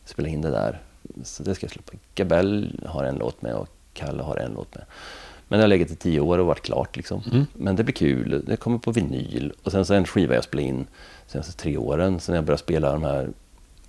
spelade 0.04 0.34
in 0.34 0.40
det 0.40 0.50
där. 0.50 0.80
Så 1.24 1.42
det 1.42 1.54
ska 1.54 1.64
jag 1.64 1.72
släppa. 1.72 1.92
Gebell 2.14 2.80
har 2.86 3.04
en 3.04 3.16
låt 3.16 3.42
med 3.42 3.54
och 3.54 3.68
Kalle 3.92 4.22
har 4.22 4.36
en 4.36 4.52
låt 4.52 4.74
med. 4.74 4.84
Men 5.48 5.58
det 5.58 5.62
har 5.62 5.68
legat 5.68 5.90
i 5.90 5.96
tio 5.96 6.20
år 6.20 6.38
och 6.38 6.46
varit 6.46 6.62
klart 6.62 6.96
liksom. 6.96 7.22
Men 7.52 7.76
det 7.76 7.84
blir 7.84 7.94
kul. 7.94 8.44
Det 8.46 8.56
kommer 8.56 8.78
på 8.78 8.90
vinyl. 8.90 9.52
Och 9.62 9.72
sen 9.72 9.84
så 9.84 9.94
en 9.94 10.04
skiva 10.04 10.34
jag 10.34 10.44
spelade 10.44 10.68
in 10.68 10.86
de 11.26 11.32
senaste 11.32 11.52
tre 11.52 11.76
åren. 11.76 12.20
Sen 12.20 12.34
jag 12.34 12.44
började 12.44 12.62
spela 12.62 12.92
de 12.92 13.02
här 13.02 13.30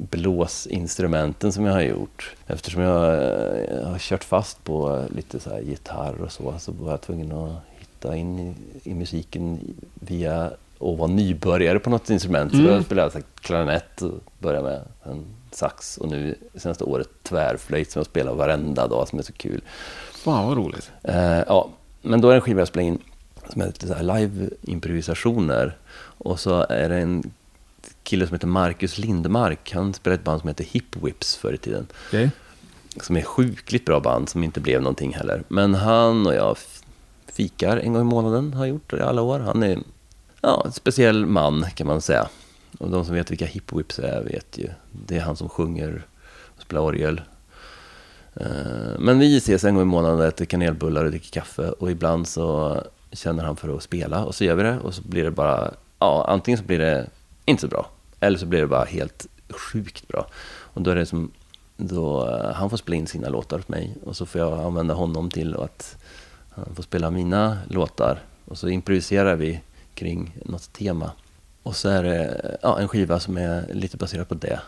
blåsinstrumenten 0.10 1.52
som 1.52 1.66
jag 1.66 1.74
har 1.74 1.82
gjort. 1.82 2.36
Eftersom 2.48 2.82
jag 2.82 3.14
eh, 3.14 3.88
har 3.88 4.00
kört 4.00 4.24
fast 4.24 4.64
på 4.64 5.06
lite 5.16 5.40
så 5.40 5.50
här 5.50 5.62
gitarr 5.62 6.22
och 6.22 6.32
så, 6.32 6.54
så 6.60 6.72
var 6.72 6.92
jag 6.92 7.02
tvungen 7.02 7.32
att 7.32 7.52
hitta 7.80 8.16
in 8.16 8.40
i, 8.40 8.54
i 8.84 8.94
musiken 8.94 9.60
via 9.94 10.52
att 10.80 10.98
vara 10.98 11.08
nybörjare 11.08 11.80
på 11.80 11.90
något 11.90 12.10
instrument. 12.10 12.52
Så 12.52 12.62
jag 12.62 12.86
spelade 12.86 13.12
här 13.14 13.24
klarinett 13.42 14.02
och 14.02 14.20
började 14.40 14.64
med 14.64 14.82
en 15.04 15.26
sax 15.52 15.98
och 15.98 16.10
nu 16.10 16.36
senaste 16.56 16.84
året 16.84 17.10
tvärflöjt 17.24 17.92
som 17.92 18.00
jag 18.00 18.06
spelar 18.06 18.34
varenda 18.34 18.88
dag 18.88 19.08
som 19.08 19.20
är 19.20 19.24
så 19.24 19.34
kul. 19.34 19.62
Fan 20.12 20.48
vad 20.48 20.58
roligt. 20.58 20.92
Eh, 21.04 21.40
ja, 21.48 21.70
men 22.02 22.22
då 22.22 22.28
är 22.28 22.32
det 22.32 22.38
en 22.38 22.42
skiva 22.42 22.62
jag 22.62 22.68
spelar 22.68 22.88
in 22.88 23.00
som 23.50 23.62
är 23.62 23.66
lite 23.66 23.88
så 23.88 23.94
live-improvisationer. 23.94 25.78
Och 26.18 26.40
så 26.40 26.66
är 26.70 26.90
det 26.90 26.96
en 26.96 27.32
kille 28.04 28.28
som 28.28 28.36
heter 28.36 28.48
Marcus 28.48 28.98
Lindmark. 28.98 29.72
Han 29.74 29.94
spelade 29.94 30.20
ett 30.20 30.26
band 30.26 30.42
som 30.42 30.48
heter 30.48 30.64
Hip 30.64 30.96
Whips 30.96 31.36
förr 31.36 31.54
i 31.54 31.58
tiden. 31.58 31.88
Okej. 32.08 32.30
Som 33.02 33.18
är 33.18 33.22
sjukligt 33.22 33.86
bra 33.86 34.00
band 34.00 34.30
som 34.30 34.44
inte 34.44 34.60
blev 34.60 34.82
någonting 34.82 35.14
heller. 35.14 35.44
Men 35.48 35.74
han 35.74 36.28
och 36.28 36.34
jag 36.34 36.58
fikar 37.34 37.78
en 37.78 37.94
gång 37.94 38.02
i 38.02 38.06
månaden, 38.06 38.54
har 38.54 38.66
gjort 38.66 38.90
det 38.92 38.98
i 38.98 39.02
alla 39.02 39.22
år. 39.22 39.40
Han 39.40 39.64
är 39.64 39.80
ja, 40.42 40.64
en 40.66 40.72
speciell 40.72 41.26
man 41.26 41.66
kan 41.76 41.88
man 41.88 42.02
säga. 42.02 42.28
Och 42.80 42.90
de 42.90 43.06
som 43.06 43.16
vet 43.16 43.32
vilka 43.32 43.46
Hip 43.46 43.74
Whips 43.74 44.00
är 44.00 44.24
vet 44.24 44.58
ju. 44.58 44.70
Det 44.92 45.18
är 45.18 45.22
han 45.22 45.36
som 45.36 45.50
sjunger 45.50 46.06
och 46.56 46.62
spelar 46.62 46.82
orgel. 46.82 47.22
Eh, 48.36 49.00
Men 49.00 49.20
vi 49.20 49.38
ses 49.38 49.64
en 49.64 49.76
gång 49.76 49.84
i 49.84 49.86
månaden 49.86 50.20
och 50.20 50.26
äter 50.26 50.46
kanelbullar 50.46 51.06
och 51.06 51.12
dricker 51.12 51.32
kaffe. 51.32 51.70
Och 51.70 51.92
ibland 51.92 52.28
så 52.28 52.78
känner 53.12 53.44
han 53.44 53.56
för 53.56 53.76
att 53.76 53.84
spela 53.84 54.26
och 54.26 54.36
så 54.36 54.44
gör 54.44 54.56
vi 54.56 54.64
det. 54.64 54.80
Och 54.80 54.94
så 54.94 55.02
blir 55.02 55.24
det 55.24 55.32
bara, 55.32 55.72
ja 56.00 56.26
antingen 56.30 56.58
så 56.58 56.64
blir 56.64 56.80
det 56.80 57.10
inte 57.46 57.62
så 57.62 57.68
bra. 57.68 57.90
Eller 58.20 58.38
så 58.38 58.46
blir 58.46 58.62
det 58.62 58.68
bara 58.68 58.86
helt 58.86 59.28
sjukt 59.50 60.08
bra. 60.08 60.28
Och 60.46 60.82
då 60.82 60.92
är 60.92 60.96
det 60.96 61.06
som, 61.06 61.32
då 61.78 62.30
eh, 62.30 62.54
han 62.54 62.70
får 62.70 62.78
spela 62.78 62.96
in 62.96 63.08
sina 63.08 63.30
låtar 63.30 63.60
åt 63.60 63.70
mig. 63.70 63.96
Och 64.04 64.18
så 64.18 64.26
får 64.26 64.42
jag 64.42 64.60
använda 64.60 64.94
honom 64.94 65.30
till 65.30 65.56
att 65.56 65.98
han 66.50 66.76
får 66.76 66.84
spela 66.84 67.12
mina 67.12 67.58
låtar. 67.70 68.20
Och 68.46 68.58
så 68.58 68.70
improviserar 68.70 69.36
vi 69.36 69.62
kring 69.94 70.38
något 70.46 70.74
tema. 70.74 71.12
Och 71.64 71.76
så 71.76 71.90
är 71.90 72.04
det 72.04 72.58
ja, 72.62 72.80
en 72.80 72.88
skiva 72.88 73.20
som 73.20 73.38
är 73.38 73.74
lite 73.74 73.98
baserad 73.98 74.28
på 74.28 74.36
det. 74.36 74.60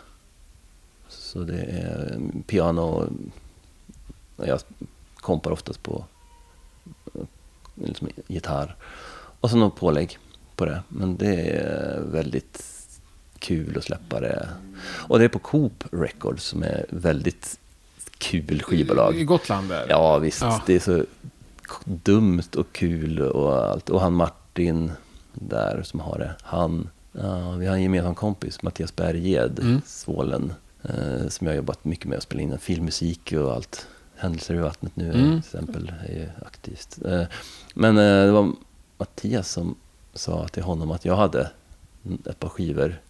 Så 1.08 1.38
det 1.38 1.60
är 1.60 2.12
mm, 2.14 2.42
piano. 2.46 3.10
och 4.36 4.46
Jag 4.46 4.60
kompar 5.16 5.50
oftast 5.50 5.82
på 5.82 6.04
eh, 7.14 7.20
liksom, 7.74 8.08
gitarr. 8.26 8.76
Och 9.40 9.50
så 9.50 9.56
något 9.56 9.76
pålägg 9.76 10.18
på 10.56 10.64
det. 10.64 10.82
Men 10.88 11.16
det 11.16 11.34
är 11.50 12.00
väldigt 12.00 12.62
kul 13.38 13.78
att 13.78 13.84
släppa 13.84 14.20
det. 14.20 14.48
Och 14.84 15.18
det 15.18 15.24
är 15.24 15.28
på 15.28 15.38
Coop 15.38 15.84
Records 15.90 16.44
som 16.44 16.62
är 16.62 16.86
väldigt 16.90 17.58
kul 18.18 18.62
skivbolag. 18.62 19.16
I 19.16 19.24
Gotland 19.24 19.68
där? 19.68 19.86
Ja, 19.88 20.18
visst. 20.18 20.42
Ja. 20.42 20.62
Det 20.66 20.74
är 20.74 20.80
så 20.80 21.04
dumt 21.84 22.42
och 22.56 22.66
kul 22.72 23.20
och 23.22 23.64
allt. 23.64 23.90
Och 23.90 24.00
han 24.00 24.12
Martin 24.14 24.92
där 25.32 25.82
som 25.82 26.00
har 26.00 26.18
det. 26.18 26.34
Han, 26.42 26.88
ja, 27.12 27.50
vi 27.50 27.66
har 27.66 27.74
en 27.74 27.82
gemensam 27.82 28.14
kompis, 28.14 28.62
Mattias 28.62 28.96
Berged, 28.96 29.58
Mm. 29.58 29.80
Svålen. 29.86 30.52
Eh, 30.82 31.28
som 31.28 31.46
jag 31.46 31.52
har 31.52 31.56
jobbat 31.56 31.84
mycket 31.84 32.06
med 32.06 32.16
att 32.16 32.22
spela 32.22 32.40
in 32.42 32.58
filmmusik 32.58 33.32
och 33.32 33.52
allt. 33.54 33.86
Händelser 34.16 34.54
i 34.54 34.58
vattnet 34.58 34.96
nu 34.96 35.04
Mm. 35.12 35.28
till 35.30 35.38
exempel 35.38 35.92
är 36.08 36.12
ju 36.12 36.28
aktivt. 36.46 36.98
Eh, 37.08 37.22
men 37.74 37.98
eh, 37.98 38.24
det 38.24 38.30
var 38.32 38.52
Mattias 38.98 39.50
som 39.50 39.74
sa 40.16 40.48
till 40.48 40.62
honom 40.62 40.90
att 40.90 41.04
jag 41.04 41.16
hade 41.16 41.50
ett 42.26 42.40
par 42.40 42.48
skivor 42.48 43.00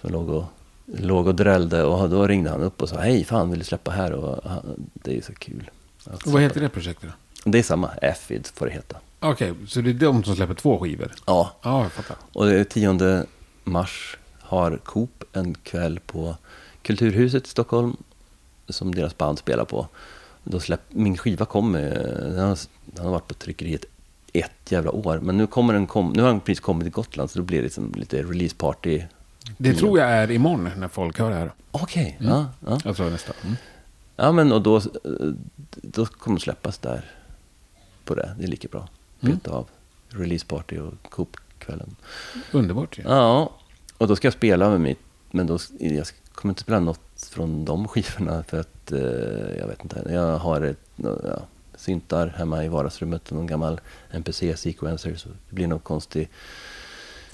som 0.00 0.12
låg 0.12 0.28
och, 0.28 0.44
låg 0.86 1.26
och 1.26 1.34
drällde 1.34 1.82
och 1.84 2.10
då 2.10 2.26
ringde 2.26 2.50
han 2.50 2.60
upp 2.62 2.82
och 2.82 2.88
sa 2.88 2.96
hej 2.96 3.24
fan 3.24 3.50
vill 3.50 3.58
du 3.58 3.64
släppa 3.64 3.90
här? 3.90 4.12
Och 4.12 4.50
han, 4.50 4.90
det 4.94 5.10
är 5.10 5.14
ju 5.14 5.22
så 5.22 5.34
kul. 5.34 5.70
Och 6.06 6.20
vad 6.26 6.42
heter 6.42 6.60
det 6.60 6.68
projektet 6.68 7.10
då? 7.44 7.50
det 7.50 7.58
är 7.58 7.62
samma, 7.62 7.88
Affid 8.02 8.46
får 8.54 8.66
det 8.66 8.72
heta. 8.72 8.96
Okej, 9.20 9.54
så 9.68 9.80
det 9.80 9.90
är 9.90 9.94
de 9.94 10.24
som 10.24 10.36
släpper 10.36 10.54
två 10.54 10.78
skivor? 10.78 11.12
Ja, 11.26 11.52
Ja, 11.62 11.82
jag 11.82 11.92
fattar. 11.92 12.16
och 12.32 12.46
det 12.46 12.60
är 12.60 12.64
10 12.64 13.26
mars 13.64 14.18
har 14.40 14.76
Coop 14.84 15.24
en 15.32 15.54
kväll 15.54 16.00
på 16.06 16.36
Kulturhuset 16.82 17.46
i 17.46 17.50
Stockholm 17.50 17.96
som 18.68 18.94
deras 18.94 19.18
band 19.18 19.38
spelar 19.38 19.64
på. 19.64 19.88
Då 20.44 20.60
släpp, 20.60 20.80
min 20.88 21.16
skiva 21.16 21.44
kom, 21.44 21.74
eh, 21.74 21.80
den 22.14 22.38
har, 22.48 22.58
den 22.84 23.04
har 23.04 23.12
varit 23.12 23.28
på 23.28 23.34
tryckeriet 23.34 23.84
ett 24.32 24.72
jävla 24.72 24.90
år. 24.90 25.18
Men 25.22 25.36
nu, 25.36 25.46
kommer 25.46 25.72
den 25.72 25.86
kom, 25.86 26.12
nu 26.12 26.22
har 26.22 26.28
den 26.28 26.40
precis 26.40 26.60
kommit 26.60 26.84
till 26.84 26.92
Gotland 26.92 27.30
så 27.30 27.38
då 27.38 27.44
blir 27.44 27.58
det 27.58 27.64
liksom 27.64 27.92
lite 27.96 28.22
releaseparty. 28.22 29.02
Det 29.58 29.74
tror 29.74 29.98
jag 29.98 30.08
är 30.08 30.30
imorgon 30.30 30.70
när 30.76 30.88
folk 30.88 31.18
hör 31.18 31.30
det 31.30 31.36
här. 31.36 31.52
Okej, 31.70 32.16
ja, 32.20 32.46
ja. 32.66 32.80
Jag 32.84 32.96
tror 32.96 33.10
nästa. 33.10 33.32
Mm. 33.44 33.56
ja 34.16 34.32
men 34.32 34.52
och 34.52 34.62
då, 34.62 34.76
eh, 34.76 34.82
då 35.82 36.06
kommer 36.06 36.36
det 36.36 36.42
släppas 36.42 36.78
där 36.78 37.10
på 38.04 38.14
det. 38.14 38.34
Det 38.38 38.44
är 38.44 38.48
lika 38.48 38.68
bra. 38.68 38.88
Beta 39.20 39.50
av 39.50 39.68
releaseparty 40.08 40.78
och 40.78 40.94
Coop-kvällen. 41.10 41.96
Underbart 42.52 42.98
ju. 42.98 43.02
Ja, 43.02 43.52
och 43.98 44.08
då 44.08 44.16
ska 44.16 44.26
jag 44.26 44.34
spela 44.34 44.70
med 44.70 44.80
mitt, 44.80 45.00
men 45.30 45.46
då, 45.46 45.58
jag 45.78 46.06
kommer 46.34 46.52
inte 46.52 46.62
spela 46.62 46.80
något 46.80 47.28
från 47.30 47.64
de 47.64 47.88
skivorna 47.88 48.42
för 48.42 48.60
att, 48.60 48.92
eh, 48.92 49.58
jag 49.58 49.66
vet 49.66 49.82
inte, 49.82 50.02
jag 50.10 50.38
har 50.38 50.60
ett, 50.60 50.78
ja, 50.96 51.42
syntar 51.82 52.26
hemma 52.36 52.64
i 52.64 52.68
vardagsrummet 52.68 53.28
och 53.30 53.36
någon 53.36 53.46
gammal 53.46 53.80
NPC-sequencer 54.10 55.14
så 55.16 55.28
det 55.28 55.54
blir 55.54 55.66
någon 55.66 55.78
konstig 55.78 56.28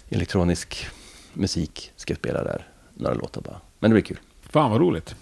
elektronisk 0.08 0.86
musik 1.32 1.92
ska 1.96 2.12
jag 2.12 2.18
spela 2.18 2.44
där, 2.44 2.66
några 2.94 3.14
låtar 3.14 3.40
bara. 3.40 3.60
Men 3.78 3.90
det 3.90 3.94
blir 3.94 4.02
kul. 4.02 4.18
Fan 4.50 4.70
vad 4.70 4.80
roligt. 4.80 5.14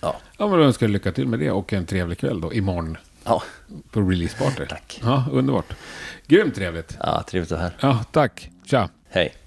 Ja, 0.00 0.16
Ja, 0.38 0.48
men 0.48 0.58
då 0.58 0.64
önskar 0.64 0.86
jag 0.86 0.92
lycka 0.92 1.12
till 1.12 1.28
med 1.28 1.38
det 1.38 1.50
och 1.50 1.72
en 1.72 1.86
trevlig 1.86 2.18
kväll 2.18 2.40
då, 2.40 2.52
imorgon. 2.52 2.96
ja, 3.24 3.42
På 3.90 4.00
releaseparty. 4.00 4.66
Tack. 4.66 5.00
Ja, 5.02 5.24
underbart. 5.32 5.72
Grymt 6.26 6.54
trevligt. 6.54 6.96
ja 7.00 7.22
trevligt 7.28 7.52
att 7.52 7.58
vara 7.58 7.68
här. 7.68 7.76
Ja, 7.80 8.04
tack. 8.12 8.50
Tja. 8.64 8.88
Hej. 9.08 9.34